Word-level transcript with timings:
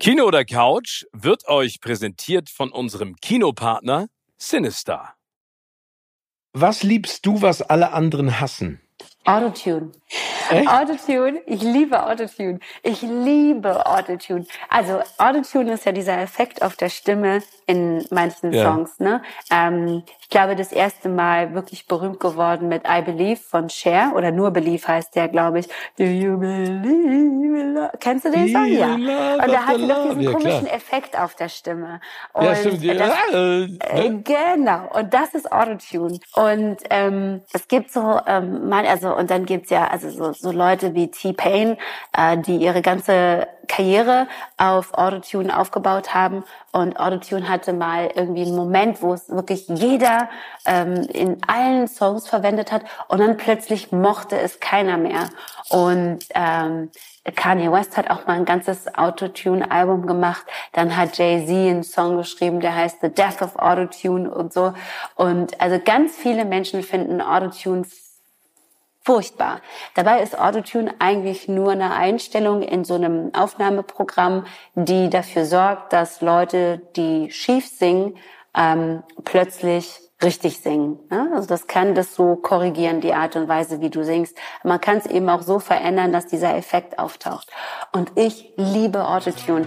Kino 0.00 0.26
oder 0.26 0.44
Couch 0.44 1.06
wird 1.12 1.48
euch 1.48 1.80
präsentiert 1.80 2.50
von 2.50 2.70
unserem 2.70 3.16
Kinopartner 3.16 4.06
Sinister. 4.36 5.14
Was 6.52 6.84
liebst 6.84 7.26
du, 7.26 7.42
was 7.42 7.62
alle 7.62 7.90
anderen 7.90 8.38
hassen? 8.38 8.80
Autotune. 9.24 9.90
Echt? 10.50 10.68
Autotune. 10.68 11.40
Ich 11.46 11.62
liebe 11.62 12.04
Autotune. 12.06 12.60
Ich 12.82 13.02
liebe 13.02 13.84
Autotune. 13.86 14.46
Also 14.68 15.00
Autotune 15.18 15.72
ist 15.74 15.84
ja 15.84 15.92
dieser 15.92 16.18
Effekt 16.20 16.62
auf 16.62 16.76
der 16.76 16.88
Stimme 16.88 17.42
in 17.66 18.04
manchen 18.10 18.52
Ja. 18.52 18.64
Songs. 18.64 18.98
Ne? 18.98 19.22
Ähm, 19.50 20.02
ich 20.20 20.28
glaube, 20.30 20.56
das 20.56 20.72
erste 20.72 21.08
Mal 21.08 21.54
wirklich 21.54 21.86
berühmt 21.86 22.20
geworden 22.20 22.68
mit 22.68 22.82
I 22.88 23.02
Believe 23.02 23.40
von 23.40 23.68
Cher 23.68 24.12
oder 24.14 24.30
nur 24.30 24.50
Believe 24.50 24.86
heißt 24.86 25.14
der, 25.14 25.28
glaube 25.28 25.60
ich. 25.60 25.68
Do 25.98 26.04
you 26.04 26.38
believe? 26.38 27.90
Kennst 28.00 28.24
du 28.24 28.30
den 28.30 28.48
Song? 28.48 28.66
Ja. 28.66 28.94
Und 28.94 29.06
da 29.52 29.66
hat 29.66 29.76
sie 29.76 29.86
doch 29.86 30.04
diesen 30.08 30.20
Ja, 30.22 30.32
komischen 30.32 30.64
klar. 30.66 30.74
Effekt 30.76 31.18
auf 31.18 31.34
der 31.34 31.48
Stimme. 31.48 32.00
Ja, 32.34 32.40
Und 32.50 32.56
stimmt. 32.56 32.82
Ja, 32.82 32.94
das, 32.94 33.12
äh, 33.32 33.62
äh, 33.64 34.08
ne? 34.08 34.22
Genau, 34.22 34.88
und 34.94 35.12
das 35.12 35.34
ist 35.34 35.50
Autotune. 35.52 36.18
Und 36.34 36.76
ähm, 36.90 37.42
es 37.52 37.68
gibt 37.68 37.90
so, 37.92 38.20
ähm, 38.26 38.68
man, 38.68 38.86
also 38.86 39.14
und 39.14 39.30
dann 39.30 39.44
gibt's 39.44 39.70
ja 39.70 39.86
also 40.04 40.32
so, 40.32 40.32
so 40.32 40.52
Leute 40.52 40.94
wie 40.94 41.10
T-Pain, 41.10 41.76
äh, 42.16 42.38
die 42.38 42.56
ihre 42.56 42.82
ganze 42.82 43.48
Karriere 43.66 44.26
auf 44.56 44.94
Autotune 44.94 45.58
aufgebaut 45.58 46.14
haben. 46.14 46.44
Und 46.72 46.98
Autotune 46.98 47.48
hatte 47.48 47.72
mal 47.72 48.10
irgendwie 48.14 48.42
einen 48.42 48.56
Moment, 48.56 49.02
wo 49.02 49.12
es 49.12 49.28
wirklich 49.28 49.68
jeder 49.68 50.28
ähm, 50.66 51.02
in 51.12 51.38
allen 51.46 51.86
Songs 51.86 52.28
verwendet 52.28 52.72
hat 52.72 52.82
und 53.08 53.18
dann 53.18 53.36
plötzlich 53.36 53.92
mochte 53.92 54.38
es 54.38 54.60
keiner 54.60 54.96
mehr. 54.96 55.28
Und 55.70 56.20
ähm, 56.34 56.90
Kanye 57.36 57.70
West 57.70 57.96
hat 57.96 58.10
auch 58.10 58.26
mal 58.26 58.36
ein 58.36 58.44
ganzes 58.46 58.94
Autotune-Album 58.94 60.06
gemacht. 60.06 60.46
Dann 60.72 60.96
hat 60.96 61.18
Jay-Z 61.18 61.50
einen 61.50 61.82
Song 61.82 62.16
geschrieben, 62.16 62.60
der 62.60 62.74
heißt 62.74 62.98
The 63.02 63.10
Death 63.10 63.42
of 63.42 63.56
Autotune 63.56 64.30
und 64.30 64.52
so. 64.52 64.72
Und 65.14 65.60
also 65.60 65.78
ganz 65.84 66.16
viele 66.16 66.44
Menschen 66.44 66.82
finden 66.82 67.20
Autotune 67.20 67.84
furchtbar. 69.08 69.62
Dabei 69.94 70.20
ist 70.20 70.38
Autotune 70.38 70.94
eigentlich 70.98 71.48
nur 71.48 71.72
eine 71.72 71.94
Einstellung 71.94 72.60
in 72.60 72.84
so 72.84 72.92
einem 72.92 73.32
Aufnahmeprogramm, 73.34 74.44
die 74.74 75.08
dafür 75.08 75.46
sorgt, 75.46 75.94
dass 75.94 76.20
Leute, 76.20 76.82
die 76.94 77.30
schief 77.30 77.66
singen, 77.66 78.18
ähm, 78.54 79.02
plötzlich 79.24 79.98
richtig 80.22 80.60
singen. 80.60 80.98
Ne? 81.08 81.30
Also 81.34 81.48
das 81.48 81.66
kann 81.66 81.94
das 81.94 82.14
so 82.14 82.36
korrigieren, 82.36 83.00
die 83.00 83.14
Art 83.14 83.34
und 83.34 83.48
Weise, 83.48 83.80
wie 83.80 83.88
du 83.88 84.04
singst. 84.04 84.36
Man 84.62 84.78
kann 84.78 84.98
es 84.98 85.06
eben 85.06 85.30
auch 85.30 85.40
so 85.40 85.58
verändern, 85.58 86.12
dass 86.12 86.26
dieser 86.26 86.54
Effekt 86.54 86.98
auftaucht. 86.98 87.48
Und 87.92 88.12
ich 88.14 88.52
liebe 88.56 89.08
Autotune. 89.08 89.66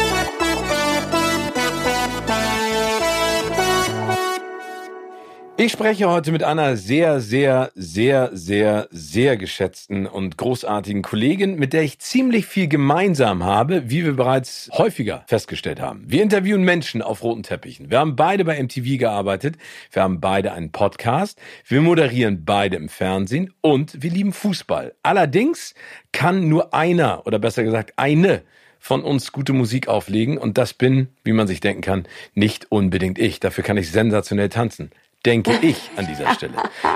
Ich 5.63 5.73
spreche 5.73 6.09
heute 6.09 6.31
mit 6.31 6.41
einer 6.41 6.75
sehr, 6.75 7.21
sehr, 7.21 7.71
sehr, 7.75 8.31
sehr, 8.33 8.87
sehr 8.89 9.37
geschätzten 9.37 10.07
und 10.07 10.35
großartigen 10.35 11.03
Kollegin, 11.03 11.55
mit 11.55 11.71
der 11.73 11.83
ich 11.83 11.99
ziemlich 11.99 12.47
viel 12.47 12.67
gemeinsam 12.67 13.43
habe, 13.43 13.83
wie 13.87 14.03
wir 14.03 14.13
bereits 14.13 14.71
häufiger 14.73 15.23
festgestellt 15.27 15.79
haben. 15.79 16.03
Wir 16.07 16.23
interviewen 16.23 16.63
Menschen 16.63 17.03
auf 17.03 17.21
roten 17.21 17.43
Teppichen. 17.43 17.91
Wir 17.91 17.99
haben 17.99 18.15
beide 18.15 18.43
bei 18.43 18.59
MTV 18.59 18.97
gearbeitet. 18.97 19.55
Wir 19.91 20.01
haben 20.01 20.19
beide 20.19 20.53
einen 20.53 20.71
Podcast. 20.71 21.39
Wir 21.67 21.81
moderieren 21.81 22.43
beide 22.43 22.77
im 22.77 22.89
Fernsehen 22.89 23.53
und 23.61 24.01
wir 24.01 24.09
lieben 24.09 24.33
Fußball. 24.33 24.95
Allerdings 25.03 25.75
kann 26.11 26.49
nur 26.49 26.73
einer 26.73 27.27
oder 27.27 27.37
besser 27.37 27.63
gesagt 27.63 27.93
eine 27.97 28.41
von 28.79 29.03
uns 29.03 29.31
gute 29.31 29.53
Musik 29.53 29.87
auflegen 29.87 30.39
und 30.39 30.57
das 30.57 30.73
bin, 30.73 31.09
wie 31.23 31.33
man 31.33 31.45
sich 31.45 31.59
denken 31.59 31.83
kann, 31.83 32.07
nicht 32.33 32.71
unbedingt 32.71 33.19
ich. 33.19 33.39
Dafür 33.39 33.63
kann 33.63 33.77
ich 33.77 33.91
sensationell 33.91 34.49
tanzen. 34.49 34.89
Denke 35.25 35.59
ich 35.61 35.91
an 35.95 36.07
dieser 36.07 36.33
Stelle. 36.33 36.53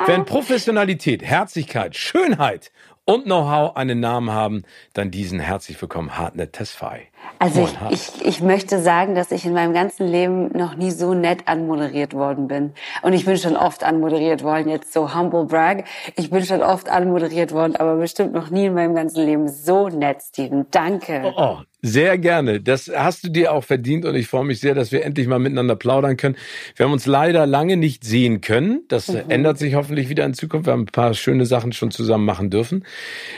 Wenn 0.08 0.26
Professionalität, 0.26 1.24
Herzlichkeit, 1.24 1.96
Schönheit 1.96 2.72
und 3.06 3.26
Know-how 3.26 3.76
einen 3.76 4.00
Namen 4.00 4.32
haben, 4.32 4.64
dann 4.94 5.12
diesen 5.12 5.40
herzlich 5.40 5.80
willkommen 5.80 6.18
Hartnett 6.18 6.54
Tesfaye. 6.54 7.04
Also 7.38 7.70
ich, 7.90 8.20
ich, 8.20 8.26
ich 8.26 8.42
möchte 8.42 8.82
sagen, 8.82 9.14
dass 9.14 9.32
ich 9.32 9.46
in 9.46 9.54
meinem 9.54 9.74
ganzen 9.74 10.08
Leben 10.08 10.48
noch 10.58 10.76
nie 10.76 10.90
so 10.90 11.14
nett 11.14 11.48
anmoderiert 11.48 12.14
worden 12.14 12.48
bin. 12.48 12.74
Und 13.04 13.14
ich 13.14 13.26
bin 13.26 13.38
schon 13.38 13.56
oft 13.56 13.84
anmoderiert 13.84 14.44
worden, 14.44 14.70
jetzt 14.70 14.92
so 14.92 15.14
humble 15.14 15.46
brag. 15.46 15.86
Ich 16.16 16.32
bin 16.32 16.44
schon 16.46 16.64
oft 16.64 16.90
anmoderiert 16.90 17.52
worden, 17.52 17.76
aber 17.76 17.96
bestimmt 17.98 18.34
noch 18.34 18.50
nie 18.50 18.66
in 18.66 18.74
meinem 18.74 18.96
ganzen 18.96 19.24
Leben 19.24 19.50
so 19.50 19.90
nett, 19.90 20.24
Steven. 20.24 20.66
Danke. 20.72 21.32
Oh, 21.36 21.60
sehr 21.86 22.18
gerne. 22.18 22.62
Das 22.62 22.92
hast 22.94 23.24
du 23.24 23.30
dir 23.30 23.54
auch 23.54 23.64
verdient 23.64 24.06
und 24.06 24.16
ich 24.16 24.28
freue 24.28 24.44
mich 24.44 24.60
sehr, 24.60 24.74
dass 24.74 24.92
wir 24.92 25.06
endlich 25.06 25.28
mal 25.28 25.40
miteinander 25.40 25.76
plaudern 25.76 26.18
können. 26.18 26.36
Wir 26.76 26.86
haben 26.86 26.94
uns 26.94 27.06
leider 27.06 27.46
lange 27.46 27.78
nicht 27.78 28.04
sehen 28.04 28.42
können. 28.42 28.84
Das 28.88 29.10
ändert 29.10 29.60
sich 29.60 29.76
hoffentlich 29.76 30.10
wieder 30.10 30.26
in 30.26 30.34
Zukunft. 30.34 30.66
Wir 30.66 30.74
haben 30.74 30.84
ein 30.84 30.88
paar 30.88 31.14
schöne 31.14 31.46
Sachen 31.46 31.74
schon 31.74 31.92
zusammen 31.92 32.26
machen 32.26 32.50
dürfen. 32.50 32.86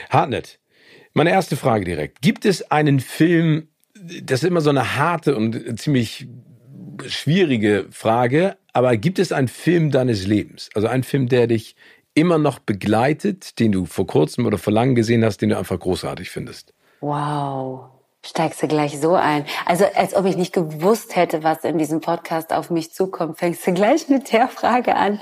Hartnett, 0.08 0.60
meine 1.12 1.30
erste 1.30 1.56
Frage 1.56 1.84
direkt. 1.84 2.22
Gibt 2.22 2.44
es 2.44 2.70
einen 2.70 3.00
Film, 3.00 3.68
das 4.22 4.42
ist 4.42 4.48
immer 4.48 4.62
so 4.62 4.70
eine 4.70 4.96
harte 4.96 5.36
und 5.36 5.78
ziemlich 5.78 6.26
schwierige 7.06 7.86
Frage, 7.90 8.56
aber 8.72 8.96
gibt 8.96 9.18
es 9.18 9.30
einen 9.30 9.48
Film 9.48 9.90
deines 9.90 10.26
Lebens? 10.26 10.70
Also 10.74 10.88
einen 10.88 11.02
Film, 11.02 11.28
der 11.28 11.46
dich 11.48 11.76
immer 12.14 12.38
noch 12.38 12.58
begleitet, 12.58 13.58
den 13.58 13.72
du 13.72 13.84
vor 13.84 14.06
kurzem 14.06 14.46
oder 14.46 14.58
vor 14.58 14.72
langem 14.72 14.94
gesehen 14.94 15.24
hast, 15.24 15.42
den 15.42 15.50
du 15.50 15.58
einfach 15.58 15.78
großartig 15.78 16.30
findest? 16.30 16.72
Wow. 17.00 17.97
Steigst 18.24 18.60
du 18.60 18.66
gleich 18.66 19.00
so 19.00 19.14
ein. 19.14 19.46
Also 19.64 19.84
als 19.94 20.14
ob 20.14 20.24
ich 20.24 20.36
nicht 20.36 20.52
gewusst 20.52 21.14
hätte, 21.14 21.44
was 21.44 21.62
in 21.62 21.78
diesem 21.78 22.00
Podcast 22.00 22.52
auf 22.52 22.68
mich 22.68 22.92
zukommt, 22.92 23.38
fängst 23.38 23.64
du 23.64 23.72
gleich 23.72 24.08
mit 24.08 24.32
der 24.32 24.48
Frage 24.48 24.96
an. 24.96 25.20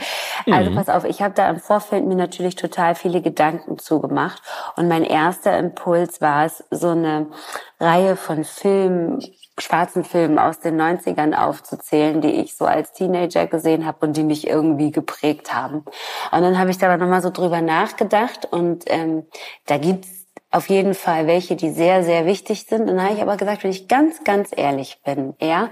Also 0.50 0.74
pass 0.74 0.88
auf, 0.88 1.04
ich 1.04 1.20
habe 1.20 1.34
da 1.34 1.50
im 1.50 1.60
Vorfeld 1.60 2.06
mir 2.06 2.14
natürlich 2.14 2.56
total 2.56 2.94
viele 2.94 3.20
Gedanken 3.20 3.78
zugemacht. 3.78 4.40
Und 4.76 4.88
mein 4.88 5.04
erster 5.04 5.58
Impuls 5.58 6.22
war 6.22 6.46
es, 6.46 6.64
so 6.70 6.88
eine 6.88 7.26
Reihe 7.78 8.16
von 8.16 8.44
Filmen, 8.44 9.22
schwarzen 9.58 10.02
Filmen 10.02 10.38
aus 10.38 10.60
den 10.60 10.80
90ern 10.80 11.34
aufzuzählen, 11.34 12.22
die 12.22 12.32
ich 12.32 12.56
so 12.56 12.64
als 12.64 12.92
Teenager 12.92 13.46
gesehen 13.46 13.84
habe 13.84 14.06
und 14.06 14.16
die 14.16 14.24
mich 14.24 14.46
irgendwie 14.46 14.90
geprägt 14.90 15.54
haben. 15.54 15.84
Und 16.32 16.42
dann 16.42 16.58
habe 16.58 16.70
ich 16.70 16.78
da 16.78 16.86
aber 16.86 17.02
nochmal 17.02 17.22
so 17.22 17.30
drüber 17.30 17.60
nachgedacht 17.60 18.46
und 18.50 18.84
ähm, 18.86 19.26
da 19.66 19.76
gibt's 19.76 20.15
auf 20.56 20.70
jeden 20.70 20.94
Fall 20.94 21.26
welche, 21.26 21.54
die 21.54 21.70
sehr, 21.70 22.02
sehr 22.02 22.24
wichtig 22.24 22.64
sind. 22.66 22.82
Und 22.82 22.96
dann 22.96 23.02
habe 23.02 23.14
ich 23.14 23.20
aber 23.20 23.36
gesagt, 23.36 23.62
wenn 23.62 23.70
ich 23.70 23.88
ganz, 23.88 24.24
ganz 24.24 24.50
ehrlich 24.56 25.02
bin, 25.04 25.34
ja, 25.38 25.68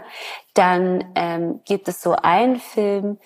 dann 0.53 1.05
ähm, 1.15 1.61
gibt 1.65 1.89
es 1.89 2.03
so 2.03 2.13
einen 2.13 2.61
Film, 2.61 3.19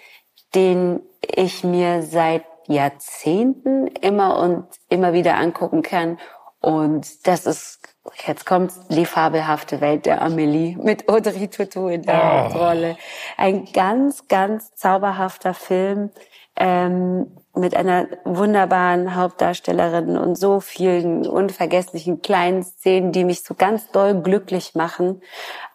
den 0.54 1.00
ich 1.20 1.64
mir 1.64 2.02
seit 2.02 2.44
Jahrzehnten 2.68 3.88
immer 3.88 4.38
und 4.38 4.66
immer 4.88 5.12
wieder 5.12 5.34
angucken 5.34 5.82
kann. 5.82 6.18
Und 6.60 7.26
das 7.26 7.44
ist, 7.44 7.80
jetzt 8.24 8.46
kommt 8.46 8.72
die 8.90 9.04
fabelhafte 9.04 9.80
Welt 9.80 10.06
der 10.06 10.22
Amelie 10.22 10.76
mit 10.76 11.08
Audrey 11.08 11.48
Tautou 11.48 11.88
in 11.88 12.02
der 12.02 12.14
Oh. 12.14 12.20
Hauptrolle. 12.20 12.96
Ein 13.36 13.64
ganz, 13.72 14.28
ganz 14.28 14.74
zauberhafter 14.76 15.54
Film 15.54 16.10
ähm, 16.54 17.36
mit 17.58 17.74
einer 17.76 18.06
wunderbaren 18.24 19.14
Hauptdarstellerin 19.14 20.16
und 20.16 20.36
so 20.36 20.60
vielen 20.60 21.26
unvergesslichen 21.26 22.22
kleinen 22.22 22.62
Szenen, 22.62 23.12
die 23.12 23.24
mich 23.24 23.42
so 23.42 23.54
ganz 23.54 23.90
doll 23.90 24.20
glücklich 24.22 24.74
machen 24.74 25.20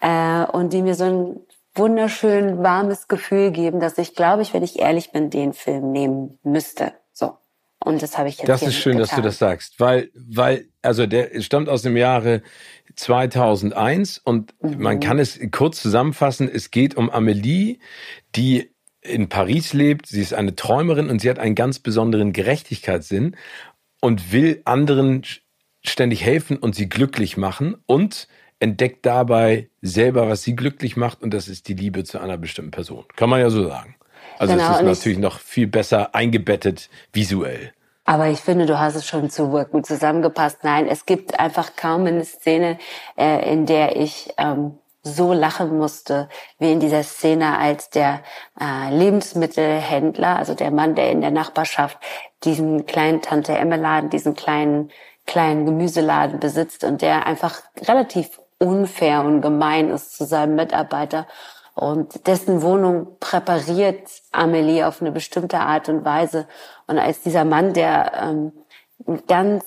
äh, 0.02 0.44
und 0.46 0.74
die 0.74 0.82
mir 0.82 0.96
so 0.96 1.04
ein 1.06 1.40
wunderschön 1.76 2.62
warmes 2.64 3.08
Gefühl 3.08 3.52
geben, 3.52 3.80
dass 3.80 3.98
ich, 3.98 4.16
glaube 4.16 4.42
ich, 4.44 4.54
wenn 4.54 4.64
ich 4.64 4.80
ehrlich 4.80 5.12
bin, 5.12 5.30
den 5.30 5.54
Film 5.54 5.92
nehmen 5.92 6.38
müsste. 6.44 6.94
So. 7.14 7.38
Und 7.84 8.02
das 8.02 8.18
habe 8.18 8.30
ich 8.30 8.38
jetzt 8.38 8.48
Das 8.48 8.62
ist 8.62 8.76
schön, 8.76 8.98
dass 8.98 9.10
du 9.10 9.16
getan. 9.18 9.26
das 9.26 9.40
sagst, 9.40 9.80
weil, 9.80 10.10
weil, 10.14 10.68
also 10.82 11.06
der 11.08 11.42
stammt 11.42 11.70
aus 11.70 11.82
dem 11.82 11.98
Jahre 11.98 12.42
2001 12.96 14.20
und 14.20 14.54
Mhm. 14.62 14.82
man 14.82 15.00
kann 15.00 15.20
es 15.20 15.40
kurz 15.52 15.82
zusammenfassen. 15.82 16.50
Es 16.54 16.72
geht 16.72 16.96
um 16.96 17.10
Amelie, 17.10 17.80
die 18.36 18.73
in 19.04 19.30
Paris 19.30 19.74
lebt, 19.74 20.08
sie 20.08 20.22
ist 20.22 20.34
eine 20.34 20.56
Träumerin 20.56 21.10
und 21.10 21.20
sie 21.20 21.30
hat 21.30 21.40
einen 21.40 21.56
ganz 21.56 21.80
besonderen 21.80 22.34
Gerechtigkeitssinn 22.34 23.36
und 24.02 24.32
will 24.32 24.62
anderen 24.66 25.24
ständig 25.86 26.24
helfen 26.24 26.58
und 26.58 26.76
sie 26.76 26.90
glücklich 26.90 27.38
machen 27.38 27.76
und 27.86 28.28
entdeckt 28.60 29.06
dabei 29.06 29.70
selber, 29.82 30.30
was 30.30 30.44
sie 30.44 30.56
glücklich 30.56 30.96
macht 30.96 31.22
und 31.22 31.34
das 31.34 31.48
ist 31.48 31.68
die 31.68 31.74
Liebe 31.74 32.04
zu 32.06 32.20
einer 32.20 32.38
bestimmten 32.38 32.72
Person. 32.72 33.04
Kann 33.16 33.30
man 33.30 33.42
ja 33.42 33.50
so 33.50 33.68
sagen. 33.68 33.96
Also 34.40 34.54
genau, 34.54 34.72
es 34.72 34.78
ist 34.78 34.86
natürlich 34.86 35.20
noch 35.20 35.40
viel 35.40 35.68
besser 35.68 36.16
eingebettet 36.16 36.90
visuell. 37.12 37.74
Aber 38.06 38.28
ich 38.28 38.40
finde, 38.40 38.66
du 38.66 38.80
hast 38.80 38.96
es 38.96 39.08
schon 39.08 39.30
zu 39.30 39.48
gut 39.48 39.86
zusammengepasst. 39.86 40.64
Nein, 40.64 40.88
es 40.88 41.06
gibt 41.06 41.40
einfach 41.40 41.76
kaum 41.76 42.06
eine 42.06 42.26
Szene, 42.26 42.78
äh, 43.18 43.52
in 43.52 43.66
der 43.66 43.96
ich 43.96 44.34
ähm, 44.38 44.78
so 45.04 45.34
lachen 45.34 45.78
musste, 45.78 46.30
wie 46.60 46.72
in 46.72 46.80
dieser 46.80 47.04
Szene, 47.04 47.58
als 47.58 47.90
der 47.90 48.22
äh, 48.60 48.90
Lebensmittelhändler, 48.96 50.38
also 50.38 50.56
der 50.56 50.72
Mann, 50.72 50.96
der 50.96 51.12
in 51.12 51.22
der 51.22 51.32
Nachbarschaft 51.32 51.98
diesen 52.44 52.86
kleinen 52.86 53.22
Tante 53.22 53.54
Emme 53.54 53.78
Laden, 53.78 54.10
diesen 54.10 54.34
kleinen 54.34 54.92
kleinen 55.26 55.66
Gemüseladen 55.66 56.40
besitzt 56.40 56.84
und 56.84 57.02
der 57.02 57.26
einfach 57.26 57.62
relativ 57.82 58.42
unfair 58.60 59.24
und 59.24 59.42
gemein 59.42 59.90
ist 59.90 60.18
zu 60.18 60.26
seinem 60.26 60.56
Mitarbeiter 60.56 61.28
und 61.76 62.28
dessen 62.28 62.62
Wohnung 62.62 63.18
präpariert 63.20 64.08
Amelie 64.32 64.86
auf 64.88 65.02
eine 65.02 65.12
bestimmte 65.12 65.60
Art 65.60 65.90
und 65.90 66.06
Weise. 66.06 66.48
Und 66.86 67.00
als 67.00 67.22
dieser 67.22 67.46
Mann, 67.46 67.74
der 67.74 68.12
ähm, 68.22 69.22
ganz 69.28 69.66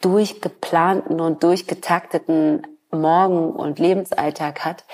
durchgeplanten 0.00 1.20
und 1.20 1.42
durchgetakteten 1.42 2.77
Morgen- 2.90 3.52
und 3.52 3.78
Lebensalltag 3.78 4.64
hat, 4.64 4.84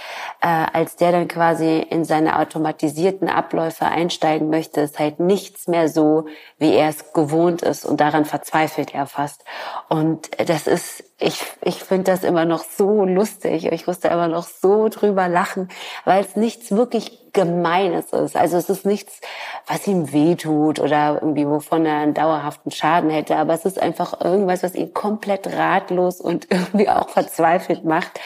äh, 0.40 0.46
als 0.72 0.96
der 0.96 1.12
dann 1.12 1.28
quasi 1.28 1.78
in 1.78 2.04
seine 2.04 2.38
automatisierten 2.38 3.28
Abläufe 3.28 3.86
einsteigen 3.86 4.50
möchte, 4.50 4.80
ist 4.80 4.98
halt 4.98 5.20
nichts 5.20 5.68
mehr 5.68 5.88
so, 5.88 6.26
wie 6.64 6.74
er 6.74 6.88
es 6.88 7.12
gewohnt 7.12 7.60
ist 7.60 7.84
und 7.84 8.00
daran 8.00 8.24
verzweifelt 8.24 8.94
er 8.94 9.04
fast. 9.06 9.44
Und 9.90 10.30
das 10.48 10.66
ist, 10.66 11.04
ich, 11.18 11.44
ich 11.60 11.84
finde 11.84 12.10
das 12.10 12.24
immer 12.24 12.46
noch 12.46 12.64
so 12.64 13.04
lustig. 13.04 13.70
Ich 13.70 13.86
musste 13.86 14.08
immer 14.08 14.28
noch 14.28 14.44
so 14.44 14.88
drüber 14.88 15.28
lachen, 15.28 15.68
weil 16.06 16.24
es 16.24 16.36
nichts 16.36 16.72
wirklich 16.72 17.20
Gemeines 17.34 18.14
ist. 18.14 18.34
Also 18.34 18.56
es 18.56 18.70
ist 18.70 18.86
nichts, 18.86 19.20
was 19.66 19.86
ihm 19.86 20.10
wehtut 20.10 20.80
oder 20.80 21.18
irgendwie 21.20 21.46
wovon 21.46 21.84
er 21.84 21.98
einen 21.98 22.14
dauerhaften 22.14 22.70
Schaden 22.70 23.10
hätte, 23.10 23.36
aber 23.36 23.52
es 23.52 23.66
ist 23.66 23.78
einfach 23.78 24.24
irgendwas, 24.24 24.62
was 24.62 24.74
ihn 24.74 24.94
komplett 24.94 25.46
ratlos 25.54 26.18
und 26.18 26.46
irgendwie 26.50 26.88
auch 26.88 27.10
verzweifelt 27.10 27.84
macht. 27.84 28.20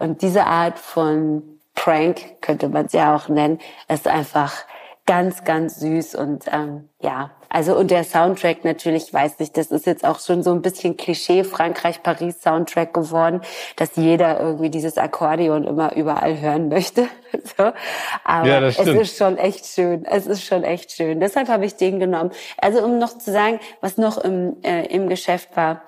Und 0.00 0.22
diese 0.22 0.46
Art 0.46 0.80
von 0.80 1.44
Prank, 1.76 2.40
könnte 2.40 2.68
man 2.68 2.86
es 2.86 2.92
ja 2.92 3.14
auch 3.14 3.28
nennen, 3.28 3.60
ist 3.88 4.08
einfach 4.08 4.64
ganz, 5.06 5.44
ganz 5.44 5.80
süß 5.80 6.14
und 6.14 6.44
ähm, 6.50 6.88
ja, 7.00 7.30
also 7.50 7.76
und 7.76 7.90
der 7.90 8.04
Soundtrack 8.04 8.64
natürlich, 8.64 9.08
ich 9.08 9.14
weiß 9.14 9.38
nicht, 9.38 9.56
das 9.56 9.70
ist 9.70 9.86
jetzt 9.86 10.04
auch 10.04 10.18
schon 10.18 10.42
so 10.42 10.52
ein 10.52 10.62
bisschen 10.62 10.96
Klischee 10.96 11.44
Frankreich-Paris 11.44 12.40
Soundtrack 12.40 12.94
geworden, 12.94 13.42
dass 13.76 13.96
jeder 13.96 14.40
irgendwie 14.40 14.70
dieses 14.70 14.96
Akkordeon 14.96 15.64
immer 15.64 15.94
überall 15.94 16.40
hören 16.40 16.68
möchte. 16.68 17.08
so. 17.56 17.72
Aber 18.24 18.48
ja, 18.48 18.60
es 18.62 18.78
ist 18.78 19.16
schon 19.16 19.36
echt 19.36 19.66
schön. 19.66 20.04
Es 20.06 20.26
ist 20.26 20.42
schon 20.42 20.64
echt 20.64 20.92
schön. 20.92 21.20
Deshalb 21.20 21.48
habe 21.48 21.66
ich 21.66 21.76
den 21.76 22.00
genommen. 22.00 22.30
Also 22.56 22.82
um 22.82 22.98
noch 22.98 23.18
zu 23.18 23.30
sagen, 23.30 23.60
was 23.80 23.98
noch 23.98 24.18
im, 24.18 24.56
äh, 24.62 24.86
im 24.86 25.08
Geschäft 25.08 25.54
war, 25.54 25.82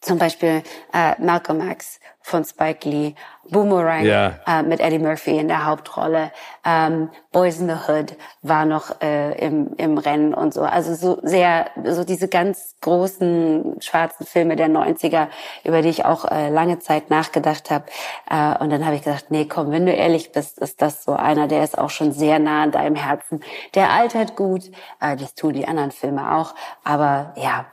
zum 0.00 0.18
Beispiel 0.18 0.62
äh, 0.92 1.20
Malcolm 1.20 1.68
X 1.70 1.99
von 2.30 2.44
Spike 2.44 2.88
Lee, 2.88 3.14
Boomerang 3.50 4.04
ja. 4.04 4.38
äh, 4.46 4.62
mit 4.62 4.80
Eddie 4.80 4.98
Murphy 4.98 5.36
in 5.38 5.48
der 5.48 5.66
Hauptrolle, 5.66 6.30
ähm, 6.64 7.10
Boys 7.32 7.58
in 7.58 7.68
the 7.68 7.74
Hood 7.74 8.16
war 8.42 8.64
noch 8.64 9.00
äh, 9.02 9.32
im, 9.44 9.74
im 9.76 9.98
Rennen 9.98 10.32
und 10.32 10.54
so. 10.54 10.62
Also 10.62 10.94
so 10.94 11.20
sehr, 11.22 11.66
so 11.84 12.04
diese 12.04 12.28
ganz 12.28 12.76
großen 12.80 13.76
schwarzen 13.80 14.24
Filme 14.26 14.56
der 14.56 14.68
90er, 14.68 15.28
über 15.64 15.82
die 15.82 15.88
ich 15.88 16.04
auch 16.04 16.24
äh, 16.24 16.48
lange 16.48 16.78
Zeit 16.78 17.10
nachgedacht 17.10 17.70
habe. 17.70 17.86
Äh, 18.30 18.62
und 18.62 18.70
dann 18.70 18.86
habe 18.86 18.96
ich 18.96 19.02
gedacht, 19.02 19.26
nee, 19.30 19.46
komm, 19.46 19.72
wenn 19.72 19.86
du 19.86 19.92
ehrlich 19.92 20.32
bist, 20.32 20.58
ist 20.58 20.80
das 20.80 21.04
so 21.04 21.12
einer, 21.12 21.48
der 21.48 21.64
ist 21.64 21.76
auch 21.76 21.90
schon 21.90 22.12
sehr 22.12 22.38
nah 22.38 22.62
an 22.62 22.70
deinem 22.70 22.94
Herzen. 22.94 23.40
Der 23.74 23.90
altert 23.90 24.36
gut, 24.36 24.70
äh, 25.00 25.16
das 25.16 25.34
tun 25.34 25.54
die 25.54 25.66
anderen 25.66 25.90
Filme 25.90 26.36
auch, 26.36 26.54
aber 26.84 27.34
ja, 27.36 27.66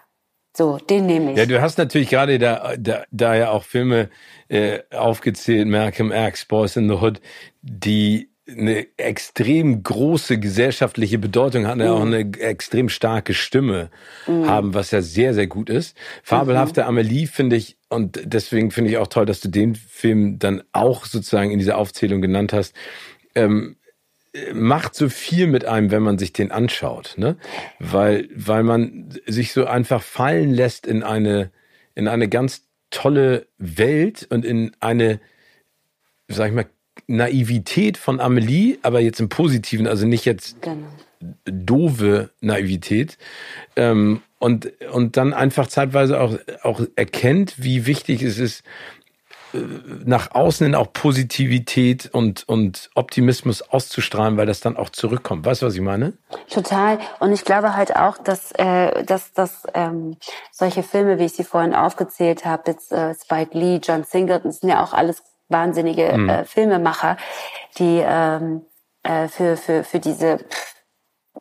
so, 0.57 0.77
den 0.77 1.05
nehme 1.05 1.31
ich. 1.33 1.37
Ja, 1.37 1.45
du 1.45 1.61
hast 1.61 1.77
natürlich 1.77 2.09
gerade 2.09 2.39
da, 2.39 2.73
da, 2.79 3.03
da 3.11 3.35
ja 3.35 3.51
auch 3.51 3.63
Filme 3.63 4.09
äh, 4.49 4.79
aufgezählt, 4.91 5.67
Malcolm 5.67 6.11
X, 6.11 6.45
Boys 6.45 6.75
in 6.75 6.89
the 6.89 6.95
Hood, 6.95 7.21
die 7.61 8.31
eine 8.49 8.87
extrem 8.97 9.83
große 9.83 10.39
gesellschaftliche 10.39 11.19
Bedeutung 11.19 11.67
haben, 11.67 11.81
mm. 11.81 11.87
auch 11.89 12.01
eine 12.01 12.19
extrem 12.39 12.89
starke 12.89 13.35
Stimme 13.35 13.91
mm. 14.25 14.45
haben, 14.45 14.73
was 14.73 14.89
ja 14.89 15.03
sehr, 15.03 15.35
sehr 15.35 15.45
gut 15.45 15.69
ist. 15.69 15.95
Fabelhafte 16.23 16.81
mhm. 16.81 16.87
Amelie 16.87 17.27
finde 17.27 17.55
ich, 17.55 17.77
und 17.89 18.19
deswegen 18.23 18.71
finde 18.71 18.89
ich 18.89 18.97
auch 18.97 19.07
toll, 19.07 19.27
dass 19.27 19.41
du 19.41 19.49
den 19.49 19.75
Film 19.75 20.39
dann 20.39 20.63
auch 20.71 21.05
sozusagen 21.05 21.51
in 21.51 21.59
dieser 21.59 21.77
Aufzählung 21.77 22.19
genannt 22.19 22.51
hast. 22.51 22.73
Ähm, 23.35 23.75
macht 24.53 24.95
so 24.95 25.09
viel 25.09 25.47
mit 25.47 25.65
einem, 25.65 25.91
wenn 25.91 26.03
man 26.03 26.17
sich 26.17 26.33
den 26.33 26.51
anschaut, 26.51 27.15
ne? 27.17 27.37
Weil, 27.79 28.29
weil 28.35 28.63
man 28.63 29.09
sich 29.25 29.53
so 29.53 29.65
einfach 29.65 30.01
fallen 30.01 30.51
lässt 30.51 30.85
in 30.87 31.03
eine, 31.03 31.51
in 31.95 32.07
eine 32.07 32.27
ganz 32.27 32.63
tolle 32.89 33.47
Welt 33.57 34.27
und 34.29 34.45
in 34.45 34.71
eine, 34.79 35.19
sag 36.27 36.49
ich 36.49 36.55
mal, 36.55 36.65
Naivität 37.07 37.97
von 37.97 38.19
Amelie, 38.19 38.77
aber 38.81 38.99
jetzt 38.99 39.19
im 39.19 39.29
Positiven, 39.29 39.87
also 39.87 40.05
nicht 40.05 40.25
jetzt 40.25 40.61
genau. 40.61 40.87
doofe 41.45 42.31
Naivität. 42.41 43.17
Ähm, 43.75 44.21
und, 44.39 44.71
und 44.91 45.17
dann 45.17 45.33
einfach 45.33 45.67
zeitweise 45.67 46.19
auch, 46.19 46.37
auch 46.63 46.81
erkennt, 46.95 47.55
wie 47.57 47.85
wichtig 47.85 48.21
es 48.21 48.37
ist, 48.37 48.63
nach 49.53 50.33
außen 50.33 50.65
hin 50.65 50.75
auch 50.75 50.91
Positivität 50.91 52.09
und, 52.11 52.47
und 52.47 52.89
Optimismus 52.95 53.61
auszustrahlen, 53.61 54.37
weil 54.37 54.45
das 54.45 54.59
dann 54.59 54.77
auch 54.77 54.89
zurückkommt. 54.89 55.45
Weißt 55.45 55.61
du, 55.61 55.67
was 55.67 55.75
ich 55.75 55.81
meine? 55.81 56.13
Total. 56.49 56.99
Und 57.19 57.31
ich 57.31 57.45
glaube 57.45 57.75
halt 57.75 57.95
auch, 57.95 58.17
dass, 58.17 58.51
äh, 58.53 59.03
dass, 59.03 59.33
dass 59.33 59.63
ähm, 59.73 60.17
solche 60.51 60.83
Filme, 60.83 61.19
wie 61.19 61.25
ich 61.25 61.33
sie 61.33 61.43
vorhin 61.43 61.73
aufgezählt 61.73 62.45
habe, 62.45 62.63
jetzt 62.67 62.91
äh, 62.91 63.13
Spike 63.15 63.57
Lee, 63.57 63.79
John 63.81 64.03
Singleton, 64.03 64.51
sind 64.51 64.69
ja 64.69 64.83
auch 64.83 64.93
alles 64.93 65.23
wahnsinnige 65.49 66.17
mhm. 66.17 66.29
äh, 66.29 66.45
Filmemacher, 66.45 67.17
die 67.77 68.01
ähm, 68.05 68.65
äh, 69.03 69.27
für, 69.29 69.55
für, 69.55 69.83
für 69.83 69.99
diese 69.99 70.39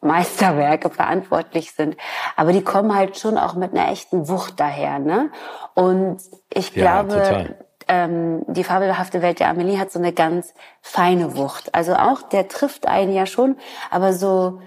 Meisterwerke 0.01 0.91
verantwortlich 0.91 1.73
sind. 1.73 1.97
Aber 2.37 2.53
die 2.53 2.63
kommen 2.63 2.95
halt 2.95 3.19
schon 3.19 3.39
auch 3.39 3.55
mit 3.55 3.73
einer 3.73 3.91
echten 3.91 4.29
Wucht 4.29 4.61
daher, 4.61 4.99
ne? 4.99 5.31
Und 5.75 6.19
ich 6.53 6.75
ja, 6.75 7.03
glaube, 7.03 7.15
total 7.15 7.66
ähm, 7.89 8.43
die 8.49 8.65
fabelhafte 8.65 9.23
Welt 9.23 9.41
der 9.41 9.49
Amelie 9.49 9.79
hat 9.79 9.93
so 9.93 9.99
eine 9.99 10.13
ganz 10.13 10.55
feine 10.81 11.37
Wucht. 11.37 11.75
Also 11.75 11.95
auch 11.95 12.23
der 12.23 12.49
trifft 12.49 12.87
einen 12.87 13.13
ja 13.13 13.27
schon, 13.27 13.57
aber 13.91 14.13
so, 14.13 14.61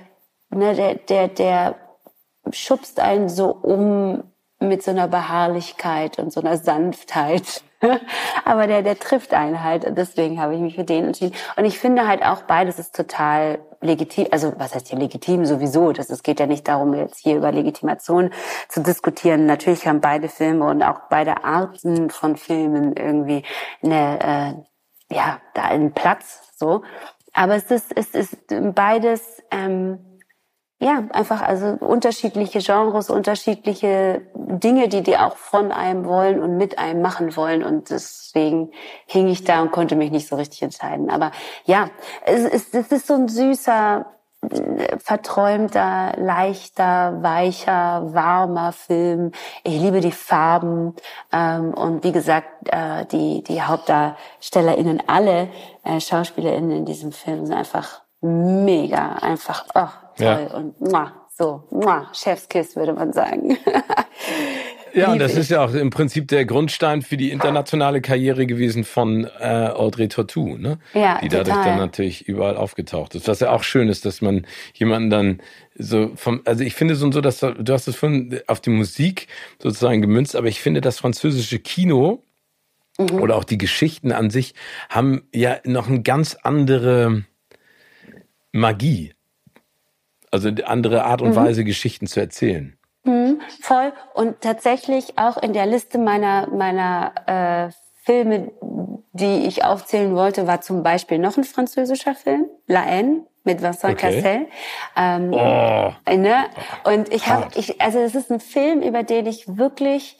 ne, 0.49 0.73
der, 0.75 0.95
der, 0.95 1.27
der 1.27 1.75
schubst 2.51 2.99
einen 2.99 3.29
so 3.29 3.49
um 3.49 4.23
mit 4.59 4.83
so 4.83 4.91
einer 4.91 5.07
Beharrlichkeit 5.07 6.19
und 6.19 6.33
so 6.33 6.41
einer 6.41 6.57
Sanftheit. 6.57 7.63
aber 8.45 8.67
der, 8.67 8.81
der 8.81 8.99
trifft 8.99 9.33
einen 9.33 9.63
halt. 9.63 9.85
Deswegen 9.97 10.41
habe 10.41 10.55
ich 10.55 10.59
mich 10.59 10.75
für 10.75 10.83
den 10.83 11.05
entschieden. 11.05 11.35
Und 11.55 11.65
ich 11.65 11.79
finde 11.79 12.07
halt 12.07 12.23
auch 12.23 12.43
beides 12.43 12.79
ist 12.79 12.95
total 12.95 13.59
legitim, 13.81 14.27
also 14.31 14.53
was 14.57 14.75
heißt 14.75 14.89
hier 14.89 14.99
legitim 14.99 15.45
sowieso, 15.45 15.93
das, 15.93 16.09
es 16.09 16.23
geht 16.23 16.39
ja 16.39 16.45
nicht 16.45 16.67
darum, 16.67 16.93
jetzt 16.93 17.19
hier 17.19 17.37
über 17.37 17.51
Legitimation 17.51 18.31
zu 18.67 18.81
diskutieren. 18.81 19.45
Natürlich 19.45 19.87
haben 19.87 20.01
beide 20.01 20.27
Filme 20.27 20.65
und 20.65 20.83
auch 20.83 21.01
beide 21.09 21.43
Arten 21.43 22.09
von 22.09 22.35
Filmen 22.35 22.95
irgendwie 22.95 23.43
eine, 23.81 24.65
äh, 25.09 25.15
ja, 25.15 25.39
da 25.53 25.63
einen 25.63 25.93
Platz, 25.93 26.53
so. 26.55 26.83
Aber 27.33 27.55
es 27.55 27.71
ist, 27.71 27.95
es 27.95 28.09
ist 28.09 28.37
beides, 28.75 29.41
ähm, 29.51 29.99
ja, 30.81 31.03
einfach 31.11 31.41
also 31.41 31.77
unterschiedliche 31.79 32.59
Genres, 32.59 33.09
unterschiedliche 33.09 34.21
Dinge, 34.33 34.87
die 34.87 35.03
die 35.03 35.17
auch 35.17 35.35
von 35.35 35.73
einem 35.73 36.05
wollen 36.05 36.41
und 36.41 36.55
mit 36.55 36.79
einem 36.79 37.01
machen 37.01 37.35
wollen. 37.35 37.63
Und 37.63 37.89
deswegen 37.89 38.71
hing 39.05 39.27
ich 39.27 39.43
da 39.43 39.61
und 39.61 39.71
konnte 39.71 39.97
mich 39.97 40.09
nicht 40.09 40.27
so 40.27 40.37
richtig 40.37 40.61
entscheiden. 40.61 41.09
Aber 41.09 41.31
ja, 41.65 41.89
es 42.25 42.45
ist, 42.45 42.73
es 42.73 42.91
ist 42.93 43.07
so 43.07 43.15
ein 43.15 43.27
süßer, 43.27 44.05
verträumter, 45.03 46.13
leichter, 46.17 47.21
weicher, 47.21 48.13
warmer 48.13 48.71
Film. 48.71 49.33
Ich 49.65 49.81
liebe 49.81 49.99
die 49.99 50.13
Farben 50.13 50.95
ähm, 51.33 51.73
und 51.73 52.05
wie 52.05 52.13
gesagt, 52.13 52.69
äh, 52.71 53.05
die 53.05 53.43
die 53.43 53.61
HauptdarstellerInnen, 53.61 55.03
alle 55.07 55.49
äh, 55.83 55.99
SchauspielerInnen 55.99 56.71
in 56.71 56.85
diesem 56.85 57.11
Film 57.11 57.45
sind 57.45 57.55
einfach 57.55 58.01
mega, 58.21 59.13
einfach 59.21 59.65
oh, 59.75 59.87
toll 60.19 60.47
ja. 60.49 60.57
und 60.57 60.79
muah, 60.79 61.11
so, 61.35 61.63
muah, 61.71 62.07
Chefskiss 62.13 62.75
würde 62.75 62.93
man 62.93 63.13
sagen. 63.13 63.57
Ja, 64.93 65.11
und 65.11 65.19
das 65.19 65.35
ist 65.35 65.51
ja 65.51 65.63
auch 65.63 65.73
im 65.75 65.91
Prinzip 65.91 66.27
der 66.29 66.45
Grundstein 66.45 67.03
für 67.03 67.15
die 67.15 67.29
internationale 67.29 68.01
Karriere 68.01 68.47
gewesen 68.47 68.83
von 68.83 69.29
äh, 69.39 69.69
Audrey 69.71 70.07
Tautou, 70.07 70.57
ne? 70.57 70.79
Ja, 70.95 71.19
die 71.21 71.27
dadurch 71.29 71.55
total. 71.55 71.65
dann 71.65 71.77
natürlich 71.77 72.27
überall 72.27 72.57
aufgetaucht 72.57 73.13
ist. 73.13 73.27
Was 73.27 73.39
ja 73.39 73.51
auch 73.51 73.61
schön 73.61 73.87
ist, 73.87 74.05
dass 74.05 74.21
man 74.21 74.47
jemanden 74.73 75.11
dann 75.11 75.41
so 75.75 76.11
vom, 76.15 76.41
also 76.45 76.63
ich 76.63 76.73
finde 76.73 76.95
so, 76.95 77.11
so 77.11 77.21
dass 77.21 77.39
du 77.39 77.71
hast 77.71 77.87
es 77.87 77.95
vorhin 77.95 78.39
auf 78.47 78.61
die 78.61 78.71
Musik 78.71 79.27
sozusagen 79.61 80.01
gemünzt, 80.01 80.35
aber 80.35 80.47
ich 80.47 80.59
finde 80.59 80.81
das 80.81 80.97
französische 80.97 81.59
Kino 81.59 82.23
Mhm. 82.99 83.21
oder 83.21 83.37
auch 83.37 83.45
die 83.45 83.57
Geschichten 83.57 84.11
an 84.11 84.29
sich 84.29 84.53
haben 84.89 85.23
ja 85.33 85.59
noch 85.63 85.87
eine 85.87 86.01
ganz 86.01 86.35
andere 86.43 87.23
Magie. 88.51 89.13
Also 90.31 90.47
eine 90.49 90.67
andere 90.67 91.03
Art 91.05 91.21
Mhm. 91.21 91.27
und 91.27 91.35
Weise, 91.35 91.63
Geschichten 91.63 92.07
zu 92.07 92.19
erzählen. 92.19 92.75
Voll. 93.61 93.93
Und 94.13 94.41
tatsächlich 94.41 95.17
auch 95.17 95.37
in 95.37 95.53
der 95.53 95.65
Liste 95.65 95.97
meiner, 95.97 96.47
meiner 96.49 97.13
äh, 97.69 97.71
Filme, 98.03 98.51
die 99.13 99.47
ich 99.47 99.63
aufzählen 99.63 100.15
wollte, 100.15 100.45
war 100.47 100.61
zum 100.61 100.83
Beispiel 100.83 101.17
noch 101.17 101.37
ein 101.37 101.43
französischer 101.43 102.13
Film, 102.13 102.45
La 102.67 102.83
Haine 102.85 103.25
mit 103.43 103.61
Vincent 103.63 103.93
Okay. 103.93 104.21
Cassel. 104.21 104.47
Ähm, 104.95 105.33
Oh. 105.33 105.93
ne? 106.15 106.45
Und 106.83 107.11
ich 107.11 107.27
habe, 107.27 107.47
ich, 107.55 107.81
also 107.81 107.99
es 107.99 108.13
ist 108.13 108.31
ein 108.31 108.39
Film, 108.39 108.81
über 108.81 109.01
den 109.03 109.25
ich 109.25 109.57
wirklich 109.57 110.19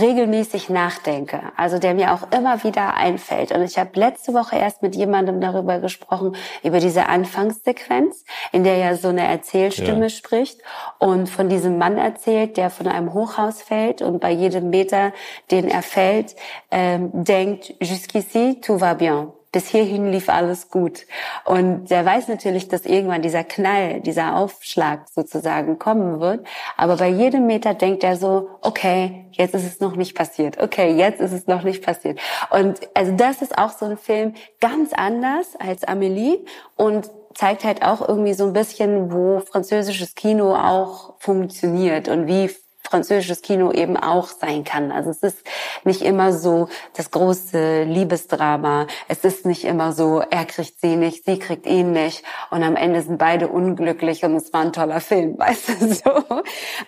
regelmäßig 0.00 0.70
nachdenke, 0.70 1.40
also 1.56 1.78
der 1.78 1.94
mir 1.94 2.12
auch 2.14 2.30
immer 2.36 2.64
wieder 2.64 2.94
einfällt. 2.94 3.52
Und 3.52 3.62
ich 3.62 3.78
habe 3.78 3.90
letzte 3.94 4.32
Woche 4.34 4.56
erst 4.56 4.82
mit 4.82 4.96
jemandem 4.96 5.40
darüber 5.40 5.78
gesprochen, 5.78 6.34
über 6.62 6.80
diese 6.80 7.06
Anfangssequenz, 7.06 8.24
in 8.52 8.64
der 8.64 8.76
ja 8.78 8.96
so 8.96 9.08
eine 9.08 9.26
Erzählstimme 9.26 10.04
Ja. 10.04 10.08
spricht 10.08 10.60
und 10.98 11.28
von 11.28 11.48
diesem 11.48 11.78
Mann 11.78 11.98
erzählt, 11.98 12.56
der 12.56 12.70
von 12.70 12.88
einem 12.88 13.12
Hochhaus 13.12 13.62
fällt 13.62 14.02
und 14.02 14.20
bei 14.20 14.30
jedem 14.30 14.70
Meter, 14.70 15.12
den 15.50 15.68
er 15.68 15.82
fällt, 15.82 16.34
ähm, 16.70 17.10
denkt, 17.12 17.74
jusqu'ici, 17.80 18.60
tout 18.60 18.80
va 18.80 18.94
bien. 18.94 19.32
Bis 19.52 19.68
hierhin 19.68 20.10
lief 20.10 20.28
alles 20.30 20.70
gut. 20.70 21.06
Und 21.44 21.90
der 21.90 22.04
weiß 22.04 22.28
natürlich, 22.28 22.68
dass 22.68 22.86
irgendwann 22.86 23.20
dieser 23.20 23.44
Knall, 23.44 24.00
dieser 24.00 24.36
Aufschlag 24.36 25.08
sozusagen 25.14 25.78
kommen 25.78 26.20
wird. 26.20 26.46
Aber 26.76 26.96
bei 26.96 27.08
jedem 27.08 27.46
Meter 27.46 27.74
denkt 27.74 28.02
er 28.02 28.16
so, 28.16 28.48
okay, 28.62 29.26
jetzt 29.32 29.54
ist 29.54 29.66
es 29.66 29.80
noch 29.80 29.94
nicht 29.94 30.16
passiert. 30.16 30.58
Okay, 30.58 30.94
jetzt 30.96 31.20
ist 31.20 31.32
es 31.32 31.46
noch 31.46 31.62
nicht 31.62 31.84
passiert. 31.84 32.18
Und 32.50 32.80
also 32.94 33.12
das 33.12 33.42
ist 33.42 33.58
auch 33.58 33.70
so 33.70 33.84
ein 33.84 33.98
Film 33.98 34.34
ganz 34.60 34.92
anders 34.94 35.54
als 35.58 35.86
Amélie 35.86 36.38
und 36.76 37.10
zeigt 37.34 37.64
halt 37.64 37.82
auch 37.82 38.06
irgendwie 38.06 38.34
so 38.34 38.46
ein 38.46 38.52
bisschen, 38.52 39.12
wo 39.12 39.40
französisches 39.40 40.14
Kino 40.14 40.54
auch 40.54 41.14
funktioniert 41.18 42.08
und 42.08 42.26
wie 42.26 42.50
französisches 42.92 43.40
Kino 43.40 43.72
eben 43.72 43.96
auch 43.96 44.26
sein 44.26 44.64
kann. 44.64 44.92
Also 44.92 45.08
es 45.08 45.22
ist 45.22 45.46
nicht 45.84 46.02
immer 46.02 46.34
so 46.34 46.68
das 46.94 47.10
große 47.10 47.84
Liebesdrama. 47.84 48.86
Es 49.08 49.24
ist 49.24 49.46
nicht 49.46 49.64
immer 49.64 49.92
so, 49.92 50.20
er 50.20 50.44
kriegt 50.44 50.78
sie 50.78 50.96
nicht, 50.96 51.24
sie 51.24 51.38
kriegt 51.38 51.66
ihn 51.66 51.92
nicht 51.92 52.22
und 52.50 52.62
am 52.62 52.76
Ende 52.76 53.00
sind 53.00 53.16
beide 53.16 53.48
unglücklich 53.48 54.24
und 54.24 54.36
es 54.36 54.52
war 54.52 54.60
ein 54.60 54.74
toller 54.74 55.00
Film, 55.00 55.38
weißt 55.38 55.80
du 55.80 55.94
so. 55.94 56.10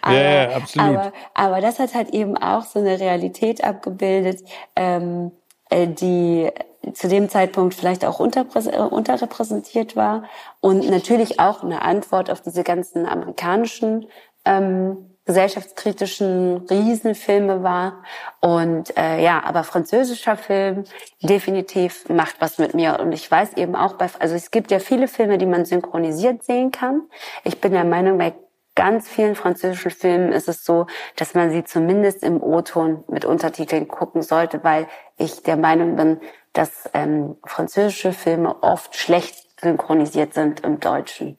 Aber, 0.02 0.14
ja, 0.14 0.50
absolut. 0.50 0.96
Aber, 0.98 1.12
aber 1.32 1.60
das 1.62 1.78
hat 1.78 1.94
halt 1.94 2.10
eben 2.10 2.36
auch 2.36 2.66
so 2.66 2.80
eine 2.80 3.00
Realität 3.00 3.64
abgebildet, 3.64 4.44
ähm, 4.76 5.32
äh, 5.70 5.88
die 5.88 6.50
zu 6.92 7.08
dem 7.08 7.30
Zeitpunkt 7.30 7.72
vielleicht 7.72 8.04
auch 8.04 8.20
äh, 8.20 8.78
unterrepräsentiert 8.78 9.96
war 9.96 10.24
und 10.60 10.90
natürlich 10.90 11.40
auch 11.40 11.62
eine 11.62 11.80
Antwort 11.80 12.30
auf 12.30 12.42
diese 12.42 12.62
ganzen 12.62 13.06
amerikanischen 13.06 14.06
ähm, 14.44 15.13
gesellschaftskritischen 15.26 16.58
Riesenfilme 16.68 17.62
war. 17.62 18.02
Und 18.40 18.96
äh, 18.96 19.22
ja, 19.22 19.42
aber 19.44 19.64
französischer 19.64 20.36
Film 20.36 20.84
definitiv 21.22 22.08
macht 22.08 22.36
was 22.40 22.58
mit 22.58 22.74
mir. 22.74 23.00
Und 23.00 23.12
ich 23.12 23.30
weiß 23.30 23.54
eben 23.54 23.74
auch 23.74 23.94
bei, 23.94 24.08
also 24.18 24.34
es 24.34 24.50
gibt 24.50 24.70
ja 24.70 24.78
viele 24.78 25.08
Filme, 25.08 25.38
die 25.38 25.46
man 25.46 25.64
synchronisiert 25.64 26.44
sehen 26.44 26.70
kann. 26.70 27.02
Ich 27.42 27.60
bin 27.60 27.72
der 27.72 27.84
Meinung, 27.84 28.18
bei 28.18 28.34
ganz 28.74 29.08
vielen 29.08 29.34
französischen 29.34 29.92
Filmen 29.92 30.32
ist 30.32 30.48
es 30.48 30.64
so, 30.64 30.86
dass 31.16 31.34
man 31.34 31.50
sie 31.50 31.64
zumindest 31.64 32.22
im 32.22 32.42
O-Ton 32.42 33.04
mit 33.08 33.24
Untertiteln 33.24 33.88
gucken 33.88 34.22
sollte, 34.22 34.64
weil 34.64 34.88
ich 35.16 35.42
der 35.42 35.56
Meinung 35.56 35.96
bin, 35.96 36.20
dass 36.52 36.90
ähm, 36.92 37.36
französische 37.44 38.12
Filme 38.12 38.62
oft 38.62 38.96
schlecht 38.96 39.60
synchronisiert 39.60 40.34
sind 40.34 40.60
im 40.60 40.80
Deutschen. 40.80 41.38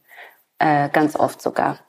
Äh, 0.60 0.90
ganz 0.90 1.16
oft 1.18 1.42
sogar. 1.42 1.80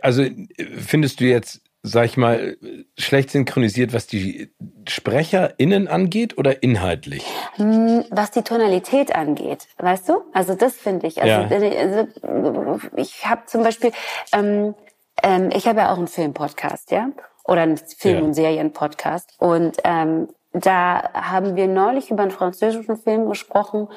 Also 0.00 0.22
äh, 0.22 0.46
findest 0.78 1.20
du 1.20 1.24
jetzt, 1.24 1.60
sag 1.82 2.04
ich 2.04 2.16
mal, 2.16 2.56
schlecht 2.98 3.30
synchronisiert, 3.30 3.92
was 3.92 4.06
die 4.06 4.52
SprecherInnen 4.88 5.88
angeht 5.88 6.38
oder 6.38 6.62
inhaltlich? 6.62 7.24
Hm, 7.56 8.04
Was 8.10 8.30
die 8.30 8.42
Tonalität 8.42 9.14
angeht, 9.14 9.66
weißt 9.78 10.08
du? 10.08 10.22
Also 10.32 10.54
das 10.54 10.74
finde 10.76 11.06
ich. 11.06 11.20
Also, 11.22 11.32
Ja. 11.32 11.48
also 11.78 12.80
ich 12.96 13.26
habe 13.26 13.46
zum 13.46 13.62
Beispiel, 13.62 13.92
ähm, 14.32 14.74
ähm, 15.22 15.50
ich 15.54 15.66
habe 15.66 15.80
ja 15.80 15.92
auch 15.92 15.98
einen 15.98 16.08
Film-Podcast, 16.08 16.90
ja, 16.90 17.10
oder 17.44 17.62
einen 17.62 17.76
Film- 17.78 18.18
Ja. 18.18 18.24
und 18.24 18.34
Serien-Podcast. 18.34 19.34
Und 19.38 19.78
ähm, 19.84 20.28
da 20.52 21.12
haben 21.14 21.56
wir 21.56 21.66
neulich 21.66 22.10
über 22.10 22.22
einen 22.22 22.30
französischen 22.30 22.96
Film 22.98 23.28
gesprochen, 23.28 23.88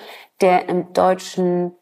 der 0.41 0.69
im 0.69 0.93
Deutschen 0.93 1.73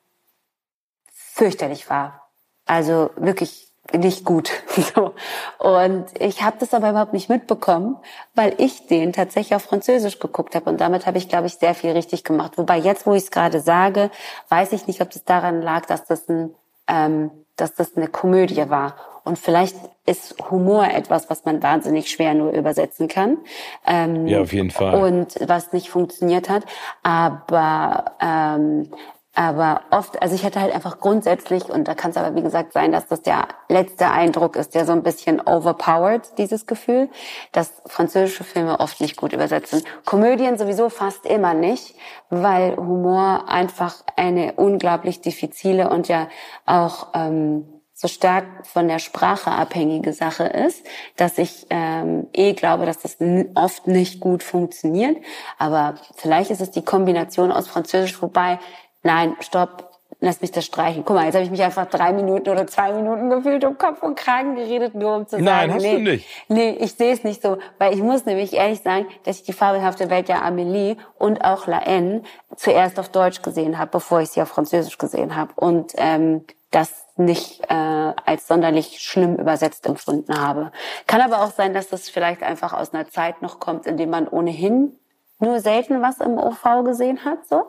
fürchterlich 1.11 1.89
war. 1.89 2.29
Also 2.65 3.11
wirklich 3.15 3.72
nicht 3.91 4.25
gut. 4.25 4.51
So. 4.95 5.13
Und 5.59 6.05
ich 6.19 6.43
habe 6.43 6.57
das 6.59 6.73
aber 6.73 6.89
überhaupt 6.89 7.13
nicht 7.13 7.29
mitbekommen, 7.29 7.97
weil 8.35 8.53
ich 8.57 8.87
den 8.87 9.13
tatsächlich 9.13 9.55
auf 9.55 9.63
Französisch 9.63 10.19
geguckt 10.19 10.55
habe. 10.55 10.69
Und 10.69 10.81
damit 10.81 11.05
habe 11.05 11.17
ich, 11.17 11.29
glaube 11.29 11.47
ich, 11.47 11.55
sehr 11.55 11.73
viel 11.73 11.91
richtig 11.91 12.23
gemacht. 12.23 12.57
Wobei 12.57 12.77
jetzt, 12.77 13.05
wo 13.05 13.13
ich 13.13 13.23
es 13.23 13.31
gerade 13.31 13.59
sage, 13.59 14.11
weiß 14.49 14.73
ich 14.73 14.87
nicht, 14.87 15.01
ob 15.01 15.09
das 15.11 15.23
daran 15.23 15.61
lag, 15.61 15.85
dass 15.85 16.05
das, 16.05 16.27
ein, 16.27 16.53
ähm, 16.87 17.31
dass 17.55 17.75
das 17.75 17.95
eine 17.95 18.07
Komödie 18.07 18.69
war. 18.69 18.95
Und 19.23 19.39
vielleicht 19.39 19.75
ist 20.05 20.35
Humor 20.51 20.85
etwas, 20.85 21.29
was 21.29 21.45
man 21.45 21.63
wahnsinnig 21.63 22.09
schwer 22.09 22.33
nur 22.33 22.51
übersetzen 22.51 23.07
kann. 23.07 23.37
Ähm, 23.85 24.27
Ja, 24.27 24.41
auf 24.41 24.51
jeden 24.51 24.71
Fall. 24.71 24.95
und 25.01 25.35
was 25.47 25.71
nicht 25.71 25.89
funktioniert 25.89 26.49
hat. 26.49 26.65
Aber 27.03 28.11
ähm, 28.19 28.89
aber 29.35 29.81
oft, 29.89 30.21
also 30.21 30.35
ich 30.35 30.43
hatte 30.43 30.61
halt 30.61 30.73
einfach 30.73 30.99
grundsätzlich, 30.99 31.65
und 31.69 31.87
da 31.87 31.95
kann 31.95 32.11
es 32.11 32.17
aber 32.17 32.35
wie 32.35 32.43
gesagt 32.43 32.73
sein, 32.73 32.91
dass 32.91 33.07
das 33.07 33.23
der 33.23 33.47
letzte 33.67 34.09
Eindruck 34.09 34.55
ist, 34.55 34.75
der 34.75 34.85
so 34.85 34.91
ein 34.91 35.01
bisschen 35.01 35.41
overpowered, 35.41 36.37
dieses 36.37 36.67
Gefühl, 36.67 37.09
dass 37.51 37.73
französische 37.87 38.43
Filme 38.43 38.79
oft 38.79 39.01
nicht 39.01 39.17
gut 39.17 39.33
übersetzen. 39.33 39.81
Komödien 40.05 40.57
sowieso 40.57 40.89
fast 40.89 41.25
immer 41.25 41.55
nicht, 41.55 41.95
weil 42.29 42.75
Humor 42.77 43.45
einfach 43.47 44.03
eine 44.15 44.53
unglaublich 44.53 45.21
diffizile 45.21 45.89
und 45.89 46.07
ja 46.07 46.27
auch 46.65 47.07
ähm, 47.15 47.65
so 48.03 48.09
stark 48.09 48.67
von 48.67 48.89
der 48.89 48.99
Sprache 48.99 49.49
abhängige 49.49 50.11
Sache 50.11 50.43
ist, 50.43 50.85
dass 51.15 51.37
ich 51.37 51.67
ähm, 51.69 52.27
eh 52.33 52.51
glaube, 52.53 52.85
dass 52.85 52.99
das 52.99 53.17
oft 53.55 53.87
nicht 53.87 54.19
gut 54.19 54.43
funktioniert. 54.43 55.17
Aber 55.57 55.95
vielleicht 56.15 56.51
ist 56.51 56.59
es 56.59 56.71
die 56.71 56.83
Kombination 56.83 57.51
aus 57.51 57.67
Französisch, 57.67 58.21
wobei, 58.21 58.59
nein, 59.03 59.35
stopp, 59.41 59.91
lass 60.19 60.41
mich 60.41 60.51
das 60.51 60.65
streichen. 60.65 61.03
Guck 61.05 61.15
mal, 61.15 61.25
jetzt 61.25 61.35
habe 61.35 61.43
ich 61.43 61.51
mich 61.51 61.61
einfach 61.61 61.85
drei 61.85 62.13
Minuten 62.13 62.49
oder 62.49 62.65
zwei 62.65 62.93
Minuten 62.93 63.29
gefühlt 63.29 63.63
um 63.65 63.77
Kopf 63.77 64.01
und 64.01 64.15
Kragen 64.15 64.55
geredet, 64.55 64.95
nur 64.95 65.15
um 65.17 65.27
zu 65.27 65.35
sagen, 65.35 65.43
Nein, 65.43 65.73
hast 65.73 65.81
nee, 65.83 65.95
du 65.95 66.01
nicht. 66.01 66.27
nee, 66.47 66.69
ich 66.79 66.93
sehe 66.93 67.13
es 67.13 67.23
nicht 67.23 67.41
so, 67.41 67.57
weil 67.77 67.93
ich 67.93 68.01
muss 68.01 68.25
nämlich 68.25 68.53
ehrlich 68.53 68.81
sagen, 68.81 69.07
dass 69.25 69.37
ich 69.37 69.43
die 69.43 69.53
fabelhafte 69.53 70.09
Welt 70.09 70.29
der 70.29 70.43
Amélie 70.45 70.97
und 71.17 71.43
auch 71.43 71.67
La 71.67 71.85
Haine 71.85 72.23
zuerst 72.55 72.99
auf 72.99 73.09
Deutsch 73.09 73.41
gesehen 73.41 73.77
habe, 73.77 73.91
bevor 73.91 74.21
ich 74.21 74.29
sie 74.29 74.41
auf 74.41 74.49
Französisch 74.49 74.97
gesehen 74.97 75.35
habe 75.35 75.51
und 75.55 75.93
ähm, 75.97 76.45
das 76.71 77.05
nicht 77.17 77.61
äh, 77.69 78.13
als 78.25 78.47
sonderlich 78.47 78.99
schlimm 78.99 79.35
übersetzt 79.35 79.85
empfunden 79.85 80.39
habe. 80.39 80.71
Kann 81.05 81.21
aber 81.21 81.43
auch 81.43 81.51
sein, 81.51 81.73
dass 81.73 81.89
das 81.89 82.09
vielleicht 82.09 82.41
einfach 82.41 82.73
aus 82.73 82.93
einer 82.93 83.07
Zeit 83.09 83.41
noch 83.41 83.59
kommt, 83.59 83.85
in 83.85 83.97
dem 83.97 84.09
man 84.09 84.27
ohnehin 84.27 84.97
nur 85.39 85.59
selten 85.59 86.01
was 86.01 86.19
im 86.19 86.37
OV 86.37 86.85
gesehen 86.85 87.25
hat, 87.25 87.45
so. 87.47 87.65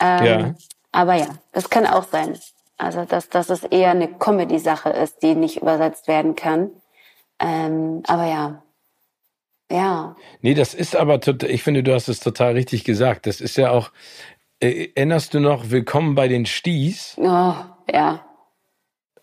Ähm, 0.00 0.24
Ja. 0.24 0.54
Aber 0.92 1.14
ja, 1.14 1.28
das 1.52 1.70
kann 1.70 1.86
auch 1.86 2.04
sein. 2.04 2.38
Also, 2.78 3.04
dass, 3.04 3.28
dass 3.28 3.50
es 3.50 3.64
eher 3.64 3.90
eine 3.90 4.08
Comedy-Sache 4.08 4.90
ist, 4.90 5.22
die 5.22 5.34
nicht 5.34 5.60
übersetzt 5.60 6.08
werden 6.08 6.34
kann. 6.34 6.70
Ähm, 7.40 8.02
aber 8.06 8.26
ja. 8.26 8.62
Ja. 9.70 10.16
Nee, 10.40 10.54
das 10.54 10.74
ist 10.74 10.96
aber 10.96 11.20
total, 11.20 11.50
ich 11.50 11.62
finde, 11.62 11.82
du 11.82 11.92
hast 11.92 12.08
es 12.08 12.20
total 12.20 12.52
richtig 12.52 12.84
gesagt. 12.84 13.26
Das 13.26 13.40
ist 13.40 13.56
ja 13.56 13.70
auch, 13.70 13.90
äh, 14.60 14.88
erinnerst 14.94 15.34
du 15.34 15.40
noch, 15.40 15.70
Willkommen 15.70 16.14
bei 16.14 16.28
den 16.28 16.46
Sties? 16.46 17.14
Oh, 17.18 17.54
ja. 17.92 18.24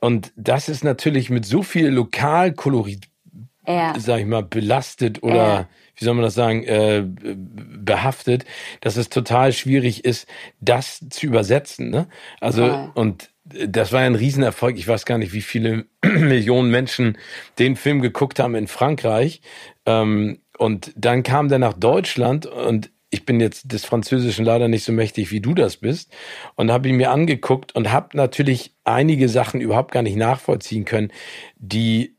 Und 0.01 0.34
das 0.36 0.70
ist 0.70 0.84
natürlich 0.84 1.29
mit 1.29 1.46
so 1.46 1.63
viel 1.63 1.88
Lokalkolorit 1.88 3.08
ja. 3.67 3.94
sag 3.98 4.20
ich 4.20 4.25
mal, 4.25 4.44
belastet 4.44 5.24
oder 5.24 5.36
ja. 5.36 5.67
Wie 5.96 6.06
soll 6.06 6.14
man 6.14 6.24
das 6.24 6.34
sagen, 6.34 6.64
äh, 6.64 7.04
behaftet, 7.06 8.46
dass 8.82 8.98
es 8.98 9.10
total 9.10 9.54
schwierig 9.54 10.06
ist, 10.06 10.28
das 10.60 11.06
zu 11.10 11.25
übersetzen. 11.25 11.90
Ne? 11.90 12.08
Also 12.40 12.66
ja. 12.66 12.92
und 12.96 13.30
das 13.46 13.92
war 13.92 14.02
ein 14.02 14.16
Riesenerfolg. 14.16 14.78
Ich 14.78 14.88
weiß 14.88 15.06
gar 15.06 15.18
nicht, 15.18 15.34
wie 15.34 15.42
viele 15.42 15.86
Millionen 16.04 16.72
Menschen 16.72 17.18
den 17.60 17.75
Film 17.75 18.02
geguckt 18.02 18.40
haben 18.40 18.56
in 18.56 18.68
Frankreich. 18.68 19.42
Ähm, 19.86 20.40
und 20.58 20.92
dann 20.96 21.24
kam 21.24 21.50
der 21.50 21.60
nach 21.60 21.74
Deutschland 21.74 22.46
und 22.46 22.92
ich 23.12 23.25
bin 23.25 23.40
jetzt 23.40 23.72
des 23.72 23.86
Französischen 23.86 24.44
leider 24.44 24.68
nicht 24.68 24.84
so 24.84 24.92
mächtig, 24.92 25.32
wie 25.32 25.40
du 25.40 25.54
das 25.54 25.78
bist. 25.78 26.12
Und 26.56 26.72
habe 26.72 26.90
ihn 26.90 26.98
mir 26.98 27.12
angeguckt 27.12 27.74
und 27.75 27.92
habe 27.92 28.18
natürlich 28.18 28.75
einige 28.84 29.30
Sachen 29.30 29.62
überhaupt 29.62 29.92
gar 29.92 30.02
nicht 30.02 30.18
nachvollziehen 30.18 30.86
können, 30.86 31.12
die, 31.58 32.18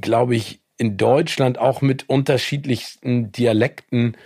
glaube 0.00 0.34
ich, 0.34 0.60
in 0.78 0.96
Deutschland 0.96 1.58
auch 1.58 1.82
mit 1.82 2.08
unterschiedlichsten 2.08 3.32
Dialekten 3.32 4.16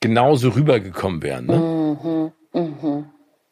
genauso 0.00 0.50
rübergekommen 0.50 1.22
wären. 1.22 1.46
Ne? 1.46 2.32
Mhm, 2.52 2.60
mhm. 2.60 3.04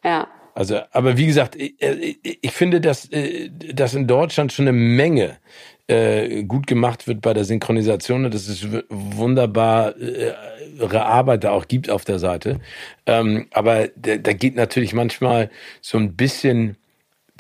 Ja. 0.05 0.29
Also, 0.55 0.79
aber 0.93 1.17
wie 1.17 1.27
gesagt, 1.27 1.57
ich, 1.57 1.75
ich 2.23 2.53
finde, 2.53 2.81
dass, 2.81 3.11
äh, 3.11 3.51
dass 3.51 3.95
in 3.95 4.07
Deutschland 4.07 4.53
schon 4.53 4.69
eine 4.69 4.77
Menge 4.77 5.39
äh, 5.89 6.45
gut 6.45 6.67
gemacht 6.67 7.09
wird 7.09 7.21
bei 7.21 7.35
der 7.35 7.45
Synchronisation 7.45 8.25
und 8.25 8.33
dass 8.33 8.49
es 8.49 8.67
wunderbar 8.89 9.95
äh, 10.01 10.33
Arbeit 10.97 11.45
da 11.45 11.51
auch 11.51 11.67
gibt 11.67 11.91
auf 11.91 12.05
der 12.05 12.19
Seite. 12.19 12.61
Ähm, 13.07 13.49
aber 13.53 13.89
da, 13.97 14.17
da 14.17 14.33
geht 14.33 14.55
natürlich 14.55 14.95
manchmal 14.95 15.51
so 15.81 15.99
ein 15.99 16.15
bisschen 16.15 16.77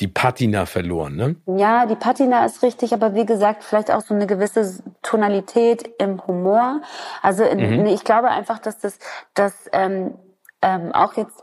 die 0.00 0.08
Patina 0.08 0.66
verloren, 0.66 1.16
ne? 1.16 1.36
Ja, 1.46 1.86
die 1.86 1.94
Patina 1.94 2.44
ist 2.44 2.62
richtig, 2.62 2.92
aber 2.92 3.14
wie 3.14 3.26
gesagt, 3.26 3.62
vielleicht 3.62 3.92
auch 3.92 4.00
so 4.00 4.14
eine 4.14 4.26
gewisse 4.26 4.82
Tonalität 5.02 5.88
im 5.98 6.26
Humor. 6.26 6.80
Also 7.22 7.44
mhm. 7.44 7.86
ich 7.86 8.02
glaube 8.02 8.28
einfach, 8.30 8.58
dass 8.58 8.78
das, 8.78 8.98
dass 9.34 9.54
ähm, 9.72 10.14
ähm, 10.62 10.92
auch 10.92 11.16
jetzt 11.16 11.42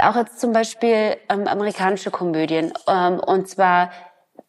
auch 0.00 0.16
jetzt 0.16 0.40
zum 0.40 0.52
Beispiel 0.52 1.16
ähm, 1.28 1.46
amerikanische 1.46 2.10
Komödien 2.10 2.72
ähm, 2.88 3.20
und 3.20 3.48
zwar 3.48 3.90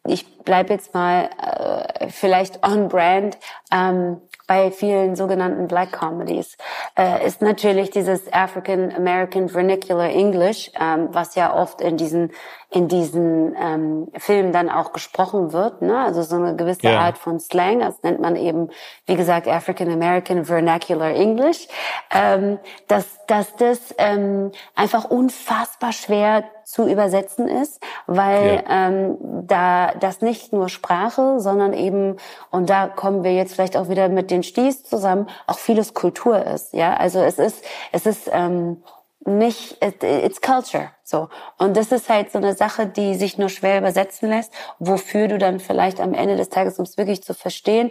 ich 0.08 0.38
bleibe 0.38 0.72
jetzt 0.72 0.94
mal 0.94 1.30
äh, 1.40 2.08
vielleicht 2.10 2.66
on 2.66 2.88
brand 2.88 3.38
ähm, 3.72 4.20
bei 4.46 4.70
vielen 4.70 5.16
sogenannten 5.16 5.66
Black 5.66 5.92
Comedies, 5.92 6.56
äh, 6.96 7.26
ist 7.26 7.42
natürlich 7.42 7.90
dieses 7.90 8.32
African 8.32 8.94
American 8.94 9.48
Vernacular 9.48 10.10
English, 10.10 10.70
ähm, 10.80 11.08
was 11.10 11.34
ja 11.34 11.52
oft 11.54 11.80
in 11.80 11.96
diesen 11.96 12.30
in 12.70 12.88
diesen 12.88 13.54
ähm, 13.56 14.08
Filmen 14.16 14.52
dann 14.52 14.68
auch 14.68 14.92
gesprochen 14.92 15.52
wird, 15.52 15.82
ne? 15.82 15.98
also 16.00 16.22
so 16.22 16.36
eine 16.36 16.56
gewisse 16.56 16.88
ja. 16.88 16.98
Art 16.98 17.16
von 17.16 17.38
Slang, 17.38 17.80
das 17.80 18.02
nennt 18.02 18.20
man 18.20 18.34
eben, 18.34 18.70
wie 19.06 19.14
gesagt, 19.14 19.46
African 19.46 19.90
American 19.90 20.44
Vernacular 20.44 21.14
English, 21.14 21.68
ähm, 22.10 22.58
dass, 22.88 23.24
dass 23.28 23.54
das 23.56 23.94
ähm, 23.98 24.50
einfach 24.74 25.04
unfassbar 25.04 25.92
schwer 25.92 26.44
zu 26.64 26.88
übersetzen 26.88 27.46
ist, 27.46 27.80
weil 28.08 28.64
ja. 28.66 28.88
ähm, 28.88 29.16
da 29.46 29.92
das 29.94 30.20
nicht 30.20 30.52
nur 30.52 30.68
Sprache, 30.68 31.38
sondern 31.38 31.72
eben, 31.72 32.16
und 32.50 32.68
da 32.68 32.88
kommen 32.88 33.22
wir 33.22 33.32
jetzt 33.32 33.54
vielleicht 33.54 33.76
auch 33.76 33.88
wieder 33.88 34.08
mit 34.08 34.32
den 34.32 34.42
Sties 34.42 34.82
zusammen, 34.82 35.28
auch 35.46 35.58
vieles 35.58 35.94
Kultur 35.94 36.44
ist. 36.44 36.74
Ja, 36.74 36.94
also 36.94 37.20
es 37.20 37.38
ist, 37.38 37.64
es 37.92 38.06
ist 38.06 38.28
ähm, 38.32 38.82
nicht, 39.26 39.82
it's 39.82 40.40
culture. 40.40 40.90
So. 41.02 41.28
Und 41.58 41.76
das 41.76 41.92
ist 41.92 42.08
halt 42.08 42.32
so 42.32 42.38
eine 42.38 42.54
Sache, 42.54 42.86
die 42.86 43.14
sich 43.14 43.38
nur 43.38 43.48
schwer 43.48 43.78
übersetzen 43.78 44.28
lässt, 44.28 44.52
wofür 44.78 45.28
du 45.28 45.38
dann 45.38 45.60
vielleicht 45.60 46.00
am 46.00 46.14
Ende 46.14 46.36
des 46.36 46.48
Tages, 46.48 46.78
um 46.78 46.84
es 46.84 46.96
wirklich 46.96 47.22
zu 47.22 47.34
verstehen, 47.34 47.90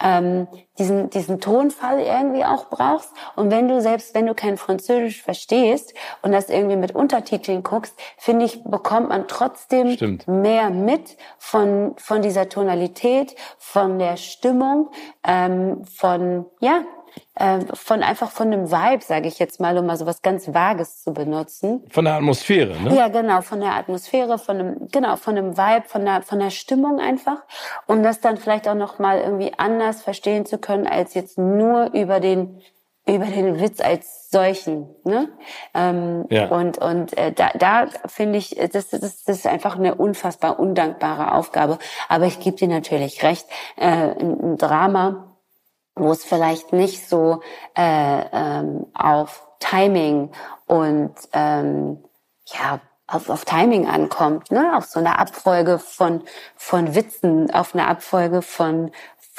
ähm, 0.00 0.46
diesen, 0.78 1.08
diesen 1.10 1.40
Tonfall 1.40 2.00
irgendwie 2.00 2.44
auch 2.44 2.68
brauchst. 2.68 3.10
Und 3.34 3.50
wenn 3.50 3.68
du 3.68 3.80
selbst, 3.80 4.14
wenn 4.14 4.26
du 4.26 4.34
kein 4.34 4.58
Französisch 4.58 5.22
verstehst 5.22 5.94
und 6.22 6.32
das 6.32 6.50
irgendwie 6.50 6.76
mit 6.76 6.94
Untertiteln 6.94 7.62
guckst, 7.62 7.94
finde 8.18 8.44
ich, 8.44 8.62
bekommt 8.64 9.08
man 9.08 9.26
trotzdem 9.26 9.92
Stimmt. 9.92 10.28
mehr 10.28 10.70
mit 10.70 11.16
von, 11.38 11.94
von 11.96 12.20
dieser 12.20 12.48
Tonalität, 12.48 13.34
von 13.58 13.98
der 13.98 14.16
Stimmung, 14.16 14.90
ähm, 15.26 15.84
von, 15.84 16.44
ja, 16.60 16.82
äh, 17.34 17.60
von 17.74 18.02
einfach 18.02 18.30
von 18.30 18.52
einem 18.52 18.70
Vibe, 18.70 19.04
sage 19.04 19.28
ich 19.28 19.38
jetzt 19.38 19.60
mal, 19.60 19.76
um 19.78 19.86
mal 19.86 19.96
so 19.96 20.06
was 20.06 20.22
ganz 20.22 20.52
Vages 20.52 21.02
zu 21.02 21.12
benutzen. 21.12 21.84
Von 21.90 22.06
der 22.06 22.14
Atmosphäre, 22.14 22.80
ne? 22.80 22.94
Ja, 22.94 23.08
genau, 23.08 23.42
von 23.42 23.60
der 23.60 23.74
Atmosphäre, 23.74 24.38
von 24.38 24.58
einem, 24.58 24.88
genau, 24.90 25.16
von 25.16 25.36
einem 25.36 25.56
Vibe, 25.56 25.86
von 25.86 26.04
der, 26.04 26.22
von 26.22 26.38
der 26.38 26.50
Stimmung 26.50 26.98
einfach, 26.98 27.42
um 27.86 28.02
das 28.02 28.20
dann 28.20 28.36
vielleicht 28.36 28.68
auch 28.68 28.74
noch 28.74 28.98
mal 28.98 29.20
irgendwie 29.20 29.52
anders 29.56 30.02
verstehen 30.02 30.46
zu 30.46 30.58
können 30.58 30.86
als 30.86 31.14
jetzt 31.14 31.38
nur 31.38 31.92
über 31.92 32.20
den 32.20 32.62
über 33.08 33.26
den 33.26 33.60
Witz 33.60 33.80
als 33.80 34.30
solchen, 34.30 34.88
ne? 35.04 35.28
Ähm, 35.74 36.24
ja. 36.28 36.48
Und 36.48 36.78
und 36.78 37.16
äh, 37.16 37.32
da, 37.32 37.50
da 37.56 37.86
finde 38.06 38.38
ich, 38.38 38.56
das, 38.56 38.88
das, 38.90 39.00
das 39.00 39.28
ist 39.28 39.46
einfach 39.46 39.78
eine 39.78 39.94
unfassbar 39.94 40.58
undankbare 40.58 41.32
Aufgabe. 41.32 41.78
Aber 42.08 42.26
ich 42.26 42.40
gebe 42.40 42.56
dir 42.56 42.66
natürlich 42.66 43.22
recht, 43.22 43.46
äh, 43.76 43.86
ein 43.86 44.56
Drama 44.56 45.25
wo 45.96 46.12
es 46.12 46.24
vielleicht 46.24 46.72
nicht 46.72 47.08
so 47.08 47.40
äh, 47.76 48.24
ähm, 48.32 48.86
auf 48.94 49.46
Timing 49.58 50.30
und 50.66 51.14
ähm, 51.32 52.04
ja 52.46 52.80
auf, 53.08 53.30
auf 53.30 53.44
Timing 53.44 53.86
ankommt, 53.86 54.50
ne? 54.50 54.76
auf 54.76 54.86
so 54.86 54.98
eine 54.98 55.18
Abfolge 55.18 55.78
von 55.78 56.22
von 56.56 56.94
Witzen, 56.94 57.52
auf 57.52 57.74
eine 57.74 57.86
Abfolge 57.86 58.42
von 58.42 58.90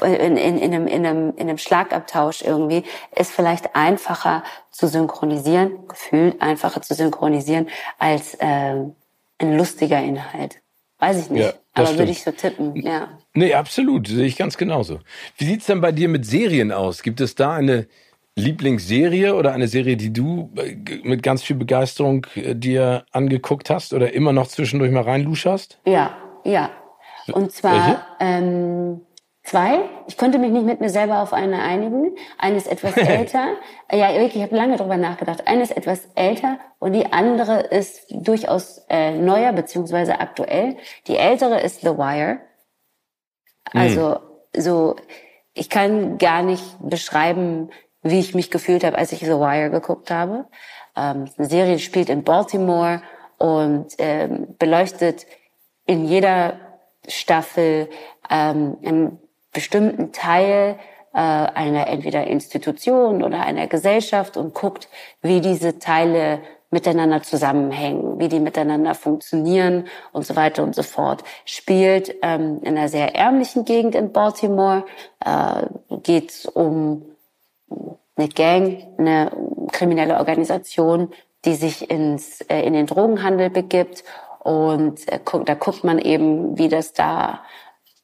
in, 0.03 0.37
in, 0.37 0.57
in, 0.57 0.73
einem, 0.73 0.87
in, 0.87 1.05
einem, 1.05 1.29
in 1.35 1.49
einem 1.49 1.57
Schlagabtausch 1.57 2.43
irgendwie, 2.43 2.83
ist 3.15 3.31
vielleicht 3.31 3.75
einfacher 3.75 4.43
zu 4.69 4.87
synchronisieren, 4.87 5.87
gefühlt 5.87 6.39
einfacher 6.41 6.81
zu 6.81 6.93
synchronisieren, 6.93 7.67
als 7.97 8.35
äh, 8.35 8.75
ein 9.39 9.57
lustiger 9.57 9.99
Inhalt. 9.99 10.61
Weiß 10.99 11.17
ich 11.17 11.29
nicht. 11.29 11.45
Ja, 11.45 11.53
aber 11.73 11.87
stimmt. 11.87 11.99
würde 11.99 12.11
ich 12.11 12.23
so 12.23 12.31
tippen, 12.31 12.75
ja. 12.75 13.07
Nee, 13.37 13.53
absolut. 13.53 14.07
Sehe 14.07 14.25
ich 14.25 14.35
ganz 14.35 14.57
genauso. 14.57 14.99
Wie 15.37 15.45
sieht's 15.45 15.67
denn 15.67 15.79
bei 15.79 15.91
dir 15.91 16.09
mit 16.09 16.25
Serien 16.25 16.71
aus? 16.71 17.03
Gibt 17.03 17.21
es 17.21 17.35
da 17.35 17.53
eine 17.53 17.85
Lieblingsserie 18.35 19.35
oder 19.35 19.53
eine 19.53 19.67
Serie, 19.67 19.95
die 19.95 20.11
du 20.11 20.51
äh, 20.55 20.75
mit 21.03 21.21
ganz 21.21 21.43
viel 21.43 21.55
Begeisterung 21.55 22.25
äh, 22.33 22.55
dir 22.55 23.05
angeguckt 23.11 23.69
hast 23.69 23.93
oder 23.93 24.11
immer 24.11 24.33
noch 24.33 24.47
zwischendurch 24.47 24.91
mal 24.91 25.03
reinluscherst? 25.03 25.79
Ja, 25.85 26.17
ja. 26.45 26.71
Und 27.31 27.51
zwar 27.51 28.07
ähm, 28.19 29.01
Zwei, 29.47 29.79
ich 30.07 30.17
konnte 30.17 30.39
mich 30.39 30.51
nicht 30.51 30.65
mit 30.65 30.81
mir 30.81 30.89
selber 30.89 31.21
auf 31.21 31.31
eine 31.31 31.61
einigen. 31.61 32.17
Eine 32.37 32.57
ist 32.57 32.67
etwas 32.67 32.97
älter. 32.97 33.53
ja, 33.89 34.09
wirklich, 34.15 34.35
ich 34.35 34.41
habe 34.41 34.57
lange 34.57 34.75
drüber 34.75 34.97
nachgedacht. 34.97 35.47
Eine 35.47 35.63
ist 35.63 35.77
etwas 35.77 36.09
älter 36.15 36.57
und 36.79 36.91
die 36.91 37.13
andere 37.13 37.61
ist 37.61 38.07
durchaus 38.09 38.79
äh, 38.89 39.11
neuer 39.11 39.53
beziehungsweise 39.53 40.19
aktuell. 40.19 40.75
Die 41.07 41.15
ältere 41.15 41.61
ist 41.61 41.79
The 41.79 41.97
Wire. 41.97 42.39
Also 43.73 44.15
hm. 44.15 44.61
so, 44.61 44.95
ich 45.53 45.69
kann 45.69 46.17
gar 46.17 46.43
nicht 46.43 46.63
beschreiben, 46.81 47.69
wie 48.01 48.19
ich 48.19 48.35
mich 48.35 48.51
gefühlt 48.51 48.83
habe, 48.83 48.97
als 48.97 49.11
ich 49.11 49.19
The 49.19 49.27
Wire 49.27 49.69
geguckt 49.69 50.11
habe. 50.11 50.45
Ähm, 50.95 51.25
eine 51.37 51.47
Serie 51.47 51.79
spielt 51.79 52.09
in 52.09 52.23
Baltimore 52.23 53.01
und 53.37 53.87
ähm, 53.97 54.55
beleuchtet 54.57 55.25
in 55.85 56.05
jeder 56.05 56.59
Staffel 57.07 57.89
ähm, 58.29 59.19
bestimmten 59.53 60.11
Teil 60.11 60.77
äh, 61.13 61.19
einer 61.19 61.87
entweder 61.87 62.27
Institution 62.27 63.23
oder 63.23 63.41
einer 63.41 63.67
Gesellschaft 63.67 64.37
und 64.37 64.53
guckt, 64.53 64.89
wie 65.21 65.41
diese 65.41 65.79
Teile 65.79 66.41
miteinander 66.69 67.23
zusammenhängen, 67.23 68.19
wie 68.19 68.27
die 68.27 68.39
miteinander 68.39 68.93
funktionieren 68.93 69.85
und 70.11 70.25
so 70.25 70.35
weiter 70.35 70.63
und 70.63 70.75
so 70.75 70.83
fort. 70.83 71.23
Spielt 71.45 72.15
ähm, 72.21 72.59
in 72.63 72.77
einer 72.77 72.89
sehr 72.89 73.15
ärmlichen 73.15 73.63
Gegend 73.65 73.95
in 73.95 74.11
Baltimore, 74.11 74.83
äh, 75.23 75.65
geht 76.03 76.49
um 76.53 77.05
eine 78.17 78.27
Gang, 78.29 78.85
eine 78.97 79.31
kriminelle 79.71 80.17
Organisation, 80.17 81.09
die 81.45 81.55
sich 81.55 81.89
ins, 81.89 82.41
äh, 82.41 82.61
in 82.61 82.73
den 82.73 82.87
Drogenhandel 82.87 83.49
begibt. 83.49 84.03
Und 84.39 85.07
äh, 85.11 85.19
da 85.45 85.53
guckt 85.53 85.83
man 85.83 85.99
eben, 85.99 86.57
wie 86.57 86.67
das 86.67 86.93
da 86.93 87.41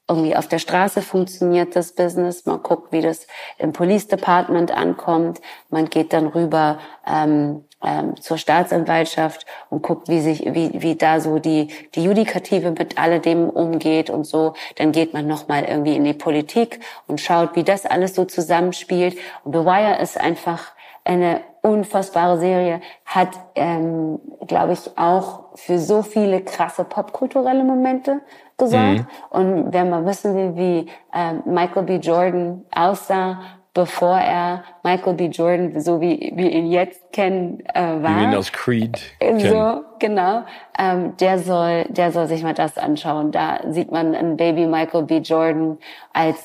irgendwie 0.08 0.36
auf 0.36 0.48
der 0.48 0.58
Straße 0.58 1.00
funktioniert 1.00 1.76
das 1.76 1.92
Business, 1.92 2.44
man 2.44 2.62
guckt, 2.62 2.92
wie 2.92 3.00
das 3.00 3.26
im 3.58 3.72
Police 3.72 4.06
Department 4.06 4.70
ankommt, 4.70 5.40
man 5.70 5.88
geht 5.88 6.12
dann 6.12 6.26
rüber 6.26 6.78
ähm, 7.06 7.64
ähm, 7.84 8.20
zur 8.20 8.38
Staatsanwaltschaft 8.38 9.46
und 9.70 9.82
guckt, 9.82 10.08
wie 10.08 10.20
sich, 10.20 10.44
wie, 10.54 10.70
wie 10.74 10.96
da 10.96 11.20
so 11.20 11.38
die, 11.38 11.68
die 11.94 12.04
Judikative 12.04 12.70
mit 12.70 12.98
alledem 12.98 13.48
umgeht 13.48 14.10
und 14.10 14.24
so. 14.24 14.54
Dann 14.76 14.92
geht 14.92 15.12
man 15.12 15.26
nochmal 15.26 15.64
irgendwie 15.64 15.96
in 15.96 16.04
die 16.04 16.14
Politik 16.14 16.80
und 17.06 17.20
schaut, 17.20 17.56
wie 17.56 17.64
das 17.64 17.86
alles 17.86 18.14
so 18.14 18.24
zusammenspielt. 18.24 19.16
Und 19.44 19.54
The 19.54 19.64
Wire 19.64 20.00
ist 20.00 20.18
einfach 20.18 20.72
eine 21.04 21.42
unfassbare 21.60 22.38
Serie, 22.38 22.80
hat, 23.04 23.28
ähm, 23.54 24.20
glaube 24.46 24.72
ich, 24.72 24.98
auch 24.98 25.44
für 25.54 25.78
so 25.78 26.02
viele 26.02 26.42
krasse 26.42 26.84
popkulturelle 26.84 27.64
Momente 27.64 28.20
gesorgt. 28.58 29.00
Mhm. 29.00 29.06
Und 29.30 29.72
wenn 29.72 29.90
man 29.90 30.06
wissen 30.06 30.34
will, 30.34 30.56
wie 30.56 30.90
ähm, 31.14 31.42
Michael 31.46 31.84
B. 31.84 31.96
Jordan 31.96 32.64
aussah, 32.74 33.40
bevor 33.74 34.16
er 34.16 34.64
Michael 34.84 35.14
B. 35.14 35.26
Jordan, 35.26 35.80
so 35.80 36.00
wie 36.00 36.32
wir 36.34 36.50
ihn 36.50 36.70
jetzt 36.70 37.12
kennen, 37.12 37.60
äh, 37.74 37.80
war. 38.02 38.20
Wie 38.20 38.24
ihn 38.24 38.34
aus 38.34 38.52
Creed 38.52 39.00
kennen. 39.18 39.40
So, 39.40 39.82
genau. 39.98 40.44
Ähm, 40.78 41.16
der 41.18 41.40
soll, 41.40 41.84
der 41.88 42.12
soll 42.12 42.28
sich 42.28 42.42
mal 42.42 42.54
das 42.54 42.78
anschauen. 42.78 43.32
Da 43.32 43.60
sieht 43.68 43.90
man 43.90 44.14
ein 44.14 44.36
Baby 44.36 44.66
Michael 44.66 45.02
B. 45.02 45.18
Jordan 45.18 45.78
als 46.12 46.38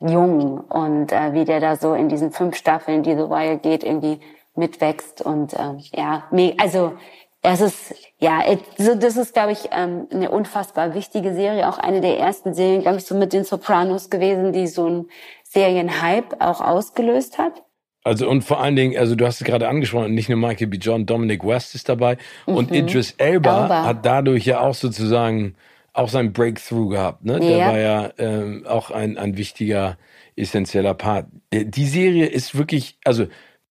jung 0.00 0.60
und 0.60 1.12
äh, 1.12 1.32
wie 1.32 1.44
der 1.44 1.60
da 1.60 1.76
so 1.76 1.94
in 1.94 2.08
diesen 2.08 2.30
fünf 2.30 2.56
Staffeln, 2.56 3.02
die 3.02 3.12
The 3.12 3.28
Wire 3.28 3.58
geht, 3.58 3.84
irgendwie 3.84 4.20
mitwächst 4.54 5.22
und 5.22 5.54
ähm, 5.58 5.78
ja, 5.94 6.24
also 6.58 6.94
es 7.42 7.60
ist 7.60 7.94
ja, 8.18 8.42
so 8.76 8.94
das 8.94 9.16
ist 9.16 9.32
glaube 9.32 9.52
ich 9.52 9.68
ähm, 9.72 10.06
eine 10.12 10.30
unfassbar 10.30 10.94
wichtige 10.94 11.32
Serie, 11.34 11.68
auch 11.68 11.78
eine 11.78 12.00
der 12.00 12.18
ersten 12.18 12.54
Serien, 12.54 12.82
glaube 12.82 12.98
ich, 12.98 13.04
so 13.04 13.14
mit 13.14 13.32
den 13.32 13.44
Sopranos 13.44 14.10
gewesen, 14.10 14.52
die 14.52 14.66
so 14.66 14.86
ein 14.86 15.08
Serienhype 15.52 16.40
auch 16.40 16.60
ausgelöst 16.60 17.38
hat. 17.38 17.62
Also 18.02 18.28
und 18.28 18.42
vor 18.42 18.60
allen 18.60 18.76
Dingen, 18.76 18.96
also 18.96 19.14
du 19.14 19.26
hast 19.26 19.40
es 19.40 19.46
gerade 19.46 19.68
angesprochen, 19.68 20.14
nicht 20.14 20.28
nur 20.28 20.38
Michael 20.38 20.68
B. 20.68 20.78
John, 20.78 21.06
Dominic 21.06 21.44
West 21.44 21.74
ist 21.74 21.88
dabei 21.88 22.16
mhm. 22.46 22.54
und 22.54 22.72
Idris 22.72 23.14
Elba, 23.18 23.62
Elba, 23.62 23.84
hat 23.84 24.06
dadurch 24.06 24.46
ja 24.46 24.60
auch 24.60 24.74
sozusagen 24.74 25.54
auch 25.92 26.08
sein 26.08 26.32
Breakthrough 26.32 26.88
gehabt. 26.88 27.24
Ne? 27.24 27.40
Der 27.40 27.66
war 27.66 27.78
ja 27.78 28.10
ähm, 28.18 28.64
auch 28.66 28.90
ein, 28.90 29.18
ein 29.18 29.36
wichtiger, 29.36 29.98
essentieller 30.36 30.94
Part. 30.94 31.26
Die 31.52 31.86
Serie 31.86 32.26
ist 32.26 32.56
wirklich, 32.56 32.96
also 33.04 33.26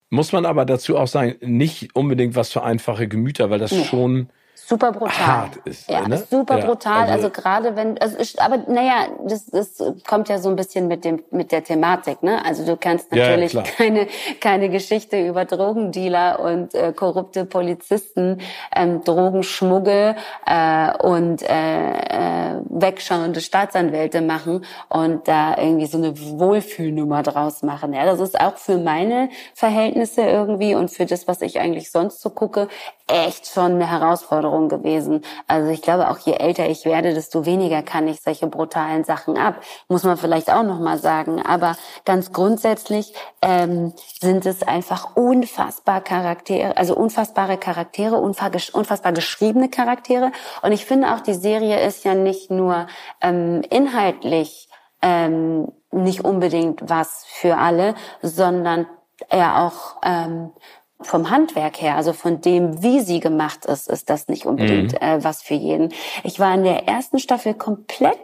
muss 0.10 0.32
man 0.32 0.46
aber 0.46 0.66
dazu 0.66 0.98
auch 0.98 1.08
sagen, 1.08 1.36
nicht 1.42 1.96
unbedingt 1.96 2.36
was 2.36 2.52
für 2.52 2.62
einfache 2.62 3.08
Gemüter, 3.08 3.50
weil 3.50 3.60
das 3.60 3.72
nee. 3.72 3.86
schon 3.86 4.30
super 4.68 4.92
brutal. 4.92 5.28
Hart 5.28 5.56
ist. 5.66 5.90
Ja, 5.90 6.08
ne? 6.08 6.18
super 6.30 6.60
ja, 6.60 6.66
brutal. 6.66 7.10
Also, 7.10 7.28
also 7.28 7.30
gerade 7.30 7.76
wenn, 7.76 7.98
also 7.98 8.18
ich, 8.20 8.40
aber 8.42 8.58
naja, 8.68 9.08
das, 9.26 9.46
das 9.48 9.84
kommt 10.08 10.30
ja 10.30 10.40
so 10.40 10.50
ein 10.50 10.56
bisschen 10.56 10.88
mit 10.88 11.06
dem 11.06 11.24
mit 11.32 11.52
der 11.52 11.64
Thematik. 11.64 12.24
Ne? 12.24 12.44
Also 12.46 12.66
du 12.66 12.78
kannst 12.78 13.12
natürlich 13.12 13.54
ja, 13.54 13.62
keine 13.62 14.08
keine 14.40 14.70
Geschichte 14.70 15.26
über 15.26 15.46
Drogendealer 15.46 16.40
und 16.40 16.74
äh, 16.74 16.94
korrupte 16.94 17.46
Polizisten, 17.46 18.40
ähm, 18.76 19.04
Drogenschmuggel 19.04 20.16
äh, 20.46 20.98
und 20.98 21.42
äh, 21.44 22.50
äh, 22.50 22.62
wegschauende 22.70 23.42
Staatsanwälte 23.42 24.22
machen 24.22 24.66
und 24.90 25.28
da 25.28 25.58
irgendwie 25.58 25.86
so 25.86 25.98
eine 25.98 26.18
Wohlfühlnummer 26.20 27.24
draus 27.24 27.64
machen. 27.64 27.94
Ja, 27.94 28.06
das 28.06 28.20
ist 28.20 28.40
auch 28.40 28.58
für 28.58 28.78
meine 28.78 29.30
Verhältnisse 29.54 30.22
irgendwie 30.22 30.76
und 30.76 30.90
für 30.90 31.06
das, 31.06 31.28
was 31.28 31.42
ich 31.42 31.60
eigentlich 31.60 31.92
sonst 31.92 32.22
so 32.22 32.30
gucke, 32.30 32.68
echt 33.10 33.48
schon 33.48 33.74
eine 33.74 33.90
Herausforderung 33.90 34.70
gewesen. 34.70 35.24
Also 35.48 35.70
ich 35.70 35.82
glaube, 35.82 36.10
auch 36.10 36.20
je 36.20 36.34
älter 36.34 36.70
ich 36.70 36.86
werde, 36.86 37.14
desto 37.14 37.46
weniger 37.46 37.82
kann 37.82 38.08
ich 38.08 38.22
solche 38.22 38.48
brutalen 38.48 39.04
Sachen 39.04 39.38
ab. 39.38 39.56
Muss 39.88 40.04
man 40.04 40.18
vielleicht 40.18 40.52
auch 40.52 40.64
noch 40.64 40.80
mal 40.80 40.98
sagen. 40.98 41.42
Aber 41.46 41.76
ganz 42.06 42.32
grundsätzlich 42.32 43.14
ähm, 43.42 43.94
sind 44.20 44.46
es 44.46 44.64
einfach 44.64 45.16
unfassbar 45.16 46.02
Charaktere, 46.02 46.78
also 46.78 46.96
unfassbare 46.96 47.58
Charaktere, 47.58 48.16
unfassbar 48.16 49.12
geschriebene 49.12 49.70
Charaktere. 49.70 50.32
Und 50.62 50.72
ich 50.72 50.86
finde 50.86 51.14
auch, 51.14 51.20
die 51.20 51.34
Serie 51.34 51.80
ist 51.86 52.06
ja 52.06 52.14
nicht 52.14 52.52
nur 52.52 52.88
ähm, 53.22 53.62
inhaltlich 53.70 54.70
ähm, 55.02 55.72
nicht 55.92 56.24
unbedingt 56.24 56.90
was 56.90 57.26
für 57.26 57.58
alle, 57.58 57.96
sondern 58.22 58.86
ja 59.32 59.68
auch 59.68 59.98
ähm, 60.04 60.52
vom 61.02 61.30
Handwerk 61.30 61.82
her, 61.82 61.96
also 61.96 62.14
von 62.14 62.42
dem, 62.42 62.84
wie 62.84 63.00
sie 63.00 63.20
gemacht 63.20 63.66
ist, 63.66 63.90
ist 63.90 64.10
das 64.10 64.28
nicht 64.28 64.46
unbedingt 64.46 64.94
mhm. 64.94 64.98
äh, 65.00 65.24
was 65.24 65.42
für 65.42 65.54
jeden. 65.54 65.94
Ich 66.24 66.40
war 66.40 66.54
in 66.54 66.64
der 66.64 66.88
ersten 66.88 67.20
Staffel 67.20 67.54
komplett 67.54 68.18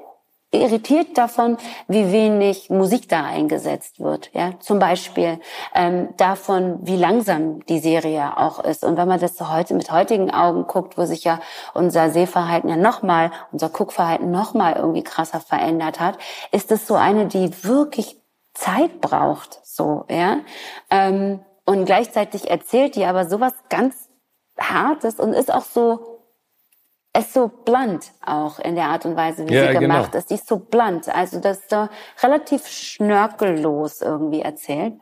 irritiert 0.52 1.18
davon, 1.18 1.58
wie 1.88 2.12
wenig 2.12 2.70
Musik 2.70 3.10
da 3.10 3.26
eingesetzt 3.26 4.00
wird. 4.00 4.30
Ja, 4.34 4.54
zum 4.60 4.80
Beispiel 4.80 5.40
ähm, 5.74 6.10
davon, 6.18 6.80
wie 6.82 6.96
langsam 6.96 7.66
die 7.66 7.80
Serie 7.80 8.38
auch 8.38 8.60
ist. 8.60 8.84
Und 8.84 8.98
wenn 8.98 9.08
man 9.08 9.20
das 9.20 9.38
so 9.38 9.52
heute 9.52 9.74
mit 9.74 9.92
heutigen 9.92 10.32
Augen 10.32 10.68
guckt, 10.68 10.98
wo 10.98 11.06
sich 11.06 11.24
ja 11.24 11.40
unser 11.74 12.10
Sehverhalten 12.10 12.70
ja 12.70 12.78
nochmal, 12.78 13.32
unser 13.52 13.70
Guckverhalten 13.70 14.32
nochmal 14.32 14.76
irgendwie 14.78 15.04
krasser 15.04 15.40
verändert 15.40 16.00
hat, 16.00 16.18
ist 16.52 16.72
es 16.72 16.88
so 16.88 16.96
eine, 16.96 17.26
die 17.28 17.64
wirklich 17.64 18.18
Zeit 18.54 19.02
braucht. 19.02 19.60
So, 19.64 20.06
ja. 20.10 20.38
Ähm, 20.90 21.42
und 21.66 21.86
gleichzeitig 21.86 22.50
erzählt 22.50 22.96
die 22.96 23.06
aber 23.06 23.26
sowas 23.26 23.54
ganz 23.70 24.10
Hartes 24.58 25.20
und 25.20 25.34
ist 25.34 25.54
auch 25.54 25.64
so, 25.64 26.22
ist 27.18 27.34
so 27.34 27.48
blunt 27.48 28.12
auch 28.26 28.60
in 28.60 28.76
der 28.76 28.86
Art 28.86 29.06
und 29.06 29.16
Weise, 29.16 29.48
wie 29.48 29.54
ja, 29.54 29.68
sie 29.68 29.80
gemacht 29.80 30.12
genau. 30.12 30.18
ist. 30.18 30.30
Die 30.30 30.36
ist 30.36 30.48
so 30.48 30.58
blunt. 30.58 31.10
Also 31.14 31.40
das 31.40 31.60
ist 31.60 31.70
so 31.70 31.88
relativ 32.24 32.68
schnörkellos 32.68 34.02
irgendwie 34.02 34.42
erzählt. 34.42 34.94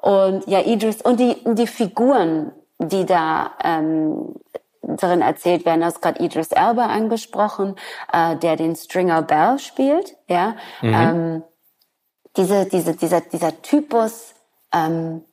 Und 0.00 0.46
ja, 0.48 0.60
Idris 0.60 1.02
und 1.02 1.20
die, 1.20 1.36
die 1.44 1.66
Figuren, 1.66 2.52
die 2.78 3.04
da 3.04 3.52
ähm, 3.62 4.34
darin 4.82 5.20
erzählt 5.20 5.64
werden, 5.66 5.84
hast 5.84 6.00
gerade 6.00 6.22
Idris 6.24 6.52
Elba 6.52 6.86
angesprochen, 6.86 7.76
äh, 8.12 8.36
der 8.36 8.56
den 8.56 8.74
Stringer 8.74 9.22
Bell 9.22 9.58
spielt. 9.58 10.16
Ja, 10.28 10.56
mhm. 10.80 10.94
ähm, 10.94 11.42
diese, 12.36 12.66
diese, 12.66 12.94
dieser, 12.94 13.20
dieser 13.20 13.60
Typus 13.62 14.34
ähm, 14.72 15.24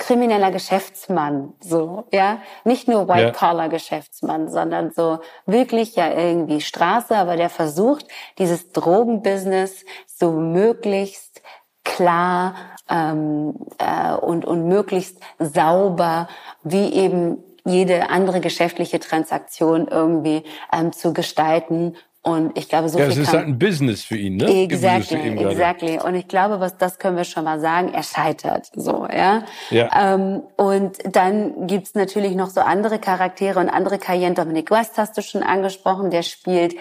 krimineller 0.00 0.50
Geschäftsmann, 0.50 1.52
so, 1.60 2.04
ja. 2.10 2.38
Nicht 2.64 2.88
nur 2.88 3.06
White-Collar-Geschäftsmann, 3.06 4.48
sondern 4.48 4.90
so 4.90 5.18
wirklich 5.44 5.94
ja 5.94 6.10
irgendwie 6.10 6.62
Straße, 6.62 7.14
aber 7.14 7.36
der 7.36 7.50
versucht, 7.50 8.06
dieses 8.38 8.72
Drogenbusiness 8.72 9.84
so 10.06 10.32
möglichst 10.32 11.42
klar 11.84 12.54
ähm, 12.88 13.54
äh, 13.76 14.14
und, 14.14 14.46
und 14.46 14.66
möglichst 14.66 15.20
sauber, 15.38 16.28
wie 16.62 16.92
eben 16.94 17.44
jede 17.66 18.08
andere 18.08 18.40
geschäftliche 18.40 19.00
Transaktion 19.00 19.86
irgendwie 19.86 20.44
ähm, 20.72 20.92
zu 20.92 21.12
gestalten 21.12 21.94
und 22.22 22.58
ich 22.58 22.68
glaube, 22.68 22.90
so 22.90 22.98
ja, 22.98 23.06
viel. 23.06 23.14
Ja, 23.14 23.22
es 23.22 23.28
ist 23.28 23.34
halt 23.34 23.46
ein 23.46 23.58
Business 23.58 24.04
für 24.04 24.16
ihn, 24.16 24.36
ne? 24.36 24.64
Exactly, 24.64 25.38
exactly. 25.38 25.98
Und 25.98 26.14
ich 26.14 26.28
glaube, 26.28 26.60
was 26.60 26.76
das 26.76 26.98
können 26.98 27.16
wir 27.16 27.24
schon 27.24 27.44
mal 27.44 27.60
sagen, 27.60 27.94
er 27.94 28.02
scheitert, 28.02 28.70
so, 28.74 29.06
ja. 29.10 29.44
ja. 29.70 30.14
Ähm, 30.14 30.42
und 30.56 30.98
dann 31.04 31.66
gibt's 31.66 31.94
natürlich 31.94 32.34
noch 32.34 32.50
so 32.50 32.60
andere 32.60 32.98
Charaktere 32.98 33.58
und 33.58 33.70
andere 33.70 33.98
Karrieren. 33.98 34.34
Dominic 34.34 34.70
West 34.70 34.98
hast 34.98 35.16
du 35.16 35.22
schon 35.22 35.42
angesprochen, 35.42 36.10
der 36.10 36.22
spielt 36.22 36.74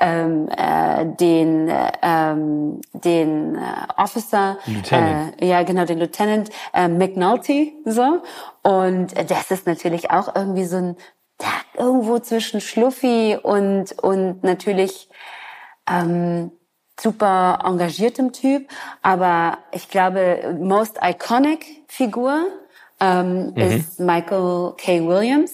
ähm, 0.00 0.48
äh, 0.48 1.06
den 1.06 1.68
äh, 1.68 1.92
ähm, 2.02 2.80
den 2.92 3.54
äh, 3.54 3.60
Officer, 3.96 4.58
Lieutenant. 4.66 5.40
Äh, 5.40 5.46
ja 5.46 5.62
genau, 5.62 5.84
den 5.84 6.00
Lieutenant 6.00 6.50
äh, 6.74 6.88
McNulty, 6.88 7.74
so. 7.84 8.22
Und 8.62 9.14
das 9.30 9.52
ist 9.52 9.68
natürlich 9.68 10.10
auch 10.10 10.34
irgendwie 10.34 10.64
so 10.64 10.76
ein 10.76 10.96
irgendwo 11.76 12.18
zwischen 12.18 12.60
Schluffi 12.60 13.38
und, 13.42 13.92
und 14.02 14.42
natürlich 14.42 15.08
ähm, 15.88 16.52
super 17.00 17.60
engagiertem 17.64 18.32
Typ. 18.32 18.68
Aber 19.02 19.58
ich 19.72 19.88
glaube, 19.88 20.56
most 20.60 20.98
iconic 21.02 21.84
Figur 21.88 22.46
ähm, 23.00 23.50
mhm. 23.50 23.56
ist 23.56 24.00
Michael 24.00 24.74
K. 24.76 25.06
Williams, 25.06 25.52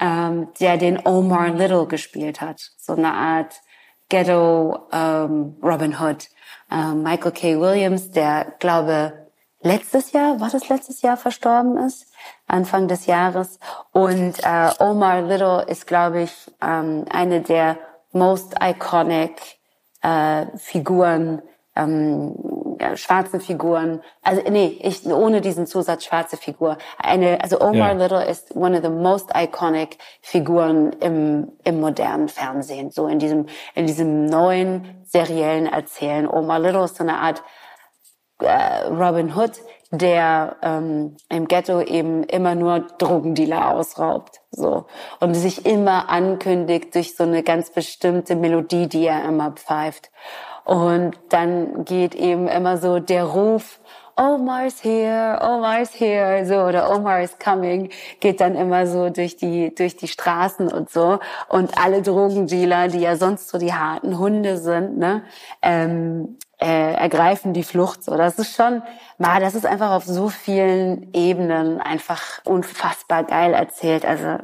ähm, 0.00 0.48
der 0.60 0.76
den 0.76 1.04
Omar 1.04 1.50
Little 1.50 1.86
gespielt 1.86 2.40
hat. 2.40 2.70
So 2.78 2.94
eine 2.94 3.12
Art 3.12 3.60
Ghetto 4.08 4.88
ähm, 4.92 5.56
Robin 5.62 5.98
Hood. 6.00 6.28
Ähm, 6.70 7.02
Michael 7.02 7.32
K. 7.32 7.60
Williams, 7.60 8.10
der 8.10 8.54
glaube 8.58 9.28
letztes 9.62 10.12
Jahr, 10.12 10.40
war 10.40 10.50
das 10.50 10.68
letztes 10.68 11.02
Jahr 11.02 11.16
verstorben 11.16 11.76
ist? 11.78 12.06
Anfang 12.50 12.88
des 12.88 13.06
Jahres. 13.06 13.58
Und 13.92 14.34
äh, 14.42 14.70
Omar 14.78 15.22
Little 15.22 15.64
ist, 15.66 15.86
glaube 15.86 16.22
ich, 16.22 16.50
ähm, 16.60 17.04
eine 17.10 17.40
der 17.40 17.78
most 18.12 18.56
iconic 18.60 19.58
äh, 20.02 20.46
Figuren, 20.56 21.42
ähm, 21.76 22.34
ja, 22.80 22.96
schwarzen 22.96 23.40
Figuren. 23.40 24.02
Also 24.22 24.42
nee, 24.50 24.78
ich, 24.82 25.06
ohne 25.06 25.40
diesen 25.40 25.66
Zusatz 25.66 26.04
schwarze 26.04 26.36
Figur. 26.36 26.78
Eine, 26.98 27.42
also 27.42 27.60
Omar 27.60 27.92
ja. 27.92 27.92
Little 27.92 28.24
ist 28.24 28.56
one 28.56 28.76
of 28.76 28.82
the 28.82 28.90
most 28.90 29.30
iconic 29.34 29.98
Figuren 30.22 30.92
im, 30.94 31.52
im 31.64 31.80
modernen 31.80 32.28
Fernsehen. 32.28 32.90
So 32.90 33.06
in 33.06 33.18
diesem, 33.18 33.46
in 33.74 33.86
diesem 33.86 34.26
neuen 34.26 35.04
seriellen 35.04 35.66
Erzählen. 35.66 36.26
Omar 36.26 36.58
Little 36.58 36.84
ist 36.84 36.96
so 36.96 37.04
eine 37.04 37.18
Art 37.18 37.42
äh, 38.38 38.86
Robin 38.86 39.36
Hood, 39.36 39.52
der 39.90 40.56
ähm, 40.62 41.16
im 41.28 41.48
Ghetto 41.48 41.80
eben 41.80 42.22
immer 42.24 42.54
nur 42.54 42.80
Drogendealer 42.98 43.74
ausraubt, 43.74 44.40
so 44.50 44.86
und 45.18 45.34
sich 45.34 45.66
immer 45.66 46.08
ankündigt 46.08 46.94
durch 46.94 47.16
so 47.16 47.24
eine 47.24 47.42
ganz 47.42 47.70
bestimmte 47.70 48.36
Melodie, 48.36 48.88
die 48.88 49.06
er 49.06 49.24
immer 49.24 49.52
pfeift. 49.52 50.10
Und 50.64 51.18
dann 51.30 51.84
geht 51.84 52.14
eben 52.14 52.46
immer 52.46 52.76
so 52.76 53.00
der 53.00 53.24
Ruf 53.24 53.80
Omar's 54.20 54.84
here, 54.84 55.38
Omar's 55.40 55.98
here, 55.98 56.44
so, 56.44 56.56
oder 56.56 56.94
Omar 56.94 57.22
is 57.22 57.38
coming, 57.38 57.88
geht 58.20 58.42
dann 58.42 58.54
immer 58.54 58.86
so 58.86 59.08
durch 59.08 59.36
die, 59.36 59.74
durch 59.74 59.96
die 59.96 60.08
Straßen 60.08 60.70
und 60.70 60.90
so. 60.90 61.20
Und 61.48 61.78
alle 61.78 62.02
Drogendealer, 62.02 62.88
die 62.88 63.00
ja 63.00 63.16
sonst 63.16 63.48
so 63.48 63.56
die 63.56 63.72
harten 63.72 64.18
Hunde 64.18 64.58
sind, 64.58 64.98
ne, 64.98 65.22
ähm, 65.62 66.36
äh, 66.60 66.94
ergreifen 66.94 67.52
die 67.52 67.62
Flucht. 67.62 68.02
So, 68.02 68.16
das 68.16 68.38
ist 68.38 68.54
schon, 68.54 68.82
ma, 69.18 69.40
das 69.40 69.54
ist 69.54 69.66
einfach 69.66 69.92
auf 69.92 70.04
so 70.04 70.28
vielen 70.28 71.12
Ebenen 71.14 71.80
einfach 71.80 72.44
unfassbar 72.44 73.24
geil 73.24 73.54
erzählt. 73.54 74.04
Also 74.04 74.38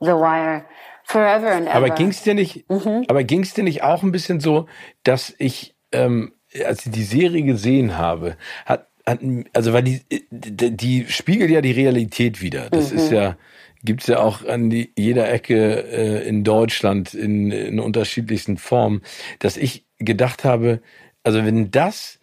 The 0.00 0.12
Wire. 0.12 0.64
Forever 1.04 1.52
and 1.52 1.68
ever. 1.68 1.76
Aber 1.76 1.90
ging's 1.90 2.22
dir 2.22 2.34
nicht, 2.34 2.68
mhm. 2.68 3.04
aber 3.08 3.22
ging's 3.22 3.54
dir 3.54 3.62
nicht 3.62 3.82
auch 3.82 4.02
ein 4.02 4.10
bisschen 4.10 4.40
so, 4.40 4.66
dass 5.04 5.32
ich, 5.38 5.76
ähm, 5.92 6.32
als 6.64 6.84
ich 6.84 6.92
die 6.92 7.04
Serie 7.04 7.44
gesehen 7.44 7.96
habe, 7.96 8.36
hat, 8.64 8.88
hat 9.06 9.20
also 9.52 9.72
weil 9.72 9.84
die, 9.84 10.02
die 10.30 11.06
spiegelt 11.08 11.50
ja 11.50 11.60
die 11.60 11.70
Realität 11.70 12.42
wieder. 12.42 12.70
Das 12.70 12.90
mhm. 12.90 12.98
ist 12.98 13.12
ja, 13.12 13.36
gibt's 13.84 14.08
ja 14.08 14.18
auch 14.18 14.44
an 14.44 14.68
die, 14.68 14.92
jeder 14.96 15.30
Ecke 15.30 15.84
äh, 15.84 16.28
in 16.28 16.42
Deutschland 16.42 17.14
in, 17.14 17.52
in 17.52 17.78
unterschiedlichsten 17.78 18.56
Formen, 18.56 19.02
dass 19.38 19.56
ich 19.56 19.86
gedacht 19.98 20.44
habe, 20.44 20.80
also 21.26 21.44
wenn 21.44 21.72
das 21.72 22.20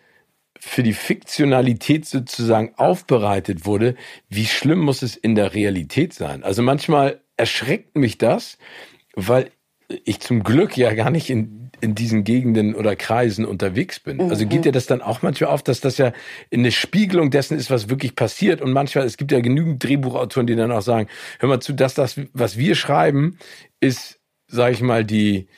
für 0.57 0.81
die 0.81 0.93
Fiktionalität 0.93 2.05
sozusagen 2.05 2.73
aufbereitet 2.77 3.65
wurde, 3.65 3.95
wie 4.29 4.45
schlimm 4.45 4.79
muss 4.79 5.01
es 5.01 5.17
in 5.17 5.35
der 5.35 5.53
Realität 5.53 6.13
sein? 6.13 6.41
Also 6.41 6.61
manchmal 6.61 7.19
erschreckt 7.35 7.97
mich 7.97 8.17
das, 8.17 8.57
weil 9.13 9.51
ich 10.05 10.21
zum 10.21 10.41
Glück 10.41 10.77
ja 10.77 10.93
gar 10.93 11.09
nicht 11.09 11.29
in, 11.29 11.69
in 11.81 11.95
diesen 11.95 12.23
Gegenden 12.23 12.75
oder 12.75 12.95
Kreisen 12.95 13.43
unterwegs 13.43 13.99
bin. 13.99 14.17
Mhm. 14.17 14.29
Also 14.29 14.47
geht 14.47 14.63
dir 14.63 14.71
das 14.71 14.85
dann 14.85 15.01
auch 15.01 15.21
manchmal 15.21 15.49
auf, 15.49 15.63
dass 15.63 15.81
das 15.81 15.97
ja 15.97 16.13
eine 16.49 16.71
Spiegelung 16.71 17.29
dessen 17.29 17.57
ist, 17.57 17.69
was 17.69 17.89
wirklich 17.89 18.15
passiert. 18.15 18.61
Und 18.61 18.71
manchmal, 18.71 19.05
es 19.05 19.17
gibt 19.17 19.33
ja 19.33 19.41
genügend 19.41 19.83
Drehbuchautoren, 19.83 20.47
die 20.47 20.55
dann 20.55 20.71
auch 20.71 20.81
sagen, 20.81 21.09
hör 21.39 21.49
mal 21.49 21.59
zu, 21.59 21.73
dass 21.73 21.93
das, 21.93 22.21
was 22.31 22.57
wir 22.57 22.75
schreiben, 22.75 23.37
ist, 23.81 24.21
sag 24.47 24.71
ich 24.71 24.81
mal, 24.81 25.03
die, 25.03 25.49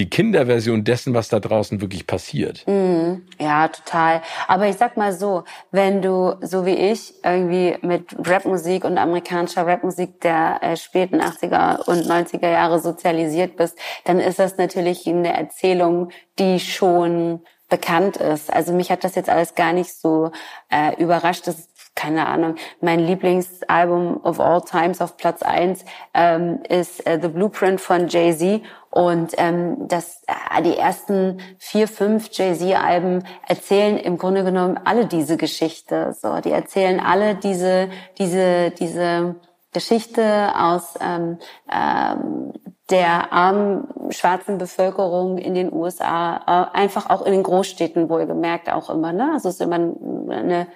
die 0.00 0.08
Kinderversion 0.08 0.82
dessen, 0.82 1.12
was 1.12 1.28
da 1.28 1.38
draußen 1.38 1.80
wirklich 1.82 2.06
passiert. 2.06 2.64
Mm, 2.66 3.22
ja, 3.38 3.68
total. 3.68 4.22
Aber 4.48 4.66
ich 4.66 4.76
sag 4.76 4.96
mal 4.96 5.12
so, 5.12 5.44
wenn 5.70 6.00
du, 6.00 6.36
so 6.40 6.64
wie 6.64 6.74
ich, 6.74 7.14
irgendwie 7.22 7.76
mit 7.82 8.16
Rapmusik 8.26 8.84
und 8.84 8.96
amerikanischer 8.96 9.66
Rapmusik 9.66 10.20
der 10.22 10.58
äh, 10.62 10.76
späten 10.76 11.20
80er 11.20 11.86
und 11.86 12.06
90er 12.06 12.50
Jahre 12.50 12.80
sozialisiert 12.80 13.56
bist, 13.56 13.78
dann 14.04 14.18
ist 14.20 14.38
das 14.38 14.56
natürlich 14.56 15.06
eine 15.06 15.36
Erzählung, 15.36 16.08
die 16.38 16.58
schon 16.58 17.40
bekannt 17.68 18.16
ist. 18.16 18.52
Also 18.52 18.72
mich 18.72 18.90
hat 18.90 19.04
das 19.04 19.14
jetzt 19.14 19.28
alles 19.28 19.54
gar 19.54 19.74
nicht 19.74 19.94
so 19.94 20.32
äh, 20.70 21.00
überrascht. 21.00 21.46
Das 21.46 21.68
keine 21.94 22.26
Ahnung, 22.26 22.54
mein 22.80 23.00
Lieblingsalbum 23.00 24.20
of 24.22 24.40
all 24.40 24.62
times 24.62 25.00
auf 25.00 25.16
Platz 25.16 25.42
eins 25.42 25.84
ähm, 26.14 26.60
ist 26.68 27.06
äh, 27.06 27.18
The 27.20 27.28
Blueprint 27.28 27.80
von 27.80 28.08
Jay-Z 28.08 28.62
und 28.90 29.34
ähm, 29.36 29.86
das, 29.86 30.22
äh, 30.26 30.62
die 30.62 30.76
ersten 30.76 31.40
vier, 31.58 31.86
fünf 31.86 32.28
Jay-Z-Alben 32.32 33.24
erzählen 33.46 33.96
im 33.96 34.18
Grunde 34.18 34.42
genommen 34.42 34.80
alle 34.84 35.06
diese 35.06 35.36
Geschichte. 35.36 36.14
So, 36.20 36.40
die 36.40 36.50
erzählen 36.50 36.98
alle 36.98 37.36
diese, 37.36 37.88
diese, 38.18 38.72
diese 38.72 39.36
Geschichte 39.72 40.52
aus 40.56 40.94
ähm, 41.00 41.38
ähm, 41.72 42.52
der 42.90 43.32
armen 43.32 43.86
schwarzen 44.10 44.58
Bevölkerung 44.58 45.38
in 45.38 45.54
den 45.54 45.72
USA, 45.72 46.70
äh, 46.74 46.76
einfach 46.76 47.08
auch 47.08 47.24
in 47.24 47.32
den 47.32 47.44
Großstädten 47.44 48.08
wohlgemerkt 48.08 48.72
auch 48.72 48.90
immer. 48.90 49.12
Ne? 49.12 49.30
Also 49.34 49.48
es 49.48 49.54
ist 49.54 49.60
immer 49.60 49.76
eine 49.76 50.66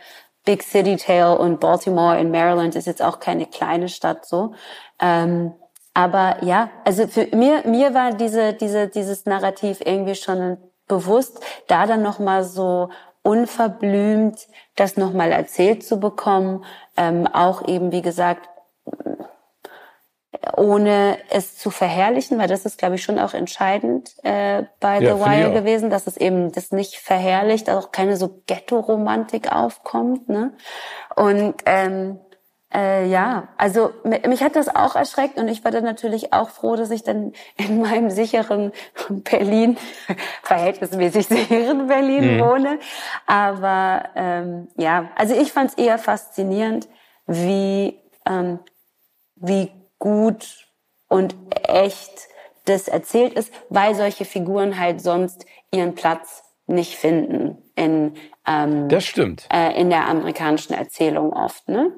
Big 0.44 0.62
City 0.62 0.96
Tale 0.96 1.36
und 1.36 1.58
Baltimore 1.58 2.20
in 2.20 2.30
Maryland 2.30 2.76
ist 2.76 2.86
jetzt 2.86 3.02
auch 3.02 3.18
keine 3.18 3.46
kleine 3.46 3.88
Stadt 3.88 4.24
so. 4.26 4.52
Ähm, 5.00 5.54
aber 5.94 6.42
ja, 6.42 6.70
also 6.84 7.06
für 7.06 7.34
mir, 7.34 7.62
mir 7.66 7.94
war 7.94 8.12
diese, 8.12 8.52
diese, 8.52 8.88
dieses 8.88 9.26
Narrativ 9.26 9.80
irgendwie 9.84 10.16
schon 10.16 10.58
bewusst, 10.88 11.40
da 11.68 11.86
dann 11.86 12.02
nochmal 12.02 12.44
so 12.44 12.90
unverblümt 13.22 14.46
das 14.76 14.96
nochmal 14.96 15.32
erzählt 15.32 15.84
zu 15.84 15.98
bekommen, 15.98 16.64
ähm, 16.96 17.26
auch 17.26 17.66
eben, 17.66 17.90
wie 17.92 18.02
gesagt, 18.02 18.48
ohne 20.56 21.16
es 21.30 21.56
zu 21.56 21.70
verherrlichen, 21.70 22.38
weil 22.38 22.48
das 22.48 22.66
ist, 22.66 22.76
glaube 22.76 22.96
ich, 22.96 23.02
schon 23.02 23.18
auch 23.18 23.32
entscheidend 23.32 24.12
äh, 24.24 24.64
bei 24.80 25.00
ja, 25.00 25.16
The 25.16 25.22
Wire 25.22 25.52
gewesen, 25.52 25.90
dass 25.90 26.06
es 26.06 26.16
eben 26.16 26.52
das 26.52 26.70
nicht 26.70 26.96
verherrlicht, 26.96 27.70
auch 27.70 27.92
keine 27.92 28.16
so 28.16 28.42
Ghetto-Romantik 28.46 29.52
aufkommt. 29.52 30.28
Ne? 30.28 30.52
Und 31.16 31.54
ähm, 31.64 32.18
äh, 32.74 33.06
ja, 33.06 33.48
also 33.56 33.92
mich 34.02 34.42
hat 34.42 34.56
das 34.56 34.74
auch 34.74 34.96
erschreckt 34.96 35.38
und 35.38 35.48
ich 35.48 35.64
war 35.64 35.70
dann 35.70 35.84
natürlich 35.84 36.32
auch 36.32 36.50
froh, 36.50 36.76
dass 36.76 36.90
ich 36.90 37.04
dann 37.04 37.32
in 37.56 37.80
meinem 37.82 38.10
sicheren 38.10 38.72
Berlin, 39.08 39.76
verhältnismäßig 40.42 41.26
sicheren 41.26 41.86
Berlin 41.86 42.36
mhm. 42.36 42.40
wohne. 42.40 42.78
Aber 43.26 44.04
ähm, 44.16 44.68
ja, 44.76 45.10
also 45.16 45.34
ich 45.34 45.52
fand 45.52 45.70
es 45.70 45.76
eher 45.76 45.98
faszinierend, 45.98 46.88
wie 47.26 47.98
ähm, 48.26 48.58
wie 49.36 49.70
gut 49.98 50.68
und 51.08 51.34
echt 51.62 52.28
das 52.64 52.88
erzählt 52.88 53.34
ist, 53.34 53.52
weil 53.68 53.94
solche 53.94 54.24
Figuren 54.24 54.78
halt 54.78 55.00
sonst 55.00 55.46
ihren 55.70 55.94
Platz 55.94 56.42
nicht 56.66 56.96
finden 56.96 57.58
in 57.76 58.14
ähm, 58.46 58.88
das 58.88 59.04
stimmt 59.04 59.46
äh, 59.52 59.78
in 59.78 59.90
der 59.90 60.06
amerikanischen 60.06 60.74
Erzählung 60.74 61.32
oft, 61.32 61.68
ne? 61.68 61.92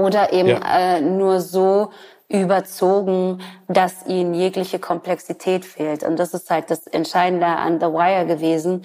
Oder 0.00 0.32
eben 0.32 0.48
ja. 0.48 0.96
äh, 0.96 1.00
nur 1.00 1.40
so 1.40 1.90
überzogen, 2.28 3.40
dass 3.68 4.06
ihnen 4.06 4.34
jegliche 4.34 4.78
Komplexität 4.78 5.64
fehlt. 5.64 6.04
Und 6.04 6.18
das 6.18 6.32
ist 6.32 6.48
halt 6.50 6.70
das 6.70 6.86
Entscheidende 6.86 7.46
an 7.46 7.80
The 7.80 7.86
Wire 7.86 8.24
gewesen. 8.24 8.84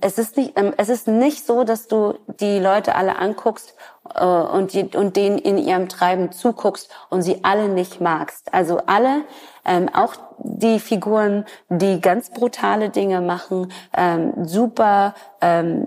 Es 0.00 0.18
ist 0.18 0.36
nicht, 0.36 0.58
ähm, 0.58 0.74
es 0.76 0.88
ist 0.88 1.08
nicht 1.08 1.46
so, 1.46 1.64
dass 1.64 1.86
du 1.86 2.14
die 2.40 2.58
Leute 2.58 2.96
alle 2.96 3.16
anguckst 3.16 3.74
äh, 4.14 4.24
und, 4.24 4.72
die, 4.72 4.84
und 4.96 5.16
denen 5.16 5.38
in 5.38 5.56
ihrem 5.56 5.88
Treiben 5.88 6.32
zuguckst 6.32 6.90
und 7.10 7.22
sie 7.22 7.44
alle 7.44 7.68
nicht 7.68 8.00
magst. 8.00 8.52
Also 8.52 8.80
alle, 8.86 9.22
ähm, 9.64 9.88
auch 9.94 10.14
die 10.38 10.80
Figuren, 10.80 11.44
die 11.68 12.00
ganz 12.00 12.30
brutale 12.30 12.90
Dinge 12.90 13.20
machen, 13.20 13.72
ähm, 13.96 14.32
super 14.44 15.14
ähm, 15.40 15.86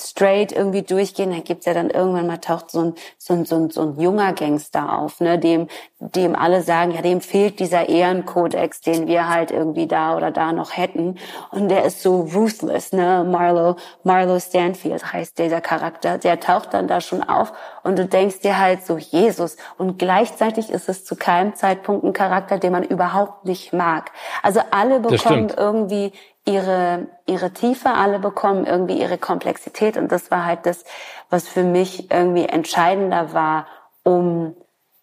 straight 0.00 0.52
irgendwie 0.52 0.82
durchgehen, 0.82 1.30
dann 1.30 1.44
gibt's 1.44 1.66
ja 1.66 1.74
dann 1.74 1.90
irgendwann 1.90 2.26
mal 2.26 2.38
taucht 2.38 2.70
so 2.70 2.80
ein, 2.80 2.94
so 3.18 3.34
ein, 3.34 3.44
so 3.44 3.56
ein, 3.56 3.70
so 3.70 3.82
ein 3.82 4.00
junger 4.00 4.32
Gangster 4.32 4.98
auf, 4.98 5.20
ne, 5.20 5.38
dem, 5.38 5.68
dem 5.98 6.34
alle 6.34 6.62
sagen, 6.62 6.92
ja, 6.92 7.02
dem 7.02 7.20
fehlt 7.20 7.60
dieser 7.60 7.88
Ehrenkodex, 7.88 8.80
den 8.80 9.06
wir 9.06 9.28
halt 9.28 9.50
irgendwie 9.50 9.86
da 9.86 10.16
oder 10.16 10.30
da 10.30 10.52
noch 10.52 10.76
hätten. 10.76 11.18
Und 11.50 11.68
der 11.68 11.84
ist 11.84 12.02
so 12.02 12.20
ruthless, 12.20 12.92
ne, 12.92 13.24
Marlo, 13.28 13.76
Marlo 14.04 14.38
Stanfield 14.40 15.12
heißt 15.12 15.38
dieser 15.38 15.60
Charakter, 15.60 16.18
der 16.18 16.40
taucht 16.40 16.74
dann 16.74 16.88
da 16.88 17.00
schon 17.00 17.22
auf 17.22 17.52
und 17.82 17.98
du 17.98 18.06
denkst 18.06 18.40
dir 18.40 18.58
halt 18.58 18.84
so, 18.84 18.98
Jesus. 18.98 19.56
Und 19.78 19.98
gleichzeitig 19.98 20.70
ist 20.70 20.88
es 20.88 21.04
zu 21.04 21.16
keinem 21.16 21.54
Zeitpunkt 21.54 22.04
ein 22.04 22.12
Charakter, 22.12 22.58
den 22.58 22.72
man 22.72 22.82
überhaupt 22.84 23.44
nicht 23.44 23.72
mag. 23.72 24.10
Also 24.42 24.60
alle 24.70 25.00
bekommen 25.00 25.52
irgendwie 25.56 26.12
ihre, 26.46 27.08
ihre 27.26 27.52
Tiefe, 27.52 27.90
alle 27.90 28.18
bekommen 28.18 28.66
irgendwie 28.66 29.00
ihre 29.00 29.18
Komplexität. 29.18 29.96
Und 29.96 30.10
das 30.10 30.30
war 30.30 30.44
halt 30.44 30.66
das, 30.66 30.84
was 31.28 31.48
für 31.48 31.62
mich 31.62 32.10
irgendwie 32.10 32.46
entscheidender 32.46 33.32
war, 33.32 33.66
um 34.02 34.56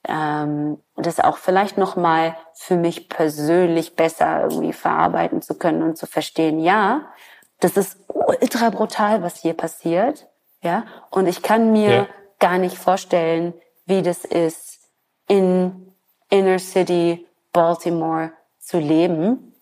ähm, 0.08 0.82
das 0.96 1.20
auch 1.20 1.38
vielleicht 1.38 1.78
nochmal 1.78 2.36
für 2.54 2.76
mich 2.76 3.10
persönlich 3.10 3.96
besser 3.96 4.44
irgendwie 4.44 4.74
verarbeiten 4.74 5.42
zu 5.42 5.56
können 5.56 5.84
und 5.84 5.98
zu 5.98 6.08
verstehen, 6.08 6.60
ja, 6.60 7.08
das 7.60 7.78
ist 7.78 8.00
ultra 8.08 8.70
brutal, 8.70 9.22
was 9.22 9.38
hier 9.38 9.54
passiert. 9.54 10.28
Ja, 10.62 10.86
und 11.12 11.28
ich 11.28 11.44
kann 11.44 11.72
mir 11.72 11.92
ja. 11.92 12.08
gar 12.40 12.58
nicht 12.58 12.78
vorstellen, 12.78 13.54
wie 13.86 14.02
das 14.02 14.26
ist, 14.26 14.80
in 15.28 15.94
Inner 16.30 16.60
City 16.60 17.28
Baltimore 17.54 18.32
zu 18.60 18.80
leben 18.80 19.54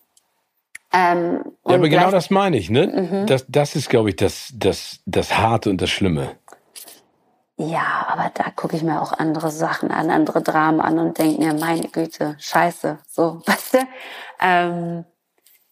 ähm, 0.96 1.42
ja, 1.66 1.74
aber 1.74 1.88
genau 1.90 2.10
das 2.10 2.30
meine 2.30 2.56
ich, 2.56 2.70
ne? 2.70 2.86
Mhm. 2.86 3.26
Das, 3.26 3.44
das 3.48 3.76
ist, 3.76 3.90
glaube 3.90 4.08
ich, 4.08 4.16
das, 4.16 4.50
das, 4.54 5.00
das 5.04 5.36
Harte 5.36 5.68
und 5.68 5.82
das 5.82 5.90
Schlimme. 5.90 6.36
Ja, 7.58 8.06
aber 8.08 8.30
da 8.32 8.50
gucke 8.50 8.76
ich 8.76 8.82
mir 8.82 9.02
auch 9.02 9.12
andere 9.12 9.50
Sachen 9.50 9.90
an, 9.90 10.10
andere 10.10 10.42
Dramen 10.42 10.80
an 10.80 10.98
und 10.98 11.18
denke 11.18 11.38
mir, 11.42 11.52
meine 11.52 11.88
Güte, 11.88 12.36
scheiße, 12.38 12.98
so, 13.08 13.42
weißt 13.46 13.74
du? 13.74 13.78
Ähm, 14.40 15.04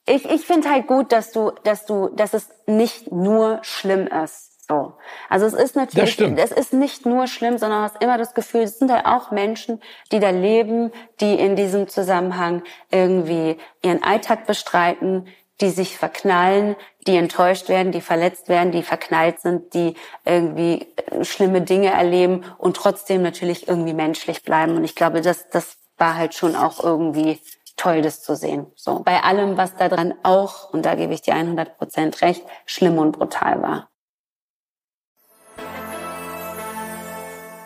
ich 0.06 0.26
ich 0.26 0.44
finde 0.44 0.68
halt 0.68 0.86
gut, 0.86 1.10
dass 1.10 1.32
du, 1.32 1.52
dass 1.64 1.86
du, 1.86 2.08
dass 2.08 2.34
es 2.34 2.50
nicht 2.66 3.10
nur 3.10 3.60
schlimm 3.62 4.06
ist. 4.06 4.53
So. 4.66 4.94
Also 5.28 5.44
es 5.44 5.52
ist 5.52 5.76
natürlich, 5.76 6.18
es 6.18 6.52
ist 6.52 6.72
nicht 6.72 7.04
nur 7.04 7.26
schlimm, 7.26 7.58
sondern 7.58 7.80
du 7.80 7.84
hast 7.84 8.02
immer 8.02 8.16
das 8.16 8.34
Gefühl, 8.34 8.62
es 8.62 8.78
sind 8.78 8.90
halt 8.90 9.04
auch 9.04 9.30
Menschen, 9.30 9.80
die 10.10 10.20
da 10.20 10.30
leben, 10.30 10.90
die 11.20 11.34
in 11.34 11.54
diesem 11.54 11.88
Zusammenhang 11.88 12.62
irgendwie 12.90 13.58
ihren 13.82 14.02
Alltag 14.02 14.46
bestreiten, 14.46 15.26
die 15.60 15.70
sich 15.70 15.98
verknallen, 15.98 16.76
die 17.06 17.16
enttäuscht 17.16 17.68
werden, 17.68 17.92
die 17.92 18.00
verletzt 18.00 18.48
werden, 18.48 18.72
die 18.72 18.82
verknallt 18.82 19.40
sind, 19.40 19.74
die 19.74 19.94
irgendwie 20.24 20.86
äh, 20.96 21.24
schlimme 21.24 21.60
Dinge 21.60 21.90
erleben 21.90 22.44
und 22.58 22.76
trotzdem 22.76 23.22
natürlich 23.22 23.68
irgendwie 23.68 23.94
menschlich 23.94 24.42
bleiben. 24.42 24.76
Und 24.76 24.84
ich 24.84 24.94
glaube, 24.94 25.20
das, 25.20 25.48
das 25.50 25.76
war 25.96 26.16
halt 26.16 26.34
schon 26.34 26.56
auch 26.56 26.82
irgendwie 26.82 27.38
toll, 27.76 28.02
das 28.02 28.22
zu 28.22 28.34
sehen. 28.34 28.66
So 28.76 29.00
bei 29.00 29.22
allem, 29.22 29.56
was 29.56 29.76
da 29.76 29.88
dran 29.88 30.14
auch, 30.22 30.72
und 30.72 30.84
da 30.84 30.94
gebe 30.94 31.14
ich 31.14 31.22
dir 31.22 31.34
100 31.34 31.76
Prozent 31.76 32.22
recht, 32.22 32.44
schlimm 32.66 32.98
und 32.98 33.12
brutal 33.12 33.62
war. 33.62 33.90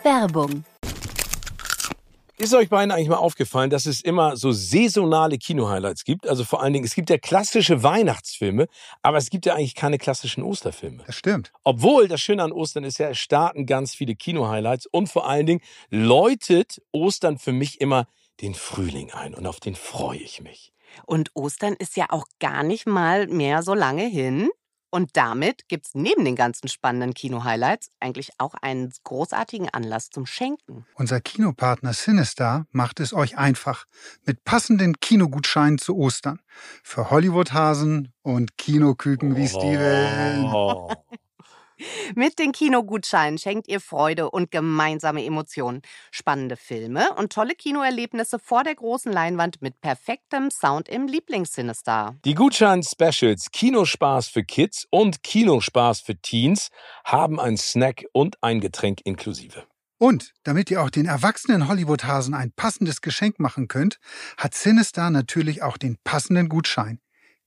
Werbung 0.03 0.63
ist 2.39 2.53
euch 2.53 2.69
beiden 2.69 2.91
eigentlich 2.91 3.09
mal 3.09 3.17
aufgefallen, 3.17 3.69
dass 3.69 3.85
es 3.85 3.99
immer 3.99 4.37
so 4.37 4.53
saisonale 4.53 5.37
Kino-Highlights 5.37 6.05
gibt? 6.05 6.25
Also 6.25 6.45
vor 6.45 6.63
allen 6.63 6.71
Dingen, 6.71 6.85
es 6.85 6.95
gibt 6.95 7.09
ja 7.09 7.17
klassische 7.17 7.83
Weihnachtsfilme, 7.83 8.67
aber 9.01 9.17
es 9.17 9.29
gibt 9.29 9.45
ja 9.45 9.55
eigentlich 9.55 9.75
keine 9.75 9.97
klassischen 9.97 10.41
Osterfilme. 10.43 11.03
Das 11.05 11.15
stimmt. 11.15 11.51
Obwohl, 11.65 12.07
das 12.07 12.21
Schöne 12.21 12.43
an 12.43 12.53
Ostern 12.53 12.85
ist 12.85 12.97
ja, 12.97 13.09
es 13.09 13.17
starten 13.17 13.65
ganz 13.65 13.93
viele 13.93 14.15
Kino-Highlights 14.15 14.85
und 14.85 15.09
vor 15.09 15.27
allen 15.27 15.47
Dingen 15.47 15.61
läutet 15.89 16.81
Ostern 16.93 17.37
für 17.37 17.51
mich 17.51 17.81
immer 17.81 18.07
den 18.39 18.53
Frühling 18.53 19.11
ein 19.11 19.35
und 19.35 19.45
auf 19.45 19.59
den 19.59 19.75
freue 19.75 20.19
ich 20.19 20.41
mich. 20.41 20.71
Und 21.05 21.31
Ostern 21.33 21.73
ist 21.73 21.97
ja 21.97 22.05
auch 22.09 22.25
gar 22.39 22.63
nicht 22.63 22.87
mal 22.87 23.27
mehr 23.27 23.63
so 23.63 23.73
lange 23.73 24.05
hin. 24.05 24.49
Und 24.91 25.15
damit 25.17 25.67
gibt's 25.67 25.91
neben 25.93 26.25
den 26.25 26.35
ganzen 26.35 26.67
spannenden 26.67 27.13
Kino-Highlights 27.13 27.89
eigentlich 27.99 28.31
auch 28.39 28.55
einen 28.55 28.91
großartigen 29.03 29.69
Anlass 29.69 30.09
zum 30.09 30.25
Schenken. 30.25 30.85
Unser 30.95 31.21
Kinopartner 31.21 31.93
Sinistar 31.93 32.65
macht 32.71 32.99
es 32.99 33.13
euch 33.13 33.37
einfach 33.37 33.85
mit 34.25 34.43
passenden 34.43 34.99
Kinogutscheinen 34.99 35.77
zu 35.77 35.95
Ostern. 35.95 36.39
Für 36.83 37.11
Hollywood-Hasen 37.11 38.13
und 38.23 38.57
Kinoküken 38.57 39.35
wie 39.35 39.47
Steven. 39.47 40.51
Mit 42.15 42.39
den 42.39 42.51
Kinogutscheinen 42.51 43.37
schenkt 43.37 43.67
ihr 43.67 43.79
Freude 43.79 44.31
und 44.31 44.51
gemeinsame 44.51 45.25
Emotionen, 45.25 45.81
spannende 46.11 46.57
Filme 46.57 47.13
und 47.15 47.31
tolle 47.31 47.55
Kinoerlebnisse 47.55 48.39
vor 48.39 48.63
der 48.63 48.75
großen 48.75 49.11
Leinwand 49.11 49.61
mit 49.61 49.79
perfektem 49.81 50.51
Sound 50.51 50.89
im 50.89 51.07
Lieblingssinister. 51.07 52.17
Die 52.25 52.35
Gutschein-Specials 52.35 53.51
Kinospaß 53.51 54.27
für 54.27 54.43
Kids 54.43 54.87
und 54.89 55.23
Kinospaß 55.23 56.01
für 56.01 56.15
Teens 56.15 56.69
haben 57.03 57.39
ein 57.39 57.57
Snack 57.57 58.05
und 58.13 58.37
ein 58.41 58.59
Getränk 58.59 59.01
inklusive. 59.03 59.65
Und 59.97 60.33
damit 60.43 60.71
ihr 60.71 60.81
auch 60.81 60.89
den 60.89 61.05
erwachsenen 61.05 61.67
Hollywood-Hasen 61.67 62.33
ein 62.33 62.53
passendes 62.53 63.01
Geschenk 63.01 63.37
machen 63.37 63.67
könnt, 63.67 63.99
hat 64.37 64.53
Sinister 64.53 65.09
natürlich 65.09 65.61
auch 65.61 65.77
den 65.77 65.97
passenden 66.05 66.47
Gutschein. 66.47 67.01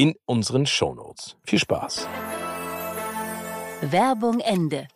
in 0.00 0.14
unseren 0.24 0.64
Shownotes. 0.64 1.36
Viel 1.44 1.58
Spaß. 1.58 2.08
Werbung 3.82 4.40
Ende. 4.40 4.88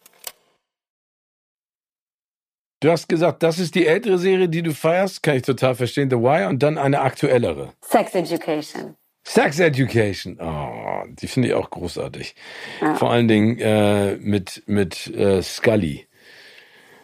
Du 2.81 2.91
hast 2.91 3.07
gesagt, 3.07 3.43
das 3.43 3.59
ist 3.59 3.75
die 3.75 3.87
ältere 3.87 4.17
Serie, 4.17 4.49
die 4.49 4.63
du 4.63 4.73
feierst, 4.73 5.23
kann 5.23 5.37
ich 5.37 5.43
total 5.43 5.75
verstehen, 5.75 6.09
The 6.09 6.17
Wire, 6.17 6.49
und 6.49 6.63
dann 6.63 6.79
eine 6.79 7.01
aktuellere. 7.03 7.75
Sex 7.83 8.15
Education. 8.15 8.97
Sex 9.27 9.59
Education, 9.59 10.39
oh, 10.41 11.05
die 11.09 11.27
finde 11.27 11.49
ich 11.49 11.55
auch 11.55 11.69
großartig. 11.69 12.35
Ja. 12.81 12.95
Vor 12.95 13.11
allen 13.11 13.29
Dingen 13.29 13.59
äh, 13.59 14.17
mit, 14.17 14.63
mit 14.67 15.07
äh, 15.15 15.43
Scully 15.43 16.07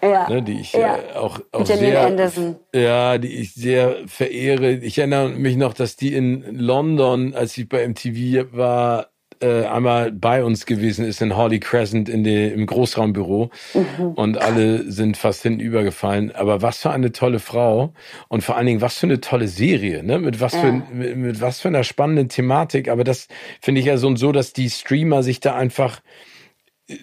ja. 0.02 0.28
ne, 0.28 0.42
die 0.42 0.60
ich 0.60 0.72
ja. 0.72 0.96
äh, 0.96 1.16
auch, 1.16 1.40
auch 1.52 1.66
sehr, 1.66 2.06
Anderson. 2.06 2.56
ja, 2.74 3.18
die 3.18 3.34
ich 3.40 3.54
sehr 3.54 3.96
verehre. 4.06 4.72
Ich 4.72 4.98
erinnere 4.98 5.30
mich 5.30 5.56
noch, 5.56 5.74
dass 5.74 5.96
die 5.96 6.14
in 6.14 6.44
London, 6.58 7.34
als 7.34 7.56
ich 7.56 7.68
bei 7.68 7.86
MTV 7.86 8.52
war, 8.52 9.10
äh, 9.42 9.64
einmal 9.64 10.12
bei 10.12 10.44
uns 10.44 10.66
gewesen 10.66 11.04
ist 11.04 11.22
in 11.22 11.34
Harley 11.34 11.60
Crescent 11.60 12.08
in 12.08 12.24
de, 12.24 12.52
im 12.52 12.66
Großraumbüro 12.66 13.50
mhm. 13.72 14.12
und 14.12 14.38
alle 14.38 14.90
sind 14.90 15.16
fast 15.16 15.42
hinübergefallen. 15.42 16.34
Aber 16.34 16.62
was 16.62 16.82
für 16.82 16.90
eine 16.90 17.12
tolle 17.12 17.38
Frau 17.38 17.94
und 18.28 18.44
vor 18.44 18.56
allen 18.56 18.66
Dingen 18.66 18.80
was 18.80 18.98
für 18.98 19.06
eine 19.06 19.20
tolle 19.20 19.48
Serie, 19.48 20.02
ne? 20.02 20.18
Mit 20.18 20.40
was 20.40 20.52
ja. 20.52 20.60
für 20.60 20.72
mit, 20.72 21.16
mit 21.16 21.40
was 21.40 21.60
für 21.60 21.68
einer 21.68 21.84
spannenden 21.84 22.28
Thematik. 22.28 22.88
Aber 22.88 23.04
das 23.04 23.28
finde 23.60 23.80
ich 23.80 23.86
ja 23.86 23.96
so 23.96 24.08
und 24.08 24.18
so, 24.18 24.32
dass 24.32 24.52
die 24.52 24.68
Streamer 24.68 25.22
sich 25.22 25.40
da 25.40 25.54
einfach 25.54 26.00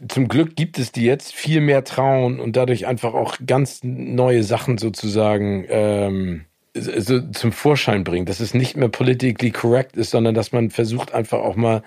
zum 0.08 0.28
Glück 0.28 0.56
gibt 0.56 0.80
es 0.80 0.92
die 0.92 1.04
jetzt 1.04 1.34
viel 1.34 1.62
mehr 1.62 1.84
trauen 1.84 2.40
und 2.40 2.56
dadurch 2.56 2.88
einfach 2.88 3.14
auch 3.14 3.38
ganz 3.46 3.82
neue 3.84 4.44
Sachen 4.44 4.78
sozusagen 4.78 5.66
ähm, 5.70 6.46
so 6.74 7.22
zum 7.32 7.52
Vorschein 7.52 8.04
bringen, 8.04 8.26
dass 8.26 8.40
es 8.40 8.54
nicht 8.54 8.78
mehr 8.78 8.90
politically 8.90 9.52
correct 9.52 9.96
ist, 9.96 10.12
sondern 10.12 10.36
dass 10.36 10.52
man 10.52 10.70
versucht 10.70 11.14
einfach 11.14 11.40
auch 11.40 11.56
mal 11.56 11.84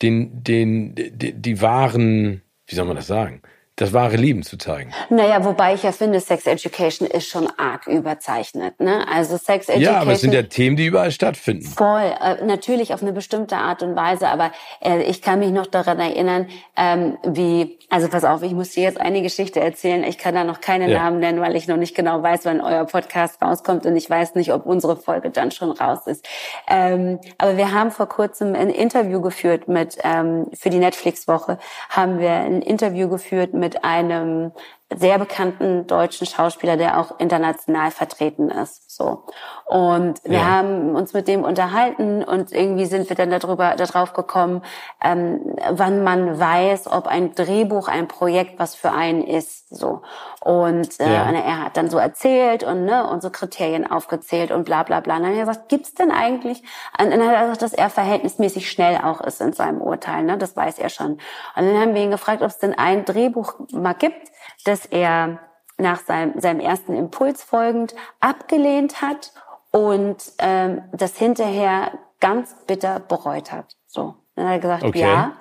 den, 0.00 0.42
den, 0.42 0.94
die, 0.94 1.32
die 1.32 1.60
wahren, 1.60 2.42
wie 2.66 2.74
soll 2.74 2.86
man 2.86 2.96
das 2.96 3.06
sagen, 3.06 3.42
das 3.76 3.94
wahre 3.94 4.16
Leben 4.16 4.42
zu 4.42 4.58
zeigen. 4.58 4.92
Naja, 5.08 5.44
wobei 5.44 5.72
ich 5.72 5.82
ja 5.82 5.92
finde, 5.92 6.20
Sex 6.20 6.46
Education 6.46 7.08
ist 7.08 7.28
schon 7.28 7.48
arg 7.56 7.86
überzeichnet. 7.86 8.78
Ne? 8.80 9.06
Also 9.08 9.38
Sex 9.38 9.68
Education. 9.68 9.82
Ja, 9.82 10.00
aber 10.00 10.12
es 10.12 10.20
sind 10.20 10.34
ja 10.34 10.42
Themen, 10.42 10.76
die 10.76 10.86
überall 10.86 11.10
stattfinden. 11.10 11.64
Voll, 11.64 12.12
äh, 12.20 12.44
natürlich 12.44 12.92
auf 12.92 13.00
eine 13.00 13.14
bestimmte 13.14 13.56
Art 13.56 13.82
und 13.82 13.96
Weise. 13.96 14.28
Aber 14.28 14.52
äh, 14.82 15.02
ich 15.04 15.22
kann 15.22 15.38
mich 15.38 15.52
noch 15.52 15.66
daran 15.66 16.00
erinnern, 16.00 16.48
ähm, 16.76 17.16
wie, 17.24 17.78
also 17.88 18.08
pass 18.08 18.24
auf, 18.24 18.42
ich 18.42 18.52
muss 18.52 18.72
dir 18.72 18.82
jetzt 18.82 19.00
eine 19.00 19.22
Geschichte 19.22 19.60
erzählen. 19.60 20.04
Ich 20.04 20.18
kann 20.18 20.34
da 20.34 20.44
noch 20.44 20.60
keine 20.60 20.90
ja. 20.90 21.04
Namen 21.04 21.20
nennen, 21.20 21.40
weil 21.40 21.56
ich 21.56 21.66
noch 21.66 21.78
nicht 21.78 21.94
genau 21.94 22.22
weiß, 22.22 22.44
wann 22.44 22.60
euer 22.60 22.84
Podcast 22.84 23.40
rauskommt 23.40 23.86
und 23.86 23.96
ich 23.96 24.08
weiß 24.08 24.34
nicht, 24.34 24.52
ob 24.52 24.66
unsere 24.66 24.96
Folge 24.96 25.30
dann 25.30 25.50
schon 25.50 25.70
raus 25.70 26.06
ist. 26.06 26.28
Ähm, 26.68 27.20
aber 27.38 27.56
wir 27.56 27.72
haben 27.72 27.90
vor 27.90 28.06
kurzem 28.06 28.54
ein 28.54 28.68
Interview 28.68 29.22
geführt 29.22 29.66
mit, 29.66 29.96
ähm, 30.04 30.46
für 30.52 30.68
die 30.68 30.78
Netflix-Woche 30.78 31.58
haben 31.88 32.18
wir 32.18 32.32
ein 32.32 32.60
Interview 32.60 33.08
geführt 33.08 33.54
mit 33.62 33.84
einem 33.84 34.50
sehr 34.96 35.18
bekannten 35.18 35.86
deutschen 35.86 36.26
Schauspieler, 36.26 36.76
der 36.76 36.98
auch 36.98 37.18
international 37.18 37.90
vertreten 37.90 38.50
ist. 38.50 38.90
So. 38.90 39.24
Und 39.66 40.22
wir 40.24 40.38
ja. 40.38 40.44
haben 40.44 40.94
uns 40.94 41.12
mit 41.12 41.28
dem 41.28 41.44
unterhalten 41.44 42.22
und 42.22 42.52
irgendwie 42.52 42.86
sind 42.86 43.08
wir 43.08 43.16
dann 43.16 43.30
darüber, 43.30 43.74
darauf 43.76 44.12
gekommen, 44.12 44.62
ähm, 45.02 45.56
wann 45.70 46.04
man 46.04 46.38
weiß, 46.38 46.90
ob 46.90 47.06
ein 47.06 47.34
Drehbuch, 47.34 47.88
ein 47.88 48.08
Projekt 48.08 48.58
was 48.58 48.74
für 48.74 48.92
einen 48.92 49.22
ist. 49.22 49.68
So. 49.74 50.02
Und 50.40 51.00
äh, 51.00 51.12
ja. 51.12 51.30
er 51.30 51.64
hat 51.64 51.76
dann 51.76 51.88
so 51.88 51.98
erzählt 51.98 52.64
und 52.64 52.84
ne, 52.84 53.08
unsere 53.08 53.30
Kriterien 53.30 53.90
aufgezählt 53.90 54.50
und 54.50 54.64
bla 54.64 54.82
bla 54.82 55.00
bla. 55.00 55.16
Und 55.16 55.22
dann 55.22 55.32
hat 55.32 55.38
er 55.38 55.46
gesagt, 55.46 55.68
gibt's 55.68 55.94
denn 55.94 56.10
eigentlich, 56.10 56.62
und 56.98 57.10
dann 57.10 57.26
hat 57.26 57.34
er 57.34 57.42
gesagt, 57.42 57.62
dass 57.62 57.72
er 57.72 57.90
verhältnismäßig 57.90 58.70
schnell 58.70 58.98
auch 59.02 59.20
ist 59.20 59.40
in 59.40 59.52
seinem 59.52 59.80
Urteil, 59.80 60.24
ne? 60.24 60.36
Das 60.36 60.56
weiß 60.56 60.78
er 60.78 60.88
schon. 60.88 61.12
Und 61.12 61.20
dann 61.56 61.80
haben 61.80 61.94
wir 61.94 62.02
ihn 62.02 62.10
gefragt, 62.10 62.42
ob 62.42 62.48
es 62.48 62.58
denn 62.58 62.74
ein 62.76 63.04
Drehbuch 63.04 63.54
mal 63.72 63.94
gibt, 63.94 64.31
das 64.64 64.86
er 64.86 65.38
nach 65.78 66.00
seinem, 66.00 66.38
seinem 66.40 66.60
ersten 66.60 66.94
Impuls 66.94 67.42
folgend 67.42 67.94
abgelehnt 68.20 69.02
hat 69.02 69.32
und 69.70 70.16
ähm, 70.38 70.82
das 70.92 71.16
hinterher 71.16 71.92
ganz 72.20 72.54
bitter 72.66 73.00
bereut 73.00 73.50
hat. 73.50 73.76
So, 73.86 74.14
dann 74.36 74.46
hat 74.46 74.52
er 74.52 74.60
gesagt, 74.60 74.84
okay. 74.84 75.00
ja. 75.00 75.32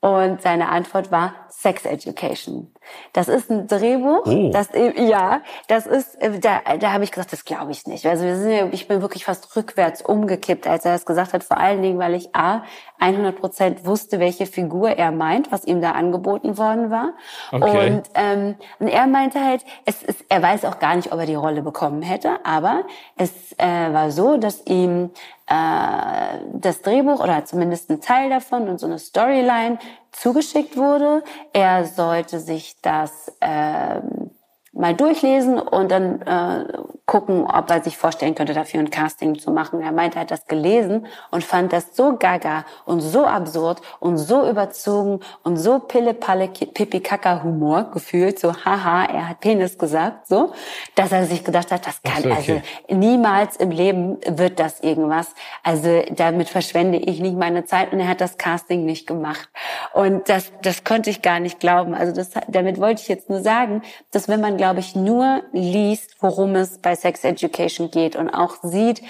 Und 0.00 0.42
seine 0.42 0.68
Antwort 0.68 1.10
war 1.10 1.34
Sex 1.50 1.84
Education. 1.84 2.72
Das 3.12 3.28
ist 3.28 3.50
ein 3.50 3.66
Drehbuch, 3.66 4.26
Oh. 4.26 4.50
das 4.50 4.68
ja, 4.96 5.40
das 5.66 5.86
ist 5.86 6.14
äh, 6.22 6.38
da, 6.38 6.60
da 6.78 6.92
habe 6.92 7.04
ich 7.04 7.10
gesagt, 7.12 7.32
das 7.32 7.44
glaube 7.44 7.70
ich 7.72 7.86
nicht. 7.86 8.06
Also 8.06 8.24
wir 8.24 8.36
sind 8.36 8.74
ich 8.74 8.88
bin 8.88 9.02
wirklich 9.02 9.24
fast 9.24 9.54
rückwärts 9.56 10.02
umgekippt, 10.02 10.66
als 10.66 10.84
er 10.84 10.92
das 10.92 11.04
gesagt 11.06 11.32
hat. 11.32 11.44
Vor 11.44 11.58
allen 11.58 11.82
Dingen, 11.82 11.98
weil 11.98 12.14
ich 12.14 12.34
a 12.34 12.62
100 12.98 13.36
Prozent 13.38 13.86
wusste, 13.86 14.18
welche 14.20 14.46
Figur 14.46 14.90
er 14.90 15.12
meint, 15.12 15.52
was 15.52 15.64
ihm 15.64 15.80
da 15.80 15.92
angeboten 15.92 16.58
worden 16.58 16.90
war. 16.90 17.12
Okay. 17.52 17.90
Und 17.90 18.02
ähm, 18.14 18.54
und 18.78 18.88
er 18.88 19.06
meinte 19.06 19.44
halt, 19.44 19.64
es 19.84 20.02
ist, 20.02 20.24
er 20.28 20.42
weiß 20.42 20.64
auch 20.64 20.78
gar 20.78 20.96
nicht, 20.96 21.12
ob 21.12 21.18
er 21.20 21.26
die 21.26 21.34
Rolle 21.34 21.62
bekommen 21.62 22.02
hätte, 22.02 22.44
aber 22.44 22.84
es 23.16 23.52
äh, 23.58 23.92
war 23.92 24.10
so, 24.10 24.36
dass 24.36 24.64
ihm 24.66 25.10
äh, 25.46 26.38
das 26.52 26.82
Drehbuch 26.82 27.20
oder 27.20 27.44
zumindest 27.44 27.90
ein 27.90 28.00
Teil 28.00 28.30
davon 28.30 28.68
und 28.68 28.78
so 28.78 28.86
eine 28.86 28.98
Storyline 28.98 29.78
zugeschickt 30.20 30.76
wurde. 30.76 31.22
Er 31.52 31.84
sollte 31.84 32.40
sich 32.40 32.80
das 32.82 33.32
ähm, 33.40 34.30
mal 34.72 34.94
durchlesen 34.94 35.58
und 35.58 35.90
dann 35.90 36.22
äh, 36.22 36.64
gucken, 37.08 37.46
ob 37.46 37.70
er 37.70 37.82
sich 37.82 37.96
vorstellen 37.96 38.34
könnte, 38.34 38.52
dafür 38.52 38.80
ein 38.80 38.90
Casting 38.90 39.38
zu 39.38 39.50
machen. 39.50 39.80
Er 39.80 39.92
meinte, 39.92 40.18
er 40.18 40.20
hat 40.20 40.30
das 40.30 40.46
gelesen 40.46 41.06
und 41.30 41.42
fand 41.42 41.72
das 41.72 41.96
so 41.96 42.16
gaga 42.16 42.66
und 42.84 43.00
so 43.00 43.24
absurd 43.24 43.80
und 43.98 44.18
so 44.18 44.48
überzogen 44.48 45.20
und 45.42 45.56
so 45.56 45.78
pille-palle 45.78 46.48
Pipi-Kaka-Humor 46.48 47.90
gefühlt, 47.92 48.38
so 48.38 48.54
haha, 48.54 49.06
er 49.06 49.30
hat 49.30 49.40
Penis 49.40 49.78
gesagt, 49.78 50.28
so, 50.28 50.52
dass 50.96 51.10
er 51.10 51.24
sich 51.24 51.44
gedacht 51.44 51.72
hat, 51.72 51.86
das 51.86 52.02
kann, 52.02 52.22
so, 52.22 52.30
okay. 52.30 52.62
also 52.86 52.94
niemals 52.94 53.56
im 53.56 53.70
Leben 53.70 54.18
wird 54.26 54.60
das 54.60 54.80
irgendwas. 54.80 55.34
Also 55.62 56.02
damit 56.10 56.50
verschwende 56.50 56.98
ich 56.98 57.20
nicht 57.20 57.38
meine 57.38 57.64
Zeit 57.64 57.90
und 57.90 58.00
er 58.00 58.08
hat 58.08 58.20
das 58.20 58.36
Casting 58.36 58.84
nicht 58.84 59.06
gemacht. 59.06 59.48
Und 59.94 60.28
das, 60.28 60.52
das 60.60 60.84
konnte 60.84 61.08
ich 61.08 61.22
gar 61.22 61.40
nicht 61.40 61.58
glauben. 61.58 61.94
Also 61.94 62.12
das, 62.12 62.32
damit 62.48 62.78
wollte 62.78 63.00
ich 63.00 63.08
jetzt 63.08 63.30
nur 63.30 63.40
sagen, 63.40 63.80
dass 64.10 64.28
wenn 64.28 64.42
man, 64.42 64.58
glaube 64.58 64.80
ich, 64.80 64.94
nur 64.94 65.40
liest, 65.52 66.16
worum 66.20 66.54
es 66.54 66.76
bei 66.76 66.97
Sex 67.00 67.24
Education 67.24 67.90
geht 67.90 68.16
und 68.16 68.30
auch 68.30 68.56
sieht, 68.62 69.02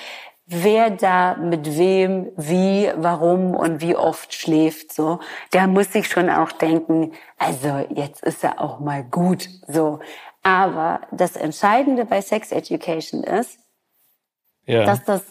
wer 0.46 0.90
da 0.90 1.34
mit 1.36 1.76
wem, 1.76 2.32
wie, 2.36 2.90
warum 2.96 3.54
und 3.54 3.80
wie 3.82 3.96
oft 3.96 4.32
schläft, 4.32 4.92
so, 4.92 5.20
der 5.52 5.66
muss 5.66 5.92
sich 5.92 6.08
schon 6.08 6.30
auch 6.30 6.52
denken, 6.52 7.12
also 7.36 7.86
jetzt 7.90 8.22
ist 8.22 8.42
er 8.42 8.60
auch 8.60 8.80
mal 8.80 9.04
gut, 9.04 9.48
so. 9.66 10.00
Aber 10.42 11.02
das 11.10 11.36
Entscheidende 11.36 12.06
bei 12.06 12.22
Sex 12.22 12.52
Education 12.52 13.22
ist, 13.24 13.58
Ja. 14.64 14.84
dass 14.84 15.04
das 15.04 15.22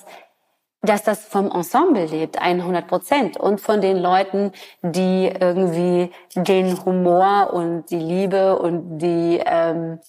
dass 0.84 1.04
das 1.04 1.26
vom 1.26 1.52
Ensemble 1.52 2.06
lebt, 2.06 2.40
100 2.40 2.88
Prozent. 2.88 3.38
Und 3.38 3.60
von 3.60 3.82
den 3.82 3.98
Leuten, 3.98 4.52
die 4.82 5.28
irgendwie 5.28 6.12
den 6.36 6.86
Humor 6.86 7.52
und 7.52 7.90
die 7.90 8.00
Liebe 8.00 8.58
und 8.60 9.00
die 9.00 9.42
ähm, 9.44 10.00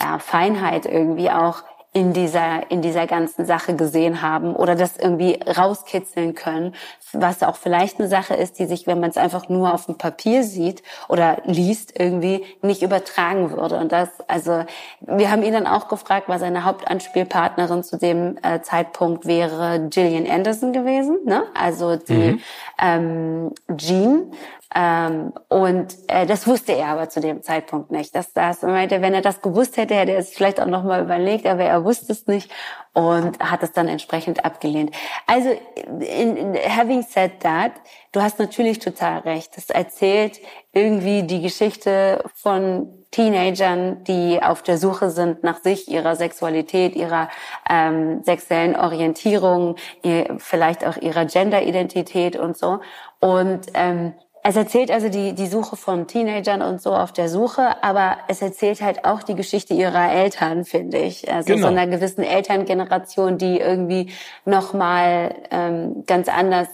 ja, 0.00 0.18
Feinheit 0.18 0.86
irgendwie 0.86 1.30
auch 1.30 1.64
in 1.96 2.12
dieser, 2.12 2.70
in 2.70 2.82
dieser 2.82 3.06
ganzen 3.06 3.46
Sache 3.46 3.74
gesehen 3.74 4.20
haben 4.20 4.54
oder 4.54 4.74
das 4.74 4.98
irgendwie 4.98 5.40
rauskitzeln 5.46 6.34
können, 6.34 6.74
was 7.14 7.42
auch 7.42 7.56
vielleicht 7.56 7.98
eine 7.98 8.06
Sache 8.06 8.34
ist, 8.34 8.58
die 8.58 8.66
sich, 8.66 8.86
wenn 8.86 9.00
man 9.00 9.08
es 9.08 9.16
einfach 9.16 9.48
nur 9.48 9.72
auf 9.72 9.86
dem 9.86 9.96
Papier 9.96 10.42
sieht 10.42 10.82
oder 11.08 11.38
liest, 11.46 11.98
irgendwie 11.98 12.44
nicht 12.60 12.82
übertragen 12.82 13.50
würde. 13.50 13.78
Und 13.78 13.92
das, 13.92 14.10
also, 14.28 14.66
wir 15.00 15.30
haben 15.30 15.42
ihn 15.42 15.54
dann 15.54 15.66
auch 15.66 15.88
gefragt, 15.88 16.28
weil 16.28 16.38
seine 16.38 16.64
Hauptanspielpartnerin 16.64 17.82
zu 17.82 17.96
dem 17.96 18.36
äh, 18.42 18.60
Zeitpunkt 18.60 19.24
wäre 19.24 19.88
Gillian 19.88 20.30
Anderson 20.30 20.74
gewesen, 20.74 21.20
ne? 21.24 21.44
Also 21.54 21.96
die 21.96 22.42
ähm, 22.78 23.52
Jean. 23.74 24.32
Ähm, 24.78 25.32
und 25.48 25.96
äh, 26.08 26.26
das 26.26 26.46
wusste 26.46 26.72
er 26.72 26.88
aber 26.88 27.08
zu 27.08 27.20
dem 27.20 27.42
Zeitpunkt 27.42 27.90
nicht. 27.90 28.14
Das, 28.14 28.32
er 28.34 28.54
meinte, 28.64 29.00
wenn 29.00 29.14
er 29.14 29.22
das 29.22 29.40
gewusst 29.40 29.78
hätte, 29.78 29.94
hätte 29.94 30.12
er 30.12 30.18
es 30.18 30.34
vielleicht 30.34 30.60
auch 30.60 30.66
nochmal 30.66 31.02
überlegt, 31.02 31.46
aber 31.46 31.64
er 31.64 31.82
wusste 31.82 32.12
es 32.12 32.26
nicht 32.26 32.52
und 32.92 33.40
hat 33.40 33.62
es 33.62 33.72
dann 33.72 33.88
entsprechend 33.88 34.44
abgelehnt. 34.44 34.94
Also, 35.26 35.48
in, 35.86 36.36
in, 36.36 36.54
having 36.54 37.02
said 37.02 37.40
that, 37.40 37.72
du 38.12 38.20
hast 38.20 38.38
natürlich 38.38 38.78
total 38.78 39.20
recht. 39.20 39.56
Das 39.56 39.70
erzählt 39.70 40.40
irgendwie 40.72 41.22
die 41.22 41.40
Geschichte 41.40 42.22
von 42.34 42.92
Teenagern, 43.12 44.04
die 44.04 44.42
auf 44.42 44.62
der 44.62 44.76
Suche 44.76 45.08
sind 45.08 45.42
nach 45.42 45.60
sich, 45.60 45.88
ihrer 45.88 46.16
Sexualität, 46.16 46.94
ihrer 46.96 47.30
ähm, 47.70 48.22
sexuellen 48.24 48.76
Orientierung, 48.76 49.76
ihr, 50.02 50.36
vielleicht 50.36 50.84
auch 50.84 50.98
ihrer 50.98 51.24
Genderidentität 51.24 52.36
und 52.36 52.58
so. 52.58 52.80
Und 53.20 53.68
ähm, 53.72 54.12
es 54.48 54.56
erzählt 54.56 54.90
also 54.90 55.08
die, 55.08 55.34
die 55.34 55.46
Suche 55.46 55.76
von 55.76 56.06
Teenagern 56.06 56.62
und 56.62 56.80
so 56.80 56.94
auf 56.94 57.12
der 57.12 57.28
Suche, 57.28 57.82
aber 57.82 58.18
es 58.28 58.42
erzählt 58.42 58.80
halt 58.80 59.04
auch 59.04 59.22
die 59.22 59.34
Geschichte 59.34 59.74
ihrer 59.74 60.12
Eltern, 60.12 60.64
finde 60.64 60.98
ich. 60.98 61.32
Also 61.32 61.54
Genau. 61.54 61.66
so 61.68 61.72
einer 61.72 61.86
gewissen 61.86 62.22
Elterngeneration, 62.22 63.38
die 63.38 63.58
irgendwie 63.58 64.12
nochmal 64.44 65.34
ähm, 65.50 66.04
ganz 66.06 66.28
anders 66.28 66.68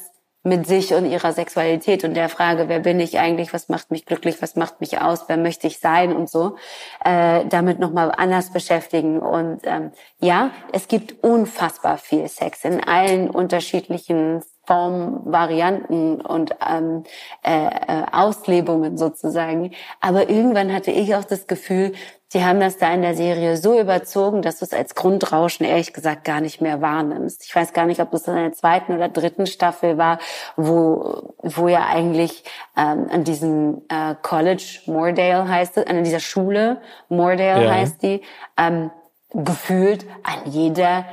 mit 0.45 0.66
sich 0.66 0.93
und 0.93 1.09
ihrer 1.09 1.33
Sexualität 1.33 2.05
und 2.05 2.14
der 2.14 2.29
Frage, 2.29 2.68
wer 2.68 2.81
bin 2.81 2.99
ich 3.01 3.18
eigentlich, 3.18 3.55
was 3.55 3.68
macht 3.68 3.91
mich 3.91 4.05
glücklich, 4.07 4.43
was 4.43 4.57
macht 4.57 4.81
mich 4.81 5.01
aus, 5.01 5.25
wer 5.29 5.37
möchte 5.37 5.68
ich 5.68 5.79
sein 5.79 6.14
und 6.14 6.29
so, 6.29 6.57
äh, 7.05 7.45
damit 7.47 7.79
nochmal 7.79 8.12
anders 8.14 8.53
beschäftigen. 8.53 9.20
Und 9.20 9.61
ähm, 9.64 9.93
ja, 10.20 10.51
es 10.73 10.89
gibt 10.89 11.23
unfassbar 11.23 11.97
viel 11.97 12.27
Sex 12.29 12.64
in 12.64 12.83
allen 12.83 13.31
unterschiedlichen 13.31 14.43
Formen, 14.73 15.20
Varianten 15.25 16.20
und 16.23 16.55
ähm, 16.66 17.05
äh, 17.45 17.66
äh, 17.66 18.05
Auslebungen 18.11 18.97
sozusagen. 18.97 19.73
Aber 20.01 20.31
irgendwann 20.31 20.73
hatte 20.73 20.91
ich 20.91 21.14
auch 21.14 21.25
das 21.25 21.47
Gefühl, 21.47 21.93
die 22.33 22.43
haben 22.43 22.61
das 22.61 22.79
da 22.79 22.91
in 22.95 23.03
der 23.03 23.14
Serie 23.14 23.59
so 23.59 23.79
überzogen, 23.79 24.41
dass 24.41 24.61
du 24.61 24.64
es 24.64 24.73
als 24.73 24.95
Grundrauschen 24.95 25.66
ehrlich 25.66 25.93
gesagt 25.93 26.25
gar 26.25 26.41
nicht 26.41 26.62
mehr 26.62 26.81
wahrnimmst. 26.81 27.45
Ich 27.45 27.55
weiß 27.55 27.75
gar 27.75 27.85
nicht, 27.85 28.01
ob 28.01 28.11
das 28.12 28.27
in 28.27 28.35
der 28.35 28.55
zweiten 28.55 28.95
oder 28.95 29.11
dritten 29.11 29.45
Staffel 29.45 29.99
war, 29.99 30.18
wo, 30.57 31.35
wo 31.43 31.68
ja 31.68 31.87
eigentlich 31.87 32.43
ähm, 32.75 33.09
an 33.12 33.25
diesem 33.25 33.83
äh, 33.91 34.14
College 34.23 34.81
Moordale 34.87 35.47
heißt 35.47 35.77
es, 35.77 35.87
an 35.87 36.03
dieser 36.03 36.20
Schule 36.20 36.81
Moordale 37.11 37.64
Ja. 37.66 37.70
heißt 37.73 38.03
die, 38.03 38.23
ähm, 38.57 38.91
gefühlt 39.35 40.07
an 40.23 40.51
jeder 40.51 41.05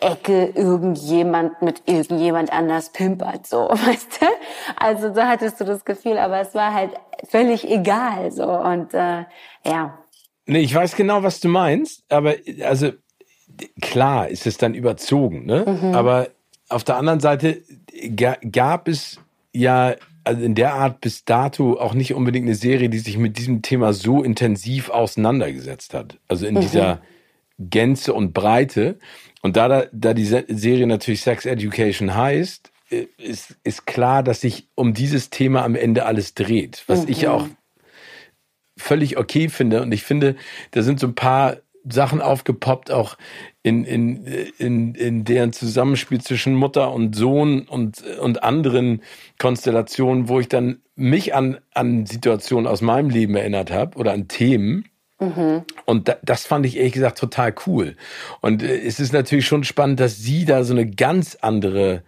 Ecke 0.00 0.46
irgendjemand 0.54 1.62
mit 1.62 1.82
irgendjemand 1.86 2.52
anders 2.52 2.90
pimpert, 2.90 3.46
so, 3.46 3.58
weißt 3.70 4.20
du? 4.20 4.26
Also 4.76 5.14
so 5.14 5.22
hattest 5.22 5.60
du 5.60 5.64
das 5.64 5.84
Gefühl, 5.84 6.18
aber 6.18 6.40
es 6.40 6.54
war 6.54 6.74
halt 6.74 6.90
völlig 7.28 7.68
egal, 7.68 8.32
so 8.32 8.44
und 8.44 8.94
äh, 8.94 9.24
ja. 9.64 9.98
Nee, 10.46 10.60
ich 10.60 10.74
weiß 10.74 10.96
genau, 10.96 11.22
was 11.22 11.40
du 11.40 11.48
meinst, 11.48 12.04
aber 12.08 12.34
also 12.62 12.92
klar 13.80 14.28
ist 14.28 14.46
es 14.46 14.58
dann 14.58 14.74
überzogen, 14.74 15.46
ne? 15.46 15.92
Aber 15.94 16.28
auf 16.68 16.84
der 16.84 16.96
anderen 16.96 17.20
Seite 17.20 17.62
ga, 18.14 18.36
gab 18.50 18.86
es 18.86 19.18
ja 19.52 19.94
also 20.26 20.42
in 20.42 20.56
der 20.56 20.74
Art 20.74 21.00
bis 21.00 21.24
dato 21.24 21.78
auch 21.78 21.94
nicht 21.94 22.12
unbedingt 22.12 22.46
eine 22.46 22.56
Serie, 22.56 22.88
die 22.88 22.98
sich 22.98 23.16
mit 23.16 23.38
diesem 23.38 23.62
Thema 23.62 23.92
so 23.92 24.24
intensiv 24.24 24.90
auseinandergesetzt 24.90 25.94
hat. 25.94 26.18
Also 26.26 26.46
in 26.46 26.60
dieser 26.60 27.00
Gänze 27.58 28.12
und 28.14 28.32
Breite. 28.32 28.98
Und 29.42 29.56
da, 29.56 29.68
da, 29.68 29.86
da 29.92 30.14
die 30.14 30.24
Se- 30.24 30.44
Serie 30.48 30.86
natürlich 30.86 31.22
Sex 31.22 31.46
Education 31.46 32.14
heißt, 32.14 32.72
äh, 32.90 33.06
ist, 33.18 33.56
ist 33.64 33.86
klar, 33.86 34.22
dass 34.22 34.40
sich 34.40 34.68
um 34.74 34.94
dieses 34.94 35.30
Thema 35.30 35.64
am 35.64 35.74
Ende 35.74 36.06
alles 36.06 36.34
dreht. 36.34 36.84
Was 36.86 37.04
ich 37.06 37.22
ja 37.22 37.30
auch 37.32 37.48
völlig 38.78 39.16
okay 39.16 39.48
finde. 39.48 39.82
Und 39.82 39.92
ich 39.92 40.02
finde, 40.02 40.36
da 40.72 40.82
sind 40.82 41.00
so 41.00 41.06
ein 41.06 41.14
paar 41.14 41.58
Sachen 41.88 42.20
aufgepoppt, 42.20 42.90
auch 42.90 43.16
in, 43.62 43.84
in, 43.84 44.24
in, 44.58 44.94
in 44.94 45.24
deren 45.24 45.52
Zusammenspiel 45.52 46.20
zwischen 46.20 46.54
Mutter 46.54 46.92
und 46.92 47.14
Sohn 47.14 47.62
und, 47.62 48.02
und 48.18 48.42
anderen 48.42 49.02
Konstellationen, 49.38 50.28
wo 50.28 50.40
ich 50.40 50.48
dann 50.48 50.82
mich 50.96 51.34
an, 51.34 51.58
an 51.74 52.04
Situationen 52.04 52.66
aus 52.66 52.80
meinem 52.80 53.08
Leben 53.08 53.36
erinnert 53.36 53.70
habe 53.70 53.96
oder 53.98 54.12
an 54.12 54.26
Themen. 54.28 54.88
Und 55.86 56.08
da, 56.08 56.16
das 56.22 56.46
fand 56.46 56.66
ich 56.66 56.76
ehrlich 56.76 56.92
gesagt 56.92 57.18
total 57.18 57.54
cool. 57.66 57.96
Und 58.40 58.62
äh, 58.62 58.78
es 58.80 59.00
ist 59.00 59.12
natürlich 59.12 59.46
schon 59.46 59.64
spannend, 59.64 60.00
dass 60.00 60.18
sie 60.18 60.44
da 60.44 60.64
so 60.64 60.74
eine 60.74 60.86
ganz 60.86 61.36
andere 61.40 62.02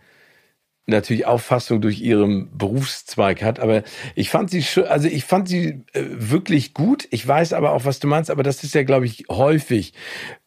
natürlich 0.89 1.27
Auffassung 1.27 1.81
durch 1.81 2.01
ihren 2.01 2.57
Berufszweig 2.57 3.43
hat, 3.43 3.61
aber 3.61 3.83
ich 4.15 4.31
fand 4.31 4.51
sie 4.51 4.63
schon, 4.63 4.85
also 4.85 5.07
ich 5.07 5.25
fand 5.25 5.49
sie 5.49 5.85
äh, 5.93 6.05
wirklich 6.17 6.73
gut. 6.73 7.07
Ich 7.11 7.27
weiß 7.27 7.53
aber 7.53 7.73
auch, 7.73 7.85
was 7.85 8.01
du 8.01 8.09
meinst, 8.09 8.31
aber 8.31 8.43
das 8.43 8.65
ist 8.65 8.75
ja, 8.75 8.83
glaube 8.83 9.07
ich, 9.07 9.25
häufig 9.29 9.93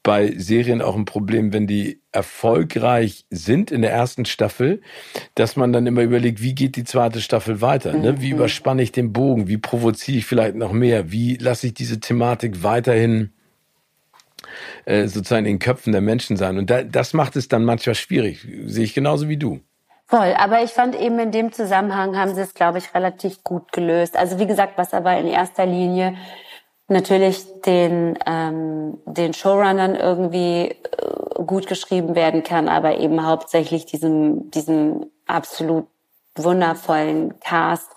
bei 0.03 0.33
Serien 0.35 0.81
auch 0.81 0.95
ein 0.95 1.05
Problem, 1.05 1.53
wenn 1.53 1.67
die 1.67 2.01
erfolgreich 2.11 3.25
sind 3.29 3.69
in 3.69 3.83
der 3.83 3.91
ersten 3.91 4.25
Staffel, 4.25 4.81
dass 5.35 5.55
man 5.55 5.71
dann 5.71 5.85
immer 5.85 6.01
überlegt, 6.01 6.41
wie 6.41 6.55
geht 6.55 6.75
die 6.75 6.83
zweite 6.83 7.21
Staffel 7.21 7.61
weiter? 7.61 7.93
Ne? 7.93 8.19
Wie 8.19 8.31
überspanne 8.31 8.81
ich 8.81 8.91
den 8.91 9.13
Bogen? 9.13 9.47
Wie 9.47 9.57
provoziere 9.57 10.17
ich 10.17 10.25
vielleicht 10.25 10.55
noch 10.55 10.71
mehr? 10.71 11.11
Wie 11.11 11.35
lasse 11.35 11.67
ich 11.67 11.75
diese 11.75 11.99
Thematik 11.99 12.63
weiterhin 12.63 13.29
äh, 14.85 15.05
sozusagen 15.07 15.45
in 15.45 15.53
den 15.53 15.59
Köpfen 15.59 15.91
der 15.91 16.01
Menschen 16.01 16.35
sein? 16.35 16.57
Und 16.57 16.71
da, 16.71 16.83
das 16.83 17.13
macht 17.13 17.35
es 17.35 17.47
dann 17.47 17.63
manchmal 17.63 17.95
schwierig. 17.95 18.47
Sehe 18.65 18.83
ich 18.83 18.95
genauso 18.95 19.29
wie 19.29 19.37
du. 19.37 19.61
Voll, 20.11 20.33
aber 20.37 20.61
ich 20.61 20.71
fand 20.71 20.99
eben 20.99 21.17
in 21.19 21.31
dem 21.31 21.53
Zusammenhang 21.53 22.17
haben 22.17 22.35
sie 22.35 22.41
es, 22.41 22.53
glaube 22.53 22.79
ich, 22.79 22.93
relativ 22.93 23.45
gut 23.45 23.71
gelöst. 23.71 24.17
Also 24.17 24.39
wie 24.39 24.45
gesagt, 24.45 24.73
was 24.75 24.93
aber 24.93 25.17
in 25.17 25.25
erster 25.25 25.65
Linie 25.65 26.17
natürlich 26.89 27.61
den, 27.61 28.19
ähm, 28.25 28.97
den 29.05 29.33
Showrunnern 29.33 29.95
irgendwie 29.95 30.71
äh, 30.71 31.43
gut 31.45 31.65
geschrieben 31.67 32.13
werden 32.13 32.43
kann, 32.43 32.67
aber 32.67 32.97
eben 32.97 33.25
hauptsächlich 33.25 33.85
diesem, 33.85 34.51
diesem 34.51 35.05
absolut 35.27 35.87
wundervollen 36.35 37.39
Cast. 37.39 37.89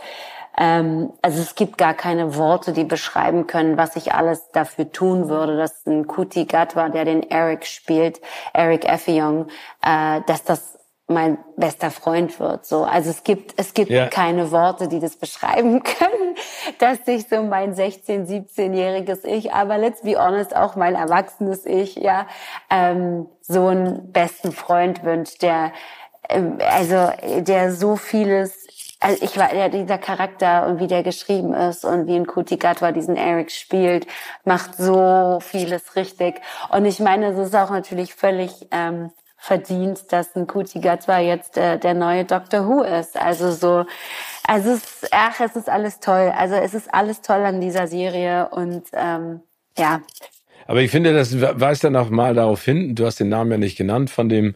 Ähm, 0.57 1.13
also 1.21 1.43
es 1.43 1.57
gibt 1.57 1.79
gar 1.79 1.95
keine 1.95 2.37
Worte, 2.37 2.73
die 2.73 2.85
beschreiben 2.85 3.49
können, 3.49 3.77
was 3.77 3.97
ich 3.97 4.13
alles 4.13 4.53
dafür 4.53 4.93
tun 4.93 5.29
würde, 5.29 5.57
dass 5.57 5.85
ein 5.85 6.07
Kuti 6.07 6.45
Gatwa, 6.45 6.91
der 6.91 7.07
den 7.07 7.29
Eric 7.29 7.67
spielt, 7.67 8.21
Eric 8.53 8.85
Effiong, 8.89 9.49
äh, 9.85 10.21
dass 10.29 10.45
das 10.45 10.79
mein 11.07 11.39
bester 11.57 11.91
Freund 11.91 12.41
wird. 12.41 12.65
So, 12.65 12.85
also 12.85 13.11
es 13.11 13.25
gibt 13.25 13.55
es 13.59 13.75
gibt 13.75 13.91
ja. 13.91 14.07
keine 14.07 14.51
Worte, 14.51 14.89
die 14.89 15.01
das 15.01 15.17
beschreiben 15.17 15.83
können, 15.83 16.37
dass 16.79 17.05
sich 17.05 17.29
so 17.29 17.43
mein 17.43 17.75
16, 17.75 18.27
17-jähriges 18.27 19.25
Ich, 19.25 19.53
aber 19.53 19.77
let's 19.77 20.03
be 20.03 20.17
honest 20.17 20.57
auch 20.57 20.77
mein 20.77 20.95
erwachsenes 20.95 21.67
Ich, 21.67 21.97
ja, 21.97 22.27
ähm, 22.71 23.27
so 23.43 23.67
einen 23.67 24.13
besten 24.13 24.53
Freund 24.53 25.05
wünscht, 25.05 25.43
der 25.43 25.73
ähm, 26.31 26.59
also 26.71 27.11
der 27.41 27.73
so 27.73 27.97
vieles 27.97 28.65
also 29.01 29.23
ich 29.23 29.37
war 29.37 29.55
ja 29.55 29.69
dieser 29.69 29.99
Charakter 29.99 30.67
und 30.67 30.81
wie 30.81 30.87
der 30.87 31.03
geschrieben 31.03 31.53
ist 31.53 31.85
und 31.85 32.07
wie 32.07 32.17
ein 32.17 32.27
Kuti 32.27 32.57
Gatwa 32.57 32.91
diesen 32.91 33.17
Eric 33.17 33.51
spielt, 33.51 34.07
macht 34.45 34.77
so 34.79 35.41
vieles 35.43 35.95
richtig. 35.95 36.41
Und 36.71 36.87
ich 36.87 37.01
meine, 37.01 37.27
es 37.27 37.39
ist 37.39 37.55
auch 37.55 37.69
natürlich 37.69 38.15
völlig 38.15 38.67
ähm, 38.71 39.11
verdient, 39.45 40.11
dass 40.11 40.35
ein 40.37 40.47
Kuti 40.47 40.81
Gatwa 40.81 41.19
jetzt 41.19 41.59
äh, 41.59 41.79
der 41.79 41.93
neue 41.93 42.25
Doctor 42.25 42.67
Who 42.67 42.83
ist. 42.83 43.17
Also 43.17 43.53
so, 43.53 43.85
also 44.47 44.71
es, 44.73 45.03
ach, 45.11 45.39
es 45.41 45.55
ist 45.55 45.69
alles 45.69 46.01
toll. 46.01 46.33
Also 46.35 46.55
es 46.55 46.73
ist 46.73 46.93
alles 46.93 47.21
toll 47.21 47.45
an 47.45 47.61
dieser 47.61 47.87
Serie 47.87 48.49
und 48.49 48.85
ähm, 48.95 49.41
ja. 49.77 50.01
Aber 50.67 50.81
ich 50.81 50.91
finde, 50.91 51.13
das 51.13 51.39
weist 51.39 51.85
dann 51.85 51.95
auch 51.95 52.09
mal 52.09 52.35
darauf 52.35 52.65
hin, 52.65 52.95
du 52.95 53.05
hast 53.05 53.21
den 53.21 53.29
Namen 53.29 53.51
ja 53.51 53.59
nicht 53.59 53.77
genannt 53.77 54.09
von 54.09 54.31
dem 54.31 54.55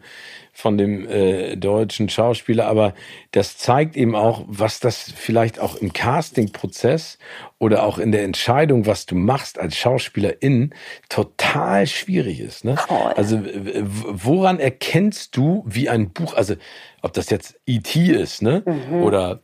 von 0.59 0.77
dem 0.77 1.07
äh, 1.07 1.55
deutschen 1.55 2.09
Schauspieler, 2.09 2.67
aber 2.67 2.93
das 3.31 3.57
zeigt 3.57 3.95
eben 3.95 4.13
auch, 4.13 4.43
was 4.45 4.81
das 4.81 5.09
vielleicht 5.15 5.57
auch 5.59 5.75
im 5.75 5.93
Casting-Prozess 5.93 7.17
oder 7.59 7.83
auch 7.83 7.97
in 7.97 8.11
der 8.11 8.23
Entscheidung, 8.23 8.85
was 8.85 9.05
du 9.05 9.15
machst 9.15 9.57
als 9.57 9.77
Schauspielerin, 9.77 10.73
total 11.07 11.87
schwierig 11.87 12.41
ist. 12.41 12.65
Ne? 12.65 12.75
Also 13.15 13.41
woran 13.79 14.59
erkennst 14.59 15.37
du, 15.37 15.63
wie 15.65 15.87
ein 15.87 16.11
Buch, 16.11 16.33
also 16.33 16.55
ob 17.01 17.13
das 17.13 17.29
jetzt 17.29 17.57
E.T. 17.65 18.11
ist, 18.11 18.41
ne? 18.41 18.63
Mhm. 18.65 19.03
Oder 19.03 19.39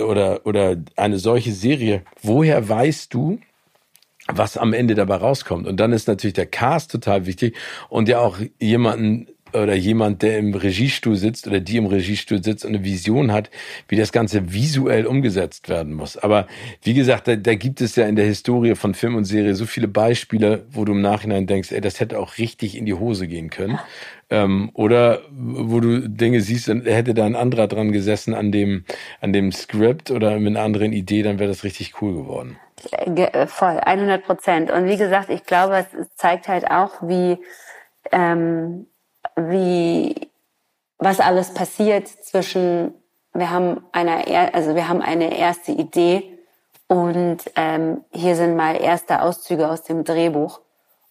oder 0.00 0.46
oder 0.46 0.76
eine 0.96 1.18
solche 1.18 1.52
Serie, 1.52 2.02
woher 2.22 2.66
weißt 2.66 3.12
du, 3.12 3.38
was 4.28 4.56
am 4.56 4.72
Ende 4.72 4.94
dabei 4.94 5.16
rauskommt. 5.16 5.66
Und 5.66 5.78
dann 5.78 5.92
ist 5.92 6.08
natürlich 6.08 6.34
der 6.34 6.46
Cast 6.46 6.90
total 6.90 7.26
wichtig 7.26 7.54
und 7.90 8.08
ja 8.08 8.20
auch 8.20 8.38
jemanden 8.58 9.26
oder 9.54 9.74
jemand, 9.74 10.22
der 10.22 10.38
im 10.38 10.54
Regiestuhl 10.54 11.16
sitzt 11.16 11.46
oder 11.46 11.60
die 11.60 11.76
im 11.76 11.86
Regiestuhl 11.86 12.42
sitzt 12.42 12.64
und 12.64 12.74
eine 12.74 12.84
Vision 12.84 13.32
hat, 13.32 13.50
wie 13.88 13.96
das 13.96 14.12
Ganze 14.12 14.52
visuell 14.52 15.06
umgesetzt 15.06 15.68
werden 15.68 15.94
muss. 15.94 16.16
Aber 16.16 16.46
wie 16.82 16.94
gesagt, 16.94 17.28
da, 17.28 17.36
da 17.36 17.54
gibt 17.54 17.80
es 17.80 17.96
ja 17.96 18.06
in 18.06 18.16
der 18.16 18.26
Historie 18.26 18.74
von 18.74 18.94
Film 18.94 19.16
und 19.16 19.24
Serie 19.24 19.54
so 19.54 19.66
viele 19.66 19.88
Beispiele, 19.88 20.66
wo 20.70 20.84
du 20.84 20.92
im 20.92 21.02
Nachhinein 21.02 21.46
denkst, 21.46 21.72
ey, 21.72 21.80
das 21.80 22.00
hätte 22.00 22.18
auch 22.18 22.38
richtig 22.38 22.76
in 22.76 22.86
die 22.86 22.94
Hose 22.94 23.26
gehen 23.26 23.50
können. 23.50 23.78
Ähm, 24.30 24.70
oder 24.74 25.20
wo 25.30 25.80
du 25.80 26.08
Dinge 26.08 26.40
siehst, 26.40 26.68
dann 26.68 26.82
hätte 26.82 27.12
da 27.12 27.26
ein 27.26 27.36
anderer 27.36 27.68
dran 27.68 27.92
gesessen 27.92 28.34
an 28.34 28.50
dem, 28.50 28.84
an 29.20 29.32
dem 29.32 29.52
Skript 29.52 30.10
oder 30.10 30.38
mit 30.38 30.56
einer 30.56 30.64
anderen 30.64 30.92
Idee, 30.92 31.22
dann 31.22 31.38
wäre 31.38 31.50
das 31.50 31.64
richtig 31.64 32.00
cool 32.00 32.14
geworden. 32.14 32.56
Äh, 32.90 33.46
voll, 33.46 33.78
100 33.78 34.24
Prozent. 34.24 34.70
Und 34.70 34.86
wie 34.86 34.96
gesagt, 34.96 35.30
ich 35.30 35.44
glaube, 35.44 35.86
es 36.00 36.14
zeigt 36.16 36.48
halt 36.48 36.70
auch, 36.70 37.02
wie 37.02 37.38
ähm, 38.10 38.86
wie, 39.36 40.30
was 40.98 41.20
alles 41.20 41.54
passiert 41.54 42.08
zwischen, 42.08 42.94
wir 43.32 43.50
haben 43.50 43.84
eine, 43.92 44.54
also 44.54 44.74
wir 44.74 44.88
haben 44.88 45.02
eine 45.02 45.36
erste 45.36 45.72
Idee 45.72 46.38
und 46.86 47.38
ähm, 47.56 48.04
hier 48.10 48.36
sind 48.36 48.56
mal 48.56 48.80
erste 48.80 49.22
Auszüge 49.22 49.68
aus 49.68 49.82
dem 49.82 50.04
Drehbuch 50.04 50.60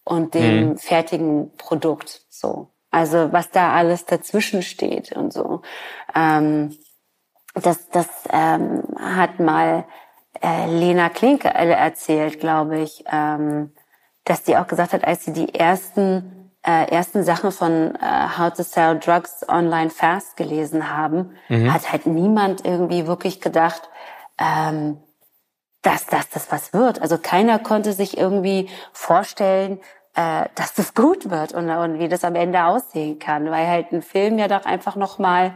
und 0.04 0.34
dem 0.34 0.70
mhm. 0.70 0.78
fertigen 0.78 1.56
Produkt, 1.56 2.22
so. 2.28 2.68
Also 2.90 3.32
was 3.32 3.50
da 3.50 3.72
alles 3.72 4.04
dazwischen 4.04 4.62
steht 4.62 5.12
und 5.12 5.32
so. 5.32 5.62
Ähm, 6.14 6.76
das 7.54 7.88
das 7.88 8.06
ähm, 8.30 8.82
hat 8.98 9.40
mal 9.40 9.86
äh, 10.42 10.66
Lena 10.66 11.08
Klinke 11.08 11.48
erzählt, 11.48 12.40
glaube 12.40 12.80
ich, 12.80 13.04
ähm, 13.10 13.72
dass 14.24 14.42
die 14.42 14.56
auch 14.56 14.66
gesagt 14.66 14.92
hat, 14.92 15.04
als 15.04 15.24
sie 15.24 15.32
die 15.32 15.54
ersten 15.54 16.41
äh, 16.64 16.90
ersten 16.90 17.24
Sachen 17.24 17.52
von 17.52 17.94
äh, 17.96 18.38
How 18.38 18.52
to 18.52 18.62
Sell 18.62 18.98
Drugs 18.98 19.46
Online 19.48 19.90
Fast 19.90 20.36
gelesen 20.36 20.94
haben, 20.94 21.36
mhm. 21.48 21.72
hat 21.72 21.90
halt 21.90 22.06
niemand 22.06 22.64
irgendwie 22.64 23.06
wirklich 23.06 23.40
gedacht, 23.40 23.88
ähm, 24.38 24.98
dass, 25.82 26.06
dass 26.06 26.30
das 26.30 26.52
was 26.52 26.72
wird. 26.72 27.02
Also 27.02 27.18
keiner 27.18 27.58
konnte 27.58 27.92
sich 27.92 28.16
irgendwie 28.16 28.68
vorstellen, 28.92 29.80
äh, 30.14 30.46
dass 30.54 30.74
das 30.74 30.94
gut 30.94 31.30
wird 31.30 31.52
und, 31.52 31.68
und 31.70 31.98
wie 31.98 32.08
das 32.08 32.24
am 32.24 32.36
Ende 32.36 32.64
aussehen 32.64 33.18
kann, 33.18 33.50
weil 33.50 33.66
halt 33.66 33.92
ein 33.92 34.02
Film 34.02 34.38
ja 34.38 34.46
doch 34.46 34.64
einfach 34.64 34.94
noch 34.94 35.18
mal 35.18 35.52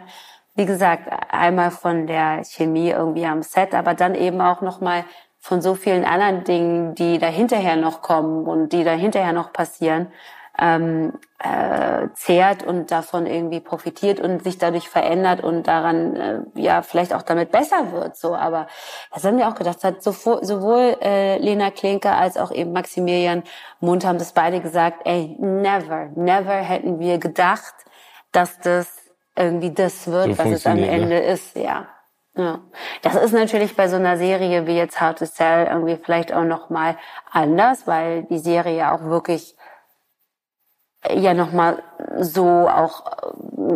wie 0.57 0.65
gesagt, 0.65 1.11
einmal 1.29 1.71
von 1.71 2.07
der 2.07 2.43
Chemie 2.45 2.89
irgendwie 2.89 3.27
am 3.27 3.43
Set, 3.43 3.75
aber 3.75 3.95
dann 3.95 4.15
eben 4.15 4.41
auch 4.41 4.63
noch 4.63 4.81
mal 4.81 5.05
von 5.39 5.61
so 5.61 5.75
vielen 5.75 6.05
anderen 6.05 6.45
Dingen, 6.45 6.95
die 6.95 7.19
da 7.19 7.27
hinterher 7.27 7.77
noch 7.77 8.01
kommen 8.01 8.47
und 8.47 8.71
die 8.71 8.83
da 8.83 8.93
hinterher 8.93 9.35
noch 9.35 9.53
passieren, 9.53 10.09
ähm, 10.59 11.13
äh, 11.39 12.09
zehrt 12.15 12.63
und 12.63 12.91
davon 12.91 13.27
irgendwie 13.27 13.61
profitiert 13.61 14.21
und 14.21 14.43
sich 14.43 14.59
dadurch 14.59 14.89
verändert 14.89 15.43
und 15.43 15.67
daran 15.67 16.17
äh, 16.17 16.41
ja 16.55 16.83
vielleicht 16.83 17.13
auch 17.13 17.23
damit 17.23 17.51
besser 17.51 17.93
wird. 17.93 18.17
So, 18.17 18.35
aber 18.35 18.67
das 19.13 19.25
haben 19.25 19.39
wir 19.39 19.49
auch 19.49 19.55
gedacht. 19.55 19.85
Hat 19.85 20.03
sowohl, 20.03 20.45
sowohl 20.45 20.97
äh, 21.03 21.39
Lena 21.39 21.71
Klinke 21.71 22.11
als 22.11 22.37
auch 22.37 22.51
eben 22.51 22.73
Maximilian 22.73 23.43
Mund 23.81 24.07
haben 24.07 24.19
das 24.19 24.33
beide 24.33 24.61
gesagt. 24.61 25.03
Ey, 25.05 25.37
never, 25.39 26.11
never 26.15 26.55
hätten 26.55 27.01
wir 27.01 27.19
gedacht, 27.19 27.75
dass 28.33 28.59
das 28.61 28.91
irgendwie 29.37 29.73
das 29.73 30.07
wird, 30.07 30.37
so 30.37 30.39
was 30.39 30.51
es 30.51 30.67
am 30.67 30.77
ne? 30.77 30.89
Ende 30.89 31.09
ne? 31.09 31.21
ist. 31.21 31.55
Ja. 31.57 31.89
Ja, 32.39 32.61
das 33.01 33.15
ist 33.15 33.33
natürlich 33.33 33.77
bei 33.77 33.89
so 33.89 33.97
einer 33.97 34.19
Serie 34.19 34.67
wie 34.67 34.77
jetzt 34.77 35.01
How 35.01 35.15
to 35.15 35.25
Sell 35.25 35.69
irgendwie 35.69 35.97
vielleicht 35.97 36.35
auch 36.35 36.45
noch 36.45 36.69
mal 36.69 36.99
anders, 37.31 37.87
weil 37.87 38.25
die 38.25 38.39
Serie 38.39 38.77
ja 38.77 38.95
auch 38.95 39.05
wirklich 39.05 39.56
ja 41.15 41.35
nochmal 41.35 41.83
so 42.19 42.69
auch 42.69 43.05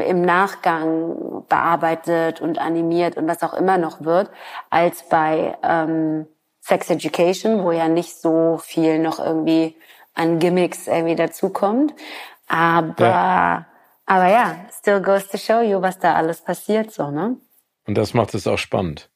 äh, 0.01 0.09
im 0.09 0.23
Nachgang 0.23 1.45
bearbeitet 1.49 2.41
und 2.41 2.59
animiert 2.59 3.17
und 3.17 3.29
was 3.29 3.43
auch 3.43 3.55
immer 3.55 3.79
noch 3.79 4.03
wird, 4.03 4.31
als 4.71 5.09
bei 5.09 5.57
ähm, 5.63 6.27
Sex 6.61 6.91
Education, 6.91 7.65
wo 7.65 7.73
ja 7.73 7.89
nicht 7.89 8.17
so 8.17 8.59
viel 8.59 8.99
noch 8.99 9.19
irgendwie 9.19 9.77
an 10.15 10.39
Gimmicks 10.39 10.87
irgendwie 10.87 11.17
dazukommt. 11.17 11.95
Aber, 12.47 13.05
ja. 13.05 13.67
aber 14.07 14.29
ja, 14.29 14.57
still 14.73 15.01
goes 15.01 15.29
to 15.29 15.39
show 15.39 15.61
you, 15.61 15.81
was 15.81 15.99
da 15.99 16.15
alles 16.15 16.43
passiert, 16.43 16.93
so, 16.93 17.11
ne? 17.11 17.37
Und 17.87 17.97
das 17.97 18.15
macht 18.15 18.35
es 18.35 18.47
auch 18.47 18.59
spannend. 18.59 19.10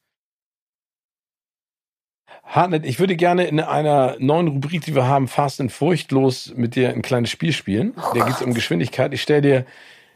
Hartnett, 2.45 2.85
ich 2.85 2.99
würde 2.99 3.15
gerne 3.15 3.45
in 3.45 3.59
einer 3.59 4.15
neuen 4.19 4.47
Rubrik, 4.47 4.81
die 4.81 4.95
wir 4.95 5.07
haben, 5.07 5.27
Fast 5.27 5.59
und 5.59 5.71
Furchtlos, 5.71 6.53
mit 6.55 6.75
dir 6.75 6.89
ein 6.89 7.01
kleines 7.01 7.29
Spiel 7.31 7.51
spielen. 7.51 7.93
Oh 7.97 8.13
da 8.13 8.25
geht 8.25 8.35
es 8.35 8.41
um 8.41 8.53
Geschwindigkeit. 8.53 9.13
Ich 9.13 9.21
stelle 9.21 9.41
dir 9.41 9.65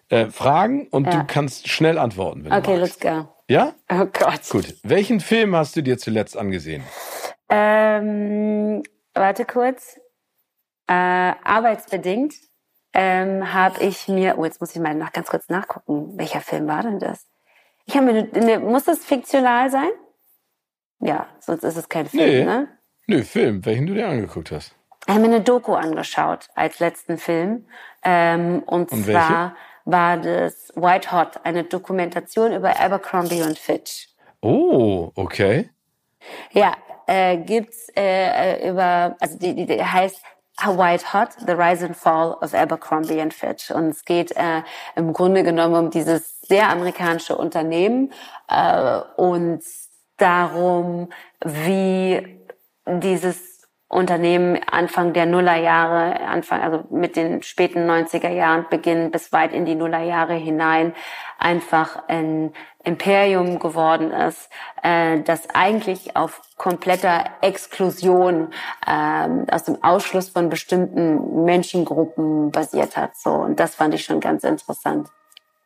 äh, 0.09 0.27
Fragen 0.27 0.87
und 0.87 1.05
ja. 1.05 1.19
du 1.19 1.27
kannst 1.27 1.67
schnell 1.67 1.97
antworten. 1.97 2.45
Wenn 2.45 2.53
okay, 2.53 2.77
let's 2.77 2.99
go. 2.99 3.27
Ja? 3.47 3.73
Oh 3.91 4.05
Gott. 4.05 4.41
Gut. 4.49 4.75
Welchen 4.83 5.19
Film 5.19 5.55
hast 5.55 5.75
du 5.75 5.81
dir 5.81 5.97
zuletzt 5.97 6.37
angesehen? 6.37 6.83
Ähm, 7.49 8.83
warte 9.15 9.45
kurz. 9.45 9.99
Äh, 10.87 10.93
arbeitsbedingt 10.93 12.35
ähm, 12.93 13.53
habe 13.53 13.83
ich 13.83 14.07
mir, 14.07 14.37
oh, 14.37 14.45
jetzt 14.45 14.61
muss 14.61 14.75
ich 14.75 14.81
mal 14.81 14.95
nach, 14.95 15.11
ganz 15.11 15.27
kurz 15.27 15.49
nachgucken. 15.49 16.17
Welcher 16.17 16.41
Film 16.41 16.67
war 16.67 16.83
denn 16.83 16.99
das? 16.99 17.27
Ich 17.85 17.95
habe 17.95 18.11
mir, 18.11 18.27
eine, 18.33 18.59
muss 18.59 18.85
das 18.85 18.99
fiktional 18.99 19.69
sein? 19.69 19.89
Ja, 20.99 21.27
sonst 21.39 21.63
ist 21.63 21.77
es 21.77 21.89
kein 21.89 22.07
Film, 22.07 22.29
nee. 22.29 22.43
ne? 22.43 22.67
Nö, 23.07 23.23
Film, 23.23 23.65
welchen 23.65 23.87
du 23.87 23.93
dir 23.93 24.07
angeguckt 24.07 24.51
hast. 24.51 24.75
Ich 25.07 25.13
habe 25.13 25.21
mir 25.21 25.33
eine 25.33 25.41
Doku 25.41 25.73
angeschaut 25.73 26.47
als 26.55 26.79
letzten 26.79 27.17
Film. 27.17 27.65
Ähm, 28.03 28.61
und, 28.65 28.91
und 28.91 29.05
zwar 29.05 29.55
war 29.85 30.17
das 30.17 30.71
White 30.75 31.11
Hot, 31.11 31.39
eine 31.43 31.63
Dokumentation 31.63 32.53
über 32.53 32.79
Abercrombie 32.79 33.41
und 33.41 33.57
Fitch. 33.57 34.09
Oh, 34.41 35.11
okay. 35.15 35.69
Ja, 36.51 36.73
äh, 37.07 37.37
gibt's 37.37 37.89
äh, 37.95 38.57
äh 38.57 38.69
über, 38.69 39.15
also 39.19 39.37
die, 39.39 39.55
die, 39.55 39.65
die 39.65 39.83
heißt 39.83 40.21
White 40.65 41.13
Hot, 41.13 41.29
The 41.45 41.53
Rise 41.53 41.85
and 41.85 41.95
Fall 41.95 42.33
of 42.41 42.53
Abercrombie 42.53 43.21
and 43.21 43.33
Fitch. 43.33 43.71
Und 43.71 43.89
es 43.89 44.05
geht 44.05 44.31
äh, 44.35 44.61
im 44.95 45.13
Grunde 45.13 45.43
genommen 45.43 45.75
um 45.75 45.89
dieses 45.89 46.41
sehr 46.41 46.69
amerikanische 46.69 47.37
Unternehmen 47.37 48.11
äh, 48.47 48.99
und 49.15 49.63
darum, 50.19 51.09
wie 51.43 52.39
dieses 52.85 53.49
Unternehmen 53.91 54.59
Anfang 54.69 55.13
der 55.13 55.25
Nullerjahre, 55.25 56.19
Anfang, 56.21 56.61
also 56.61 56.83
mit 56.91 57.15
den 57.15 57.41
späten 57.41 57.89
90er 57.89 58.29
Jahren 58.29 58.67
beginnen 58.69 59.09
bis 59.09 59.33
weit 59.33 59.51
in 59.51 59.65
die 59.65 59.73
Nullerjahre 59.73 60.35
hinein 60.35 60.93
einfach 61.39 62.03
ein 62.07 62.53
Imperium 62.83 63.57
geworden 63.57 64.11
ist, 64.11 64.49
äh, 64.83 65.21
das 65.21 65.49
eigentlich 65.55 66.15
auf 66.15 66.41
kompletter 66.57 67.25
Exklusion, 67.41 68.53
äh, 68.85 69.27
aus 69.51 69.63
dem 69.63 69.83
Ausschluss 69.83 70.29
von 70.29 70.49
bestimmten 70.49 71.45
Menschengruppen 71.45 72.51
basiert 72.51 72.95
hat. 72.95 73.15
So 73.15 73.31
und 73.31 73.59
das 73.59 73.73
fand 73.73 73.95
ich 73.95 74.05
schon 74.05 74.19
ganz 74.19 74.43
interessant. 74.43 75.09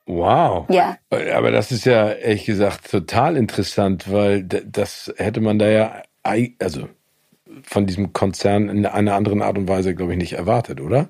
Wow. 0.05 0.65
Ja. 0.69 0.97
Aber 1.09 1.51
das 1.51 1.71
ist 1.71 1.85
ja 1.85 2.11
ehrlich 2.11 2.45
gesagt 2.45 2.91
total 2.91 3.37
interessant, 3.37 4.11
weil 4.11 4.43
das 4.43 5.13
hätte 5.17 5.39
man 5.39 5.59
da 5.59 5.67
ja, 5.69 6.03
also 6.59 6.89
von 7.63 7.85
diesem 7.85 8.13
Konzern 8.13 8.69
in 8.69 8.85
einer 8.85 9.15
anderen 9.15 9.41
Art 9.41 9.57
und 9.57 9.67
Weise, 9.67 9.95
glaube 9.95 10.13
ich, 10.13 10.17
nicht 10.17 10.33
erwartet, 10.33 10.81
oder? 10.81 11.09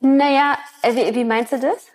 Naja, 0.00 0.58
äh, 0.82 0.94
wie, 0.94 1.14
wie 1.14 1.24
meinst 1.24 1.52
du 1.52 1.60
das? 1.60 1.88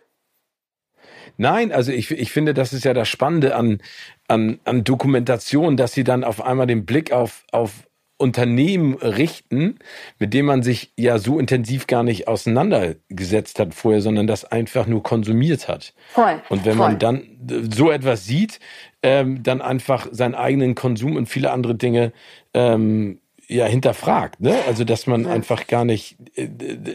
Nein, 1.37 1.71
also 1.71 1.91
ich, 1.91 2.09
ich 2.11 2.31
finde, 2.31 2.53
das 2.53 2.73
ist 2.73 2.83
ja 2.83 2.93
das 2.93 3.07
Spannende 3.07 3.55
an, 3.55 3.81
an, 4.27 4.59
an 4.65 4.83
Dokumentation, 4.83 5.77
dass 5.77 5.93
sie 5.93 6.03
dann 6.03 6.23
auf 6.23 6.43
einmal 6.43 6.67
den 6.67 6.85
Blick 6.85 7.11
auf, 7.11 7.43
auf 7.51 7.86
Unternehmen 8.17 8.95
richten, 8.95 9.79
mit 10.19 10.33
dem 10.33 10.47
man 10.47 10.63
sich 10.63 10.91
ja 10.97 11.19
so 11.19 11.39
intensiv 11.39 11.87
gar 11.87 12.03
nicht 12.03 12.27
auseinandergesetzt 12.27 13.59
hat 13.59 13.73
vorher, 13.73 14.01
sondern 14.01 14.27
das 14.27 14.45
einfach 14.45 14.87
nur 14.87 15.03
konsumiert 15.03 15.67
hat. 15.67 15.93
Voll. 16.09 16.41
Und 16.49 16.65
wenn 16.65 16.77
voll. 16.77 16.89
man 16.89 16.99
dann 16.99 17.69
so 17.71 17.91
etwas 17.91 18.25
sieht, 18.25 18.59
ähm, 19.03 19.43
dann 19.43 19.61
einfach 19.61 20.07
seinen 20.11 20.35
eigenen 20.35 20.73
Konsum 20.73 21.15
und 21.15 21.27
viele 21.27 21.51
andere 21.51 21.75
Dinge 21.75 22.11
ähm, 22.53 23.19
ja 23.47 23.65
hinterfragt, 23.65 24.41
ne? 24.41 24.55
Also 24.67 24.83
dass 24.83 25.07
man 25.07 25.23
ja. 25.23 25.31
einfach 25.31 25.67
gar 25.67 25.85
nicht 25.85 26.17
äh, 26.35 26.47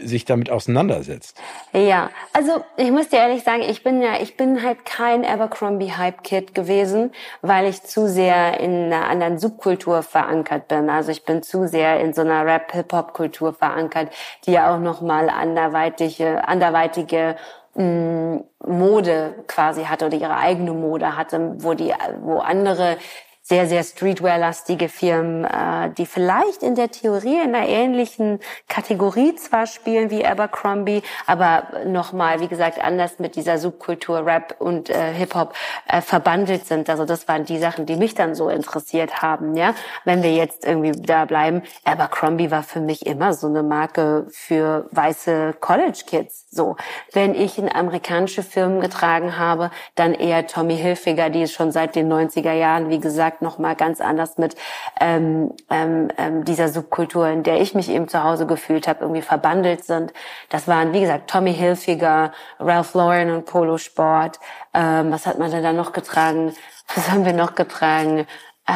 sich 0.05 0.25
damit 0.25 0.51
auseinandersetzt. 0.51 1.41
Ja, 1.73 2.11
also 2.31 2.63
ich 2.77 2.91
muss 2.91 3.09
dir 3.09 3.17
ehrlich 3.17 3.43
sagen, 3.43 3.63
ich 3.63 3.83
bin 3.83 4.01
ja, 4.01 4.21
ich 4.21 4.37
bin 4.37 4.61
halt 4.61 4.85
kein 4.85 5.25
Abercrombie 5.25 5.93
Hype 5.93 6.23
Kid 6.23 6.53
gewesen, 6.53 7.11
weil 7.41 7.65
ich 7.67 7.81
zu 7.83 8.07
sehr 8.07 8.59
in 8.59 8.93
einer 8.93 9.07
anderen 9.07 9.39
Subkultur 9.39 10.03
verankert 10.03 10.67
bin. 10.67 10.89
Also 10.89 11.11
ich 11.11 11.25
bin 11.25 11.41
zu 11.41 11.67
sehr 11.67 11.99
in 11.99 12.13
so 12.13 12.21
einer 12.21 12.45
Rap 12.45 12.71
Hip 12.73 12.93
Hop 12.93 13.13
Kultur 13.13 13.53
verankert, 13.53 14.11
die 14.45 14.51
ja 14.51 14.73
auch 14.73 14.79
noch 14.79 15.01
mal 15.01 15.29
anderweitige, 15.29 16.47
anderweitige 16.47 17.35
mm, 17.73 18.37
Mode 18.65 19.43
quasi 19.47 19.85
hatte 19.85 20.05
oder 20.05 20.17
ihre 20.17 20.37
eigene 20.37 20.71
Mode 20.71 21.17
hatte, 21.17 21.55
wo 21.57 21.73
die, 21.73 21.93
wo 22.21 22.37
andere 22.37 22.97
sehr, 23.45 23.67
sehr 23.67 23.83
Streetwear-lastige 23.83 24.87
Firmen, 24.87 25.43
äh, 25.43 25.89
die 25.97 26.05
vielleicht 26.05 26.63
in 26.63 26.75
der 26.75 26.89
Theorie 26.91 27.41
in 27.43 27.53
einer 27.53 27.67
ähnlichen 27.67 28.39
Kategorie 28.69 29.35
zwar 29.35 29.67
spielen 29.67 30.09
wie 30.09 30.25
Abercrombie, 30.25 31.03
aber 31.27 31.67
nochmal, 31.85 32.39
wie 32.39 32.47
gesagt, 32.47 32.81
anders 32.81 33.19
mit 33.19 33.35
dieser 33.35 33.57
Subkultur 33.57 34.25
Rap 34.25 34.55
und 34.59 34.89
äh, 34.89 35.13
Hip-Hop 35.13 35.53
äh, 35.89 35.99
verbandelt 35.99 36.65
sind. 36.65 36.89
Also 36.89 37.03
das 37.03 37.27
waren 37.27 37.43
die 37.43 37.59
Sachen, 37.59 37.85
die 37.85 37.97
mich 37.97 38.15
dann 38.15 38.33
so 38.33 38.47
interessiert 38.47 39.21
haben. 39.21 39.57
Ja, 39.57 39.75
Wenn 40.05 40.23
wir 40.23 40.33
jetzt 40.33 40.65
irgendwie 40.65 40.93
da 40.93 41.25
bleiben, 41.25 41.63
Abercrombie 41.83 42.49
war 42.49 42.63
für 42.63 42.79
mich 42.79 43.05
immer 43.05 43.33
so 43.33 43.47
eine 43.47 43.61
Marke 43.61 44.25
für 44.31 44.87
weiße 44.91 45.55
College-Kids. 45.59 46.47
So, 46.49 46.77
wenn 47.11 47.35
ich 47.35 47.57
in 47.57 47.69
amerikanische 47.69 48.41
Firmen 48.41 48.79
getragen 48.79 49.37
habe, 49.37 49.69
dann 49.95 50.13
eher 50.13 50.47
Tommy 50.47 50.77
Hilfiger, 50.77 51.29
die 51.29 51.41
ist 51.41 51.51
schon 51.51 51.73
seit 51.73 51.95
den 51.95 52.11
90er 52.11 52.53
Jahren, 52.53 52.89
wie 52.89 52.99
gesagt, 52.99 53.32
gesagt, 53.33 53.41
nochmal 53.41 53.75
ganz 53.75 54.01
anders 54.01 54.37
mit 54.37 54.55
ähm, 54.99 55.51
ähm, 55.69 56.09
ähm, 56.17 56.45
dieser 56.45 56.69
Subkultur, 56.69 57.27
in 57.27 57.43
der 57.43 57.61
ich 57.61 57.73
mich 57.73 57.89
eben 57.89 58.07
zu 58.07 58.23
Hause 58.23 58.45
gefühlt 58.45 58.87
habe, 58.87 59.01
irgendwie 59.01 59.21
verbandelt 59.21 59.83
sind. 59.83 60.13
Das 60.49 60.67
waren, 60.67 60.93
wie 60.93 61.01
gesagt, 61.01 61.29
Tommy 61.29 61.53
Hilfiger, 61.53 62.31
Ralph 62.59 62.93
Lauren 62.93 63.31
und 63.31 63.45
Polo 63.45 63.77
Sport. 63.77 64.39
Ähm, 64.73 65.11
was 65.11 65.25
hat 65.25 65.39
man 65.39 65.51
denn 65.51 65.63
da 65.63 65.73
noch 65.73 65.93
getragen? 65.93 66.53
Was 66.95 67.11
haben 67.11 67.25
wir 67.25 67.33
noch 67.33 67.55
getragen? 67.55 68.25
Äh, 68.67 68.73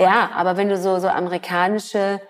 ja, 0.00 0.30
aber 0.34 0.56
wenn 0.56 0.68
du 0.68 0.76
so, 0.76 0.98
so 0.98 1.08
amerikanische 1.08 2.20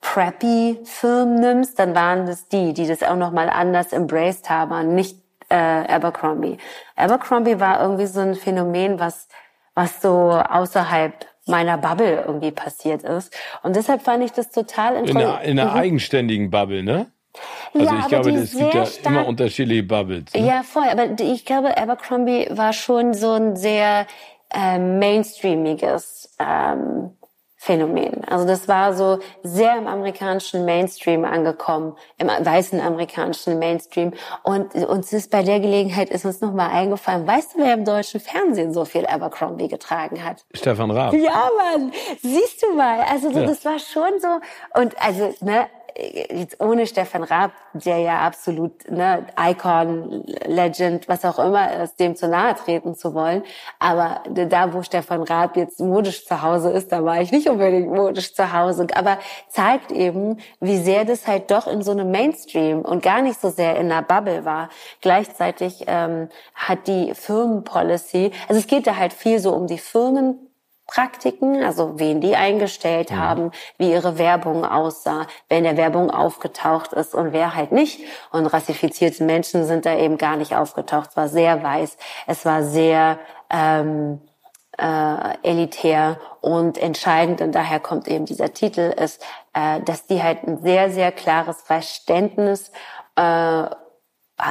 preppy 0.00 0.78
Firmen 0.84 1.40
nimmst, 1.40 1.78
dann 1.78 1.94
waren 1.94 2.26
das 2.26 2.48
die, 2.48 2.72
die 2.72 2.86
das 2.86 3.02
auch 3.02 3.16
nochmal 3.16 3.50
anders 3.50 3.92
embraced 3.92 4.48
haben, 4.48 4.94
nicht 4.94 5.16
äh, 5.48 5.54
Abercrombie. 5.54 6.58
Abercrombie 6.96 7.58
war 7.60 7.80
irgendwie 7.80 8.06
so 8.06 8.20
ein 8.20 8.34
Phänomen, 8.34 9.00
was, 9.00 9.28
was 9.74 10.02
so 10.02 10.10
außerhalb 10.10 11.26
meiner 11.46 11.78
Bubble 11.78 12.24
irgendwie 12.26 12.50
passiert 12.50 13.02
ist. 13.02 13.34
Und 13.62 13.74
deshalb 13.74 14.02
fand 14.02 14.22
ich 14.22 14.32
das 14.32 14.50
total 14.50 14.96
interessant. 14.96 15.20
In 15.20 15.28
einer, 15.28 15.42
in 15.42 15.58
einer 15.58 15.72
eigenständigen 15.74 16.50
Bubble, 16.50 16.82
ne? 16.82 17.06
Also 17.74 17.86
ja, 17.86 18.00
ich 18.00 18.08
glaube, 18.08 18.30
es 18.30 18.56
gibt 18.56 18.74
ja 18.74 18.84
immer 19.04 19.26
unterschiedliche 19.26 19.82
Bubbles. 19.82 20.32
Ne? 20.34 20.46
Ja, 20.46 20.62
voll. 20.62 20.88
Aber 20.90 21.06
ich 21.20 21.44
glaube, 21.44 21.76
Abercrombie 21.76 22.48
war 22.50 22.72
schon 22.72 23.14
so 23.14 23.32
ein 23.32 23.56
sehr 23.56 24.06
äh, 24.52 24.78
mainstreamiges 24.78 26.34
ähm, 26.38 27.10
Phänomen. 27.60 28.22
Also 28.24 28.46
das 28.46 28.68
war 28.68 28.94
so 28.94 29.18
sehr 29.42 29.76
im 29.76 29.88
amerikanischen 29.88 30.64
Mainstream 30.64 31.24
angekommen, 31.24 31.96
im 32.16 32.28
weißen 32.28 32.80
amerikanischen 32.80 33.58
Mainstream. 33.58 34.12
Und 34.44 34.76
uns 34.76 35.12
ist 35.12 35.32
bei 35.32 35.42
der 35.42 35.58
Gelegenheit 35.58 36.08
ist 36.08 36.24
uns 36.24 36.40
nochmal 36.40 36.70
eingefallen, 36.70 37.26
weißt 37.26 37.54
du, 37.54 37.58
wer 37.58 37.74
im 37.74 37.84
deutschen 37.84 38.20
Fernsehen 38.20 38.72
so 38.72 38.84
viel 38.84 39.06
Abercrombie 39.06 39.66
getragen 39.66 40.24
hat? 40.24 40.44
Stefan 40.54 40.92
Raab. 40.92 41.12
Ja, 41.14 41.50
Mann, 41.58 41.92
siehst 42.22 42.62
du 42.62 42.76
mal. 42.76 43.00
Also 43.00 43.32
so, 43.32 43.40
ja. 43.40 43.46
das 43.46 43.64
war 43.64 43.80
schon 43.80 44.20
so. 44.20 44.40
Und 44.80 44.94
also, 45.02 45.34
ne, 45.40 45.66
jetzt 45.98 46.60
ohne 46.60 46.86
Stefan 46.86 47.24
Raab, 47.24 47.52
der 47.72 47.98
ja 47.98 48.20
absolut 48.20 48.88
ne, 48.90 49.26
Icon, 49.38 50.24
Legend, 50.46 51.08
was 51.08 51.24
auch 51.24 51.38
immer 51.38 51.82
ist, 51.82 51.98
dem 51.98 52.14
zu 52.14 52.28
nahe 52.28 52.54
treten 52.54 52.94
zu 52.94 53.14
wollen. 53.14 53.42
Aber 53.78 54.22
da, 54.28 54.72
wo 54.72 54.82
Stefan 54.82 55.22
Raab 55.22 55.56
jetzt 55.56 55.80
modisch 55.80 56.24
zu 56.24 56.40
Hause 56.42 56.70
ist, 56.70 56.92
da 56.92 57.04
war 57.04 57.20
ich 57.20 57.32
nicht 57.32 57.48
unbedingt 57.48 57.92
modisch 57.92 58.34
zu 58.34 58.52
Hause. 58.52 58.86
Aber 58.94 59.18
zeigt 59.48 59.90
eben, 59.90 60.38
wie 60.60 60.78
sehr 60.78 61.04
das 61.04 61.26
halt 61.26 61.50
doch 61.50 61.66
in 61.66 61.82
so 61.82 61.90
einem 61.90 62.10
Mainstream 62.10 62.82
und 62.82 63.02
gar 63.02 63.20
nicht 63.20 63.40
so 63.40 63.50
sehr 63.50 63.76
in 63.76 63.90
einer 63.90 64.02
Bubble 64.02 64.44
war. 64.44 64.68
Gleichzeitig 65.00 65.84
ähm, 65.86 66.28
hat 66.54 66.86
die 66.86 67.12
Firmenpolicy, 67.14 68.30
also 68.48 68.60
es 68.60 68.66
geht 68.66 68.86
da 68.86 68.96
halt 68.96 69.12
viel 69.12 69.40
so 69.40 69.52
um 69.52 69.66
die 69.66 69.78
Firmen 69.78 70.47
Praktiken, 70.88 71.62
also 71.62 71.98
wen 71.98 72.20
die 72.20 72.34
eingestellt 72.34 73.10
mhm. 73.10 73.16
haben, 73.16 73.50
wie 73.76 73.92
ihre 73.92 74.18
Werbung 74.18 74.64
aussah, 74.64 75.26
wer 75.48 75.58
in 75.58 75.64
der 75.64 75.76
Werbung 75.76 76.10
aufgetaucht 76.10 76.94
ist 76.94 77.14
und 77.14 77.32
wer 77.32 77.54
halt 77.54 77.70
nicht. 77.70 78.00
Und 78.32 78.46
rassifizierte 78.46 79.22
Menschen 79.22 79.66
sind 79.66 79.86
da 79.86 79.94
eben 79.96 80.16
gar 80.16 80.36
nicht 80.36 80.56
aufgetaucht. 80.56 81.10
Es 81.10 81.16
war 81.16 81.28
sehr 81.28 81.62
weiß, 81.62 81.96
es 82.26 82.44
war 82.46 82.64
sehr 82.64 83.18
ähm, 83.50 84.20
äh, 84.78 85.34
elitär 85.42 86.18
und 86.40 86.78
entscheidend, 86.78 87.42
und 87.42 87.52
daher 87.52 87.80
kommt 87.80 88.08
eben 88.08 88.24
dieser 88.24 88.54
Titel, 88.54 88.94
ist, 88.98 89.22
äh, 89.52 89.80
dass 89.82 90.06
die 90.06 90.22
halt 90.22 90.44
ein 90.44 90.62
sehr, 90.62 90.90
sehr 90.90 91.12
klares 91.12 91.60
Verständnis 91.60 92.72
äh, 93.16 93.64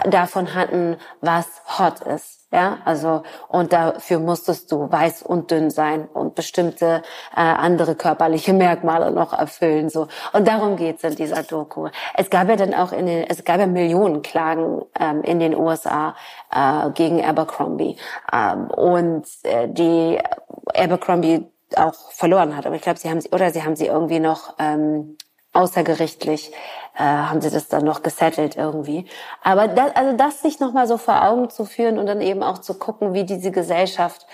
davon 0.05 0.53
hatten, 0.53 0.97
was 1.21 1.47
hot 1.79 2.01
ist. 2.01 2.36
Ja, 2.49 2.77
also 2.85 3.23
und 3.49 3.73
dafür 3.73 4.19
musstest 4.19 4.71
du 4.71 4.89
weiß 4.89 5.21
und 5.21 5.51
dünn 5.51 5.69
sein 5.69 6.07
und 6.07 6.33
bestimmte 6.33 7.01
äh, 7.35 7.41
andere 7.41 7.93
körperliche 7.95 8.53
Merkmale 8.53 9.11
noch 9.11 9.33
erfüllen 9.33 9.89
so. 9.89 10.07
Und 10.31 10.47
darum 10.47 10.77
geht's 10.77 11.03
in 11.03 11.15
dieser 11.15 11.43
Doku. 11.43 11.89
Es 12.13 12.29
gab 12.29 12.47
ja 12.47 12.55
dann 12.55 12.73
auch 12.73 12.93
in 12.93 13.05
den, 13.05 13.25
es 13.27 13.43
gab 13.43 13.59
ja 13.59 13.67
Millionen 13.67 14.21
Klagen 14.21 14.81
ähm, 14.97 15.23
in 15.23 15.39
den 15.39 15.55
USA 15.55 16.15
äh, 16.49 16.89
gegen 16.91 17.21
Abercrombie 17.21 17.97
ähm, 18.31 18.67
und 18.71 19.27
äh, 19.43 19.67
die 19.67 20.17
Abercrombie 20.73 21.51
auch 21.75 22.11
verloren 22.11 22.55
hat. 22.55 22.65
Aber 22.65 22.75
ich 22.75 22.81
glaube, 22.81 22.97
sie 22.97 23.09
haben 23.09 23.19
sie 23.19 23.29
oder 23.29 23.51
sie 23.51 23.63
haben 23.63 23.75
sie 23.75 23.87
irgendwie 23.87 24.21
noch 24.21 24.55
ähm, 24.57 25.17
außergerichtlich 25.57 26.51
äh, 26.97 27.03
haben 27.03 27.41
sie 27.41 27.49
das 27.49 27.67
dann 27.67 27.83
noch 27.83 28.03
gesettelt 28.03 28.55
irgendwie. 28.55 29.05
Aber 29.43 29.67
das, 29.67 29.95
also 29.95 30.15
das 30.15 30.41
sich 30.41 30.59
nochmal 30.59 30.87
so 30.87 30.97
vor 30.97 31.23
Augen 31.23 31.49
zu 31.49 31.65
führen 31.65 31.97
und 31.97 32.05
dann 32.05 32.21
eben 32.21 32.43
auch 32.43 32.59
zu 32.59 32.75
gucken, 32.75 33.13
wie 33.13 33.23
diese 33.23 33.51
Gesellschaft 33.51 34.25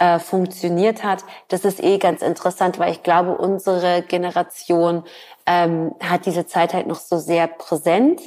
äh, 0.00 0.18
funktioniert 0.18 1.04
hat, 1.04 1.24
das 1.48 1.64
ist 1.66 1.82
eh 1.82 1.98
ganz 1.98 2.22
interessant, 2.22 2.78
weil 2.78 2.90
ich 2.90 3.02
glaube, 3.02 3.36
unsere 3.36 4.00
Generation 4.02 5.04
ähm, 5.46 5.94
hat 6.02 6.24
diese 6.24 6.46
Zeit 6.46 6.72
halt 6.72 6.86
noch 6.86 6.98
so 6.98 7.18
sehr 7.18 7.46
präsent 7.46 8.22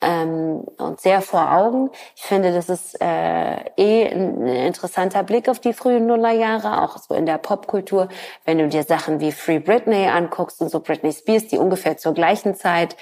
ähm, 0.00 0.64
und 0.78 1.00
sehr 1.00 1.22
vor 1.22 1.52
Augen. 1.52 1.90
Ich 2.16 2.22
finde, 2.22 2.52
das 2.52 2.68
ist 2.68 3.00
äh, 3.00 3.54
eh 3.76 4.08
ein 4.12 4.46
interessanter 4.48 5.22
Blick 5.22 5.48
auf 5.48 5.60
die 5.60 5.72
frühen 5.72 6.06
Nullerjahre, 6.06 6.82
auch 6.82 6.98
so 6.98 7.14
in 7.14 7.26
der 7.26 7.38
Popkultur. 7.38 8.08
Wenn 8.44 8.58
du 8.58 8.68
dir 8.68 8.82
Sachen 8.82 9.20
wie 9.20 9.30
Free 9.30 9.60
Britney 9.60 10.08
anguckst 10.08 10.60
und 10.60 10.70
so 10.70 10.80
Britney 10.80 11.12
Spears, 11.12 11.46
die 11.46 11.58
ungefähr 11.58 11.98
zur 11.98 12.14
gleichen 12.14 12.56
Zeit 12.56 12.96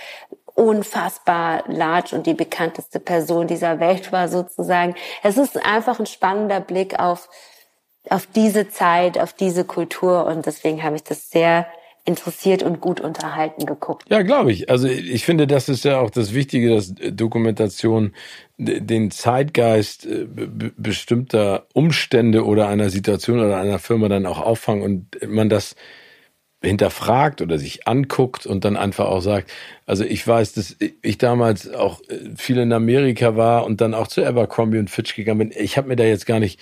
unfassbar 0.54 1.64
large 1.68 2.14
und 2.14 2.26
die 2.26 2.34
bekannteste 2.34 3.00
Person 3.00 3.46
dieser 3.46 3.80
Welt 3.80 4.12
war 4.12 4.28
sozusagen. 4.28 4.94
Es 5.22 5.38
ist 5.38 5.64
einfach 5.64 5.98
ein 5.98 6.06
spannender 6.06 6.60
Blick 6.60 6.98
auf, 6.98 7.30
auf 8.10 8.26
diese 8.26 8.68
Zeit, 8.68 9.18
auf 9.18 9.32
diese 9.32 9.64
Kultur 9.64 10.26
und 10.26 10.46
deswegen 10.46 10.82
habe 10.82 10.96
ich 10.96 11.04
das 11.04 11.30
sehr 11.30 11.66
interessiert 12.04 12.62
und 12.62 12.80
gut 12.80 13.00
unterhalten 13.00 13.66
geguckt. 13.66 14.04
Ja, 14.08 14.22
glaube 14.22 14.52
ich. 14.52 14.70
Also 14.70 14.88
ich 14.88 15.24
finde, 15.24 15.46
das 15.46 15.68
ist 15.68 15.84
ja 15.84 16.00
auch 16.00 16.10
das 16.10 16.34
Wichtige, 16.34 16.74
dass 16.74 16.94
Dokumentation 16.94 18.14
den 18.58 19.10
Zeitgeist 19.10 20.06
äh, 20.06 20.26
bestimmter 20.26 21.66
Umstände 21.72 22.44
oder 22.44 22.68
einer 22.68 22.90
Situation 22.90 23.38
oder 23.38 23.58
einer 23.58 23.78
Firma 23.78 24.08
dann 24.08 24.26
auch 24.26 24.40
auffangen 24.40 24.82
und 24.82 25.28
man 25.28 25.48
das 25.48 25.76
hinterfragt 26.62 27.40
oder 27.40 27.58
sich 27.58 27.86
anguckt 27.86 28.44
und 28.44 28.64
dann 28.64 28.76
einfach 28.76 29.06
auch 29.06 29.22
sagt, 29.22 29.50
also 29.86 30.04
ich 30.04 30.26
weiß, 30.26 30.52
dass 30.52 30.76
ich 31.00 31.16
damals 31.16 31.72
auch 31.72 32.02
äh, 32.08 32.36
viel 32.36 32.58
in 32.58 32.72
Amerika 32.72 33.36
war 33.36 33.64
und 33.64 33.80
dann 33.80 33.94
auch 33.94 34.08
zu 34.08 34.24
Abercrombie 34.24 34.78
und 34.78 34.90
Fitch 34.90 35.14
gegangen 35.14 35.38
bin. 35.38 35.52
Ich 35.56 35.78
habe 35.78 35.88
mir 35.88 35.96
da 35.96 36.04
jetzt 36.04 36.26
gar 36.26 36.38
nicht 36.38 36.60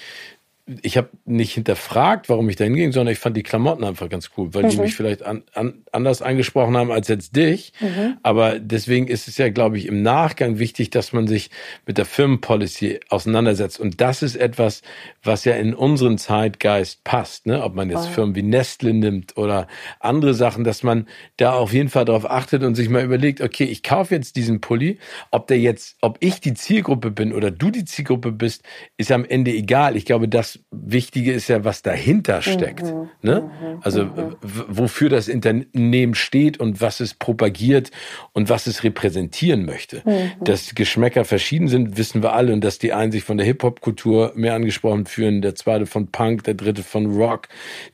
ich 0.82 0.98
habe 0.98 1.08
nicht 1.24 1.54
hinterfragt, 1.54 2.28
warum 2.28 2.48
ich 2.48 2.56
da 2.56 2.64
hinging, 2.64 2.92
sondern 2.92 3.12
ich 3.12 3.18
fand 3.18 3.36
die 3.36 3.42
Klamotten 3.42 3.84
einfach 3.84 4.08
ganz 4.08 4.30
cool, 4.36 4.52
weil 4.52 4.64
mhm. 4.64 4.68
die 4.68 4.76
mich 4.78 4.94
vielleicht 4.94 5.22
an, 5.22 5.42
an, 5.54 5.82
anders 5.92 6.20
angesprochen 6.20 6.76
haben 6.76 6.90
als 6.90 7.08
jetzt 7.08 7.34
dich. 7.36 7.72
Mhm. 7.80 8.18
Aber 8.22 8.58
deswegen 8.58 9.06
ist 9.06 9.28
es 9.28 9.38
ja, 9.38 9.48
glaube 9.48 9.78
ich, 9.78 9.86
im 9.86 10.02
Nachgang 10.02 10.58
wichtig, 10.58 10.90
dass 10.90 11.12
man 11.12 11.26
sich 11.26 11.50
mit 11.86 11.96
der 11.96 12.04
Firmenpolicy 12.04 13.00
auseinandersetzt. 13.08 13.80
Und 13.80 14.00
das 14.00 14.22
ist 14.22 14.36
etwas, 14.36 14.82
was 15.22 15.44
ja 15.44 15.54
in 15.54 15.74
unseren 15.74 16.18
Zeitgeist 16.18 17.02
passt. 17.02 17.46
Ne? 17.46 17.62
Ob 17.62 17.74
man 17.74 17.88
jetzt 17.88 18.08
oh. 18.10 18.12
Firmen 18.12 18.34
wie 18.34 18.42
Nestle 18.42 18.92
nimmt 18.92 19.38
oder 19.38 19.68
andere 20.00 20.34
Sachen, 20.34 20.64
dass 20.64 20.82
man 20.82 21.06
da 21.38 21.52
auf 21.52 21.72
jeden 21.72 21.88
Fall 21.88 22.04
darauf 22.04 22.30
achtet 22.30 22.62
und 22.62 22.74
sich 22.74 22.90
mal 22.90 23.02
überlegt, 23.02 23.40
okay, 23.40 23.64
ich 23.64 23.82
kaufe 23.82 24.14
jetzt 24.14 24.36
diesen 24.36 24.60
Pulli, 24.60 24.98
ob 25.30 25.46
der 25.46 25.58
jetzt, 25.58 25.96
ob 26.02 26.18
ich 26.20 26.40
die 26.40 26.54
Zielgruppe 26.54 27.10
bin 27.10 27.32
oder 27.32 27.50
du 27.50 27.70
die 27.70 27.86
Zielgruppe 27.86 28.32
bist, 28.32 28.62
ist 28.98 29.10
am 29.10 29.24
Ende 29.24 29.50
egal. 29.50 29.96
Ich 29.96 30.04
glaube, 30.04 30.28
das 30.28 30.57
Wichtige 30.70 31.32
ist 31.32 31.48
ja, 31.48 31.64
was 31.64 31.82
dahinter 31.82 32.42
steckt. 32.42 32.84
Mhm. 32.84 33.08
Ne? 33.22 33.40
Mhm. 33.42 33.78
Also 33.82 34.04
mhm. 34.04 34.36
wofür 34.42 35.08
das 35.08 35.28
Unternehmen 35.28 36.14
steht 36.14 36.60
und 36.60 36.80
was 36.80 37.00
es 37.00 37.14
propagiert 37.14 37.90
und 38.32 38.48
was 38.48 38.66
es 38.66 38.84
repräsentieren 38.84 39.64
möchte. 39.64 40.02
Mhm. 40.04 40.44
Dass 40.44 40.74
Geschmäcker 40.74 41.24
verschieden 41.24 41.68
sind, 41.68 41.96
wissen 41.96 42.22
wir 42.22 42.32
alle 42.32 42.52
und 42.52 42.62
dass 42.62 42.78
die 42.78 42.92
einen 42.92 43.12
sich 43.12 43.24
von 43.24 43.36
der 43.36 43.46
Hip-Hop-Kultur 43.46 44.32
mehr 44.34 44.54
angesprochen 44.54 45.06
fühlen, 45.06 45.42
der 45.42 45.54
zweite 45.54 45.86
von 45.86 46.08
Punk, 46.08 46.44
der 46.44 46.54
dritte 46.54 46.82
von 46.82 47.06
Rock, 47.06 47.48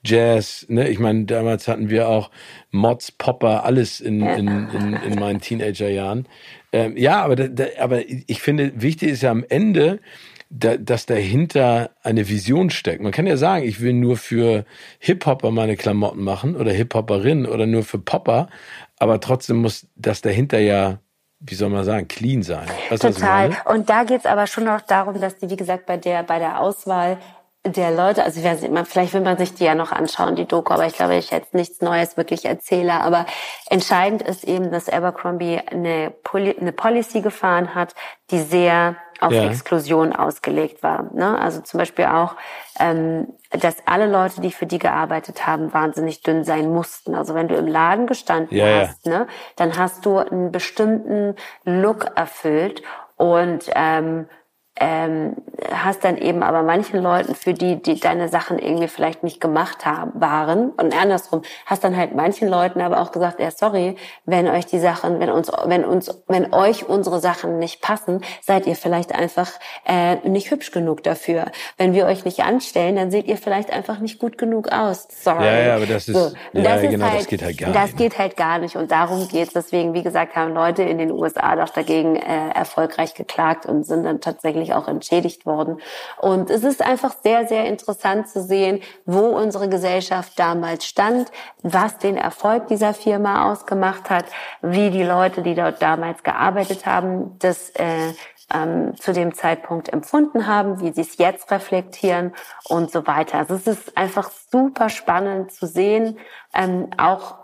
Jazz. 0.04 0.66
Ne? 0.68 0.88
Ich 0.88 0.98
meine, 0.98 1.24
damals 1.24 1.68
hatten 1.68 1.90
wir 1.90 2.08
auch 2.08 2.30
Mods, 2.70 3.12
Popper, 3.12 3.64
alles 3.64 4.00
in, 4.00 4.20
in, 4.20 4.48
in, 4.48 4.98
in 5.06 5.14
meinen 5.18 5.40
Teenagerjahren. 5.40 6.26
Ähm, 6.72 6.96
ja, 6.96 7.22
aber, 7.22 7.36
da, 7.36 7.66
aber 7.78 8.02
ich 8.08 8.42
finde, 8.42 8.72
wichtig 8.74 9.10
ist 9.10 9.22
ja 9.22 9.30
am 9.30 9.44
Ende, 9.48 10.00
da, 10.56 10.76
dass 10.76 11.06
dahinter 11.06 11.90
eine 12.02 12.28
Vision 12.28 12.70
steckt. 12.70 13.02
Man 13.02 13.12
kann 13.12 13.26
ja 13.26 13.36
sagen, 13.36 13.64
ich 13.64 13.80
will 13.80 13.92
nur 13.92 14.16
für 14.16 14.64
Hip-Hopper 15.00 15.50
meine 15.50 15.76
Klamotten 15.76 16.22
machen 16.22 16.56
oder 16.56 16.70
Hip-Hopperinnen 16.72 17.46
oder 17.46 17.66
nur 17.66 17.82
für 17.82 17.98
Popper, 17.98 18.48
aber 18.98 19.20
trotzdem 19.20 19.56
muss 19.58 19.86
das 19.96 20.22
dahinter 20.22 20.60
ja 20.60 20.98
wie 21.46 21.56
soll 21.56 21.68
man 21.68 21.84
sagen, 21.84 22.08
clean 22.08 22.42
sein. 22.42 22.66
Weißt 22.88 23.02
Total. 23.02 23.50
Und 23.66 23.90
da 23.90 24.04
geht's 24.04 24.24
aber 24.24 24.46
schon 24.46 24.66
auch 24.66 24.80
darum, 24.80 25.20
dass 25.20 25.36
die, 25.36 25.50
wie 25.50 25.56
gesagt, 25.56 25.84
bei 25.84 25.98
der, 25.98 26.22
bei 26.22 26.38
der 26.38 26.58
Auswahl 26.58 27.18
der 27.66 27.90
Leute, 27.90 28.24
also 28.24 28.40
vielleicht 28.40 29.12
will 29.12 29.20
man 29.20 29.36
sich 29.36 29.54
die 29.54 29.64
ja 29.64 29.74
noch 29.74 29.92
anschauen, 29.92 30.36
die 30.36 30.46
Doku, 30.46 30.72
aber 30.72 30.86
ich 30.86 30.94
glaube, 30.94 31.16
ich 31.16 31.30
jetzt 31.30 31.52
nichts 31.52 31.82
Neues 31.82 32.16
wirklich 32.16 32.46
erzähle. 32.46 32.94
Aber 32.94 33.26
entscheidend 33.68 34.22
ist 34.22 34.44
eben, 34.44 34.70
dass 34.70 34.88
Abercrombie 34.88 35.58
eine, 35.58 36.10
Poli 36.22 36.56
eine 36.58 36.72
Policy 36.72 37.20
gefahren 37.20 37.74
hat, 37.74 37.94
die 38.30 38.40
sehr 38.40 38.96
auf 39.20 39.32
ja. 39.32 39.46
Exklusion 39.46 40.12
ausgelegt 40.12 40.82
war. 40.82 41.10
Ne? 41.14 41.38
Also 41.38 41.60
zum 41.60 41.78
Beispiel 41.78 42.06
auch, 42.06 42.36
ähm, 42.78 43.28
dass 43.50 43.76
alle 43.86 44.06
Leute, 44.06 44.40
die 44.40 44.52
für 44.52 44.66
die 44.66 44.78
gearbeitet 44.78 45.46
haben, 45.46 45.72
wahnsinnig 45.72 46.22
dünn 46.22 46.44
sein 46.44 46.72
mussten. 46.72 47.14
Also 47.14 47.34
wenn 47.34 47.48
du 47.48 47.56
im 47.56 47.66
Laden 47.66 48.06
gestanden 48.06 48.56
ja, 48.56 48.88
hast. 48.88 49.06
Ne, 49.06 49.26
dann 49.56 49.76
hast 49.76 50.04
du 50.06 50.18
einen 50.18 50.50
bestimmten 50.52 51.36
Look 51.64 52.06
erfüllt 52.16 52.82
und 53.16 53.70
ähm, 53.74 54.26
ähm, 54.76 55.36
hast 55.72 56.04
dann 56.04 56.16
eben 56.18 56.42
aber 56.42 56.64
manchen 56.64 57.00
Leuten, 57.00 57.34
für 57.36 57.54
die, 57.54 57.80
die 57.80 58.00
deine 58.00 58.28
Sachen 58.28 58.58
irgendwie 58.58 58.88
vielleicht 58.88 59.22
nicht 59.22 59.40
gemacht 59.40 59.86
haben, 59.86 60.20
waren 60.20 60.70
und 60.70 61.00
andersrum, 61.00 61.42
hast 61.64 61.84
dann 61.84 61.96
halt 61.96 62.14
manchen 62.14 62.48
Leuten 62.48 62.80
aber 62.80 63.00
auch 63.00 63.12
gesagt, 63.12 63.38
ja 63.38 63.52
sorry, 63.52 63.94
wenn 64.24 64.48
euch 64.48 64.66
die 64.66 64.80
Sachen, 64.80 65.20
wenn 65.20 65.30
uns, 65.30 65.50
wenn 65.66 65.84
uns, 65.84 66.22
wenn 66.26 66.52
euch 66.52 66.88
unsere 66.88 67.20
Sachen 67.20 67.58
nicht 67.60 67.82
passen, 67.82 68.20
seid 68.42 68.66
ihr 68.66 68.74
vielleicht 68.74 69.14
einfach 69.14 69.52
äh, 69.86 70.16
nicht 70.28 70.50
hübsch 70.50 70.72
genug 70.72 71.04
dafür. 71.04 71.46
Wenn 71.76 71.94
wir 71.94 72.06
euch 72.06 72.24
nicht 72.24 72.40
anstellen, 72.40 72.96
dann 72.96 73.12
seht 73.12 73.26
ihr 73.26 73.36
vielleicht 73.36 73.72
einfach 73.72 74.00
nicht 74.00 74.18
gut 74.18 74.38
genug 74.38 74.72
aus. 74.72 75.06
Sorry. 75.08 75.44
Ja, 75.44 75.60
ja, 75.60 75.76
aber 75.76 75.86
das 75.86 76.08
ist, 76.08 76.16
so. 76.16 76.32
ja, 76.52 76.62
das 76.62 76.82
ist 76.82 76.90
genau, 76.90 77.06
halt, 77.06 77.20
das 77.20 77.26
geht 77.28 77.42
halt 77.42 77.58
gar 77.58 77.68
nicht. 77.68 77.76
Das 77.76 77.96
geht 77.96 78.18
halt 78.18 78.36
gar 78.36 78.58
nicht 78.58 78.76
und 78.76 78.90
darum 78.90 79.28
geht's. 79.28 79.52
Deswegen, 79.52 79.94
wie 79.94 80.02
gesagt, 80.02 80.34
haben 80.34 80.52
Leute 80.52 80.82
in 80.82 80.98
den 80.98 81.12
USA 81.12 81.54
doch 81.54 81.70
dagegen 81.70 82.16
äh, 82.16 82.50
erfolgreich 82.54 83.14
geklagt 83.14 83.66
und 83.66 83.84
sind 83.84 84.04
dann 84.04 84.20
tatsächlich 84.20 84.63
tatsächlich 84.64 84.74
auch 84.74 84.88
entschädigt 84.88 85.46
worden. 85.46 85.80
Und 86.20 86.50
es 86.50 86.64
ist 86.64 86.82
einfach 86.82 87.14
sehr, 87.22 87.46
sehr 87.46 87.66
interessant 87.66 88.28
zu 88.28 88.42
sehen, 88.42 88.80
wo 89.04 89.20
unsere 89.20 89.68
Gesellschaft 89.68 90.38
damals 90.38 90.86
stand, 90.86 91.30
was 91.62 91.98
den 91.98 92.16
Erfolg 92.16 92.68
dieser 92.68 92.94
Firma 92.94 93.50
ausgemacht 93.50 94.10
hat, 94.10 94.26
wie 94.62 94.90
die 94.90 95.04
Leute, 95.04 95.42
die 95.42 95.54
dort 95.54 95.82
damals 95.82 96.22
gearbeitet 96.22 96.86
haben, 96.86 97.38
das 97.38 97.70
äh, 97.70 98.12
ähm, 98.52 98.94
zu 98.96 99.12
dem 99.12 99.34
Zeitpunkt 99.34 99.88
empfunden 99.92 100.46
haben, 100.46 100.80
wie 100.80 100.92
sie 100.92 101.00
es 101.00 101.18
jetzt 101.18 101.50
reflektieren 101.50 102.32
und 102.68 102.90
so 102.90 103.06
weiter. 103.06 103.38
Also 103.38 103.54
es 103.54 103.66
ist 103.66 103.96
einfach 103.96 104.30
super 104.50 104.88
spannend 104.88 105.52
zu 105.52 105.66
sehen, 105.66 106.18
ähm, 106.54 106.90
auch 106.98 107.36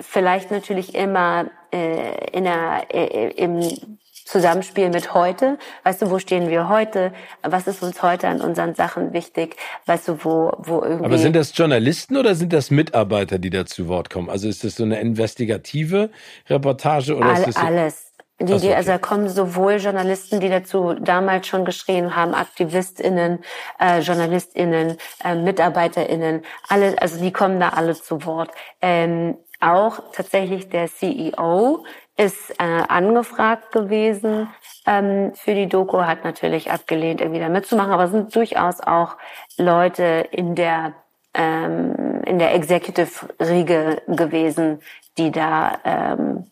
vielleicht 0.00 0.50
natürlich 0.50 0.94
immer 0.94 1.46
äh, 1.72 2.30
in 2.32 2.44
der, 2.44 2.86
äh, 2.92 3.30
im 3.36 3.98
Zusammenspiel 4.28 4.90
mit 4.90 5.14
heute. 5.14 5.58
Weißt 5.84 6.02
du, 6.02 6.10
wo 6.10 6.18
stehen 6.18 6.48
wir 6.48 6.68
heute? 6.68 7.12
Was 7.42 7.66
ist 7.66 7.82
uns 7.82 8.02
heute 8.02 8.28
an 8.28 8.40
unseren 8.40 8.74
Sachen 8.74 9.12
wichtig? 9.12 9.56
Weißt 9.86 10.08
du, 10.08 10.24
wo, 10.24 10.52
wo 10.58 10.82
irgendwie. 10.82 11.04
Aber 11.06 11.18
sind 11.18 11.34
das 11.34 11.56
Journalisten 11.56 12.16
oder 12.16 12.34
sind 12.34 12.52
das 12.52 12.70
Mitarbeiter, 12.70 13.38
die 13.38 13.50
da 13.50 13.64
zu 13.64 13.88
Wort 13.88 14.10
kommen? 14.10 14.28
Also 14.28 14.48
ist 14.48 14.64
das 14.64 14.76
so 14.76 14.84
eine 14.84 15.00
investigative 15.00 16.10
Reportage 16.48 17.16
oder 17.16 17.30
All, 17.30 17.38
ist 17.38 17.46
das 17.48 17.54
so 17.54 17.60
alles? 17.60 18.04
Die, 18.40 18.56
die, 18.56 18.72
also 18.72 18.92
da 18.92 18.98
kommen 18.98 19.28
sowohl 19.28 19.78
Journalisten, 19.78 20.38
die 20.38 20.48
dazu 20.48 20.94
damals 20.94 21.48
schon 21.48 21.64
geschrien 21.64 22.14
haben, 22.14 22.34
AktivistInnen, 22.34 23.40
äh, 23.80 23.98
JournalistInnen, 23.98 24.96
äh, 25.24 25.34
MitarbeiterInnen, 25.34 26.42
alle, 26.68 27.00
also 27.02 27.18
die 27.18 27.32
kommen 27.32 27.58
da 27.58 27.70
alle 27.70 27.94
zu 27.94 28.24
Wort. 28.24 28.50
Ähm, 28.80 29.38
auch 29.60 29.98
tatsächlich 30.12 30.68
der 30.68 30.86
CEO 30.86 31.84
ist 32.18 32.50
äh, 32.58 32.82
angefragt 32.88 33.72
gewesen. 33.72 34.48
Ähm, 34.86 35.32
für 35.34 35.54
die 35.54 35.68
Doku, 35.68 36.02
hat 36.02 36.24
natürlich 36.24 36.70
abgelehnt, 36.70 37.20
irgendwie 37.20 37.40
da 37.40 37.48
mitzumachen, 37.48 37.92
aber 37.92 38.08
sind 38.08 38.34
durchaus 38.34 38.80
auch 38.80 39.16
Leute 39.56 40.26
in 40.32 40.54
der 40.54 40.94
ähm, 41.34 42.22
in 42.24 42.38
der 42.38 42.54
Executive-Riege 42.54 44.02
gewesen, 44.08 44.80
die 45.16 45.30
da 45.30 45.78
ähm, 45.84 46.50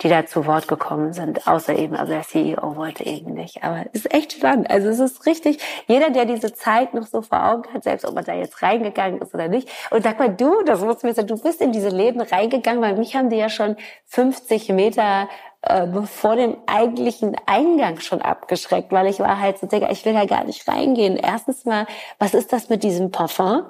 die 0.00 0.08
da 0.08 0.26
zu 0.26 0.46
Wort 0.46 0.68
gekommen 0.68 1.12
sind, 1.12 1.48
außer 1.48 1.76
eben, 1.76 1.96
also 1.96 2.12
der 2.12 2.22
CEO 2.22 2.76
wollte 2.76 3.04
eben 3.04 3.34
nicht. 3.34 3.64
Aber 3.64 3.84
es 3.92 4.04
ist 4.04 4.14
echt 4.14 4.32
spannend. 4.32 4.70
Also 4.70 4.88
es 4.88 5.00
ist 5.00 5.26
richtig, 5.26 5.58
jeder, 5.88 6.10
der 6.10 6.24
diese 6.24 6.54
Zeit 6.54 6.94
noch 6.94 7.06
so 7.06 7.20
vor 7.20 7.44
Augen 7.44 7.72
hat, 7.74 7.82
selbst 7.82 8.06
ob 8.06 8.14
man 8.14 8.24
da 8.24 8.34
jetzt 8.34 8.62
reingegangen 8.62 9.20
ist 9.20 9.34
oder 9.34 9.48
nicht. 9.48 9.68
Und 9.90 10.04
sag 10.04 10.18
mal, 10.20 10.28
du, 10.28 10.62
das 10.62 10.82
muss 10.82 11.02
mir 11.02 11.14
sagen, 11.14 11.26
du 11.26 11.36
bist 11.36 11.60
in 11.60 11.72
diese 11.72 11.88
Läden 11.88 12.20
reingegangen, 12.20 12.80
weil 12.80 12.96
mich 12.96 13.16
haben 13.16 13.28
die 13.28 13.36
ja 13.36 13.48
schon 13.48 13.76
50 14.06 14.68
Meter 14.68 15.28
äh, 15.62 15.86
vor 16.04 16.36
dem 16.36 16.56
eigentlichen 16.66 17.36
Eingang 17.46 17.98
schon 17.98 18.22
abgeschreckt, 18.22 18.92
weil 18.92 19.08
ich 19.08 19.18
war 19.18 19.40
halt 19.40 19.58
so, 19.58 19.66
Digga, 19.66 19.90
ich 19.90 20.04
will 20.04 20.12
da 20.12 20.26
gar 20.26 20.44
nicht 20.44 20.68
reingehen. 20.68 21.16
Erstens 21.16 21.64
mal, 21.64 21.86
was 22.20 22.34
ist 22.34 22.52
das 22.52 22.68
mit 22.68 22.84
diesem 22.84 23.10
Parfum? 23.10 23.64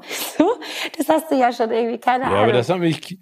das 0.98 1.08
hast 1.08 1.30
du 1.30 1.36
ja 1.36 1.50
schon 1.52 1.70
irgendwie 1.70 1.98
keine 1.98 2.24
ja, 2.24 2.28
Ahnung. 2.28 2.38
Ja, 2.38 2.44
aber 2.44 2.52
das 2.52 2.68
hat 2.68 2.80
mich 2.80 3.18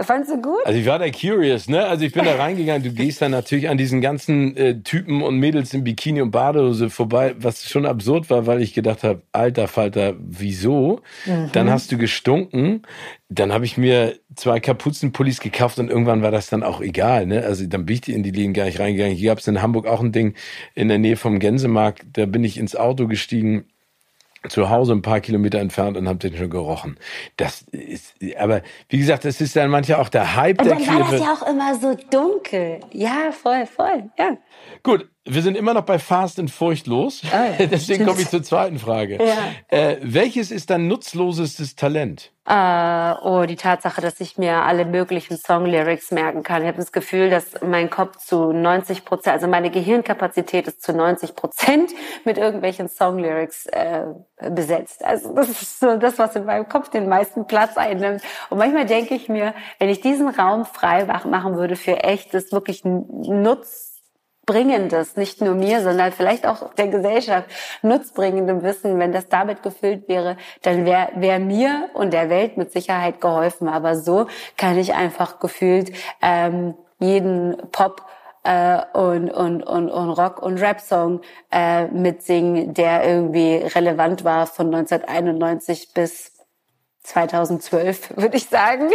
Fandst 0.00 0.30
du 0.30 0.42
gut? 0.42 0.64
Also 0.64 0.78
ich 0.78 0.86
war 0.86 0.98
da 0.98 1.08
curious, 1.10 1.68
ne? 1.68 1.86
Also 1.86 2.04
ich 2.04 2.12
bin 2.12 2.24
da 2.24 2.34
reingegangen. 2.34 2.82
Du 2.82 2.92
gehst 2.92 3.22
dann 3.22 3.30
natürlich 3.30 3.68
an 3.68 3.78
diesen 3.78 4.00
ganzen 4.00 4.56
äh, 4.56 4.82
Typen 4.82 5.22
und 5.22 5.36
Mädels 5.36 5.72
in 5.72 5.84
Bikini 5.84 6.20
und 6.20 6.30
Badehose 6.30 6.90
vorbei, 6.90 7.34
was 7.38 7.68
schon 7.68 7.86
absurd 7.86 8.28
war, 8.28 8.46
weil 8.46 8.60
ich 8.60 8.74
gedacht 8.74 9.04
habe, 9.04 9.22
alter 9.32 9.68
Falter, 9.68 10.14
wieso? 10.18 11.00
Mhm. 11.26 11.50
Dann 11.52 11.70
hast 11.70 11.92
du 11.92 11.96
gestunken. 11.98 12.82
Dann 13.28 13.52
habe 13.52 13.64
ich 13.64 13.78
mir 13.78 14.18
zwei 14.34 14.58
Kapuzenpullis 14.60 15.40
gekauft 15.40 15.78
und 15.78 15.90
irgendwann 15.90 16.22
war 16.22 16.32
das 16.32 16.48
dann 16.48 16.62
auch 16.62 16.80
egal, 16.80 17.26
ne? 17.26 17.44
Also 17.44 17.66
dann 17.66 17.86
bin 17.86 18.00
ich 18.02 18.08
in 18.08 18.22
die 18.22 18.30
Läden 18.30 18.54
gar 18.54 18.64
nicht 18.64 18.80
reingegangen. 18.80 19.16
Hier 19.16 19.30
gab 19.30 19.38
es 19.38 19.46
in 19.46 19.62
Hamburg 19.62 19.86
auch 19.86 20.00
ein 20.00 20.12
Ding 20.12 20.34
in 20.74 20.88
der 20.88 20.98
Nähe 20.98 21.16
vom 21.16 21.38
Gänsemarkt. 21.38 22.04
Da 22.12 22.26
bin 22.26 22.44
ich 22.44 22.58
ins 22.58 22.74
Auto 22.74 23.06
gestiegen 23.06 23.64
zu 24.48 24.70
Hause 24.70 24.92
ein 24.92 25.02
paar 25.02 25.20
Kilometer 25.20 25.58
entfernt 25.58 25.96
und 25.96 26.08
habe 26.08 26.18
den 26.18 26.36
schon 26.36 26.50
gerochen. 26.50 26.98
Das 27.36 27.62
ist, 27.62 28.14
aber 28.38 28.62
wie 28.88 28.98
gesagt, 28.98 29.24
das 29.24 29.40
ist 29.40 29.56
dann 29.56 29.70
manchmal 29.70 30.00
auch 30.00 30.08
der 30.08 30.36
Hype 30.36 30.60
Und 30.60 30.68
der 30.68 30.76
dann 30.76 30.86
war 30.86 31.10
das 31.10 31.20
ja 31.20 31.32
auch 31.32 31.46
immer 31.46 31.74
so 31.74 31.96
dunkel. 32.10 32.80
Ja, 32.92 33.32
voll, 33.32 33.66
voll, 33.66 34.10
ja. 34.18 34.36
Gut, 34.82 35.08
wir 35.28 35.42
sind 35.42 35.56
immer 35.56 35.74
noch 35.74 35.84
bei 35.84 35.98
Fast 35.98 36.38
und 36.38 36.50
Furchtlos. 36.50 37.22
Ah, 37.32 37.46
ja, 37.58 37.66
Deswegen 37.70 38.06
komme 38.06 38.20
ich 38.20 38.28
zur 38.28 38.42
zweiten 38.42 38.78
Frage. 38.78 39.18
Ja. 39.24 39.34
Äh, 39.76 39.96
welches 40.02 40.50
ist 40.50 40.70
dein 40.70 40.88
nutzlosestes 40.88 41.76
Talent? 41.76 42.32
Äh, 42.50 43.12
oh, 43.24 43.44
die 43.46 43.56
Tatsache, 43.56 44.00
dass 44.00 44.20
ich 44.20 44.38
mir 44.38 44.62
alle 44.62 44.86
möglichen 44.86 45.36
Songlyrics 45.36 46.12
merken 46.12 46.42
kann. 46.42 46.62
Ich 46.62 46.68
habe 46.68 46.78
das 46.78 46.92
Gefühl, 46.92 47.28
dass 47.28 47.44
mein 47.62 47.90
Kopf 47.90 48.16
zu 48.16 48.52
90 48.52 49.04
Prozent, 49.04 49.34
also 49.34 49.48
meine 49.48 49.70
Gehirnkapazität 49.70 50.66
ist 50.66 50.80
zu 50.82 50.94
90 50.94 51.34
Prozent 51.36 51.90
mit 52.24 52.38
irgendwelchen 52.38 52.88
Songlyrics 52.88 53.66
äh, 53.66 54.04
besetzt. 54.50 55.04
Also 55.04 55.34
das 55.34 55.50
ist 55.50 55.78
so 55.80 55.98
das, 55.98 56.18
was 56.18 56.36
in 56.36 56.46
meinem 56.46 56.68
Kopf 56.70 56.88
den 56.88 57.06
meisten 57.08 57.46
Platz 57.46 57.76
einnimmt. 57.76 58.22
Und 58.48 58.56
manchmal 58.56 58.86
denke 58.86 59.14
ich 59.14 59.28
mir, 59.28 59.52
wenn 59.78 59.90
ich 59.90 60.00
diesen 60.00 60.28
Raum 60.28 60.64
frei 60.64 61.04
mach- 61.04 61.26
machen 61.26 61.56
würde 61.56 61.76
für 61.76 62.02
echtes, 62.02 62.50
wirklich 62.50 62.82
nutzbringendes, 64.48 65.16
nicht 65.16 65.40
nur 65.40 65.54
mir, 65.54 65.82
sondern 65.82 66.12
vielleicht 66.12 66.46
auch 66.46 66.74
der 66.74 66.88
Gesellschaft 66.88 67.48
nutzbringendem 67.82 68.62
Wissen, 68.62 68.98
wenn 68.98 69.12
das 69.12 69.28
damit 69.28 69.62
gefüllt 69.62 70.08
wäre, 70.08 70.36
dann 70.62 70.84
wäre 70.84 71.10
wär 71.16 71.38
mir 71.38 71.90
und 71.94 72.12
der 72.12 72.30
Welt 72.30 72.56
mit 72.56 72.72
Sicherheit 72.72 73.20
geholfen. 73.20 73.68
Aber 73.68 73.96
so 73.96 74.26
kann 74.56 74.78
ich 74.78 74.94
einfach 74.94 75.38
gefühlt 75.38 75.92
ähm, 76.22 76.74
jeden 76.98 77.56
Pop 77.72 78.02
äh, 78.44 78.80
und, 78.94 79.30
und, 79.30 79.62
und, 79.62 79.90
und 79.90 80.10
Rock- 80.10 80.42
und 80.42 80.58
Rap-Song 80.58 81.20
äh, 81.52 81.86
mitsingen, 81.88 82.74
der 82.74 83.04
irgendwie 83.06 83.56
relevant 83.56 84.24
war 84.24 84.46
von 84.46 84.74
1991 84.74 85.92
bis 85.92 86.32
2012, 87.02 88.16
würde 88.16 88.36
ich 88.36 88.46
sagen. 88.46 88.90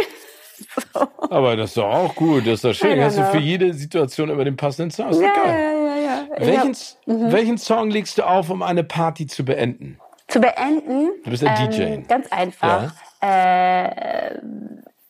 So. 0.92 1.00
Aber 1.30 1.56
das 1.56 1.70
ist 1.70 1.76
doch 1.76 1.92
auch 1.92 2.14
gut, 2.14 2.46
das 2.46 2.54
ist 2.54 2.64
doch 2.64 2.74
schön. 2.74 3.00
Hast 3.02 3.16
du 3.18 3.22
know. 3.22 3.30
für 3.32 3.38
jede 3.38 3.72
Situation 3.74 4.30
immer 4.30 4.44
den 4.44 4.56
passenden 4.56 4.90
Song. 4.90 5.10
Ist 5.10 5.20
Ja, 5.20 5.32
geil. 5.34 5.46
ja, 5.46 5.96
ja, 5.96 5.96
ja. 5.96 6.26
Welchen, 6.38 6.74
hab- 6.74 7.06
mhm. 7.06 7.32
welchen 7.32 7.58
Song 7.58 7.90
legst 7.90 8.18
du 8.18 8.22
auf, 8.22 8.50
um 8.50 8.62
eine 8.62 8.84
Party 8.84 9.26
zu 9.26 9.44
beenden? 9.44 9.98
Zu 10.28 10.40
beenden. 10.40 11.10
Du 11.24 11.30
bist 11.30 11.44
ein 11.44 11.64
ähm, 11.64 11.70
DJ. 11.70 12.08
Ganz 12.08 12.30
einfach. 12.32 12.94
Äh, 13.22 14.36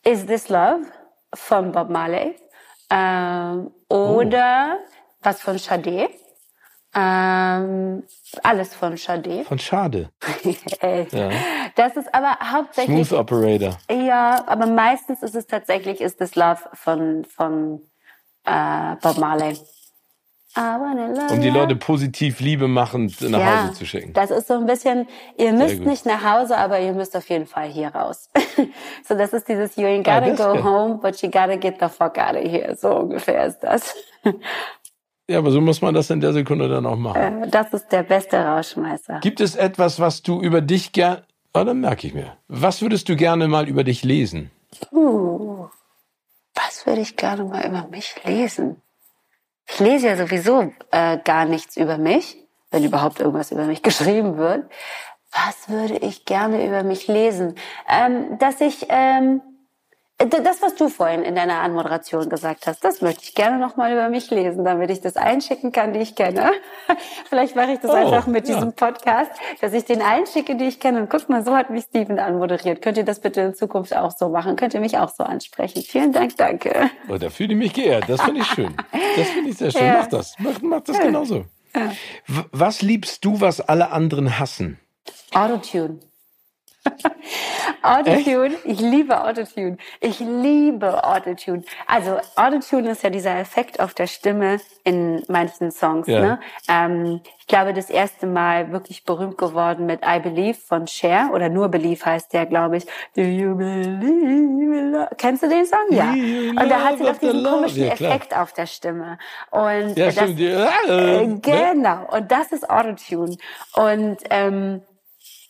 Is 0.03 0.25
This 0.25 0.49
Love 0.49 0.81
von 1.33 1.71
Bob 1.71 1.89
Marley. 1.89 2.35
Ähm, 2.89 3.71
oder 3.89 4.79
was 5.21 5.41
von 5.41 5.57
Sade. 5.57 6.09
Ähm, 6.97 8.03
alles 8.43 8.73
von 8.73 8.95
Sade. 8.95 9.43
Von 9.43 9.59
Schade. 9.59 10.09
Ey. 10.79 11.07
Ja. 11.11 11.29
Das 11.75 11.97
ist 11.97 12.13
aber 12.13 12.37
hauptsächlich. 12.51 13.07
Smooth 13.07 13.19
Operator. 13.19 13.77
Ja, 13.91 14.43
aber 14.47 14.65
meistens 14.65 15.21
ist 15.21 15.35
es 15.35 15.45
tatsächlich 15.45 15.99
Is 15.99 16.15
This 16.15 16.35
Love 16.35 16.61
von, 16.73 17.25
von 17.25 17.81
äh, 18.45 18.95
Bob 19.01 19.17
Marley. 19.17 19.57
Um 20.57 21.41
die. 21.41 21.49
Leute 21.49 21.75
positiv 21.75 22.39
Liebe 22.39 22.69
machend 22.69 23.19
nach 23.29 23.39
ja, 23.39 23.63
Hause 23.63 23.73
zu 23.73 23.85
schicken. 23.85 24.13
Das 24.13 24.31
ist 24.31 24.47
so 24.47 24.53
ein 24.53 24.65
bisschen, 24.65 25.05
ihr 25.37 25.51
müsst 25.51 25.81
nicht 25.81 26.05
nach 26.05 26.23
Hause, 26.23 26.57
aber 26.57 26.79
ihr 26.79 26.93
müsst 26.93 27.15
auf 27.17 27.29
jeden 27.29 27.45
Fall 27.45 27.67
hier 27.67 27.89
raus. 27.89 28.29
so, 29.05 29.15
das 29.15 29.33
ist 29.33 29.49
dieses 29.49 29.75
You 29.75 29.85
ain't 29.85 30.07
Ah, 30.07 30.21
gotta 30.21 30.31
das 30.31 30.37
go 30.37 30.55
ja. 30.55 30.63
home, 30.63 30.99
but 31.01 31.21
you 31.21 31.29
gotta 31.29 31.57
get 31.57 31.75
the 31.81 31.89
fuck 31.89 32.17
out 32.17 32.37
of 32.37 32.49
here. 32.49 32.73
So 32.77 32.95
ungefähr 32.95 33.47
ist 33.47 33.59
das. 33.59 33.93
Ja, 35.27 35.39
aber 35.39 35.51
so 35.51 35.59
muss 35.59 35.81
man 35.81 35.93
das 35.93 36.09
in 36.11 36.19
der 36.19 36.33
Sekunde 36.33 36.69
dann 36.69 36.85
auch 36.85 36.97
machen. 36.97 37.43
Äh, 37.43 37.49
das 37.49 37.73
ist 37.73 37.91
der 37.91 38.03
beste 38.03 38.37
Rauschmeißer. 38.37 39.19
Gibt 39.21 39.41
es 39.41 39.55
etwas, 39.55 39.99
was 39.99 40.21
du 40.21 40.41
über 40.41 40.61
dich 40.61 40.91
gern... 40.91 41.23
Oh, 41.53 41.63
dann 41.63 41.79
merke 41.79 42.07
ich 42.07 42.13
mir. 42.13 42.37
Was 42.47 42.81
würdest 42.81 43.09
du 43.09 43.15
gerne 43.15 43.47
mal 43.47 43.67
über 43.67 43.83
dich 43.83 44.03
lesen? 44.03 44.51
Uh, 44.91 45.67
was 46.53 46.85
würde 46.85 47.01
ich 47.01 47.15
gerne 47.15 47.45
mal 47.45 47.65
über 47.65 47.87
mich 47.89 48.15
lesen? 48.23 48.81
Ich 49.67 49.79
lese 49.79 50.07
ja 50.07 50.17
sowieso 50.17 50.71
äh, 50.91 51.17
gar 51.23 51.45
nichts 51.45 51.75
über 51.75 51.97
mich, 51.97 52.37
wenn 52.69 52.83
überhaupt 52.83 53.19
irgendwas 53.19 53.51
über 53.51 53.65
mich 53.65 53.81
geschrieben 53.83 54.37
wird. 54.37 54.69
Was 55.31 55.69
würde 55.69 55.97
ich 55.97 56.25
gerne 56.25 56.65
über 56.65 56.83
mich 56.83 57.07
lesen? 57.07 57.55
Ähm, 57.89 58.37
dass 58.37 58.61
ich 58.61 58.85
ähm, 58.89 59.41
das, 60.17 60.61
was 60.61 60.75
du 60.75 60.87
vorhin 60.87 61.23
in 61.23 61.35
deiner 61.35 61.59
Anmoderation 61.59 62.29
gesagt 62.29 62.67
hast, 62.67 62.83
das 62.85 63.01
möchte 63.01 63.23
ich 63.23 63.35
gerne 63.35 63.59
noch 63.59 63.75
mal 63.75 63.91
über 63.91 64.07
mich 64.09 64.29
lesen, 64.31 64.63
damit 64.63 64.89
ich 64.89 65.01
das 65.01 65.17
einschicken 65.17 65.73
kann, 65.73 65.91
die 65.91 65.99
ich 65.99 66.15
kenne. 66.15 66.51
Vielleicht 67.29 67.55
mache 67.55 67.73
ich 67.73 67.79
das 67.79 67.91
Oh, 67.91 67.95
einfach 67.95 68.25
mit 68.25 68.47
ja. 68.47 68.55
diesem 68.55 68.73
Podcast, 68.73 69.31
dass 69.59 69.73
ich 69.73 69.83
den 69.83 70.01
einschicke, 70.01 70.55
die 70.55 70.65
ich 70.65 70.79
kenne. 70.79 71.01
Und 71.01 71.09
guck 71.09 71.27
mal, 71.27 71.43
so 71.43 71.55
hat 71.55 71.69
mich 71.69 71.83
Steven 71.83 72.17
anmoderiert. 72.19 72.81
Könnt 72.81 72.97
ihr 72.97 73.03
das 73.03 73.19
bitte 73.19 73.41
in 73.41 73.55
Zukunft 73.55 73.95
auch 73.95 74.11
so 74.11 74.29
machen? 74.29 74.55
Könnt 74.55 74.73
ihr 74.73 74.79
mich 74.79 74.97
auch 74.97 75.09
so 75.09 75.23
ansprechen? 75.23 75.81
Vielen 75.81 76.13
Dank, 76.13 76.37
danke. 76.37 76.89
Oh, 77.09 77.17
da 77.17 77.29
fühle 77.29 77.53
ich 77.53 77.59
mich 77.59 77.73
geehrt. 77.73 78.05
Das 78.07 78.21
finde 78.21 78.41
ich 78.41 78.47
schön. 78.47 78.73
Das 79.17 79.27
finde 79.29 79.49
ich 79.49 79.57
sehr 79.57 79.71
schön. 79.71 79.85
Ja. 79.85 79.97
Mach 79.99 80.07
das. 80.07 80.35
Mach, 80.39 80.61
mach 80.61 80.81
das 80.81 80.99
genauso. 80.99 81.45
W 82.27 82.43
was 82.53 82.81
liebst 82.81 83.25
du, 83.25 83.41
was 83.41 83.59
alle 83.59 83.91
anderen 83.91 84.39
hassen? 84.39 84.79
Autotune. 85.33 85.99
Autotune, 87.81 88.55
ich 88.63 88.79
liebe 88.79 89.23
Autotune. 89.23 89.77
Ich 89.99 90.19
liebe 90.19 91.03
Autotune. 91.03 91.63
Also 91.87 92.19
Autotune 92.35 92.91
ist 92.91 93.03
ja 93.03 93.09
dieser 93.09 93.37
Effekt 93.37 93.79
auf 93.79 93.93
der 93.93 94.07
Stimme 94.07 94.59
in 94.83 95.23
manchen 95.27 95.71
Songs. 95.71 96.07
Ja. 96.07 96.21
Ne? 96.21 96.39
Ähm, 96.67 97.21
ich 97.39 97.47
glaube, 97.47 97.73
das 97.73 97.89
erste 97.89 98.25
Mal 98.27 98.71
wirklich 98.71 99.03
berühmt 99.05 99.37
geworden 99.37 99.85
mit 99.85 100.01
I 100.05 100.19
Believe 100.19 100.57
von 100.57 100.87
Cher 100.87 101.29
oder 101.33 101.49
nur 101.49 101.69
Believe 101.69 102.03
heißt 102.05 102.33
der, 102.33 102.45
glaube 102.45 102.77
ich. 102.77 102.85
Do 103.15 103.21
you 103.21 103.55
believe? 103.55 105.07
Kennst 105.17 105.43
du 105.43 105.49
den 105.49 105.65
Song? 105.65 105.79
Ja. 105.89 106.11
Und 106.11 106.69
da 106.69 106.83
hat 106.83 106.97
sie 106.97 107.03
doch 107.03 107.17
diesen 107.17 107.43
komischen 107.43 107.83
Ja. 107.83 107.93
Effekt 107.93 108.35
auf 108.35 108.53
der 108.53 108.65
Stimme. 108.65 109.17
Und 109.51 109.95
Ja, 109.95 110.05
das, 110.07 110.15
stimmt. 110.15 110.39
Äh, 110.39 110.65
äh, 110.87 111.27
ne? 111.27 111.39
genau. 111.41 112.07
Und 112.11 112.31
das 112.31 112.51
ist 112.51 112.69
Autotune. 112.69 113.37
Und 113.75 114.17
ähm, 114.29 114.81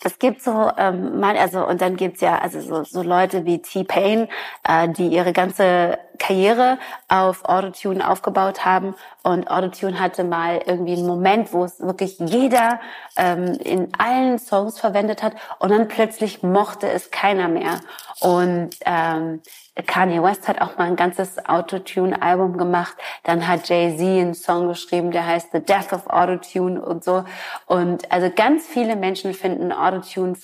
es 0.06 0.20
gibt 0.20 0.42
so, 0.44 0.72
ähm, 0.78 1.24
also 1.24 1.66
und 1.68 1.82
dann 1.82 1.96
gibt's 1.96 2.22
ja 2.22 2.38
also 2.38 2.62
so, 2.62 2.84
so 2.84 3.02
Leute 3.02 3.46
wie 3.46 3.60
T-Pain, 3.62 4.28
äh, 4.64 4.88
die 4.90 5.08
ihre 5.08 5.34
ganze 5.34 5.98
Karriere 6.18 6.78
auf 7.08 7.46
Autotune 7.46 8.10
aufgebaut 8.10 8.66
haben 8.66 8.96
und 9.24 9.50
Autotune 9.50 10.00
hatte 10.00 10.24
mal 10.24 10.62
irgendwie 10.66 10.94
einen 10.94 11.08
Moment, 11.08 11.54
wo 11.54 11.64
es 11.64 11.80
wirklich 11.80 12.20
jeder 12.20 12.80
ähm, 13.18 13.54
in 13.64 13.90
allen 13.98 14.40
Songs 14.40 14.80
verwendet 14.80 15.24
hat 15.24 15.34
und 15.60 15.70
dann 15.70 15.88
plötzlich 15.88 16.44
mochte 16.44 16.90
es 16.90 17.12
keiner 17.12 17.48
mehr 17.48 17.80
und 18.20 18.72
ähm, 18.86 19.42
Kanye 19.88 20.24
West 20.24 20.48
hat 20.48 20.62
auch 20.62 20.78
mal 20.78 20.86
ein 20.86 20.96
ganzes 20.96 21.46
Autotune-Album 21.46 22.58
gemacht. 22.58 22.96
Dann 23.24 23.46
hat 23.46 23.68
Jay-Z 23.68 24.00
einen 24.02 24.34
Song 24.34 24.70
geschrieben, 24.70 25.12
der 25.12 25.26
heißt 25.26 25.50
The 25.52 25.60
Death 25.60 25.92
of 25.92 26.08
Autotune 26.08 26.82
und 26.82 27.04
so. 27.04 27.26
Und 27.66 28.10
also 28.10 28.32
ganz 28.34 28.66
viele 28.66 28.96
Menschen 28.96 29.34
finden 29.34 29.74
Autotune 29.74 30.36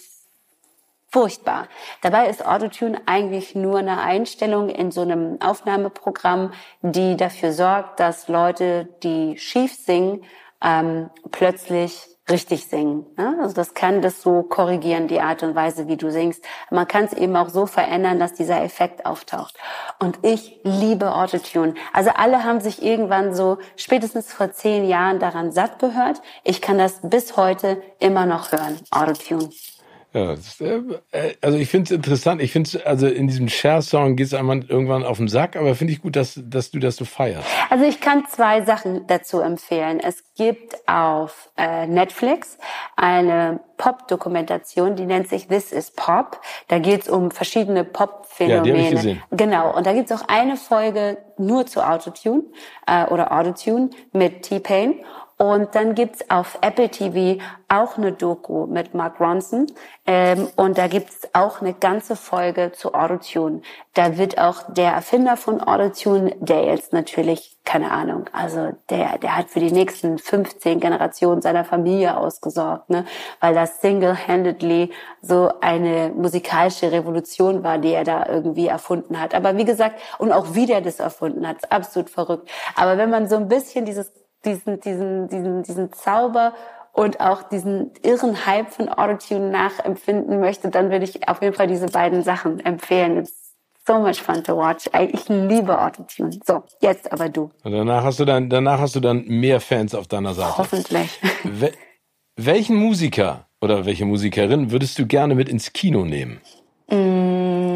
furchtbar. 1.11 1.67
Dabei 2.01 2.29
ist 2.29 2.45
Autotune 2.45 3.01
eigentlich 3.05 3.53
nur 3.53 3.79
eine 3.79 3.99
Einstellung 3.99 4.69
in 4.69 4.91
so 4.91 5.01
einem 5.01 5.39
Aufnahmeprogramm, 5.41 6.53
die 6.81 7.17
dafür 7.17 7.51
sorgt, 7.51 7.99
dass 7.99 8.27
Leute, 8.27 8.87
die 9.03 9.37
schief 9.37 9.75
singen, 9.75 10.23
ähm, 10.63 11.09
plötzlich 11.31 12.07
richtig 12.29 12.67
singen. 12.67 13.05
Ne? 13.17 13.37
Also 13.41 13.53
das 13.53 13.73
kann 13.73 14.01
das 14.01 14.21
so 14.21 14.43
korrigieren, 14.43 15.07
die 15.07 15.19
Art 15.19 15.43
und 15.43 15.53
Weise, 15.53 15.87
wie 15.87 15.97
du 15.97 16.11
singst. 16.11 16.43
Man 16.69 16.87
kann 16.87 17.05
es 17.05 17.13
eben 17.13 17.35
auch 17.35 17.49
so 17.49 17.65
verändern, 17.65 18.19
dass 18.19 18.33
dieser 18.33 18.63
Effekt 18.63 19.05
auftaucht. 19.05 19.55
Und 19.99 20.19
ich 20.23 20.59
liebe 20.63 21.13
Autotune. 21.13 21.73
Also 21.93 22.11
alle 22.15 22.43
haben 22.43 22.61
sich 22.61 22.81
irgendwann 22.81 23.35
so 23.35 23.57
spätestens 23.75 24.31
vor 24.31 24.51
zehn 24.51 24.87
Jahren 24.87 25.19
daran 25.19 25.51
satt 25.51 25.79
gehört. 25.79 26.21
Ich 26.43 26.61
kann 26.61 26.77
das 26.77 26.99
bis 27.03 27.35
heute 27.37 27.81
immer 27.99 28.25
noch 28.25 28.51
hören, 28.51 28.79
Autotune. 28.91 29.49
Ja, 30.13 30.35
das, 30.35 30.59
äh, 30.59 30.81
äh, 31.11 31.35
also 31.41 31.57
ich 31.57 31.69
finde 31.69 31.85
es 31.85 31.91
interessant. 31.91 32.41
Ich 32.41 32.51
finde 32.51 32.85
also 32.85 33.07
in 33.07 33.27
diesem 33.27 33.47
Share-Song 33.47 34.17
geht 34.17 34.27
es 34.27 34.33
einmal 34.33 34.63
irgendwann 34.67 35.05
auf 35.05 35.17
den 35.17 35.29
Sack, 35.29 35.55
aber 35.55 35.73
finde 35.73 35.93
ich 35.93 36.01
gut, 36.01 36.17
dass, 36.17 36.39
dass 36.43 36.69
du 36.71 36.79
das 36.79 36.97
so 36.97 37.05
feierst. 37.05 37.47
Also 37.69 37.85
ich 37.85 38.01
kann 38.01 38.25
zwei 38.29 38.61
Sachen 38.63 39.07
dazu 39.07 39.39
empfehlen. 39.39 40.01
Es 40.01 40.23
gibt 40.35 40.75
auf 40.85 41.49
äh, 41.57 41.87
Netflix 41.87 42.57
eine 42.97 43.61
Pop-Dokumentation, 43.77 44.95
die 44.95 45.05
nennt 45.05 45.29
sich 45.29 45.47
This 45.47 45.71
is 45.71 45.91
Pop. 45.91 46.41
Da 46.67 46.79
geht 46.79 47.03
es 47.03 47.09
um 47.09 47.31
verschiedene 47.31 47.79
Ja, 47.79 47.83
die 47.83 47.89
Pop-Phänomene. 47.89 48.79
ich 48.79 48.91
gesehen. 48.91 49.23
Genau. 49.31 49.75
Und 49.75 49.87
da 49.87 49.93
gibt 49.93 50.11
es 50.11 50.21
auch 50.21 50.27
eine 50.27 50.57
Folge 50.57 51.17
nur 51.37 51.65
zu 51.65 51.81
Autotune 51.81 52.43
äh, 52.85 53.05
oder 53.05 53.31
Autotune 53.31 53.89
mit 54.11 54.43
T-Pain. 54.43 54.95
Und 55.41 55.73
dann 55.73 55.95
gibt's 55.95 56.29
auf 56.29 56.59
Apple 56.61 56.89
TV 56.89 57.41
auch 57.67 57.97
eine 57.97 58.11
Doku 58.11 58.67
mit 58.67 58.93
Mark 58.93 59.19
Ronson. 59.19 59.65
Ähm, 60.05 60.47
und 60.55 60.77
da 60.77 60.87
gibt's 60.87 61.27
auch 61.33 61.61
eine 61.61 61.73
ganze 61.73 62.15
Folge 62.15 62.73
zu 62.73 62.93
Autotune. 62.93 63.63
Da 63.95 64.19
wird 64.19 64.37
auch 64.37 64.71
der 64.71 64.91
Erfinder 64.91 65.37
von 65.37 65.59
Autotune, 65.59 66.35
der 66.39 66.65
jetzt 66.65 66.93
natürlich, 66.93 67.57
keine 67.65 67.89
Ahnung, 67.89 68.25
also 68.33 68.73
der, 68.91 69.17
der 69.17 69.35
hat 69.35 69.49
für 69.49 69.59
die 69.59 69.71
nächsten 69.71 70.19
15 70.19 70.79
Generationen 70.79 71.41
seiner 71.41 71.65
Familie 71.65 72.17
ausgesorgt, 72.17 72.91
ne? 72.91 73.05
weil 73.39 73.55
das 73.55 73.81
single-handedly 73.81 74.91
so 75.23 75.51
eine 75.59 76.11
musikalische 76.15 76.91
Revolution 76.91 77.63
war, 77.63 77.79
die 77.79 77.93
er 77.93 78.03
da 78.03 78.27
irgendwie 78.27 78.67
erfunden 78.67 79.19
hat. 79.19 79.33
Aber 79.33 79.57
wie 79.57 79.65
gesagt, 79.65 79.99
und 80.19 80.31
auch 80.31 80.53
wie 80.53 80.67
der 80.67 80.81
das 80.81 80.99
erfunden 80.99 81.47
hat, 81.47 81.57
ist 81.63 81.71
absolut 81.71 82.11
verrückt. 82.11 82.47
Aber 82.75 82.99
wenn 82.99 83.09
man 83.09 83.27
so 83.27 83.37
ein 83.37 83.47
bisschen 83.47 83.85
dieses 83.85 84.20
diesen, 84.45 84.79
diesen, 84.79 85.27
diesen, 85.27 85.63
diesen 85.63 85.93
Zauber 85.93 86.53
und 86.93 87.19
auch 87.19 87.43
diesen 87.43 87.91
irren 88.03 88.45
Hype 88.45 88.71
von 88.71 88.89
Autotune 88.89 89.49
nachempfinden 89.49 90.39
möchte, 90.39 90.69
dann 90.69 90.91
würde 90.91 91.05
ich 91.05 91.27
auf 91.27 91.41
jeden 91.41 91.55
Fall 91.55 91.67
diese 91.67 91.87
beiden 91.87 92.23
Sachen 92.23 92.59
empfehlen. 92.59 93.17
It's 93.17 93.53
so 93.87 93.99
much 93.99 94.21
fun 94.21 94.43
to 94.43 94.57
watch. 94.57 94.89
Ich 95.11 95.27
liebe 95.29 95.79
Autotune. 95.79 96.39
So, 96.45 96.63
jetzt 96.81 97.11
aber 97.11 97.29
du. 97.29 97.49
Und 97.63 97.71
danach 97.71 98.03
hast 98.03 98.19
du 98.19 98.25
dann, 98.25 98.49
danach 98.49 98.79
hast 98.79 98.95
du 98.95 98.99
dann 98.99 99.25
mehr 99.25 99.59
Fans 99.59 99.95
auf 99.95 100.07
deiner 100.07 100.33
Seite. 100.33 100.57
Hoffentlich. 100.57 101.19
Wel 101.43 101.71
welchen 102.37 102.77
Musiker 102.77 103.47
oder 103.59 103.85
welche 103.85 104.05
Musikerin 104.05 104.71
würdest 104.71 104.97
du 104.97 105.05
gerne 105.05 105.35
mit 105.35 105.49
ins 105.49 105.73
Kino 105.73 106.05
nehmen? 106.05 106.39
Mm, 106.89 107.70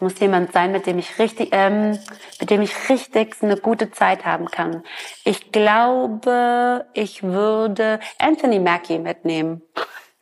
es 0.00 0.02
muss 0.02 0.20
jemand 0.20 0.54
sein, 0.54 0.72
mit 0.72 0.86
dem 0.86 0.98
ich 0.98 1.18
richtig, 1.18 1.50
ähm, 1.52 1.98
mit 2.40 2.48
dem 2.48 2.62
ich 2.62 2.88
richtig 2.88 3.36
eine 3.42 3.58
gute 3.58 3.90
Zeit 3.90 4.24
haben 4.24 4.46
kann. 4.46 4.82
Ich 5.24 5.52
glaube, 5.52 6.86
ich 6.94 7.22
würde 7.22 8.00
Anthony 8.18 8.60
Mackie 8.60 8.98
mitnehmen. 8.98 9.60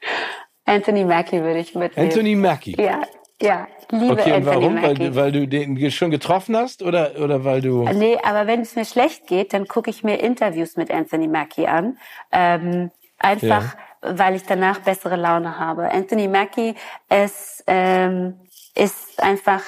Anthony 0.65 1.05
Mackie 1.05 1.43
würde 1.43 1.61
ich 1.61 1.77
mitnehmen. 1.77 2.09
Anthony 2.09 2.35
Mackie? 2.35 2.75
Ja, 2.77 3.03
ja. 3.41 3.69
Liebe 3.93 4.15
Okay, 4.15 4.33
und 4.33 4.49
Anthony 4.49 4.57
warum? 4.57 4.75
Mackie. 4.75 5.01
Weil, 5.01 5.15
weil 5.15 5.33
du 5.33 5.47
den 5.47 5.91
schon 5.93 6.11
getroffen 6.11 6.57
hast 6.57 6.83
oder, 6.83 7.13
oder 7.23 7.45
weil 7.45 7.61
du. 7.61 7.85
Nee, 7.85 8.19
aber 8.25 8.49
wenn 8.49 8.63
es 8.63 8.75
mir 8.75 8.85
schlecht 8.85 9.29
geht, 9.29 9.53
dann 9.53 9.69
gucke 9.69 9.91
ich 9.91 10.03
mir 10.03 10.17
Interviews 10.17 10.77
mit 10.77 10.91
Anthony 10.91 11.29
Mackie 11.29 11.69
an. 11.69 11.99
Ähm, 12.33 12.91
einfach, 13.19 13.77
weil 14.03 14.35
ich 14.35 14.43
danach 14.43 14.81
bessere 14.81 15.15
Laune 15.15 15.57
habe. 15.57 15.89
Anthony 15.93 16.27
Mackie 16.27 16.75
ist, 17.09 17.63
ähm, 17.69 18.35
ist 18.79 19.23
einfach 19.23 19.63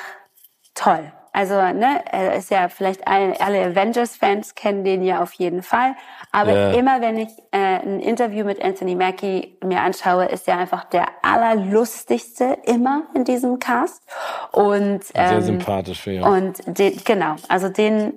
toll. 0.75 1.13
Also, 1.33 1.55
ne, 1.55 2.03
er 2.11 2.35
ist 2.35 2.51
ja 2.51 2.69
vielleicht 2.69 3.07
alle, 3.07 3.41
alle 3.41 3.65
Avengers-Fans 3.67 4.57
kennen 4.57 4.83
den 4.83 5.05
ja 5.05 5.23
auf 5.23 5.33
jeden 5.35 5.63
Fall. 5.63 5.95
Aber 6.33 6.51
Ja. 6.53 6.73
immer 6.73 7.01
wenn 7.01 7.19
ich 7.19 7.29
äh, 7.53 7.79
ein 7.79 8.01
Interview 8.01 8.45
mit 8.45 8.61
Anthony 8.63 8.97
Mackie 8.97 9.57
mir 9.63 9.81
anschaue, 9.81 10.25
ist 10.27 10.49
er 10.49 10.59
einfach 10.59 10.85
der 10.85 11.07
allerlustigste 11.23 12.59
immer 12.65 13.05
in 13.15 13.25
diesem 13.25 13.61
Cast. 13.61 14.03
Und 14.51 15.05
Sehr 15.05 15.31
ähm, 15.31 15.43
sympathisch 15.43 16.01
für 16.01 16.13
ihn. 16.15 16.23
und 16.25 16.59
den, 16.67 17.01
genau, 17.05 17.37
also 17.49 17.69
den, 17.69 18.15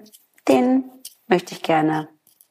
den 0.47 0.89
möchte 1.27 1.53
ich 1.53 1.61
gerne, 1.61 2.07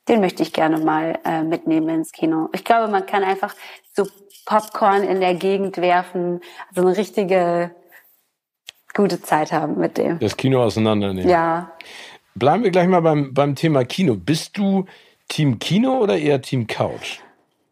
den 0.09 0.21
möchte 0.21 0.45
ich 0.45 0.53
gerne 0.53 0.79
mal 0.79 1.19
äh, 1.25 1.43
mitnehmen 1.43 1.89
ins 1.89 2.13
Kino. 2.13 2.49
Ich 2.53 2.65
glaube, 2.65 2.87
man 2.91 3.05
kann 3.07 3.25
einfach 3.25 3.55
so 3.97 4.07
Popcorn 4.47 5.03
in 5.03 5.21
der 5.21 5.35
Gegend 5.35 5.79
werfen, 5.79 6.41
also 6.69 6.87
eine 6.87 6.97
richtige 6.97 7.75
gute 8.95 9.21
Zeit 9.21 9.53
haben 9.53 9.79
mit 9.79 9.99
dem. 9.99 10.19
Das 10.19 10.37
Kino 10.37 10.63
auseinandernehmen. 10.63 11.29
Ja, 11.29 11.73
Bleiben 12.35 12.65
wir 12.65 12.71
gleich 12.71 12.89
mal 12.89 13.03
beim, 13.03 13.35
beim 13.35 13.55
Thema 13.55 13.85
Kino. 13.85 14.15
Bist 14.15 14.57
du 14.57 14.87
Team 15.29 15.59
Kino 15.59 15.99
oder 15.99 16.19
eher 16.19 16.41
Team 16.41 16.67
Couch? 16.67 17.21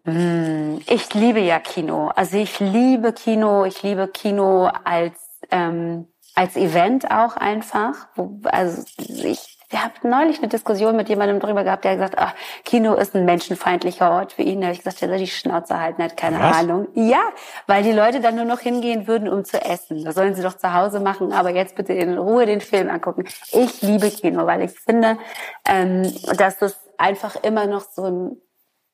ich 0.05 1.15
liebe 1.15 1.41
ja 1.41 1.61
Kino. 1.61 2.09
Also 2.17 2.39
ich 2.39 2.59
liebe 2.59 3.13
Kino, 3.13 3.65
ich 3.65 3.83
liebe 3.83 4.09
Kino 4.09 4.71
als 4.83 5.15
ähm, 5.51 6.07
als 6.35 6.57
Event 6.57 7.11
auch 7.11 7.37
einfach. 7.37 8.09
Also 8.45 8.83
ich 9.07 9.50
wir 9.71 9.85
haben 9.85 9.93
neulich 10.03 10.39
eine 10.39 10.49
Diskussion 10.49 10.97
mit 10.97 11.09
jemandem 11.09 11.39
drüber 11.39 11.63
gehabt, 11.63 11.85
der 11.85 11.95
gesagt, 11.95 12.17
ach, 12.19 12.35
Kino 12.65 12.95
ist 12.95 13.15
ein 13.15 13.25
menschenfeindlicher 13.25 14.11
Ort 14.11 14.33
für 14.33 14.43
ihn. 14.43 14.61
Da 14.61 14.67
habe 14.67 14.75
ich 14.75 14.81
gesagt, 14.81 15.01
der 15.01 15.09
soll 15.09 15.19
die 15.19 15.29
Schnauze 15.29 15.81
halten, 15.81 16.03
hat 16.03 16.17
keine 16.17 16.41
Was? 16.41 16.59
Ahnung. 16.59 16.89
Ja, 16.95 17.23
weil 17.69 17.85
die 17.85 17.93
Leute 17.93 18.21
dann 18.21 18.35
nur 18.35 18.45
noch 18.45 18.59
hingehen 18.59 19.07
würden, 19.07 19.29
um 19.29 19.45
zu 19.45 19.63
essen. 19.65 20.05
Das 20.05 20.17
sollen 20.17 20.35
sie 20.35 20.43
doch 20.43 20.57
zu 20.57 20.75
Hause 20.75 20.99
machen, 20.99 21.33
aber 21.33 21.51
jetzt 21.51 21.77
bitte 21.77 21.93
in 21.93 22.19
Ruhe 22.19 22.47
den 22.47 22.61
Film 22.61 22.91
angucken. 22.91 23.25
Ich 23.53 23.81
liebe 23.81 24.11
Kino, 24.11 24.45
weil 24.47 24.63
ich 24.63 24.73
finde, 24.73 25.19
ähm, 25.65 26.03
dass 26.37 26.59
das 26.59 26.77
einfach 26.99 27.37
immer 27.43 27.67
noch 27.67 27.83
so 27.83 28.05
ein 28.05 28.37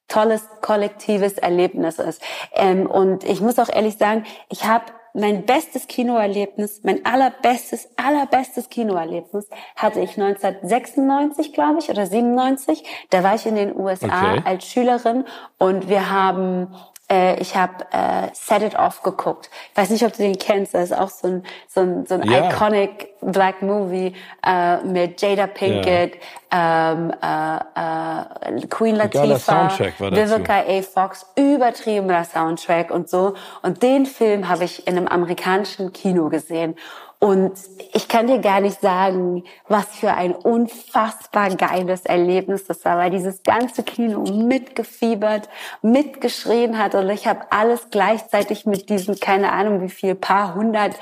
tolles 0.08 0.46
kollektives 0.60 1.38
Erlebnis 1.38 1.98
ist. 1.98 2.22
Ähm, 2.52 2.86
und 2.86 3.24
ich 3.24 3.40
muss 3.40 3.58
auch 3.58 3.68
ehrlich 3.68 3.96
sagen, 3.96 4.24
ich 4.50 4.66
habe 4.66 4.84
mein 5.16 5.46
bestes 5.46 5.86
Kinoerlebnis, 5.86 6.82
mein 6.84 7.04
allerbestes, 7.04 7.88
allerbestes 7.96 8.68
Kinoerlebnis 8.68 9.48
hatte 9.74 10.00
ich 10.00 10.20
1996, 10.20 11.52
glaube 11.52 11.78
ich, 11.80 11.88
oder 11.88 12.06
97. 12.06 12.84
Da 13.10 13.22
war 13.22 13.34
ich 13.34 13.46
in 13.46 13.54
den 13.56 13.74
USA 13.76 14.06
Okay. 14.06 14.42
als 14.44 14.66
Schülerin 14.66 15.24
und 15.58 15.88
wir 15.88 16.10
haben 16.10 16.68
äh, 17.10 17.38
ich 17.40 17.56
habe 17.56 17.84
äh, 17.92 18.28
Set 18.32 18.62
It 18.62 18.78
Off 18.78 19.02
geguckt. 19.02 19.50
Ich 19.72 19.76
weiß 19.76 19.90
nicht, 19.90 20.04
ob 20.04 20.12
du 20.12 20.22
den 20.22 20.38
kennst. 20.38 20.74
Das 20.74 20.90
ist 20.90 20.96
auch 20.98 21.08
so 21.10 21.28
ein 21.28 21.42
so 21.68 21.80
ein, 21.80 22.06
so 22.06 22.14
ein 22.14 22.22
Ja. 22.30 22.50
iconic 22.50 23.14
Black 23.22 23.62
Movie 23.62 24.14
äh, 24.46 24.78
mit 24.84 25.20
Jada 25.20 25.46
Pinkett, 25.46 26.18
ähm, 26.52 27.12
äh, 27.22 27.56
äh, 27.56 28.66
Queen 28.68 28.96
Latifah. 28.96 29.68
Vivica 29.98 30.60
A. 30.66 30.82
Fox, 30.82 31.26
übertriebener 31.36 32.24
Soundtrack 32.24 32.90
und 32.90 33.08
so. 33.08 33.34
Und 33.62 33.82
den 33.82 34.06
Film 34.06 34.48
habe 34.48 34.64
ich 34.64 34.86
in 34.86 34.96
einem 34.96 35.08
amerikanischen 35.08 35.92
Kino 35.92 36.28
gesehen. 36.28 36.76
Und 37.18 37.52
ich 37.94 38.08
kann 38.08 38.26
dir 38.26 38.40
gar 38.40 38.60
nicht 38.60 38.80
sagen, 38.80 39.44
was 39.68 39.86
für 39.86 40.12
ein 40.12 40.34
unfassbar 40.34 41.54
geiles 41.56 42.04
Erlebnis 42.04 42.66
das 42.66 42.84
war, 42.84 42.98
weil 42.98 43.10
dieses 43.10 43.42
ganze 43.42 43.82
Kino 43.82 44.20
mitgefiebert, 44.20 45.48
mitgeschrien 45.80 46.78
hat 46.78 46.94
und 46.94 47.08
ich 47.08 47.26
habe 47.26 47.40
alles 47.50 47.88
gleichzeitig 47.90 48.66
mit 48.66 48.90
diesen, 48.90 49.18
keine 49.18 49.52
Ahnung 49.52 49.80
wie 49.80 49.88
viel, 49.88 50.14
paar 50.14 50.54
hundert 50.54 50.94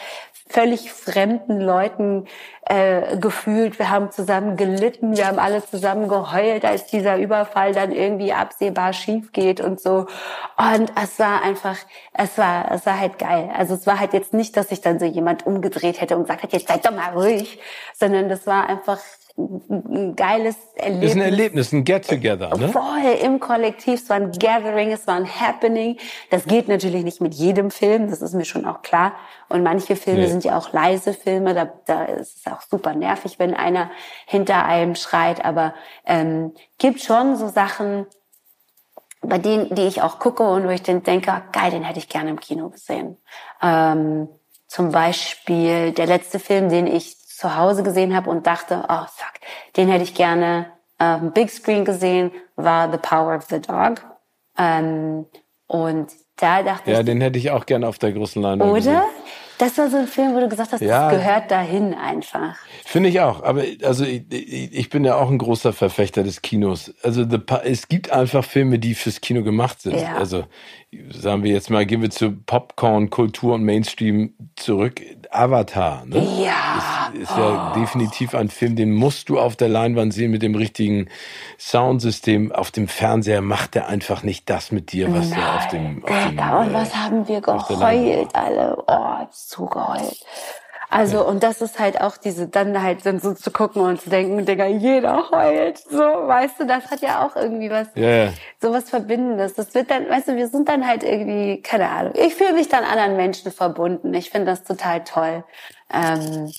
völlig 0.54 0.92
fremden 0.92 1.60
Leuten 1.60 2.26
äh, 2.66 3.16
gefühlt. 3.18 3.80
Wir 3.80 3.90
haben 3.90 4.12
zusammen 4.12 4.56
gelitten, 4.56 5.16
wir 5.16 5.26
haben 5.26 5.40
alle 5.40 5.66
zusammen 5.66 6.08
geheult, 6.08 6.64
als 6.64 6.86
dieser 6.86 7.16
Überfall 7.16 7.74
dann 7.74 7.90
irgendwie 7.90 8.32
absehbar 8.32 8.92
schief 8.92 9.32
geht 9.32 9.60
und 9.60 9.80
so. 9.80 10.06
Und 10.56 10.92
es 11.02 11.18
war 11.18 11.42
einfach, 11.42 11.76
es 12.12 12.38
war, 12.38 12.70
es 12.70 12.86
war 12.86 13.00
halt 13.00 13.18
geil. 13.18 13.50
Also 13.56 13.74
es 13.74 13.84
war 13.84 13.98
halt 13.98 14.12
jetzt 14.12 14.32
nicht, 14.32 14.56
dass 14.56 14.68
sich 14.68 14.80
dann 14.80 15.00
so 15.00 15.06
jemand 15.06 15.44
umgedreht 15.44 16.00
hätte 16.00 16.16
und 16.16 16.22
gesagt 16.22 16.44
hat, 16.44 16.52
jetzt 16.52 16.68
seid 16.68 16.86
doch 16.86 16.92
mal 16.92 17.10
ruhig, 17.10 17.58
sondern 17.92 18.28
das 18.28 18.46
war 18.46 18.68
einfach 18.68 19.00
ein 19.36 20.14
geiles 20.14 20.56
Erlebnis. 20.76 21.10
Ist 21.10 21.16
ein 21.16 21.22
Erlebnis, 21.22 21.72
ein 21.72 21.82
Get-Together, 21.84 22.56
ne? 22.56 22.68
Voll 22.68 23.02
im 23.20 23.40
Kollektiv. 23.40 24.00
Es 24.02 24.08
war 24.08 24.16
ein 24.16 24.30
Gathering, 24.30 24.92
es 24.92 25.08
war 25.08 25.16
ein 25.16 25.28
Happening. 25.28 25.96
Das 26.30 26.44
geht 26.44 26.68
natürlich 26.68 27.02
nicht 27.02 27.20
mit 27.20 27.34
jedem 27.34 27.72
Film, 27.72 28.10
das 28.10 28.22
ist 28.22 28.34
mir 28.34 28.44
schon 28.44 28.64
auch 28.64 28.82
klar. 28.82 29.14
Und 29.48 29.64
manche 29.64 29.96
Filme 29.96 30.20
Nee. 30.20 30.26
sind 30.28 30.44
ja 30.44 30.56
auch 30.56 30.72
leise 30.72 31.12
Filme, 31.14 31.52
da, 31.52 31.72
da 31.86 32.04
ist 32.04 32.36
es 32.46 32.52
auch 32.52 32.60
super 32.62 32.94
nervig, 32.94 33.40
wenn 33.40 33.54
einer 33.54 33.90
hinter 34.26 34.64
einem 34.66 34.94
schreit. 34.94 35.44
Aber 35.44 35.74
ähm, 36.06 36.52
gibt 36.78 37.00
schon 37.00 37.36
so 37.36 37.48
Sachen, 37.48 38.06
bei 39.20 39.38
denen, 39.38 39.74
die 39.74 39.86
ich 39.86 40.00
auch 40.02 40.20
gucke 40.20 40.44
und 40.44 40.64
wo 40.64 40.70
ich 40.70 40.82
dann 40.82 41.02
denke, 41.02 41.42
geil, 41.50 41.72
den 41.72 41.82
hätte 41.82 41.98
ich 41.98 42.08
gerne 42.08 42.30
im 42.30 42.38
Kino 42.38 42.68
gesehen. 42.70 43.16
Ähm, 43.60 44.28
zum 44.68 44.92
Beispiel 44.92 45.90
der 45.92 46.06
letzte 46.06 46.38
Film, 46.38 46.68
den 46.68 46.86
ich 46.86 47.16
zu 47.36 47.56
Hause 47.56 47.82
gesehen 47.82 48.14
habe 48.14 48.30
und 48.30 48.46
dachte, 48.46 48.84
oh 48.88 49.04
fuck, 49.06 49.32
den 49.76 49.88
hätte 49.88 50.04
ich 50.04 50.14
gerne 50.14 50.66
ähm, 51.00 51.32
Big 51.32 51.50
Screen 51.50 51.84
gesehen, 51.84 52.30
war 52.56 52.90
The 52.90 52.98
Power 52.98 53.36
of 53.36 53.44
the 53.50 53.60
Dog. 53.60 54.02
Ähm, 54.58 55.26
und 55.66 56.08
da 56.36 56.62
dachte 56.62 56.90
Ja, 56.90 57.00
ich, 57.00 57.06
den 57.06 57.20
hätte 57.20 57.38
ich 57.38 57.50
auch 57.50 57.66
gerne 57.66 57.86
auf 57.88 57.98
der 57.98 58.12
großen 58.12 58.40
Leinwand 58.42 58.74
gesehen. 58.74 58.96
oder? 58.96 59.04
Das 59.58 59.78
war 59.78 59.88
so 59.88 59.98
ein 59.98 60.08
Film, 60.08 60.34
wo 60.34 60.40
du 60.40 60.48
gesagt 60.48 60.72
hast, 60.72 60.80
Ja. 60.80 61.08
das 61.10 61.20
gehört 61.20 61.48
dahin 61.50 61.94
einfach. 61.94 62.56
Finde 62.84 63.08
ich 63.08 63.20
auch. 63.20 63.44
Aber 63.44 63.62
also 63.84 64.04
ich, 64.04 64.24
ich 64.32 64.90
bin 64.90 65.04
ja 65.04 65.14
auch 65.14 65.30
ein 65.30 65.38
großer 65.38 65.72
Verfechter 65.72 66.24
des 66.24 66.42
Kinos. 66.42 66.92
Also 67.04 67.24
es 67.62 67.86
gibt 67.88 68.10
einfach 68.10 68.44
Filme, 68.44 68.80
die 68.80 68.94
fürs 68.96 69.20
Kino 69.20 69.44
gemacht 69.44 69.80
sind. 69.80 69.96
Ja. 69.96 70.16
Also 70.16 70.44
sagen 71.10 71.42
wir 71.42 71.52
jetzt 71.52 71.70
mal, 71.70 71.86
gehen 71.86 72.02
wir 72.02 72.10
zu 72.10 72.32
Popcorn, 72.32 73.10
Kultur 73.10 73.54
und 73.54 73.64
Mainstream 73.64 74.34
zurück. 74.56 75.00
Avatar, 75.30 76.04
ne? 76.06 76.18
Ja. 76.40 77.10
Ist, 77.12 77.22
ist 77.22 77.36
ja 77.36 77.72
definitiv 77.74 78.34
ein 78.34 78.48
Film, 78.48 78.76
den 78.76 78.92
musst 78.92 79.28
du 79.28 79.38
auf 79.38 79.56
der 79.56 79.68
Leinwand 79.68 80.14
sehen 80.14 80.30
mit 80.30 80.42
dem 80.42 80.54
richtigen 80.54 81.08
Soundsystem. 81.58 82.52
Auf 82.52 82.70
dem 82.70 82.88
Fernseher 82.88 83.40
macht 83.40 83.76
er 83.76 83.88
einfach 83.88 84.22
nicht 84.22 84.48
das 84.48 84.72
mit 84.72 84.92
dir, 84.92 85.12
was 85.12 85.30
er 85.32 85.56
auf 85.56 85.68
dem, 85.68 86.04
auf 86.04 86.10
dem 86.10 86.30
Digga, 86.30 86.60
und 86.60 86.70
äh, 86.70 86.74
was 86.74 86.94
haben 86.94 87.26
wir 87.26 87.40
geheult, 87.40 88.28
alle. 88.34 88.76
Oh, 88.86 89.26
ich 89.30 89.36
Also, 90.96 91.26
und 91.26 91.42
das 91.42 91.60
ist 91.60 91.80
halt 91.80 92.00
auch 92.00 92.16
diese, 92.16 92.46
dann 92.46 92.80
halt 92.80 93.04
dann 93.04 93.18
so 93.18 93.34
zu 93.34 93.50
gucken 93.50 93.82
und 93.82 94.00
zu 94.00 94.10
denken, 94.10 94.46
Digga, 94.46 94.66
jeder 94.66 95.28
heult. 95.32 95.78
So, 95.78 95.98
weißt 95.98 96.60
du, 96.60 96.66
das 96.66 96.88
hat 96.88 97.00
ja 97.00 97.26
auch 97.26 97.34
irgendwie 97.34 97.68
was, 97.68 97.88
Ja, 97.96 98.26
ja. 98.26 98.32
so 98.60 98.72
was 98.72 98.90
Verbindendes. 98.90 99.54
Das 99.54 99.74
wird 99.74 99.90
dann, 99.90 100.08
weißt 100.08 100.28
du, 100.28 100.36
wir 100.36 100.46
sind 100.46 100.68
dann 100.68 100.86
halt 100.86 101.02
irgendwie, 101.02 101.60
keine 101.62 101.88
Ahnung. 101.88 102.12
Ich 102.14 102.36
fühle 102.36 102.52
mich 102.52 102.68
dann 102.68 102.84
anderen 102.84 103.16
Menschen 103.16 103.50
verbunden. 103.50 104.14
Ich 104.14 104.30
finde 104.30 104.46
das 104.46 104.62
total 104.62 105.02
toll. 105.02 105.42
Ähm, 105.92 106.52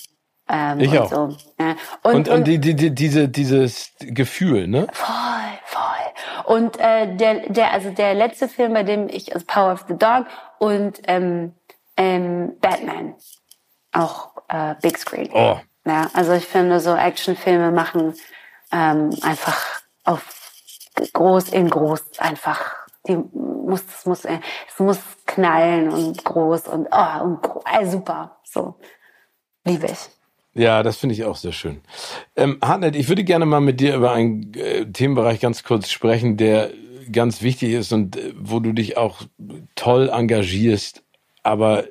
ähm, 0.50 0.80
Ich 0.80 0.90
und 0.90 0.98
auch. 0.98 1.10
So. 1.10 1.36
Ja. 1.58 1.76
Und, 2.02 2.28
und, 2.28 2.44
die, 2.46 2.58
die, 2.58 2.74
die, 2.76 2.94
diese, 2.94 3.30
dieses 3.30 3.92
Gefühl, 4.00 4.68
ne? 4.68 4.86
Voll, 4.92 5.14
voll. 5.64 6.54
Und 6.54 6.78
äh, 6.78 7.16
der, 7.16 7.48
der, 7.48 7.72
also 7.72 7.88
der 7.88 8.12
letzte 8.12 8.48
Film, 8.48 8.74
bei 8.74 8.82
dem 8.82 9.08
ich, 9.08 9.34
also 9.34 9.46
Power 9.46 9.72
of 9.72 9.86
the 9.88 9.96
Dog 9.96 10.26
und 10.58 11.00
ähm, 11.06 11.54
ähm, 11.96 12.52
Batman, 12.60 13.14
auch 13.96 14.30
äh, 14.48 14.74
Big 14.80 14.98
Screen. 14.98 15.30
Oh. 15.32 15.58
Ja, 15.84 16.10
also 16.14 16.32
ich 16.32 16.44
finde, 16.44 16.80
so 16.80 16.94
Actionfilme 16.94 17.70
machen 17.70 18.14
ähm, 18.72 19.10
einfach 19.22 19.80
auf 20.04 20.22
groß 21.12 21.50
in 21.50 21.68
groß 21.68 22.18
einfach. 22.18 22.60
Die 23.06 23.16
muss, 23.16 23.82
es 23.96 24.06
muss, 24.06 24.24
äh, 24.24 24.38
es 24.68 24.78
muss 24.80 24.98
knallen 25.26 25.90
und 25.90 26.24
groß 26.24 26.68
und 26.68 26.88
oh 26.90 27.22
und 27.22 27.38
äh, 27.70 27.86
super. 27.86 28.38
So 28.44 28.74
liebe 29.64 29.86
ich. 29.86 30.10
Ja, 30.54 30.82
das 30.82 30.96
finde 30.96 31.14
ich 31.14 31.24
auch 31.24 31.36
sehr 31.36 31.52
schön. 31.52 31.82
Ähm, 32.34 32.58
Hartnett, 32.62 32.96
ich 32.96 33.08
würde 33.08 33.24
gerne 33.24 33.44
mal 33.44 33.60
mit 33.60 33.78
dir 33.78 33.94
über 33.94 34.12
einen 34.12 34.54
äh, 34.54 34.86
Themenbereich 34.86 35.38
ganz 35.38 35.62
kurz 35.62 35.90
sprechen, 35.90 36.38
der 36.38 36.70
ganz 37.12 37.42
wichtig 37.42 37.72
ist 37.72 37.92
und 37.92 38.16
äh, 38.16 38.32
wo 38.38 38.58
du 38.58 38.72
dich 38.72 38.96
auch 38.96 39.20
toll 39.74 40.08
engagierst, 40.08 41.04
aber 41.42 41.84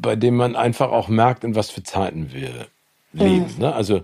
bei 0.00 0.16
dem 0.16 0.36
man 0.36 0.56
einfach 0.56 0.90
auch 0.90 1.08
merkt, 1.08 1.44
in 1.44 1.54
was 1.54 1.70
für 1.70 1.82
Zeiten 1.82 2.32
wir 2.32 2.66
leben. 3.12 3.46
Ne? 3.58 3.74
Also 3.74 4.02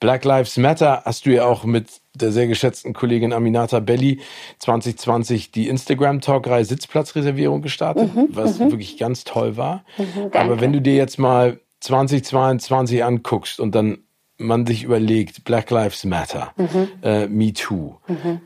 Black 0.00 0.24
Lives 0.24 0.56
Matter 0.56 1.02
hast 1.04 1.26
du 1.26 1.30
ja 1.30 1.44
auch 1.44 1.64
mit 1.64 1.88
der 2.14 2.32
sehr 2.32 2.46
geschätzten 2.46 2.92
Kollegin 2.94 3.32
Aminata 3.32 3.80
Belli 3.80 4.20
2020 4.58 5.52
die 5.52 5.68
Instagram 5.68 6.20
Talkreihe 6.20 6.64
Sitzplatzreservierung 6.64 7.62
gestartet, 7.62 8.10
was 8.28 8.58
wirklich 8.58 8.96
ganz 8.98 9.24
toll 9.24 9.56
war. 9.56 9.84
Aber 9.98 10.30
danke. 10.30 10.60
wenn 10.60 10.72
du 10.72 10.80
dir 10.80 10.94
jetzt 10.94 11.18
mal 11.18 11.60
2022 11.80 13.04
anguckst 13.04 13.60
und 13.60 13.74
dann 13.74 13.98
man 14.38 14.66
sich 14.66 14.84
überlegt, 14.84 15.44
Black 15.44 15.70
Lives 15.70 16.04
Matter, 16.04 16.54
äh, 17.02 17.26
Me 17.26 17.52
Too, 17.52 17.96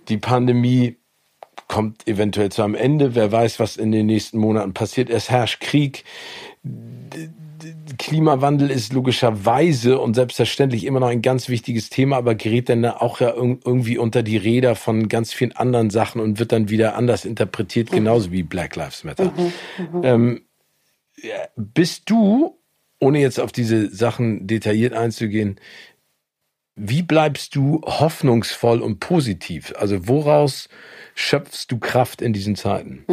die 0.09 0.19
Pandemie 0.19 0.97
kommt 1.69 2.07
eventuell 2.07 2.51
zu 2.51 2.63
einem 2.63 2.75
Ende, 2.75 3.15
wer 3.15 3.33
weiß, 3.33 3.59
was 3.59 3.77
in 3.77 3.93
den 3.93 4.07
nächsten 4.07 4.39
Monaten 4.39 4.75
passiert. 4.75 5.09
Es 5.09 5.31
herrscht 5.31 5.61
Krieg, 5.61 6.05
Klimawandel 7.99 8.71
ist 8.71 8.93
logischerweise 8.93 9.99
und 9.99 10.15
selbstverständlich 10.15 10.85
immer 10.85 11.01
noch 11.01 11.09
ein 11.09 11.23
ganz 11.23 11.49
wichtiges 11.49 11.89
Thema, 11.89 12.17
aber 12.17 12.35
gerät 12.35 12.69
dann 12.69 12.85
auch 12.85 13.21
ja 13.21 13.31
irg- 13.35 13.61
irgendwie 13.65 13.97
unter 13.97 14.23
die 14.23 14.37
Räder 14.37 14.75
von 14.75 15.09
ganz 15.09 15.33
vielen 15.33 15.53
anderen 15.53 15.91
Sachen 15.91 16.21
und 16.21 16.39
wird 16.39 16.53
dann 16.53 16.69
wieder 16.69 16.97
anders 16.97 17.25
interpretiert, 17.25 17.91
genauso 17.91 18.33
wie 18.33 18.43
Black 18.43 18.77
Lives 18.77 19.05
Matter. 19.05 19.33
Ähm, 20.03 20.43
ja, 21.23 21.49
bist 21.57 22.11
du, 22.11 22.59
ohne 22.99 23.21
jetzt 23.21 23.41
auf 23.41 23.53
diese 23.53 23.89
Sachen 23.95 24.47
detailliert 24.47 24.93
einzugehen, 24.93 25.59
wie 26.77 27.03
bleibst 27.03 27.55
du 27.55 27.81
hoffnungsvoll 27.85 28.83
und 28.83 28.99
positiv? 28.99 29.73
Also 29.79 30.09
woraus 30.09 30.69
schöpfst 31.15 31.67
du 31.69 31.79
Kraft 31.79 32.21
in 32.21 32.33
diesen 32.33 32.57
Zeiten? 32.57 33.05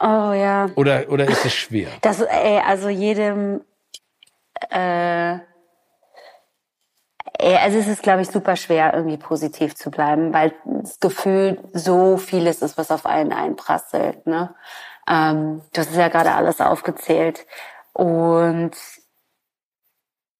Oh 0.00 0.32
ja. 0.32 0.68
Oder, 0.76 1.08
oder 1.08 1.28
ist 1.28 1.44
es 1.44 1.54
schwer? 1.54 1.88
Das, 2.02 2.20
ey, 2.20 2.60
also 2.60 2.88
jedem, 2.88 3.62
äh, 4.70 5.38
ey, 7.38 7.56
also 7.56 7.78
es 7.78 7.88
ist, 7.88 8.02
glaube 8.02 8.22
ich, 8.22 8.28
super 8.28 8.56
schwer, 8.56 8.94
irgendwie 8.94 9.16
positiv 9.16 9.74
zu 9.74 9.90
bleiben, 9.90 10.32
weil 10.32 10.54
das 10.64 11.00
Gefühl 11.00 11.58
so 11.72 12.16
vieles 12.16 12.62
ist, 12.62 12.78
was 12.78 12.90
auf 12.90 13.06
einen 13.06 13.32
einprasselt, 13.32 14.26
ne? 14.26 14.54
Ähm, 15.08 15.62
du 15.72 15.80
hast 15.80 15.94
ja 15.94 16.08
gerade 16.08 16.32
alles 16.32 16.60
aufgezählt. 16.60 17.46
Und 17.92 18.76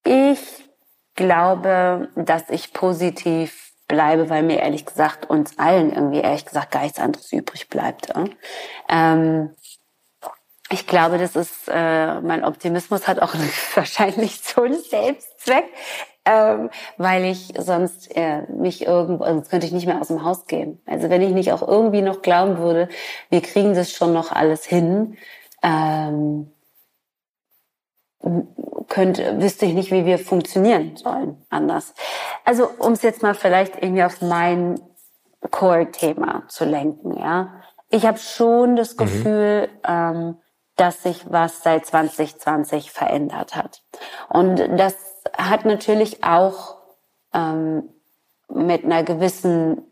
ich 0.04 0.70
glaube, 1.14 2.08
dass 2.14 2.48
ich 2.50 2.72
positiv 2.72 3.67
bleibe, 3.88 4.30
weil 4.30 4.42
mir 4.42 4.60
ehrlich 4.60 4.86
gesagt 4.86 5.28
uns 5.28 5.58
allen 5.58 5.92
irgendwie 5.92 6.20
ehrlich 6.20 6.44
gesagt 6.44 6.70
gar 6.70 6.82
nichts 6.82 6.98
anderes 7.00 7.32
übrig 7.32 7.68
bleibt. 7.68 8.08
Ja? 8.08 8.24
Ähm, 8.88 9.54
ich 10.70 10.86
glaube, 10.86 11.16
das 11.16 11.34
ist, 11.34 11.68
äh, 11.68 12.20
mein 12.20 12.44
Optimismus 12.44 13.08
hat 13.08 13.20
auch 13.20 13.34
wahrscheinlich 13.74 14.40
so 14.40 14.62
einen 14.62 14.80
Selbstzweck, 14.80 15.64
ähm, 16.26 16.68
weil 16.98 17.24
ich 17.24 17.54
sonst 17.58 18.14
äh, 18.14 18.42
mich 18.52 18.86
irgendwo, 18.86 19.24
also 19.24 19.38
sonst 19.38 19.50
könnte 19.50 19.66
ich 19.66 19.72
nicht 19.72 19.86
mehr 19.86 20.00
aus 20.00 20.08
dem 20.08 20.24
Haus 20.24 20.46
gehen. 20.46 20.80
Also 20.84 21.08
wenn 21.08 21.22
ich 21.22 21.30
nicht 21.30 21.52
auch 21.52 21.66
irgendwie 21.66 22.02
noch 22.02 22.20
glauben 22.20 22.58
würde, 22.58 22.88
wir 23.30 23.40
kriegen 23.40 23.74
das 23.74 23.92
schon 23.92 24.12
noch 24.12 24.30
alles 24.30 24.66
hin, 24.66 25.16
ähm, 25.62 26.52
könnte, 28.88 29.40
wüsste 29.40 29.66
ich 29.66 29.74
nicht, 29.74 29.90
wie 29.90 30.04
wir 30.04 30.18
funktionieren 30.18 30.96
sollen 30.96 31.44
anders. 31.50 31.94
Also 32.44 32.68
um 32.78 32.92
es 32.92 33.02
jetzt 33.02 33.22
mal 33.22 33.34
vielleicht 33.34 33.82
irgendwie 33.82 34.04
auf 34.04 34.20
mein 34.20 34.80
Core-Thema 35.50 36.44
zu 36.48 36.64
lenken, 36.64 37.18
ja. 37.18 37.62
Ich 37.90 38.04
habe 38.04 38.18
schon 38.18 38.76
das 38.76 38.96
Gefühl, 38.96 39.68
ähm, 39.86 40.36
dass 40.76 41.02
sich 41.02 41.24
was 41.30 41.62
seit 41.62 41.86
2020 41.86 42.90
verändert 42.90 43.56
hat. 43.56 43.82
Und 44.28 44.58
das 44.78 44.94
hat 45.36 45.64
natürlich 45.64 46.22
auch 46.22 46.76
ähm, 47.32 47.88
mit 48.48 48.84
einer 48.84 49.04
gewissen 49.04 49.82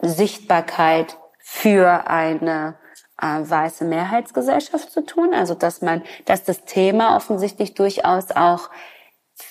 Sichtbarkeit 0.00 1.18
für 1.40 2.08
eine 2.08 2.76
äh, 3.20 3.40
weiße 3.42 3.84
Mehrheitsgesellschaft 3.84 4.90
zu 4.90 5.04
tun. 5.04 5.34
Also 5.34 5.54
dass 5.54 5.82
man, 5.82 6.02
dass 6.24 6.44
das 6.44 6.64
Thema 6.64 7.16
offensichtlich 7.16 7.74
durchaus 7.74 8.30
auch 8.30 8.70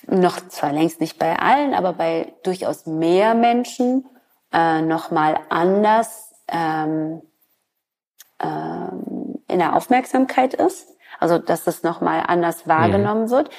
noch 0.08 0.48
zwar 0.50 0.74
längst 0.74 1.00
nicht 1.00 1.18
bei 1.18 1.38
allen, 1.38 1.74
aber 1.74 1.94
bei 1.94 2.34
durchaus 2.44 2.86
mehr 2.86 3.34
Menschen 3.36 4.06
äh, 4.54 4.82
nochmal 4.82 5.40
anders 5.50 6.34
ähm, 6.48 7.22
ähm, 8.40 9.40
in 9.48 9.60
der 9.60 9.76
Aufmerksamkeit 9.76 10.54
ist. 10.54 10.88
Also 11.20 11.38
dass 11.38 11.68
es 11.68 11.84
nochmal 11.84 12.24
anders 12.28 12.68
wahrgenommen 12.68 13.30
wird. 13.30 13.50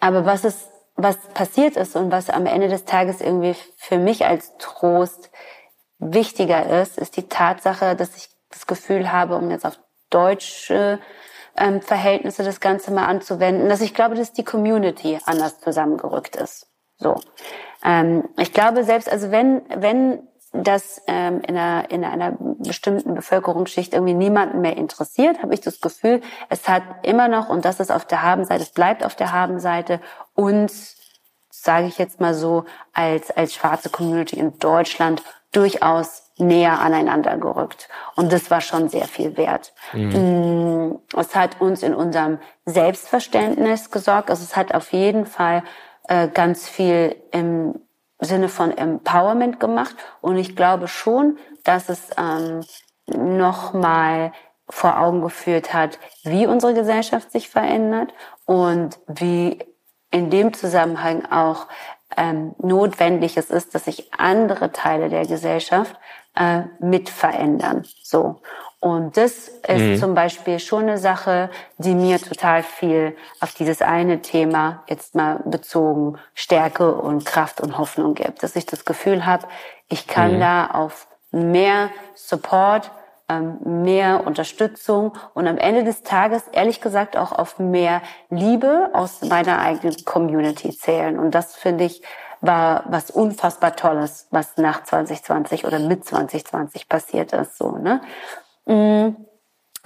Aber 0.00 0.26
was 0.26 0.44
es, 0.44 0.68
was 0.96 1.16
passiert 1.34 1.76
ist 1.76 1.96
und 1.96 2.10
was 2.10 2.30
am 2.30 2.46
Ende 2.46 2.68
des 2.68 2.84
Tages 2.84 3.20
irgendwie 3.20 3.54
für 3.76 3.98
mich 3.98 4.26
als 4.26 4.56
Trost 4.58 5.30
wichtiger 5.98 6.82
ist, 6.82 6.98
ist 6.98 7.16
die 7.16 7.28
Tatsache, 7.28 7.96
dass 7.96 8.16
ich 8.16 8.28
das 8.56 8.66
Gefühl 8.66 9.12
habe, 9.12 9.36
um 9.36 9.50
jetzt 9.50 9.66
auf 9.66 9.78
deutsche 10.10 10.98
ähm, 11.56 11.80
Verhältnisse 11.80 12.44
das 12.44 12.60
Ganze 12.60 12.90
mal 12.92 13.06
anzuwenden, 13.06 13.68
dass 13.68 13.80
ich 13.80 13.94
glaube, 13.94 14.14
dass 14.14 14.32
die 14.32 14.44
Community 14.44 15.18
anders 15.26 15.60
zusammengerückt 15.60 16.36
ist. 16.36 16.68
So, 16.98 17.20
ähm, 17.84 18.28
ich 18.38 18.52
glaube 18.52 18.84
selbst, 18.84 19.10
also 19.10 19.30
wenn 19.30 19.62
wenn 19.68 20.26
das 20.52 21.02
ähm, 21.06 21.40
in, 21.46 21.56
einer, 21.56 21.90
in 21.90 22.04
einer 22.04 22.36
bestimmten 22.38 23.14
Bevölkerungsschicht 23.14 23.92
irgendwie 23.92 24.14
niemanden 24.14 24.60
mehr 24.60 24.76
interessiert, 24.76 25.42
habe 25.42 25.54
ich 25.54 25.60
das 25.60 25.80
Gefühl, 25.80 26.22
es 26.48 26.68
hat 26.68 26.82
immer 27.02 27.28
noch, 27.28 27.48
und 27.48 27.64
das 27.64 27.80
ist 27.80 27.90
auf 27.90 28.04
der 28.06 28.22
Habenseite, 28.22 28.62
es 28.62 28.70
bleibt 28.70 29.04
auf 29.04 29.14
der 29.14 29.32
Habenseite, 29.32 30.00
uns, 30.34 30.96
sage 31.50 31.86
ich 31.86 31.98
jetzt 31.98 32.20
mal 32.20 32.34
so, 32.34 32.64
als, 32.92 33.30
als 33.30 33.54
schwarze 33.54 33.90
Community 33.90 34.38
in 34.38 34.58
Deutschland 34.58 35.22
durchaus 35.56 36.30
näher 36.38 36.80
aneinander 36.80 37.36
gerückt. 37.38 37.88
Und 38.14 38.32
das 38.32 38.50
war 38.50 38.60
schon 38.60 38.88
sehr 38.88 39.06
viel 39.06 39.36
wert. 39.36 39.72
Mm, 39.92 40.96
Es 41.16 41.34
hat 41.34 41.60
uns 41.60 41.82
in 41.82 41.94
unserem 41.94 42.38
Selbstverständnis 42.66 43.90
gesorgt. 43.90 44.30
Also 44.30 44.44
es 44.44 44.54
hat 44.54 44.74
auf 44.74 44.92
jeden 44.92 45.24
Fall 45.24 45.62
äh, 46.08 46.28
ganz 46.28 46.68
viel 46.68 47.16
im 47.32 47.80
Sinne 48.20 48.48
von 48.48 48.76
Empowerment 48.76 49.60
gemacht. 49.60 49.96
Und 50.20 50.36
ich 50.36 50.56
glaube 50.56 50.88
schon, 50.88 51.38
dass 51.64 51.88
es 51.88 52.10
ähm, 52.18 52.60
nochmal 53.06 54.32
vor 54.68 54.98
Augen 55.00 55.22
geführt 55.22 55.72
hat, 55.72 55.98
wie 56.24 56.46
unsere 56.46 56.74
Gesellschaft 56.74 57.30
sich 57.30 57.48
verändert 57.48 58.12
und 58.44 58.98
wie 59.06 59.64
in 60.10 60.30
dem 60.30 60.52
Zusammenhang 60.54 61.24
auch 61.30 61.66
ähm, 62.16 62.54
notwendig 62.58 63.36
es 63.36 63.50
ist, 63.50 63.74
dass 63.74 63.86
sich 63.86 64.12
andere 64.16 64.72
Teile 64.72 65.08
der 65.08 65.26
Gesellschaft 65.26 65.96
äh, 66.34 66.62
mit 66.80 67.08
verändern. 67.08 67.84
So. 68.02 68.40
Und 68.78 69.16
das 69.16 69.48
ist 69.48 70.00
zum 70.00 70.14
Beispiel 70.14 70.60
schon 70.60 70.82
eine 70.82 70.98
Sache, 70.98 71.50
die 71.78 71.94
mir 71.94 72.20
total 72.20 72.62
viel 72.62 73.16
auf 73.40 73.54
dieses 73.54 73.82
eine 73.82 74.20
Thema 74.20 74.84
jetzt 74.88 75.14
mal 75.14 75.40
bezogen 75.44 76.18
Stärke 76.34 76.94
und 76.94 77.24
Kraft 77.24 77.60
und 77.60 77.78
Hoffnung 77.78 78.14
gibt. 78.14 78.42
Dass 78.42 78.54
ich 78.54 78.66
das 78.66 78.84
Gefühl 78.84 79.26
habe, 79.26 79.48
ich 79.88 80.06
kann 80.06 80.38
da 80.38 80.66
auf 80.66 81.08
mehr 81.32 81.90
Support 82.14 82.90
ähm, 83.28 83.82
mehr 83.82 84.26
Unterstützung 84.26 85.12
und 85.34 85.46
am 85.46 85.58
Ende 85.58 85.84
des 85.84 86.02
Tages, 86.02 86.44
ehrlich 86.52 86.80
gesagt, 86.80 87.16
auch 87.16 87.32
auf 87.32 87.58
mehr 87.58 88.02
Liebe 88.30 88.90
aus 88.92 89.22
meiner 89.22 89.60
eigenen 89.60 89.96
Community 90.04 90.70
zählen. 90.70 91.18
Und 91.18 91.34
das 91.34 91.54
finde 91.56 91.84
ich 91.84 92.02
war 92.40 92.84
was 92.86 93.10
unfassbar 93.10 93.76
Tolles, 93.76 94.28
was 94.30 94.56
nach 94.56 94.84
2020 94.84 95.64
oder 95.64 95.78
mit 95.78 96.04
2020 96.04 96.88
passiert 96.88 97.32
ist. 97.32 97.58
So, 97.58 97.72
ne? 97.72 98.00
Mm, 98.66 99.16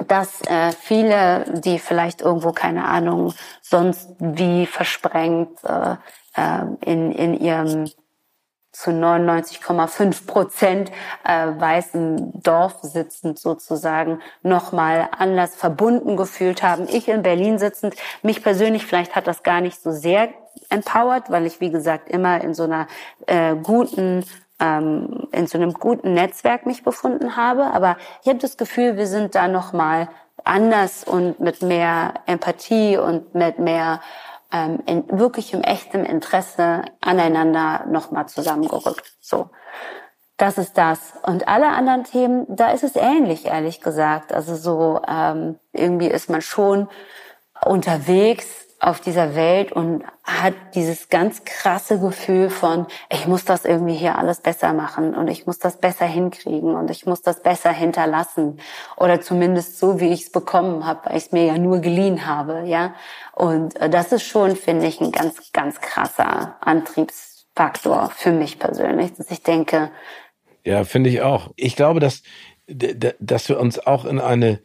dass 0.07 0.43
äh, 0.43 0.73
viele, 0.73 1.45
die 1.61 1.79
vielleicht 1.79 2.23
irgendwo, 2.23 2.53
keine 2.53 2.85
Ahnung, 2.85 3.35
sonst 3.63 4.11
wie 4.19 4.67
versprengt 4.67 5.63
äh, 5.65 5.97
äh, 6.35 6.65
in, 6.81 7.13
in 7.13 7.35
ihrem 7.35 7.91
zu 8.73 8.91
99,5 8.91 10.27
Prozent 10.27 10.93
äh, 11.25 11.49
weißen 11.49 12.41
Dorf 12.43 12.79
sitzend 12.83 13.39
sozusagen 13.39 14.21
nochmal 14.43 15.09
anders 15.17 15.57
verbunden 15.57 16.17
gefühlt 16.17 16.63
haben. 16.63 16.87
Ich 16.89 17.09
in 17.09 17.23
Berlin 17.23 17.59
sitzend, 17.59 17.95
mich 18.23 18.43
persönlich 18.43 18.87
vielleicht 18.87 19.17
hat 19.17 19.27
das 19.27 19.43
gar 19.43 19.61
nicht 19.61 19.83
so 19.83 19.91
sehr 19.91 20.29
empowered, 20.69 21.31
weil 21.31 21.47
ich 21.47 21.61
wie 21.61 21.71
gesagt 21.71 22.09
immer 22.09 22.41
in 22.43 22.55
so 22.55 22.65
einer 22.65 22.87
äh, 23.27 23.55
guten 23.57 24.25
ähm, 24.61 25.29
in 25.33 25.47
so 25.47 25.59
einem 25.59 25.73
guten 25.73 26.15
Netzwerk 26.15 26.67
mich 26.67 26.85
befunden 26.85 27.37
habe. 27.37 27.65
Aber 27.73 27.97
ich 28.23 28.29
habe 28.29 28.39
das 28.39 28.57
Gefühl, 28.57 28.97
wir 28.97 29.07
sind 29.07 29.35
da 29.35 29.49
nochmal 29.49 30.09
anders 30.45 31.05
und 31.05 31.41
mit 31.41 31.63
mehr 31.63 32.15
Empathie 32.27 32.97
und 32.97 33.35
mit 33.35 33.59
mehr 33.59 34.01
ähm, 34.53 34.81
in 34.87 35.05
wirklichem 35.11 35.63
echtem 35.63 36.05
Interesse 36.05 36.83
aneinander 37.01 37.87
nochmal 37.87 38.27
zusammengerückt. 38.29 39.15
So. 39.21 39.51
Das 40.37 40.57
ist 40.57 40.79
das. 40.79 41.13
Und 41.23 41.49
alle 41.49 41.69
anderen 41.69 42.05
Themen, 42.05 42.47
da 42.49 42.71
ist 42.71 42.83
es 42.83 42.97
ähnlich, 42.97 43.45
ehrlich 43.45 43.83
gesagt. 43.83 44.33
Also 44.33 44.57
so 44.57 45.03
ähm, 45.07 45.59
irgendwie 45.73 46.09
ist 46.09 46.31
man 46.31 46.41
schon 46.41 46.89
unterwegs 47.63 48.67
auf 48.81 49.01
dieser 49.01 49.35
Welt 49.35 49.73
und 49.73 50.05
hat 50.25 50.55
dieses 50.75 51.11
ganz 51.11 51.45
krasse 51.45 52.01
Gefühl 52.01 52.49
von, 52.49 52.87
ich 53.13 53.27
muss 53.27 53.45
das 53.45 53.67
irgendwie 53.67 53.95
hier 53.95 54.17
alles 54.17 54.41
besser 54.41 54.73
machen 54.73 55.15
und 55.15 55.29
ich 55.29 55.47
muss 55.47 55.59
das 55.59 55.77
besser 55.77 56.07
hinkriegen 56.07 56.75
und 56.75 56.91
ich 56.91 57.05
muss 57.05 57.21
das 57.21 57.43
besser 57.43 57.73
hinterlassen 57.73 58.59
oder 58.97 59.21
zumindest 59.21 59.79
so, 59.79 60.01
wie 60.01 60.09
ich 60.09 60.23
es 60.23 60.33
bekommen 60.33 60.87
habe, 60.87 61.01
weil 61.05 61.19
ich 61.19 61.27
es 61.27 61.33
mir 61.33 61.45
ja 61.45 61.59
nur 61.59 61.81
geliehen 61.81 62.27
habe, 62.27 62.63
ja. 62.67 62.95
Und 63.35 63.77
äh, 63.77 63.91
das 63.91 64.13
ist 64.13 64.23
schon, 64.23 64.57
finde 64.57 64.87
ich, 64.87 65.01
ein 65.01 65.13
ganz, 65.13 65.53
ganz 65.53 65.83
krasser 65.83 66.57
Antriebsfaktor 66.63 68.11
für 68.17 68.33
mich 68.33 68.59
persönlich, 68.59 69.13
dass 69.13 69.31
ich 69.31 69.43
denke. 69.43 69.91
Ja, 70.65 70.85
finde 70.85 71.11
ich 71.11 71.21
auch. 71.21 71.51
Ich 71.57 71.77
glaube, 71.77 72.01
dass, 72.01 72.23
dass 72.67 73.49
wir 73.51 73.61
uns 73.61 73.79
auch 73.79 74.07
in 74.07 74.19
eine 74.19 74.61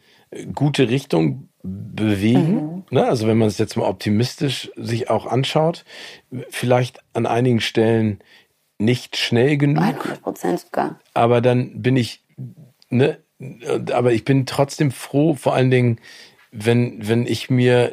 gute 0.53 0.87
Richtung 0.87 1.49
bewegen. 1.65 2.53
Mhm. 2.53 2.83
Ne? 2.91 3.05
Also 3.05 3.27
wenn 3.27 3.37
man 3.37 3.47
es 3.47 3.57
jetzt 3.57 3.75
mal 3.75 3.85
optimistisch 3.85 4.71
sich 4.75 5.09
auch 5.09 5.25
anschaut, 5.25 5.85
vielleicht 6.49 6.99
an 7.13 7.25
einigen 7.25 7.61
Stellen 7.61 8.19
nicht 8.77 9.17
schnell 9.17 9.57
genug. 9.57 9.83
100 9.83 10.21
Prozent 10.21 10.59
sogar. 10.59 10.99
Aber 11.13 11.41
dann 11.41 11.81
bin 11.81 11.95
ich, 11.95 12.23
ne, 12.89 13.17
aber 13.91 14.13
ich 14.13 14.25
bin 14.25 14.45
trotzdem 14.45 14.91
froh, 14.91 15.35
vor 15.35 15.53
allen 15.53 15.71
Dingen, 15.71 15.99
wenn, 16.51 17.07
wenn 17.07 17.25
ich 17.25 17.49
mir 17.49 17.91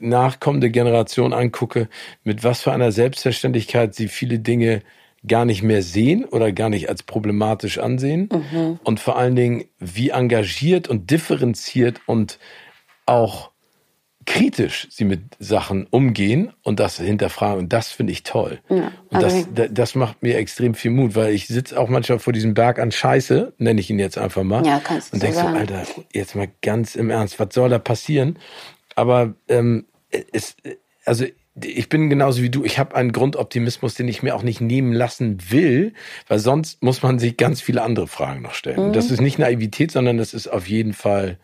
nachkommende 0.00 0.70
Generation 0.70 1.32
angucke, 1.32 1.88
mit 2.22 2.44
was 2.44 2.60
für 2.60 2.72
einer 2.72 2.92
Selbstverständlichkeit 2.92 3.94
sie 3.94 4.08
viele 4.08 4.38
Dinge 4.38 4.82
gar 5.26 5.46
nicht 5.46 5.62
mehr 5.62 5.82
sehen 5.82 6.24
oder 6.26 6.52
gar 6.52 6.68
nicht 6.68 6.88
als 6.90 7.02
problematisch 7.02 7.78
ansehen 7.78 8.28
mhm. 8.30 8.78
und 8.84 9.00
vor 9.00 9.16
allen 9.16 9.34
Dingen, 9.34 9.64
wie 9.78 10.10
engagiert 10.10 10.88
und 10.88 11.10
differenziert 11.10 12.00
und 12.06 12.38
auch 13.06 13.50
kritisch 14.26 14.88
sie 14.90 15.04
mit 15.04 15.20
Sachen 15.38 15.86
umgehen 15.90 16.52
und 16.62 16.80
das 16.80 16.98
hinterfragen. 16.98 17.58
Und 17.58 17.72
das 17.72 17.90
finde 17.90 18.12
ich 18.12 18.22
toll. 18.22 18.60
Ja, 18.68 18.90
und 19.10 19.22
das, 19.22 19.46
das 19.70 19.94
macht 19.94 20.22
mir 20.22 20.38
extrem 20.38 20.74
viel 20.74 20.90
Mut, 20.90 21.14
weil 21.14 21.34
ich 21.34 21.46
sitze 21.46 21.78
auch 21.78 21.88
manchmal 21.88 22.18
vor 22.18 22.32
diesem 22.32 22.54
Berg 22.54 22.78
an 22.78 22.90
Scheiße, 22.90 23.52
nenne 23.58 23.80
ich 23.80 23.90
ihn 23.90 23.98
jetzt 23.98 24.18
einfach 24.18 24.42
mal. 24.42 24.64
Ja, 24.66 24.80
kannst 24.82 25.12
und 25.12 25.22
du 25.22 25.26
denkst 25.26 25.40
so, 25.40 25.46
Alter, 25.46 25.82
jetzt 26.12 26.34
mal 26.34 26.48
ganz 26.62 26.94
im 26.94 27.10
Ernst, 27.10 27.38
was 27.38 27.48
soll 27.52 27.68
da 27.68 27.78
passieren? 27.78 28.38
Aber 28.94 29.34
ähm, 29.48 29.86
es, 30.32 30.56
also 31.04 31.24
ich 31.62 31.88
bin 31.88 32.10
genauso 32.10 32.42
wie 32.42 32.50
du. 32.50 32.64
Ich 32.64 32.78
habe 32.78 32.96
einen 32.96 33.12
Grundoptimismus, 33.12 33.94
den 33.94 34.08
ich 34.08 34.22
mir 34.22 34.34
auch 34.34 34.42
nicht 34.42 34.60
nehmen 34.60 34.92
lassen 34.92 35.38
will, 35.50 35.92
weil 36.26 36.38
sonst 36.38 36.82
muss 36.82 37.02
man 37.02 37.18
sich 37.18 37.36
ganz 37.36 37.60
viele 37.60 37.82
andere 37.82 38.08
Fragen 38.08 38.42
noch 38.42 38.54
stellen. 38.54 38.88
Mhm. 38.88 38.92
Das 38.92 39.10
ist 39.10 39.20
nicht 39.20 39.38
Naivität, 39.38 39.92
sondern 39.92 40.16
das 40.16 40.34
ist 40.34 40.48
auf 40.48 40.68
jeden 40.68 40.94
Fall 40.94 41.38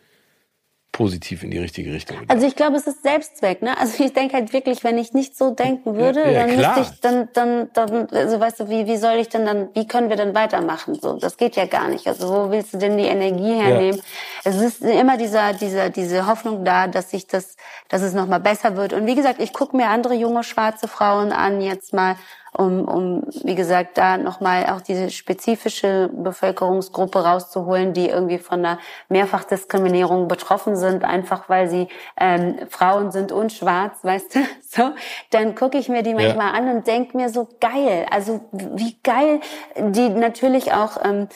positiv 0.93 1.45
in 1.45 1.51
die 1.51 1.59
richtige 1.59 1.93
Richtung. 1.93 2.19
Also 2.29 2.47
ich 2.47 2.57
glaube, 2.57 2.77
es 2.77 2.87
ist 2.87 3.03
Selbstzweck, 3.03 3.62
ne? 3.62 3.79
Also 3.79 4.03
ich 4.03 4.12
denke 4.12 4.35
halt 4.35 4.53
wirklich, 4.53 4.83
wenn 4.83 4.99
ich 4.99 5.12
nicht 5.12 5.37
so 5.37 5.51
denken 5.53 5.95
würde, 5.97 6.21
ja, 6.31 6.41
dann 6.41 6.59
klar. 6.59 6.77
müsste 6.77 6.95
ich 6.95 7.01
dann, 7.01 7.29
dann, 7.33 7.71
dann, 7.73 8.09
also 8.11 8.41
weißt 8.41 8.61
du, 8.61 8.69
wie, 8.69 8.87
wie 8.87 8.97
soll 8.97 9.15
ich 9.15 9.29
denn 9.29 9.47
dann, 9.47 9.69
wie 9.75 9.87
können 9.87 10.09
wir 10.09 10.17
denn 10.17 10.35
weitermachen? 10.35 10.95
So, 11.01 11.17
das 11.17 11.37
geht 11.37 11.57
ja 11.57 11.67
gar 11.67 11.89
nicht. 11.89 12.07
Also 12.07 12.29
wo 12.29 12.51
willst 12.51 12.75
du 12.75 12.79
denn 12.79 12.99
die 12.99 13.05
Energie 13.05 13.55
hernehmen? 13.55 13.99
Ja. 13.99 14.51
Es 14.51 14.61
ist 14.61 14.83
immer 14.83 15.17
dieser, 15.17 15.53
dieser, 15.53 15.91
diese 15.91 16.27
Hoffnung 16.27 16.65
da, 16.65 16.89
dass 16.89 17.11
sich 17.11 17.27
das, 17.27 17.57
dass 17.89 18.03
es 18.03 18.12
nochmal 18.12 18.41
besser 18.41 18.77
wird. 18.77 18.93
Und 18.93 19.07
wie 19.07 19.15
gesagt, 19.15 19.41
ich 19.41 19.53
gucke 19.53 19.77
mir 19.77 19.89
andere 19.89 20.15
junge 20.15 20.43
schwarze 20.43 20.89
Frauen 20.89 21.33
an, 21.33 21.61
jetzt 21.61 21.93
mal 21.93 22.17
um, 22.56 22.86
um 22.86 23.22
wie 23.44 23.55
gesagt, 23.55 23.98
da 23.98 24.16
nochmal 24.16 24.66
auch 24.66 24.81
diese 24.81 25.10
spezifische 25.10 26.10
Bevölkerungsgruppe 26.12 27.24
rauszuholen, 27.24 27.93
die 27.93 28.09
irgendwie 28.09 28.39
von 28.39 28.60
einer 28.60 28.78
Mehrfachdiskriminierung 29.09 30.28
betroffen 30.28 30.77
sind, 30.77 31.05
einfach 31.05 31.48
weil 31.48 31.68
sie 31.68 31.89
ähm, 32.18 32.56
Frauen 32.68 33.10
sind 33.12 33.32
und 33.32 33.52
schwarz, 33.52 33.98
weißt 34.02 34.35
du, 34.35 34.40
so, 34.68 34.90
dann 35.31 35.55
gucke 35.55 35.78
ich 35.78 35.89
mir 35.89 36.02
die 36.02 36.14
manchmal 36.14 36.52
ja. 36.52 36.59
an 36.59 36.77
und 36.77 36.86
denk 36.86 37.14
mir 37.14 37.28
so 37.28 37.48
geil, 37.60 38.06
also 38.10 38.40
wie 38.52 38.97
geil 39.02 39.40
die 39.77 40.09
natürlich 40.09 40.72
auch 40.72 40.98
ähm, 41.05 41.28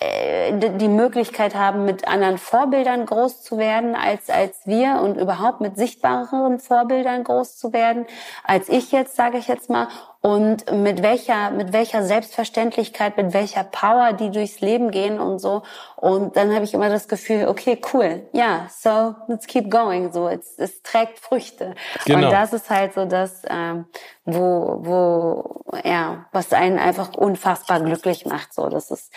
äh, 0.00 0.52
die 0.76 0.88
Möglichkeit 0.88 1.54
haben, 1.54 1.84
mit 1.84 2.06
anderen 2.06 2.38
Vorbildern 2.38 3.04
groß 3.04 3.42
zu 3.42 3.58
werden 3.58 3.96
als 3.96 4.30
als 4.30 4.58
wir 4.64 5.00
und 5.02 5.16
überhaupt 5.16 5.60
mit 5.60 5.76
sichtbareren 5.76 6.60
Vorbildern 6.60 7.24
groß 7.24 7.56
zu 7.56 7.72
werden 7.72 8.06
als 8.44 8.68
ich 8.68 8.92
jetzt, 8.92 9.16
sage 9.16 9.38
ich 9.38 9.48
jetzt 9.48 9.70
mal. 9.70 9.88
Und 10.28 10.70
mit 10.70 11.02
welcher 11.02 11.50
mit 11.50 11.72
welcher 11.72 12.02
Selbstverständlichkeit, 12.02 13.16
mit 13.16 13.32
welcher 13.32 13.64
Power 13.64 14.12
die 14.12 14.30
durchs 14.30 14.60
Leben 14.60 14.90
gehen 14.90 15.18
und 15.18 15.38
so. 15.38 15.62
Und 15.96 16.36
dann 16.36 16.54
habe 16.54 16.64
ich 16.64 16.74
immer 16.74 16.90
das 16.90 17.08
Gefühl, 17.08 17.46
okay, 17.48 17.80
cool, 17.92 18.28
ja, 18.32 18.68
so 18.70 19.14
let's 19.28 19.46
keep 19.46 19.70
going. 19.70 20.12
So, 20.12 20.28
es, 20.28 20.58
es 20.58 20.82
trägt 20.82 21.18
Früchte. 21.18 21.74
Genau. 22.04 22.26
Und 22.26 22.32
das 22.32 22.52
ist 22.52 22.68
halt 22.68 22.92
so 22.92 23.06
das, 23.06 23.42
ähm, 23.48 23.86
wo 24.24 24.78
wo 24.80 25.62
ja, 25.82 26.26
was 26.32 26.52
einen 26.52 26.78
einfach 26.78 27.14
unfassbar 27.14 27.80
glücklich 27.80 28.26
macht. 28.26 28.52
So, 28.52 28.68
das 28.68 28.90
ist 28.90 29.12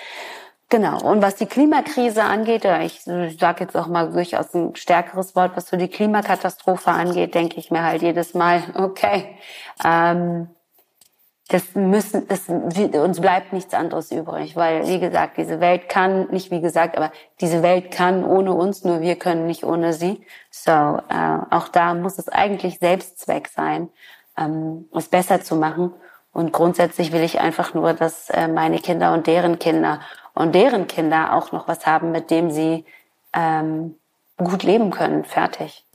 Genau. 0.69 1.01
Und 1.01 1.21
was 1.21 1.35
die 1.35 1.47
Klimakrise 1.47 2.23
angeht, 2.23 2.63
ich 2.63 3.01
sage 3.01 3.65
jetzt 3.65 3.75
auch 3.75 3.87
mal 3.87 4.13
durchaus 4.13 4.53
ein 4.53 4.73
stärkeres 4.77 5.35
Wort, 5.35 5.57
was 5.57 5.67
so 5.67 5.75
die 5.75 5.89
Klimakatastrophe 5.89 6.91
angeht, 6.91 7.35
denke 7.35 7.59
ich 7.59 7.71
mir 7.71 7.83
halt 7.83 8.01
jedes 8.01 8.33
Mal, 8.33 8.63
okay, 8.75 9.35
ähm, 9.83 10.47
das 11.51 11.75
müssen, 11.75 12.29
das, 12.29 12.47
uns 12.47 13.19
bleibt 13.19 13.51
nichts 13.51 13.73
anderes 13.73 14.09
übrig, 14.09 14.55
weil, 14.55 14.87
wie 14.87 15.01
gesagt, 15.01 15.35
diese 15.35 15.59
Welt 15.59 15.89
kann, 15.89 16.29
nicht 16.31 16.49
wie 16.49 16.61
gesagt, 16.61 16.95
aber 16.95 17.11
diese 17.41 17.61
Welt 17.61 17.91
kann 17.91 18.23
ohne 18.23 18.53
uns, 18.53 18.85
nur 18.85 19.01
wir 19.01 19.17
können 19.17 19.47
nicht 19.47 19.65
ohne 19.65 19.91
sie. 19.91 20.25
So, 20.49 20.71
äh, 20.71 21.37
auch 21.49 21.67
da 21.67 21.93
muss 21.93 22.17
es 22.17 22.29
eigentlich 22.29 22.79
Selbstzweck 22.79 23.49
sein, 23.49 23.89
ähm, 24.37 24.87
es 24.95 25.09
besser 25.09 25.41
zu 25.41 25.57
machen. 25.57 25.93
Und 26.31 26.53
grundsätzlich 26.53 27.11
will 27.11 27.21
ich 27.21 27.41
einfach 27.41 27.73
nur, 27.73 27.93
dass 27.93 28.29
äh, 28.29 28.47
meine 28.47 28.79
Kinder 28.79 29.11
und 29.11 29.27
deren 29.27 29.59
Kinder 29.59 29.99
und 30.33 30.55
deren 30.55 30.87
Kinder 30.87 31.33
auch 31.33 31.51
noch 31.51 31.67
was 31.67 31.85
haben, 31.85 32.11
mit 32.11 32.31
dem 32.31 32.49
sie 32.49 32.85
ähm, 33.33 33.95
gut 34.37 34.63
leben 34.63 34.91
können. 34.91 35.25
Fertig. 35.25 35.85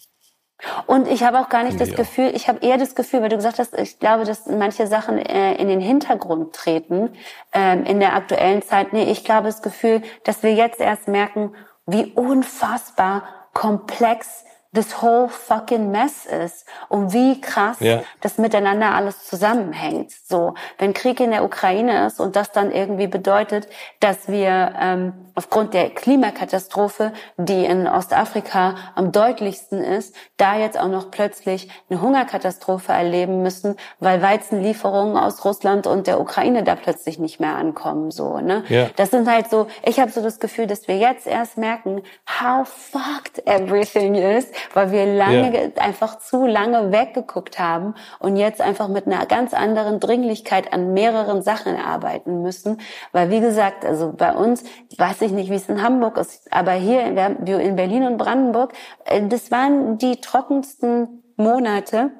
Und 0.86 1.06
ich 1.08 1.22
habe 1.22 1.38
auch 1.40 1.48
gar 1.48 1.64
nicht 1.64 1.80
das 1.80 1.90
ja. 1.90 1.96
Gefühl, 1.96 2.32
ich 2.34 2.48
habe 2.48 2.64
eher 2.64 2.78
das 2.78 2.94
Gefühl, 2.94 3.20
weil 3.22 3.28
du 3.28 3.36
gesagt 3.36 3.58
hast, 3.58 3.74
ich 3.78 3.98
glaube, 3.98 4.24
dass 4.24 4.46
manche 4.46 4.86
Sachen 4.86 5.18
äh, 5.18 5.54
in 5.56 5.68
den 5.68 5.80
Hintergrund 5.80 6.54
treten 6.54 7.10
ähm, 7.52 7.84
in 7.84 8.00
der 8.00 8.14
aktuellen 8.14 8.62
Zeit. 8.62 8.92
Nee, 8.92 9.04
ich 9.10 9.24
glaube 9.24 9.46
das 9.48 9.62
Gefühl, 9.62 10.02
dass 10.24 10.42
wir 10.42 10.54
jetzt 10.54 10.80
erst 10.80 11.08
merken, 11.08 11.54
wie 11.86 12.12
unfassbar 12.14 13.24
komplex 13.52 14.44
this 14.74 15.00
whole 15.00 15.28
fucking 15.28 15.90
mess 15.90 16.26
ist 16.26 16.66
und 16.88 17.12
wie 17.12 17.40
krass 17.40 17.78
Ja. 17.80 18.02
das 18.20 18.36
miteinander 18.38 18.94
alles 18.94 19.24
zusammenhängt. 19.24 20.12
So, 20.12 20.54
wenn 20.78 20.92
Krieg 20.92 21.20
in 21.20 21.30
der 21.30 21.44
Ukraine 21.44 22.06
ist 22.06 22.20
und 22.20 22.36
das 22.36 22.52
dann 22.52 22.70
irgendwie 22.70 23.06
bedeutet, 23.06 23.68
dass 24.00 24.28
wir 24.28 24.74
ähm, 24.78 25.25
aufgrund 25.36 25.74
der 25.74 25.90
Klimakatastrophe, 25.90 27.12
die 27.36 27.64
in 27.64 27.86
Ostafrika 27.86 28.74
am 28.94 29.12
deutlichsten 29.12 29.84
ist, 29.84 30.16
da 30.36 30.56
jetzt 30.56 30.78
auch 30.78 30.88
noch 30.88 31.10
plötzlich 31.10 31.68
eine 31.88 32.00
Hungerkatastrophe 32.00 32.92
erleben 32.92 33.42
müssen, 33.42 33.76
weil 34.00 34.22
Weizenlieferungen 34.22 35.16
aus 35.16 35.44
Russland 35.44 35.86
und 35.86 36.06
der 36.06 36.20
Ukraine 36.20 36.64
da 36.64 36.74
plötzlich 36.74 37.18
nicht 37.18 37.38
mehr 37.38 37.54
ankommen. 37.54 38.10
So, 38.10 38.38
ne? 38.38 38.64
Ja. 38.68 38.88
Das 38.96 39.10
sind 39.10 39.30
halt 39.30 39.50
so. 39.50 39.66
Ich 39.84 40.00
habe 40.00 40.10
so 40.10 40.22
das 40.22 40.40
Gefühl, 40.40 40.66
dass 40.66 40.88
wir 40.88 40.96
jetzt 40.96 41.26
erst 41.26 41.58
merken, 41.58 42.02
how 42.40 42.66
fucked 42.66 43.46
everything 43.46 44.14
is, 44.14 44.46
weil 44.74 44.90
wir 44.90 45.06
lange 45.06 45.72
Ja. 45.76 45.82
einfach 45.82 46.18
zu 46.18 46.46
lange 46.46 46.92
weggeguckt 46.92 47.58
haben 47.58 47.94
und 48.18 48.36
jetzt 48.36 48.60
einfach 48.62 48.88
mit 48.88 49.06
einer 49.06 49.26
ganz 49.26 49.52
anderen 49.52 50.00
Dringlichkeit 50.00 50.72
an 50.72 50.94
mehreren 50.94 51.42
Sachen 51.42 51.76
arbeiten 51.76 52.40
müssen. 52.42 52.80
Weil 53.12 53.30
wie 53.30 53.40
gesagt, 53.40 53.84
also 53.84 54.12
bei 54.16 54.32
uns, 54.34 54.64
weiß 54.96 55.20
ich 55.22 55.25
nicht, 55.32 55.50
wie 55.50 55.56
es 55.56 55.68
in 55.68 55.82
Hamburg 55.82 56.16
ist, 56.16 56.52
aber 56.52 56.72
hier 56.72 57.02
in 57.02 57.76
Berlin 57.76 58.04
und 58.04 58.16
Brandenburg, 58.18 58.72
äh, 59.04 59.26
das 59.26 59.50
waren 59.50 59.98
die 59.98 60.20
trockensten 60.20 61.22
Monate, 61.36 62.10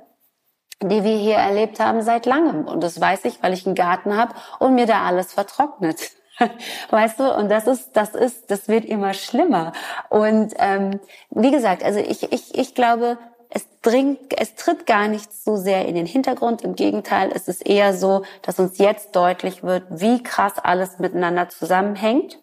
die 0.82 1.04
wir 1.04 1.16
hier 1.16 1.36
erlebt 1.36 1.80
haben 1.80 2.02
seit 2.02 2.26
langem. 2.26 2.66
Und 2.66 2.82
das 2.82 3.00
weiß 3.00 3.24
ich, 3.24 3.42
weil 3.42 3.52
ich 3.52 3.66
einen 3.66 3.74
Garten 3.74 4.16
habe 4.16 4.34
und 4.58 4.74
mir 4.74 4.86
da 4.86 5.04
alles 5.04 5.32
vertrocknet. 5.32 6.12
Weißt 6.90 7.18
du, 7.18 7.34
und 7.34 7.50
das 7.50 7.66
ist, 7.66 7.96
das 7.96 8.14
ist, 8.14 8.50
das 8.50 8.68
wird 8.68 8.84
immer 8.84 9.14
schlimmer. 9.14 9.72
Und 10.10 10.52
ähm, 10.58 11.00
wie 11.30 11.50
gesagt, 11.50 11.82
also 11.82 11.98
ich, 11.98 12.30
ich, 12.30 12.54
ich 12.56 12.74
glaube, 12.74 13.18
es 13.48 13.66
dringt, 13.80 14.38
es 14.38 14.54
tritt 14.54 14.86
gar 14.86 15.08
nicht 15.08 15.32
so 15.32 15.56
sehr 15.56 15.86
in 15.86 15.94
den 15.94 16.06
Hintergrund. 16.06 16.62
Im 16.62 16.74
Gegenteil, 16.74 17.30
es 17.34 17.48
ist 17.48 17.66
eher 17.66 17.94
so, 17.94 18.22
dass 18.42 18.58
uns 18.58 18.78
jetzt 18.78 19.16
deutlich 19.16 19.62
wird, 19.62 19.84
wie 19.88 20.22
krass 20.22 20.54
alles 20.62 20.98
miteinander 20.98 21.48
zusammenhängt. 21.48 22.38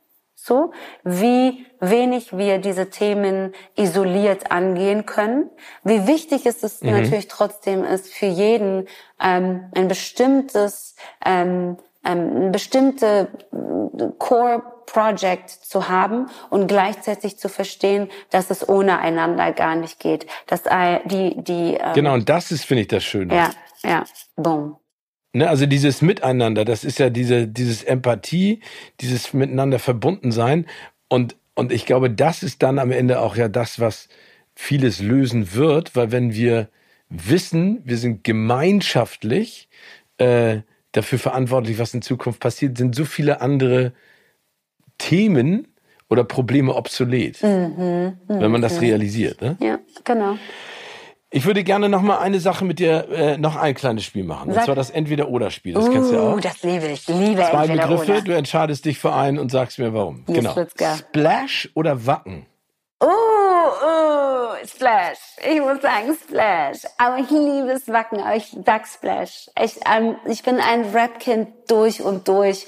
So, 0.45 0.74
wie 1.06 1.65
wenig 1.80 2.38
wir 2.38 2.57
diese 2.57 2.90
Themen 2.90 3.53
isoliert 3.78 4.52
angehen 4.52 5.06
können, 5.06 5.49
wie 5.86 6.06
wichtig 6.06 6.45
es 6.45 6.64
ist 6.64 6.84
natürlich 6.84 7.30
trotzdem 7.30 7.86
ist 7.86 8.14
für 8.14 8.26
jeden 8.26 8.90
ähm, 9.22 9.72
ein 9.74 9.88
bestimmtes 9.88 10.98
ähm, 11.26 11.78
ähm, 12.03 12.48
ein 12.48 12.52
bestimmte 12.52 13.30
äh, 13.53 14.03
Core 14.20 14.64
Project 14.86 15.49
zu 15.49 15.88
haben 15.88 16.26
und 16.49 16.68
gleichzeitig 16.68 17.40
zu 17.40 17.48
verstehen, 17.48 18.10
dass 18.30 18.49
es 18.49 18.68
ohne 18.68 18.99
einander 18.99 19.53
gar 19.53 19.78
nicht 19.78 20.02
geht, 20.02 20.28
dass 20.48 20.64
die 21.06 21.41
die 21.41 21.76
ähm, 21.76 21.94
Genau, 21.94 22.15
und 22.15 22.28
das 22.28 22.52
ist, 22.52 22.65
finde 22.65 22.82
ich, 22.82 22.90
das 22.90 23.06
Schöne. 23.06 23.34
ja 23.34 23.49
ja. 23.86 24.03
Boom 24.36 24.82
Ne, 25.35 25.49
also 25.49 25.65
dieses 25.65 26.03
Miteinander, 26.03 26.64
das 26.64 26.84
ist 26.84 26.99
ja 26.99 27.10
diese, 27.10 27.47
dieses 27.47 27.84
Empathie, 27.84 28.60
dieses 29.01 29.34
Miteinander 29.34 29.80
verbunden 29.80 30.31
sein. 30.31 30.68
Und, 31.07 31.35
und 31.55 31.72
ich 31.72 31.88
glaube, 31.88 32.11
das 32.11 32.43
ist 32.43 32.61
dann 32.61 32.77
am 32.77 32.91
Ende 32.91 33.19
auch 33.19 33.35
ja 33.35 33.47
das, 33.47 33.80
was 33.80 34.10
vieles 34.53 35.01
lösen 35.01 35.55
wird, 35.55 35.95
weil 35.95 36.11
wenn 36.11 36.35
wir 36.35 36.69
wissen, 37.10 37.81
wir 37.84 37.97
sind 37.97 38.23
gemeinschaftlich 38.23 39.69
äh, 40.19 40.57
dafür 40.91 41.18
verantwortlich, 41.18 41.80
was 41.80 41.95
in 41.95 42.03
Zukunft 42.03 42.39
passiert, 42.39 42.77
sind 42.77 42.95
so 42.95 43.03
viele 43.03 43.41
andere 43.41 43.93
Themen 44.99 45.68
oder 46.10 46.23
Probleme 46.23 46.76
obsolet, 46.76 47.41
wenn 47.41 48.51
man 48.51 48.61
das 48.61 48.81
realisiert. 48.81 49.41
Ne? 49.41 49.57
ja 49.60 49.80
genau 50.03 50.38
Ich 51.35 51.45
würde 51.45 51.64
gerne 51.64 51.89
noch 51.89 52.03
mal 52.03 52.19
eine 52.19 52.39
Sache 52.39 52.64
mit 52.64 52.77
dir, 52.77 53.10
äh, 53.10 53.38
noch 53.39 53.55
ein 53.55 53.73
kleines 53.73 54.03
Spiel 54.03 54.23
machen. 54.23 54.49
Und 54.49 54.53
Sag- 54.53 54.65
zwar 54.65 54.76
das 54.76 54.91
Entweder-Oder-Spiel. 54.91 55.73
Das 55.73 55.89
kennst 55.89 56.11
du 56.11 56.15
ja 56.15 56.22
uh, 56.22 56.35
auch. 56.35 56.39
das 56.39 56.61
liebe 56.61 56.85
ich 56.85 57.07
liebe 57.07 57.41
Zwei 57.41 57.65
Begriffe, 57.65 58.22
du 58.22 58.35
entscheidest 58.35 58.85
dich 58.85 58.99
für 58.99 59.14
einen 59.14 59.39
und 59.39 59.49
sagst 59.49 59.80
mir 59.80 59.95
warum. 59.95 60.23
Yes, 60.27 60.38
genau. 60.38 60.53
go. 60.53 60.85
Splash 60.95 61.72
oder 61.73 62.05
Wacken? 62.05 62.45
Oh, 62.99 63.07
oh, 63.07 64.53
Splash. 64.64 65.18
Ich 65.51 65.60
muss 65.60 65.81
sagen 65.81 66.15
Splash. 66.23 66.81
Aber 66.99 67.18
ich 67.18 67.30
liebe 67.31 67.72
es 67.72 67.88
Wacken, 67.88 68.19
aber 68.19 68.35
ich 68.35 68.55
sag 68.64 68.88
Splash. 68.88 69.49
Ich, 69.60 69.80
ähm, 69.91 70.15
ich 70.27 70.43
bin 70.43 70.60
ein 70.60 70.85
Rap-Kind 70.93 71.49
durch 71.68 72.03
und 72.03 72.27
durch. 72.27 72.68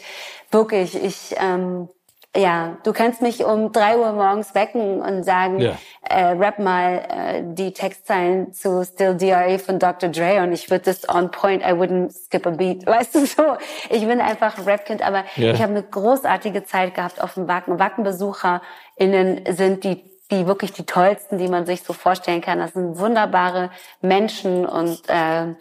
Wirklich, 0.49 0.95
ich, 0.95 1.35
ähm, 1.37 1.87
ja, 2.35 2.77
du 2.83 2.91
kannst 2.93 3.21
mich 3.21 3.45
um 3.45 3.71
drei 3.71 3.97
Uhr 3.97 4.11
morgens 4.11 4.53
wecken 4.55 5.01
und 5.01 5.23
sagen, 5.23 5.59
Ja. 5.59 5.73
äh, 6.09 6.25
rap 6.31 6.59
mal 6.59 7.05
äh, 7.09 7.43
die 7.45 7.71
Textzeilen 7.73 8.51
zu 8.53 8.83
Still 8.83 9.15
DRE 9.15 9.57
von 9.59 9.79
Dr. 9.79 10.09
Dre 10.09 10.41
und 10.43 10.51
ich 10.51 10.69
würde 10.69 10.85
das 10.85 11.07
on 11.07 11.31
point, 11.31 11.63
I 11.63 11.71
wouldn't 11.71 12.11
skip 12.25 12.45
a 12.45 12.49
beat. 12.51 12.85
Weißt 12.87 13.15
du 13.15 13.25
so? 13.25 13.55
Ich 13.89 14.05
bin 14.05 14.19
einfach 14.21 14.57
ein 14.57 14.63
Rap-Kind, 14.65 15.01
aber 15.01 15.23
Ja. 15.35 15.53
ich 15.53 15.61
habe 15.61 15.71
eine 15.71 15.83
großartige 15.83 16.65
Zeit 16.65 16.93
gehabt 16.93 17.21
auf 17.21 17.35
dem 17.35 17.47
Wacken. 17.47 17.79
WackenbesucherInnen 17.79 19.43
sind 19.55 19.83
die 19.83 20.15
die 20.31 20.47
wirklich 20.47 20.73
die 20.73 20.87
tollsten, 20.87 21.37
die 21.37 21.47
man 21.47 21.67
sich 21.67 21.83
so 21.83 21.93
vorstellen 21.93 22.41
kann. 22.41 22.57
Das 22.57 22.73
sind 22.73 22.97
wunderbare 22.97 23.69
Menschen 24.01 24.65
und 24.65 24.99
ähm, 25.07 25.55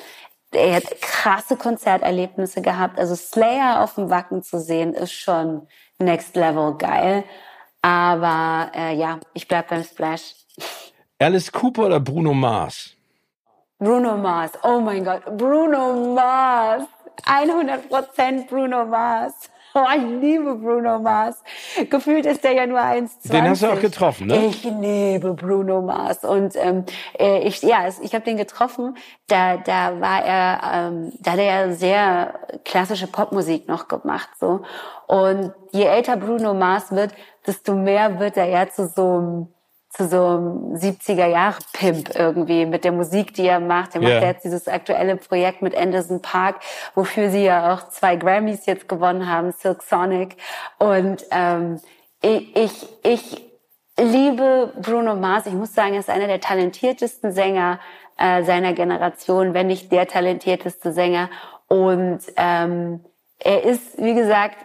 er 0.52 0.76
hat 0.76 0.84
krasse 1.02 1.56
Konzerterlebnisse 1.56 2.62
gehabt. 2.62 2.98
Also 2.98 3.14
Slayer 3.14 3.82
auf 3.82 3.96
dem 3.96 4.08
Wacken 4.08 4.42
zu 4.42 4.58
sehen, 4.58 4.94
ist 4.94 5.12
schon 5.12 5.68
next 6.04 6.36
level 6.36 6.74
geil. 6.76 7.24
Aber 7.82 8.70
äh, 8.74 8.94
ja, 8.94 9.20
ich 9.34 9.46
bleib 9.46 9.68
beim 9.68 9.84
Splash. 9.84 10.34
Alice 11.18 11.50
Cooper 11.52 11.86
oder 11.86 12.00
Bruno 12.00 12.32
Mars? 12.32 12.94
Bruno 13.78 14.16
Mars, 14.16 14.52
oh 14.62 14.80
mein 14.80 15.04
Gott, 15.04 15.24
Bruno 15.36 16.14
Mars. 16.14 16.84
100% 17.26 18.48
Bruno 18.48 18.84
Mars. 18.84 19.50
Oh, 19.76 19.86
ich 19.92 20.20
liebe 20.20 20.54
Bruno 20.54 21.00
Mars. 21.00 21.42
Gefühlt 21.90 22.26
ist 22.26 22.44
der 22.44 22.52
ja 22.52 22.66
nur 22.66 22.78
1,20. 22.78 23.32
Den 23.32 23.48
hast 23.48 23.62
du 23.62 23.66
auch 23.66 23.80
getroffen, 23.80 24.28
ne? 24.28 24.46
Ich 24.46 24.62
liebe 24.62 25.34
Bruno 25.34 25.82
Mars. 25.82 26.24
Und 26.24 26.54
ähm, 26.54 26.84
äh, 27.18 27.40
ich, 27.40 27.60
ja, 27.62 27.88
ich 27.88 28.14
habe 28.14 28.24
den 28.24 28.36
getroffen. 28.36 28.96
Da, 29.26 29.56
da 29.56 30.00
war 30.00 30.24
er, 30.24 30.60
ähm, 30.72 31.12
da 31.18 31.32
hat 31.32 31.38
er 31.40 31.44
ja 31.44 31.72
sehr 31.72 32.34
klassische 32.64 33.08
Popmusik 33.08 33.66
noch 33.66 33.88
gemacht. 33.88 34.28
so. 34.38 34.60
Und 35.08 35.52
je 35.72 35.84
älter 35.84 36.16
Bruno 36.18 36.54
Mars 36.54 36.92
wird, 36.92 37.12
desto 37.44 37.74
mehr 37.74 38.20
wird 38.20 38.36
er 38.36 38.46
ja 38.46 38.68
zu 38.68 38.86
so 38.86 39.18
einem 39.18 39.48
zu 39.96 40.08
so 40.08 40.26
einem 40.26 40.74
70er 40.74 41.26
Jahre 41.26 41.58
Pimp 41.72 42.14
irgendwie 42.14 42.66
mit 42.66 42.84
der 42.84 42.92
Musik, 42.92 43.32
die 43.34 43.46
er 43.46 43.60
macht. 43.60 43.94
Er 43.94 44.00
macht 44.00 44.10
Ja. 44.12 44.20
ja 44.20 44.26
jetzt 44.28 44.44
dieses 44.44 44.66
aktuelle 44.66 45.16
Projekt 45.16 45.62
mit 45.62 45.76
Anderson 45.76 46.20
Park, 46.20 46.56
wofür 46.94 47.30
sie 47.30 47.44
ja 47.44 47.72
auch 47.72 47.88
zwei 47.90 48.16
Grammys 48.16 48.66
jetzt 48.66 48.88
gewonnen 48.88 49.28
haben, 49.30 49.52
Silk 49.52 49.82
Sonic. 49.82 50.36
Und 50.78 51.24
ähm, 51.30 51.80
ich, 52.22 52.56
ich, 52.56 52.88
ich 53.04 53.42
liebe 53.98 54.72
Bruno 54.80 55.14
Mars. 55.14 55.46
Ich 55.46 55.54
muss 55.54 55.74
sagen, 55.74 55.94
er 55.94 56.00
ist 56.00 56.10
einer 56.10 56.26
der 56.26 56.40
talentiertesten 56.40 57.32
Sänger 57.32 57.78
äh, 58.18 58.42
seiner 58.42 58.72
Generation, 58.72 59.54
wenn 59.54 59.68
nicht 59.68 59.92
der 59.92 60.08
talentierteste 60.08 60.92
Sänger. 60.92 61.30
Und 61.68 62.20
ähm, 62.36 63.04
er 63.44 63.62
ist, 63.64 64.02
wie 64.02 64.14
gesagt, 64.14 64.56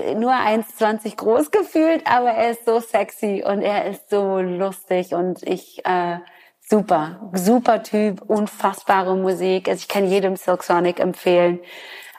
äh, 0.00 0.14
nur 0.14 0.32
1,20 0.32 1.16
groß 1.16 1.50
gefühlt, 1.50 2.06
aber 2.06 2.30
er 2.30 2.50
ist 2.50 2.64
so 2.64 2.80
sexy 2.80 3.44
und 3.46 3.62
er 3.62 3.86
ist 3.86 4.10
so 4.10 4.40
lustig 4.40 5.14
und 5.14 5.42
ich, 5.42 5.84
äh, 5.84 6.18
super, 6.60 7.30
super 7.34 7.82
Typ, 7.82 8.22
unfassbare 8.22 9.14
Musik. 9.16 9.68
Also 9.68 9.80
ich 9.80 9.88
kann 9.88 10.08
jedem 10.08 10.36
Silk 10.36 10.62
Sonic 10.62 10.98
empfehlen. 11.00 11.60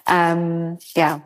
Ähm, 0.07 0.77
ja, 0.95 1.21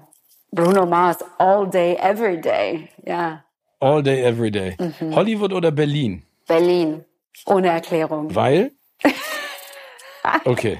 Bruno 0.51 0.85
Mars, 0.85 1.17
all 1.37 1.67
day, 1.69 1.95
every 2.01 2.39
day. 2.39 2.89
Ja, 3.05 3.43
All 3.79 4.01
day, 4.01 4.23
every 4.23 4.49
day. 4.49 4.75
Mhm. 4.79 5.15
Hollywood 5.15 5.53
oder 5.53 5.71
Berlin? 5.71 6.23
Berlin, 6.47 7.05
ohne 7.45 7.67
Erklärung. 7.69 8.33
Weil? 8.33 8.71
Okay. 10.43 10.79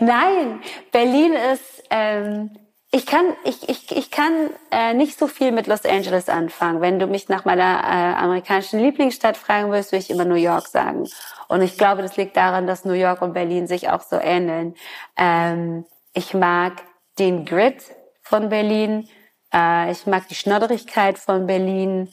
Nein, 0.00 0.60
Berlin 0.90 1.34
ist, 1.52 1.84
ähm, 1.90 2.50
ich 2.92 3.06
kann, 3.06 3.24
ich, 3.44 3.68
ich, 3.68 3.96
ich 3.96 4.10
kann 4.10 4.50
äh, 4.72 4.94
nicht 4.94 5.16
so 5.16 5.28
viel 5.28 5.52
mit 5.52 5.68
Los 5.68 5.84
Angeles 5.84 6.28
anfangen. 6.28 6.80
Wenn 6.80 6.98
du 6.98 7.06
mich 7.06 7.28
nach 7.28 7.44
meiner 7.44 7.84
äh, 7.84 8.14
amerikanischen 8.16 8.80
Lieblingsstadt 8.80 9.36
fragen 9.36 9.70
würdest, 9.70 9.92
würde 9.92 10.02
ich 10.02 10.10
immer 10.10 10.24
New 10.24 10.34
York 10.34 10.66
sagen. 10.66 11.08
Und 11.46 11.62
ich 11.62 11.78
glaube, 11.78 12.02
das 12.02 12.16
liegt 12.16 12.36
daran, 12.36 12.66
dass 12.66 12.84
New 12.84 12.94
York 12.94 13.22
und 13.22 13.32
Berlin 13.32 13.68
sich 13.68 13.90
auch 13.90 14.02
so 14.02 14.16
ähneln. 14.16 14.74
Ähm, 15.16 15.84
ich 16.14 16.34
mag 16.34 16.82
den 17.20 17.44
Grit 17.44 17.84
von 18.22 18.48
Berlin. 18.48 19.08
Äh, 19.54 19.92
ich 19.92 20.06
mag 20.06 20.26
die 20.26 20.34
Schnodderigkeit 20.34 21.16
von 21.18 21.46
Berlin. 21.46 22.10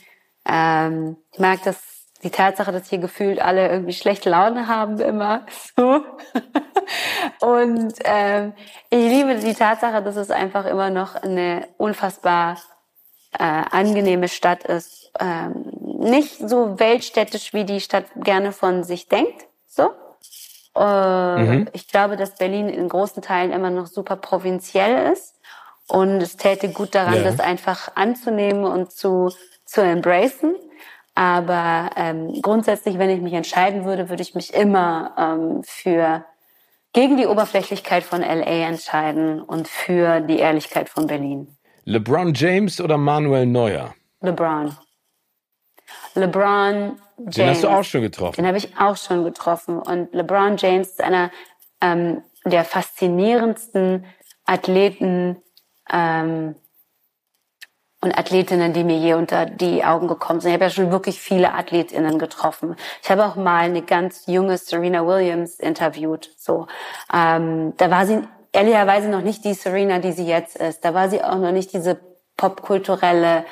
Ähm, 0.47 1.17
ich 1.33 1.39
mag 1.39 1.63
das, 1.63 1.96
die 2.23 2.29
Tatsache, 2.29 2.71
dass 2.71 2.89
hier 2.89 2.97
gefühlt 2.99 3.39
alle 3.39 3.69
irgendwie 3.69 3.93
schlechte 3.93 4.29
Laune 4.29 4.67
haben 4.67 4.99
immer. 4.99 5.45
So. 5.75 6.03
Und 7.45 7.93
ähm, 8.03 8.53
ich 8.89 9.09
liebe 9.09 9.35
die 9.35 9.53
Tatsache, 9.53 10.01
dass 10.01 10.15
es 10.15 10.31
einfach 10.31 10.65
immer 10.65 10.89
noch 10.89 11.15
eine 11.15 11.67
unfassbar 11.77 12.57
äh, 13.37 13.43
angenehme 13.43 14.29
Stadt 14.29 14.63
ist, 14.63 15.11
ähm, 15.19 15.71
nicht 15.99 16.37
so 16.37 16.79
weltstädtisch, 16.79 17.53
wie 17.53 17.65
die 17.65 17.81
Stadt 17.81 18.05
gerne 18.15 18.51
von 18.51 18.83
sich 18.83 19.07
denkt. 19.07 19.47
So. 19.67 19.91
Äh, 20.75 21.43
mhm. 21.43 21.69
Ich 21.73 21.87
glaube, 21.87 22.17
dass 22.17 22.35
Berlin 22.35 22.69
in 22.69 22.89
großen 22.89 23.21
Teilen 23.21 23.51
immer 23.51 23.69
noch 23.69 23.87
super 23.87 24.15
provinziell 24.15 25.11
ist. 25.11 25.35
Und 25.87 26.21
es 26.21 26.35
täte 26.35 26.69
gut 26.69 26.95
daran, 26.95 27.15
ja. 27.15 27.23
das 27.23 27.39
einfach 27.39 27.95
anzunehmen 27.95 28.65
und 28.65 28.91
zu, 28.91 29.31
zu 29.65 29.81
embracen. 29.81 30.55
Aber 31.17 31.89
ähm, 31.95 32.43
grundsätzlich, 32.43 32.99
wenn 32.99 33.09
ich 33.09 33.21
mich 33.21 33.33
entscheiden 33.33 33.85
würde, 33.85 34.07
würde 34.07 34.21
ich 34.21 34.35
mich 34.35 34.53
immer 34.53 35.15
ähm, 35.17 35.63
für 35.63 36.23
gegen 36.93 37.17
die 37.17 37.25
Oberflächlichkeit 37.25 38.03
von 38.03 38.21
LA 38.21 38.67
entscheiden 38.67 39.41
und 39.41 39.67
für 39.67 40.21
die 40.21 40.37
Ehrlichkeit 40.37 40.89
von 40.89 41.07
Berlin. 41.07 41.57
LeBron 41.85 42.35
James 42.35 42.79
oder 42.79 42.99
Manuel 42.99 43.47
Neuer? 43.47 43.95
LeBron. 44.21 44.77
LeBron 46.13 46.99
James. 47.17 47.35
Den 47.35 47.49
hast 47.49 47.63
du 47.63 47.67
auch 47.67 47.83
schon 47.83 48.01
getroffen. 48.01 48.35
Den 48.35 48.45
habe 48.45 48.59
ich 48.59 48.77
auch 48.77 48.95
schon 48.95 49.23
getroffen. 49.23 49.79
Und 49.79 50.13
LeBron 50.13 50.55
James 50.57 50.89
ist 50.89 51.01
einer 51.01 51.31
ähm, 51.81 52.21
der 52.45 52.63
faszinierendsten 52.63 54.05
Athleten 54.45 55.37
ähm, 55.91 56.53
und 58.07 58.17
Athletinnen, 58.17 58.73
die 58.73 58.83
mir 58.83 58.97
je 58.97 59.13
unter 59.13 59.45
die 59.45 59.83
Augen 59.83 60.07
gekommen 60.07 60.39
sind. 60.39 60.49
Ich 60.49 60.53
habe 60.53 60.65
ja 60.65 60.69
schon 60.69 60.91
wirklich 60.91 61.19
viele 61.19 61.53
Athletinnen 61.53 62.17
getroffen. 62.19 62.75
Ich 63.03 63.11
habe 63.11 63.25
auch 63.25 63.35
mal 63.35 63.65
eine 63.65 63.81
ganz 63.81 64.23
junge 64.27 64.57
Serena 64.57 65.05
Williams 65.05 65.59
interviewt. 65.59 66.31
So, 66.37 66.67
ähm, 67.13 67.73
da 67.77 67.91
war 67.91 68.05
sie 68.05 68.21
ehrlicherweise 68.53 69.09
noch 69.09 69.21
nicht 69.21 69.43
die 69.43 69.53
Serena, 69.53 69.99
die 69.99 70.13
sie 70.13 70.25
jetzt 70.25 70.55
ist. 70.55 70.85
Da 70.85 70.93
war 70.93 71.09
sie 71.09 71.21
auch 71.21 71.37
noch 71.37 71.51
nicht 71.51 71.73
diese 71.73 71.99
popkulturelle, 72.37 73.45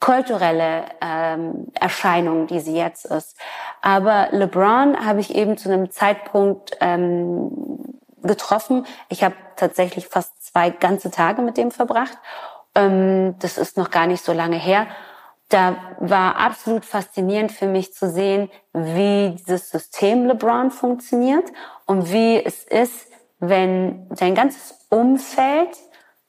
kulturelle 0.00 0.84
ähm, 1.00 1.68
Erscheinung, 1.78 2.48
die 2.48 2.58
sie 2.58 2.76
jetzt 2.76 3.04
ist. 3.04 3.36
Aber 3.82 4.28
LeBron 4.32 5.06
habe 5.06 5.20
ich 5.20 5.34
eben 5.34 5.56
zu 5.56 5.72
einem 5.72 5.92
Zeitpunkt 5.92 6.76
ähm, 6.80 7.52
getroffen. 8.22 8.84
Ich 9.08 9.22
habe 9.22 9.36
tatsächlich 9.54 10.08
fast 10.08 10.44
zwei 10.44 10.70
ganze 10.70 11.12
Tage 11.12 11.40
mit 11.40 11.56
dem 11.56 11.70
verbracht 11.70 12.18
ähm, 12.74 13.36
das 13.38 13.58
ist 13.58 13.76
noch 13.76 13.90
gar 13.90 14.06
nicht 14.06 14.24
so 14.24 14.32
lange 14.32 14.56
her. 14.56 14.86
Da 15.48 15.76
war 16.00 16.36
absolut 16.36 16.84
faszinierend 16.84 17.52
für 17.52 17.66
mich 17.66 17.92
zu 17.92 18.08
sehen, 18.08 18.50
wie 18.72 19.36
dieses 19.38 19.68
System 19.68 20.26
LeBron 20.26 20.70
funktioniert 20.70 21.44
und 21.86 22.10
wie 22.10 22.42
es 22.42 22.64
ist, 22.64 23.08
wenn 23.38 24.08
dein 24.10 24.34
ganzes 24.34 24.86
Umfeld 24.88 25.76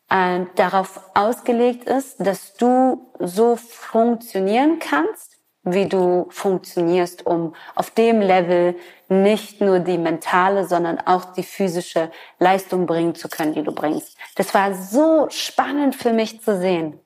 äh, 0.10 0.42
darauf 0.56 1.00
ausgelegt 1.14 1.86
ist, 1.86 2.18
dass 2.20 2.56
du 2.56 3.14
so 3.20 3.56
funktionieren 3.56 4.80
kannst, 4.80 5.33
wie 5.64 5.88
du 5.88 6.28
funktionierst, 6.30 7.26
um 7.26 7.56
auf 7.76 7.92
dem 7.92 8.20
Level 8.20 8.76
nicht 9.10 9.62
nur 9.62 9.80
die 9.80 9.98
mentale, 9.98 10.68
sondern 10.68 11.00
auch 11.00 11.34
die 11.34 11.44
physische 11.44 12.12
Leistung 12.40 12.86
bringen 12.86 13.16
zu 13.16 13.30
können, 13.30 13.54
die 13.54 13.64
du 13.64 13.72
bringst. 13.72 14.18
Das 14.36 14.54
war 14.54 14.74
so 14.74 15.28
spannend 15.30 15.96
für 15.96 16.12
mich 16.12 16.42
zu 16.42 16.58
sehen. 16.58 17.00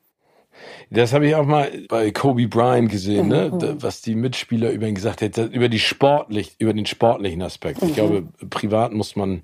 Das 0.90 1.14
habe 1.14 1.28
ich 1.28 1.36
auch 1.36 1.46
mal 1.46 1.70
bei 1.90 2.12
Kobe 2.12 2.48
Bryant 2.48 2.90
gesehen, 2.90 3.28
ne? 3.28 3.52
mhm. 3.54 3.82
was 3.82 4.02
die 4.02 4.16
Mitspieler 4.16 4.72
über 4.72 4.88
ihn 4.88 4.96
gesagt 4.96 5.22
haben, 5.22 5.52
über 5.52 5.70
die 5.70 5.80
sportlich, 5.80 6.56
über 6.60 6.74
den 6.74 6.86
sportlichen 6.86 7.42
Aspekt. 7.42 7.82
Mhm. 7.82 7.90
Ich 7.90 7.96
glaube, 7.96 8.28
privat 8.50 8.94
muss 8.94 9.16
man 9.16 9.44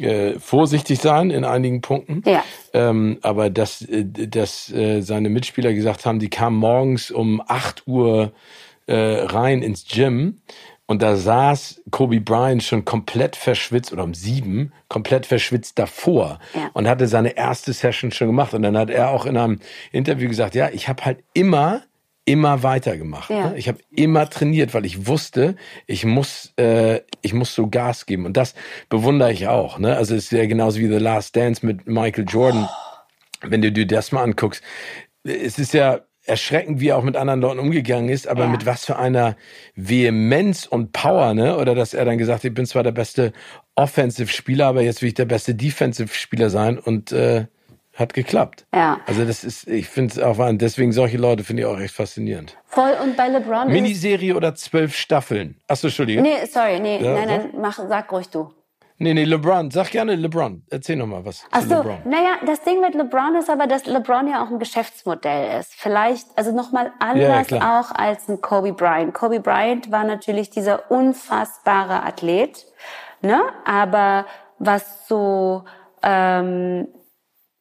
äh, 0.00 0.38
vorsichtig 0.38 1.00
sein 1.00 1.30
in 1.30 1.44
einigen 1.44 1.80
Punkten. 1.80 2.22
Ja. 2.24 2.44
Ähm, 2.72 3.18
aber 3.22 3.50
dass, 3.50 3.82
äh, 3.82 4.04
dass 4.04 4.70
äh, 4.72 5.00
seine 5.00 5.28
Mitspieler 5.28 5.72
gesagt 5.74 6.06
haben, 6.06 6.18
die 6.18 6.30
kamen 6.30 6.56
morgens 6.56 7.10
um 7.10 7.42
8 7.46 7.86
Uhr 7.86 8.32
äh, 8.86 8.94
rein 8.94 9.62
ins 9.62 9.86
Gym 9.86 10.40
und 10.90 11.02
da 11.02 11.16
saß 11.16 11.82
Kobe 11.90 12.18
Bryant 12.18 12.62
schon 12.62 12.86
komplett 12.86 13.36
verschwitzt 13.36 13.92
oder 13.92 14.04
um 14.04 14.14
sieben, 14.14 14.72
komplett 14.88 15.26
verschwitzt 15.26 15.78
davor 15.78 16.38
ja. 16.54 16.70
und 16.72 16.88
hatte 16.88 17.06
seine 17.06 17.36
erste 17.36 17.74
Session 17.74 18.10
schon 18.10 18.28
gemacht. 18.28 18.54
Und 18.54 18.62
dann 18.62 18.76
hat 18.76 18.88
er 18.88 19.10
auch 19.10 19.26
in 19.26 19.36
einem 19.36 19.60
Interview 19.92 20.28
gesagt, 20.28 20.54
ja, 20.54 20.70
ich 20.70 20.88
habe 20.88 21.04
halt 21.04 21.18
immer 21.34 21.82
immer 22.28 22.62
weitergemacht. 22.62 23.30
Ja. 23.30 23.50
Ne? 23.50 23.58
Ich 23.58 23.68
habe 23.68 23.78
immer 23.90 24.28
trainiert, 24.28 24.74
weil 24.74 24.84
ich 24.84 25.06
wusste, 25.06 25.56
ich 25.86 26.04
muss, 26.04 26.52
äh, 26.56 27.00
ich 27.22 27.32
muss 27.32 27.54
so 27.54 27.68
Gas 27.68 28.04
geben. 28.04 28.26
Und 28.26 28.36
das 28.36 28.54
bewundere 28.90 29.32
ich 29.32 29.48
auch. 29.48 29.78
Ne? 29.78 29.96
Also 29.96 30.14
es 30.14 30.24
ist 30.24 30.32
ja 30.32 30.46
genauso 30.46 30.78
wie 30.78 30.88
The 30.88 30.98
Last 30.98 31.34
Dance 31.36 31.64
mit 31.64 31.86
Michael 31.86 32.26
Jordan. 32.28 32.68
Oh. 32.70 33.48
Wenn 33.48 33.62
du 33.62 33.72
dir 33.72 33.86
das 33.86 34.12
mal 34.12 34.22
anguckst, 34.22 34.62
es 35.24 35.58
ist 35.58 35.72
ja 35.72 36.00
erschreckend, 36.26 36.80
wie 36.80 36.88
er 36.88 36.98
auch 36.98 37.02
mit 37.02 37.16
anderen 37.16 37.40
Leuten 37.40 37.58
umgegangen 37.58 38.10
ist, 38.10 38.28
aber 38.28 38.44
ja. 38.44 38.48
mit 38.48 38.66
was 38.66 38.84
für 38.84 38.98
einer 38.98 39.36
Vehemenz 39.74 40.66
und 40.66 40.92
Power, 40.92 41.32
ne? 41.32 41.56
Oder 41.56 41.74
dass 41.74 41.94
er 41.94 42.04
dann 42.04 42.18
gesagt 42.18 42.40
hat, 42.40 42.44
ich 42.44 42.54
bin 42.54 42.66
zwar 42.66 42.82
der 42.82 42.92
beste 42.92 43.32
Offensive-Spieler, 43.76 44.66
aber 44.66 44.82
jetzt 44.82 45.00
will 45.00 45.08
ich 45.08 45.14
der 45.14 45.24
beste 45.24 45.54
Defensive-Spieler 45.54 46.50
sein 46.50 46.78
und 46.78 47.12
äh, 47.12 47.46
hat 47.98 48.14
geklappt. 48.14 48.66
Ja. 48.72 49.00
Also 49.06 49.24
das 49.24 49.44
ist, 49.44 49.66
ich 49.66 49.88
finde 49.88 50.12
es 50.12 50.18
auch, 50.20 50.36
deswegen 50.52 50.92
solche 50.92 51.16
Leute 51.16 51.44
finde 51.44 51.62
ich 51.62 51.66
auch 51.66 51.78
echt 51.78 51.94
faszinierend. 51.94 52.56
Voll 52.66 52.92
und 53.02 53.16
bei 53.16 53.28
LeBron 53.28 53.68
Miniserie 53.68 54.34
oder 54.34 54.54
zwölf 54.54 54.94
Staffeln? 54.94 55.56
Achso, 55.66 55.88
Entschuldige. 55.88 56.22
Nee, 56.22 56.46
sorry, 56.50 56.80
nee, 56.80 57.02
ja, 57.02 57.14
nein, 57.14 57.26
nein, 57.26 57.50
mach, 57.58 57.78
sag 57.88 58.10
ruhig 58.12 58.28
du. 58.28 58.52
Nee, 59.00 59.14
nee, 59.14 59.24
LeBron. 59.24 59.70
Sag 59.70 59.92
gerne 59.92 60.16
LeBron. 60.16 60.64
Erzähl 60.70 60.96
noch 60.96 61.06
mal 61.06 61.24
was 61.24 61.44
Ach 61.52 61.62
so, 61.62 61.84
naja, 62.04 62.36
das 62.44 62.62
Ding 62.62 62.80
mit 62.80 62.96
LeBron 62.96 63.36
ist 63.36 63.48
aber, 63.48 63.68
dass 63.68 63.86
LeBron 63.86 64.26
ja 64.26 64.42
auch 64.42 64.50
ein 64.50 64.58
Geschäftsmodell 64.58 65.60
ist. 65.60 65.72
Vielleicht, 65.74 66.26
also 66.34 66.52
nochmal 66.52 66.90
anders 66.98 67.50
ja, 67.50 67.80
auch 67.80 67.92
als 67.94 68.28
ein 68.28 68.40
Kobe 68.40 68.72
Bryant. 68.72 69.14
Kobe 69.14 69.38
Bryant 69.38 69.92
war 69.92 70.02
natürlich 70.02 70.50
dieser 70.50 70.90
unfassbare 70.90 72.02
Athlet, 72.02 72.66
ne? 73.22 73.40
Aber 73.64 74.26
was 74.58 75.06
so 75.06 75.62
ähm, 76.02 76.88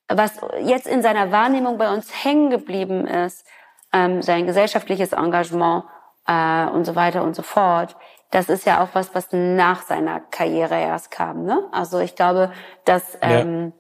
was 0.08 0.40
jetzt 0.62 0.88
in 0.88 1.02
seiner 1.02 1.32
Wahrnehmung 1.32 1.78
bei 1.78 1.92
uns 1.94 2.24
hängen 2.24 2.50
geblieben 2.50 3.08
ist, 3.08 3.46
ähm, 3.94 4.22
sein 4.22 4.46
gesellschaftliches 4.46 5.14
Engagement 5.14 5.86
äh, 6.28 6.66
und 6.68 6.86
so 6.86 6.96
weiter 6.96 7.24
und 7.24 7.36
so 7.36 7.42
fort, 7.42 7.96
das 8.32 8.50
ist 8.50 8.66
ja 8.66 8.84
auch 8.84 8.90
was, 8.94 9.16
was 9.16 9.30
nach 9.32 9.84
seiner 9.84 10.20
Karriere 10.20 10.80
erst 10.80 11.12
kam. 11.12 11.46
Ne? 11.46 11.64
Also 11.72 12.00
ich 12.00 12.16
glaube, 12.16 12.52
dass 12.84 13.18
ähm, 13.22 13.74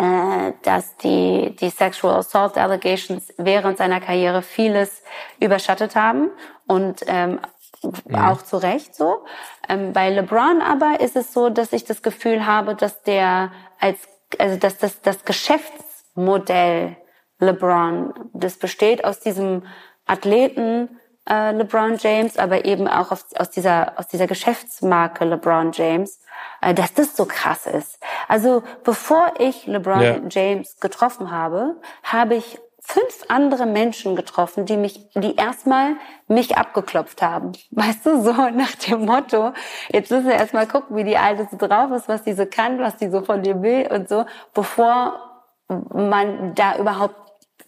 ja. 0.00 0.48
äh, 0.48 0.54
dass 0.62 0.96
die 0.96 1.54
die 1.60 1.68
Sexual 1.70 2.16
Assault 2.16 2.56
Allegations 2.56 3.32
während 3.36 3.78
seiner 3.78 4.00
Karriere 4.00 4.42
vieles 4.42 5.02
überschattet 5.38 5.94
haben 5.94 6.30
und 6.66 7.02
ähm, 7.06 7.40
mhm. 7.82 8.14
auch 8.14 8.42
zu 8.42 8.56
Recht 8.56 8.94
so. 8.94 9.24
Ähm, 9.68 9.92
bei 9.92 10.08
LeBron 10.08 10.62
aber 10.62 11.00
ist 11.00 11.16
es 11.16 11.34
so, 11.34 11.50
dass 11.50 11.74
ich 11.74 11.84
das 11.84 12.02
Gefühl 12.02 12.46
habe, 12.46 12.74
dass 12.74 13.02
der 13.02 13.52
als 13.78 13.98
also 14.38 14.56
dass 14.56 14.78
das, 14.78 15.00
das 15.00 15.24
Geschäftsmodell 15.24 16.96
LeBron, 17.38 18.12
das 18.32 18.58
besteht 18.58 19.04
aus 19.04 19.20
diesem 19.20 19.64
Athleten 20.06 21.00
äh, 21.28 21.52
LeBron 21.52 21.96
James, 21.98 22.36
aber 22.36 22.64
eben 22.64 22.88
auch 22.88 23.12
aus, 23.12 23.26
aus 23.36 23.50
dieser 23.50 23.98
aus 23.98 24.08
dieser 24.08 24.26
Geschäftsmarke 24.26 25.24
LeBron 25.24 25.72
James, 25.72 26.20
äh, 26.60 26.74
dass 26.74 26.92
das 26.94 27.16
so 27.16 27.24
krass 27.26 27.66
ist. 27.66 27.98
Also 28.28 28.62
bevor 28.84 29.34
ich 29.38 29.66
LeBron 29.66 30.00
ja. 30.02 30.20
James 30.28 30.76
getroffen 30.80 31.30
habe, 31.30 31.76
habe 32.02 32.34
ich 32.34 32.58
fünf 32.82 33.24
andere 33.28 33.66
Menschen 33.66 34.16
getroffen, 34.16 34.64
die 34.64 34.76
mich, 34.76 35.10
die 35.14 35.36
erstmal 35.36 35.96
mich 36.28 36.56
abgeklopft 36.56 37.22
haben. 37.22 37.52
Weißt 37.70 38.06
du, 38.06 38.22
so 38.22 38.32
nach 38.32 38.74
dem 38.86 39.04
Motto, 39.04 39.52
jetzt 39.92 40.10
müssen 40.10 40.26
wir 40.26 40.34
erstmal 40.34 40.66
gucken, 40.66 40.96
wie 40.96 41.04
die 41.04 41.16
Alte 41.16 41.48
so 41.50 41.56
drauf 41.56 41.90
ist, 41.92 42.08
was 42.08 42.22
die 42.22 42.32
so 42.32 42.46
kann, 42.46 42.78
was 42.78 42.96
die 42.96 43.08
so 43.10 43.22
von 43.22 43.42
dir 43.42 43.62
will 43.62 43.88
und 43.90 44.08
so, 44.08 44.24
bevor 44.54 45.20
man 45.68 46.54
da 46.54 46.76
überhaupt 46.78 47.14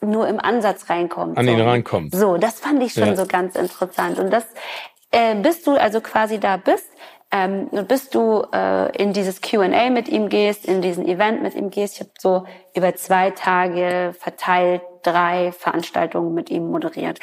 nur 0.01 0.27
im 0.27 0.41
Ansatz 0.41 0.91
reinkommt. 0.91 1.39
An 1.39 1.47
ihn 1.47 1.59
so. 1.59 1.65
reinkommt. 1.65 2.15
So, 2.15 2.37
das 2.37 2.59
fand 2.59 2.83
ich 2.83 2.93
schon 2.93 3.09
ja. 3.09 3.17
so 3.17 3.27
ganz 3.27 3.55
interessant. 3.55 4.19
Und 4.19 4.33
das, 4.33 4.45
äh, 5.13 5.37
bis 5.37 5.63
du 5.63 5.73
also 5.73 6.01
quasi 6.01 6.41
da 6.41 6.57
bist, 6.57 6.89
ähm, 7.33 7.69
bis 7.89 8.11
du 8.11 8.45
äh, 8.53 8.95
in 8.97 9.13
dieses 9.13 9.41
Q&A 9.41 9.91
mit 9.91 10.09
ihm 10.09 10.29
gehst, 10.29 10.67
in 10.67 10.83
diesen 10.83 11.07
Event 11.07 11.43
mit 11.43 11.55
ihm 11.55 11.71
gehst. 11.71 11.95
Ich 11.95 12.01
habe 12.01 12.11
so 12.19 12.45
über 12.75 12.95
zwei 12.95 13.31
Tage 13.31 14.15
verteilt 14.19 14.83
drei 15.03 15.51
Veranstaltungen 15.53 16.33
mit 16.35 16.51
ihm 16.51 16.71
moderiert. 16.71 17.19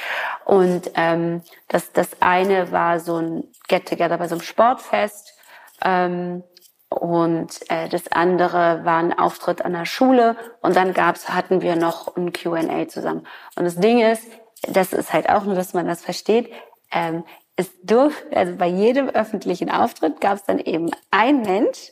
Und 0.45 0.91
ähm, 0.95 1.41
das, 1.67 1.91
das 1.93 2.21
eine 2.21 2.71
war 2.71 2.99
so 2.99 3.17
ein 3.17 3.43
Get-Together 3.67 4.17
bei 4.17 4.27
so 4.27 4.35
einem 4.35 4.41
Sportfest. 4.41 5.33
Ähm, 5.83 6.43
und 6.89 7.59
äh, 7.69 7.87
das 7.87 8.11
andere 8.11 8.83
war 8.83 8.97
ein 8.97 9.17
Auftritt 9.17 9.63
an 9.63 9.73
der 9.73 9.85
Schule 9.85 10.35
und 10.61 10.75
dann 10.75 10.93
gab's 10.93 11.29
hatten 11.29 11.61
wir 11.61 11.75
noch 11.75 12.15
ein 12.15 12.33
Q&A 12.33 12.87
zusammen. 12.87 13.27
Und 13.55 13.65
das 13.65 13.75
Ding 13.75 14.01
ist, 14.01 14.23
das 14.67 14.91
ist 14.91 15.13
halt 15.13 15.29
auch 15.29 15.43
nur, 15.43 15.53
dass 15.53 15.73
man 15.75 15.85
das 15.85 16.01
versteht. 16.01 16.51
Ähm, 16.91 17.23
es 17.59 17.69
durfte, 17.83 18.35
also 18.35 18.55
bei 18.55 18.67
jedem 18.67 19.09
öffentlichen 19.09 19.69
Auftritt 19.69 20.21
gab 20.21 20.35
es 20.35 20.43
dann 20.45 20.59
eben 20.59 20.91
ein 21.11 21.41
Mensch, 21.41 21.91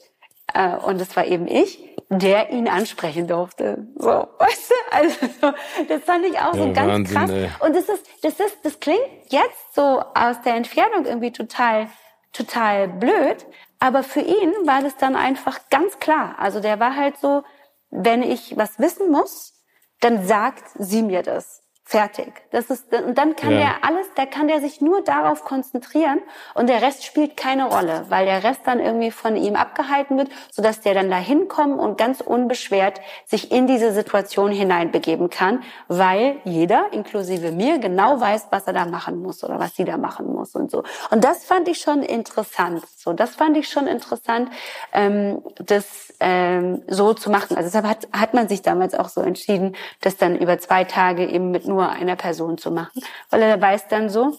äh, 0.54 0.78
und 0.78 1.02
es 1.02 1.14
war 1.18 1.26
eben 1.26 1.46
ich, 1.46 1.80
der 2.10 2.52
ihn 2.52 2.70
ansprechen 2.70 3.28
durfte. 3.28 3.86
So, 3.98 4.10
weißt 4.10 4.72
du? 4.72 4.76
Also, 4.92 5.54
das 5.90 6.04
fand 6.04 6.26
ich 6.26 6.40
auch 6.40 6.56
ja, 6.56 6.64
so 6.64 6.74
ganz 6.74 6.88
Wahnsinn, 6.94 7.18
krass. 7.18 7.30
Ey. 7.30 7.50
Und 7.60 7.76
das 7.76 7.90
ist, 7.90 8.06
das 8.24 8.40
ist, 8.40 8.58
das 8.64 8.80
klingt 8.80 9.02
jetzt 9.28 9.76
so 9.76 10.02
aus 10.16 10.42
der 10.46 10.56
Entfernung 10.56 11.06
irgendwie 11.06 11.32
total, 11.32 11.90
total 12.32 12.88
blöd. 12.88 13.46
Aber 13.80 14.04
für 14.04 14.22
ihn 14.22 14.54
war 14.64 14.82
das 14.82 14.96
dann 14.96 15.18
einfach 15.18 15.60
ganz 15.70 16.00
klar. 16.00 16.36
Also 16.40 16.62
der 16.62 16.80
war 16.80 16.96
halt 16.96 17.18
so, 17.18 17.44
wenn 17.90 18.24
ich 18.24 18.56
was 18.56 18.80
wissen 18.80 19.12
muss, 19.12 19.54
dann 20.00 20.26
sagt 20.26 20.64
sie 20.80 21.04
mir 21.04 21.24
das. 21.24 21.62
Fertig. 21.90 22.34
Das 22.52 22.66
ist, 22.66 22.94
und 22.94 23.18
dann 23.18 23.38
kann 23.38 23.54
ja. 23.54 23.60
der 23.60 23.84
alles, 23.84 24.14
der 24.18 24.26
kann 24.26 24.50
der 24.50 24.60
sich 24.60 24.82
nur 24.82 25.02
darauf 25.06 25.46
konzentrieren 25.46 26.20
und 26.54 26.68
der 26.68 26.82
Rest 26.82 27.06
spielt 27.06 27.38
keine 27.38 27.70
Rolle, 27.70 28.04
weil 28.10 28.26
der 28.26 28.44
Rest 28.44 28.60
dann 28.66 28.82
irgendwie 28.82 29.10
von 29.10 29.38
ihm 29.38 29.56
abgehalten 29.56 30.18
wird, 30.18 30.28
sodass 30.52 30.82
der 30.82 30.96
dann 30.96 31.10
da 31.10 31.16
hinkommen 31.16 31.80
und 31.80 31.98
ganz 31.98 32.20
unbeschwert 32.20 33.00
sich 33.26 33.54
in 33.54 33.68
diese 33.68 33.94
Situation 33.94 34.52
hineinbegeben 34.52 35.30
kann, 35.30 35.64
weil 35.88 36.42
jeder, 36.44 36.92
inklusive 36.92 37.54
mir, 37.54 37.80
genau 37.80 38.20
weiß, 38.20 38.48
was 38.50 38.68
er 38.68 38.74
da 38.74 38.84
machen 38.84 39.22
muss 39.22 39.42
oder 39.46 39.58
was 39.58 39.78
sie 39.78 39.86
da 39.86 39.96
machen 39.96 40.28
muss 40.34 40.56
und 40.56 40.70
so. 40.70 40.84
Und 41.10 41.24
das 41.24 41.46
fand 41.46 41.70
ich 41.70 41.80
schon 41.80 42.04
interessant. 42.04 42.84
So, 42.98 43.14
das 43.14 43.34
fand 43.36 43.56
ich 43.56 43.70
schon 43.70 43.88
interessant, 43.88 44.50
ähm, 44.92 45.42
das 45.56 46.07
ähm, 46.20 46.84
so 46.88 47.14
zu 47.14 47.30
machen. 47.30 47.56
Also 47.56 47.68
deshalb 47.68 47.86
hat, 47.86 48.08
hat 48.12 48.34
man 48.34 48.48
sich 48.48 48.62
damals 48.62 48.94
auch 48.94 49.10
so 49.10 49.22
entschieden, 49.22 49.76
das 50.02 50.18
dann 50.18 50.38
über 50.38 50.58
zwei 50.60 50.84
Tage 50.84 51.26
eben 51.28 51.52
mit 51.52 51.68
nur 51.68 51.90
einer 51.90 52.16
Person 52.16 52.58
zu 52.58 52.72
machen, 52.72 53.02
weil 53.30 53.42
er 53.42 53.62
weiß 53.62 53.88
dann 53.88 54.10
so, 54.10 54.38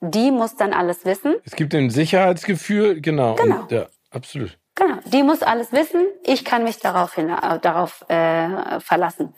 die 0.00 0.30
muss 0.30 0.56
dann 0.56 0.72
alles 0.72 1.04
wissen. 1.04 1.36
Es 1.44 1.56
gibt 1.56 1.74
ein 1.74 1.90
Sicherheitsgefühl, 1.90 3.00
genau. 3.00 3.34
Genau. 3.34 3.62
Und, 3.62 3.72
ja, 3.72 3.86
absolut. 4.10 4.58
Genau, 4.74 4.98
die 5.06 5.24
muss 5.24 5.42
alles 5.42 5.72
wissen. 5.72 6.06
Ich 6.24 6.44
kann 6.44 6.62
mich 6.62 6.78
darauf, 6.78 7.14
hin, 7.14 7.30
äh, 7.30 7.58
darauf 7.58 8.04
äh, 8.08 8.78
verlassen. 8.80 9.34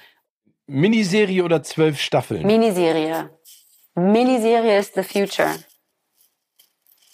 Miniserie 0.66 1.42
oder 1.42 1.62
zwölf 1.62 1.98
Staffeln? 1.98 2.46
Miniserie. 2.46 3.30
Miniserie 3.94 4.78
ist 4.78 4.94
the 4.94 5.02
future. 5.02 5.50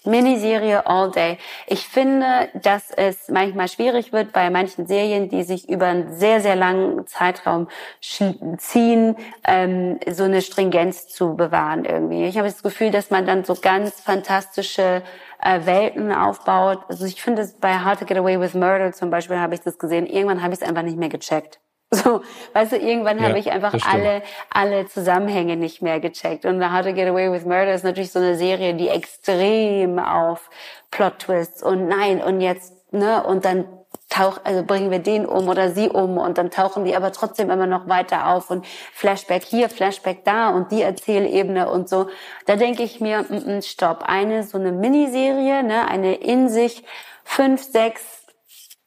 Miniserie 0.07 0.87
all 0.87 1.11
day. 1.11 1.39
Ich 1.67 1.87
finde, 1.87 2.49
dass 2.55 2.91
es 2.91 3.29
manchmal 3.29 3.69
schwierig 3.69 4.13
wird 4.13 4.33
bei 4.33 4.51
manchen 4.51 4.87
Serien, 4.87 5.29
die 5.29 5.43
sich 5.43 5.69
über 5.69 5.87
einen 5.87 6.17
sehr, 6.17 6.41
sehr 6.41 6.57
langen 6.57 7.07
Zeitraum 7.07 7.69
ziehen, 8.01 9.17
ähm, 9.45 9.99
so 10.09 10.25
eine 10.25 10.43
Stringenz 10.43 11.09
zu 11.09 11.37
bewahren 11.37 11.85
irgendwie. 11.85 12.25
Ich 12.25 12.39
habe 12.39 12.49
das 12.49 12.63
Gefühl, 12.63 12.91
dass 12.91 13.11
man 13.11 13.27
dann 13.27 13.45
so 13.45 13.55
ganz 13.55 14.01
fantastische 14.01 15.03
äh, 15.41 15.67
Welten 15.67 16.13
aufbaut. 16.13 16.81
Also 16.89 17.05
ich 17.05 17.23
finde 17.23 17.43
es 17.43 17.55
bei 17.55 17.85
How 17.85 17.99
to 17.99 18.05
Get 18.05 18.17
Away 18.17 18.41
with 18.41 18.55
Murder 18.55 18.93
zum 18.93 19.11
Beispiel 19.11 19.39
habe 19.39 19.55
ich 19.55 19.61
das 19.61 19.79
gesehen. 19.79 20.07
Irgendwann 20.07 20.43
habe 20.43 20.55
ich 20.55 20.61
es 20.61 20.67
einfach 20.67 20.83
nicht 20.83 20.97
mehr 20.97 21.09
gecheckt. 21.09 21.61
So, 21.93 22.23
weißt 22.53 22.73
du, 22.73 22.77
irgendwann 22.79 23.19
ja, 23.19 23.29
habe 23.29 23.39
ich 23.39 23.53
einfach 23.53 23.75
alle, 23.89 24.23
alle 24.51 24.87
Zusammenhänge 24.87 25.57
nicht 25.57 25.83
mehr 25.83 26.01
gecheckt. 26.01 26.45
Und 26.45 26.61
How 26.61 26.85
to 26.85 26.93
Get 26.93 27.09
Away 27.09 27.31
with 27.31 27.45
Murder 27.45 27.75
ist 27.75 27.85
natürlich 27.85 28.11
so 28.11 28.19
eine 28.19 28.37
Serie, 28.37 28.75
die 28.75 28.89
extrem 28.89 30.01
auf 30.01 30.51
Plot-Twists 30.91 31.63
und 31.63 31.87
nein, 31.87 32.21
und 32.21 32.41
jetzt, 32.41 32.93
ne, 32.93 33.23
und 33.23 33.45
dann 33.45 33.67
tauch, 34.09 34.39
also 34.45 34.65
bringen 34.65 34.91
wir 34.91 34.99
den 34.99 35.27
um 35.27 35.49
oder 35.49 35.71
sie 35.71 35.89
um 35.89 36.19
und 36.19 36.39
dann 36.39 36.51
tauchen 36.51 36.85
die 36.85 36.97
aber 36.97 37.13
trotzdem 37.13 37.51
immer 37.51 37.67
noch 37.67 37.89
weiter 37.89 38.29
auf 38.29 38.51
und 38.51 38.67
Flashback 38.67 39.45
hier, 39.45 39.69
Flashback 39.69 40.25
da 40.25 40.51
und 40.51 40.73
die 40.73 40.83
Erzählebene 40.83 41.71
und 41.71 41.89
so. 41.89 42.09
Da 42.47 42.57
denke 42.57 42.83
ich 42.83 43.01
mir, 43.01 43.25
mm, 43.29 43.59
mm, 43.59 43.63
stopp, 43.63 44.03
eine 44.05 44.43
so 44.43 44.59
eine 44.59 44.73
Miniserie, 44.73 45.63
ne, 45.63 45.89
eine 45.89 46.15
in 46.15 46.49
sich 46.49 46.85
fünf, 47.25 47.63
sechs, 47.63 48.03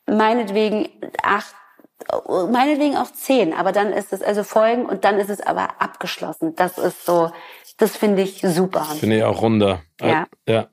meinetwegen 0.05 0.89
acht 1.21 1.55
meinetwegen 2.51 2.97
auch 2.97 3.11
zehn, 3.11 3.53
aber 3.53 3.71
dann 3.71 3.91
ist 3.91 4.13
es 4.13 4.21
also 4.21 4.43
Folgen 4.43 4.85
und 4.85 5.03
dann 5.03 5.19
ist 5.19 5.29
es 5.29 5.41
aber 5.41 5.81
abgeschlossen. 5.81 6.55
Das 6.55 6.77
ist 6.77 7.05
so, 7.05 7.31
das 7.77 7.95
finde 7.95 8.21
ich 8.21 8.41
super. 8.41 8.85
Finde 8.85 9.17
ich 9.17 9.23
auch 9.23 9.41
runder. 9.41 9.81
Ja. 10.01 10.27
ja. 10.47 10.67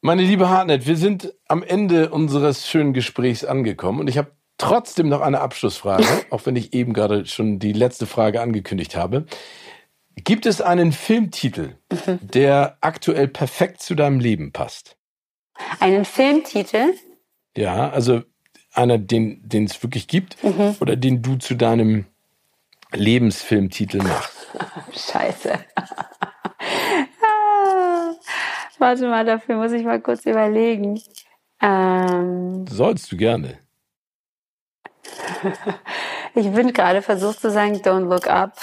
Meine 0.00 0.22
liebe 0.22 0.48
Hartnett, 0.48 0.86
wir 0.86 0.96
sind 0.96 1.34
am 1.48 1.62
Ende 1.62 2.10
unseres 2.10 2.66
schönen 2.66 2.92
Gesprächs 2.92 3.44
angekommen 3.44 4.00
und 4.00 4.08
ich 4.08 4.18
habe 4.18 4.32
trotzdem 4.58 5.08
noch 5.08 5.20
eine 5.20 5.40
Abschlussfrage, 5.40 6.04
auch 6.30 6.46
wenn 6.46 6.56
ich 6.56 6.72
eben 6.72 6.92
gerade 6.92 7.26
schon 7.26 7.58
die 7.58 7.72
letzte 7.72 8.06
Frage 8.06 8.40
angekündigt 8.40 8.96
habe. 8.96 9.26
Gibt 10.14 10.46
es 10.46 10.62
einen 10.62 10.92
Filmtitel, 10.92 11.76
mhm. 11.90 12.18
der 12.22 12.78
aktuell 12.80 13.28
perfekt 13.28 13.82
zu 13.82 13.94
deinem 13.94 14.18
Leben 14.18 14.52
passt? 14.52 14.96
Einen 15.80 16.04
Filmtitel? 16.04 16.94
Ja, 17.56 17.90
also 17.90 18.22
einer, 18.76 18.98
den 18.98 19.40
den 19.48 19.64
es 19.64 19.82
wirklich 19.82 20.08
gibt, 20.08 20.42
mhm. 20.42 20.76
oder 20.80 20.96
den 20.96 21.22
du 21.22 21.36
zu 21.36 21.54
deinem 21.54 22.06
Lebensfilmtitel 22.92 24.02
machst? 24.02 24.46
Scheiße. 25.12 25.52
warte 28.78 29.08
mal, 29.08 29.24
dafür 29.24 29.56
muss 29.56 29.72
ich 29.72 29.84
mal 29.84 30.00
kurz 30.00 30.26
überlegen. 30.26 31.00
Ähm, 31.60 32.66
Sollst 32.68 33.10
du 33.10 33.16
gerne. 33.16 33.58
ich 36.34 36.50
bin 36.52 36.72
gerade 36.72 37.02
versucht 37.02 37.40
zu 37.40 37.50
sagen, 37.50 37.76
don't 37.76 38.08
look 38.08 38.28
up. 38.28 38.58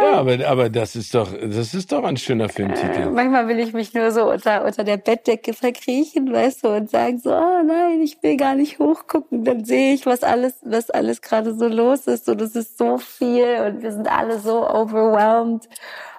Ja, 0.00 0.12
aber, 0.14 0.38
aber 0.46 0.70
das 0.70 0.96
ist 0.96 1.14
doch, 1.14 1.30
das 1.32 1.74
ist 1.74 1.92
doch 1.92 2.04
ein 2.04 2.16
schöner 2.16 2.48
Filmtitel. 2.48 3.02
Äh, 3.02 3.10
manchmal 3.10 3.48
will 3.48 3.58
ich 3.58 3.74
mich 3.74 3.92
nur 3.92 4.10
so 4.12 4.30
unter, 4.30 4.64
unter 4.64 4.82
der 4.82 4.96
Bettdecke 4.96 5.52
verkriechen, 5.52 6.32
weißt 6.32 6.64
du, 6.64 6.68
und 6.68 6.90
sagen 6.90 7.18
so, 7.18 7.30
oh 7.34 7.62
nein, 7.62 8.00
ich 8.00 8.22
will 8.22 8.36
gar 8.36 8.54
nicht 8.54 8.78
hochgucken. 8.78 9.44
Dann 9.44 9.64
sehe 9.64 9.92
ich, 9.92 10.06
was 10.06 10.22
alles, 10.22 10.54
was 10.62 10.90
alles 10.90 11.20
gerade 11.20 11.54
so 11.54 11.68
los 11.68 12.06
ist 12.06 12.28
und 12.30 12.40
es 12.40 12.56
ist 12.56 12.78
so 12.78 12.96
viel 12.96 13.60
und 13.66 13.82
wir 13.82 13.92
sind 13.92 14.10
alle 14.10 14.38
so 14.38 14.66
overwhelmed. 14.66 15.68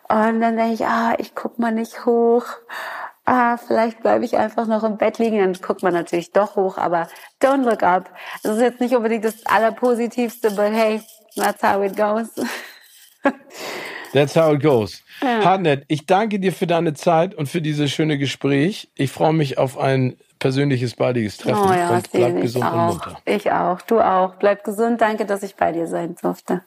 Und 0.10 0.42
dann 0.42 0.58
denke 0.58 0.74
ich, 0.74 0.86
ah, 0.86 1.16
ich 1.18 1.34
guck 1.34 1.58
mal 1.58 1.72
nicht 1.72 2.06
hoch. 2.06 2.46
Ah, 3.26 3.58
vielleicht 3.58 4.02
bleibe 4.02 4.26
ich 4.26 4.38
einfach 4.38 4.68
noch 4.68 4.84
im 4.84 4.98
Bett 4.98 5.18
liegen. 5.18 5.40
Dann 5.40 5.54
guckt 5.54 5.84
man 5.84 5.94
natürlich 5.94 6.32
doch 6.32 6.56
hoch, 6.56 6.78
aber 6.78 7.08
don't 7.42 7.64
look 7.64 7.82
up. 7.82 8.10
Das 8.44 8.58
ist 8.58 8.62
jetzt 8.62 8.82
nicht 8.82 8.96
unbedingt 8.96 9.26
das 9.26 9.46
Allerpositivste, 9.46 10.52
but 10.52 10.72
hey, 10.72 11.02
that's 11.36 11.64
how 11.64 11.82
it 11.84 11.96
goes. 11.96 12.30
That's 14.14 14.36
how 14.36 14.54
it 14.54 14.62
goes. 14.62 15.02
Ja. 15.22 15.46
Hartnett, 15.46 15.86
ich 15.88 16.06
danke 16.06 16.40
dir 16.40 16.52
für 16.52 16.68
deine 16.68 16.94
Zeit 16.94 17.34
und 17.36 17.48
für 17.48 17.62
dieses 17.62 17.92
schöne 17.92 18.18
Gespräch. 18.18 18.90
Ich 18.96 19.12
freue 19.12 19.34
mich 19.34 19.58
auf 19.58 19.78
ein 19.78 20.18
persönliches 20.40 20.96
baldiges 20.96 21.38
Treffen 21.38 21.70
oh 21.70 21.74
ja, 21.74 21.96
und 21.96 22.12
bleib 22.12 22.42
gesund 22.42 22.66
auch. 22.66 22.74
und 22.74 22.88
munter. 22.88 23.18
Ich 23.26 23.52
auch, 23.52 23.82
du 23.84 24.02
auch. 24.02 24.36
Bleib 24.36 24.64
gesund. 24.64 25.00
Danke, 25.00 25.26
dass 25.26 25.44
ich 25.44 25.56
bei 25.56 25.72
dir 25.72 25.88
sein 25.88 26.16
durfte. 26.22 26.64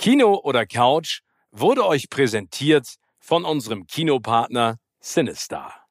Kino 0.00 0.40
oder 0.42 0.64
Couch 0.64 1.20
wurde 1.50 1.84
euch 1.84 2.08
präsentiert 2.08 2.86
von 3.18 3.44
unserem 3.44 3.86
Kinopartner 3.86 4.78
Sinistar. 5.00 5.87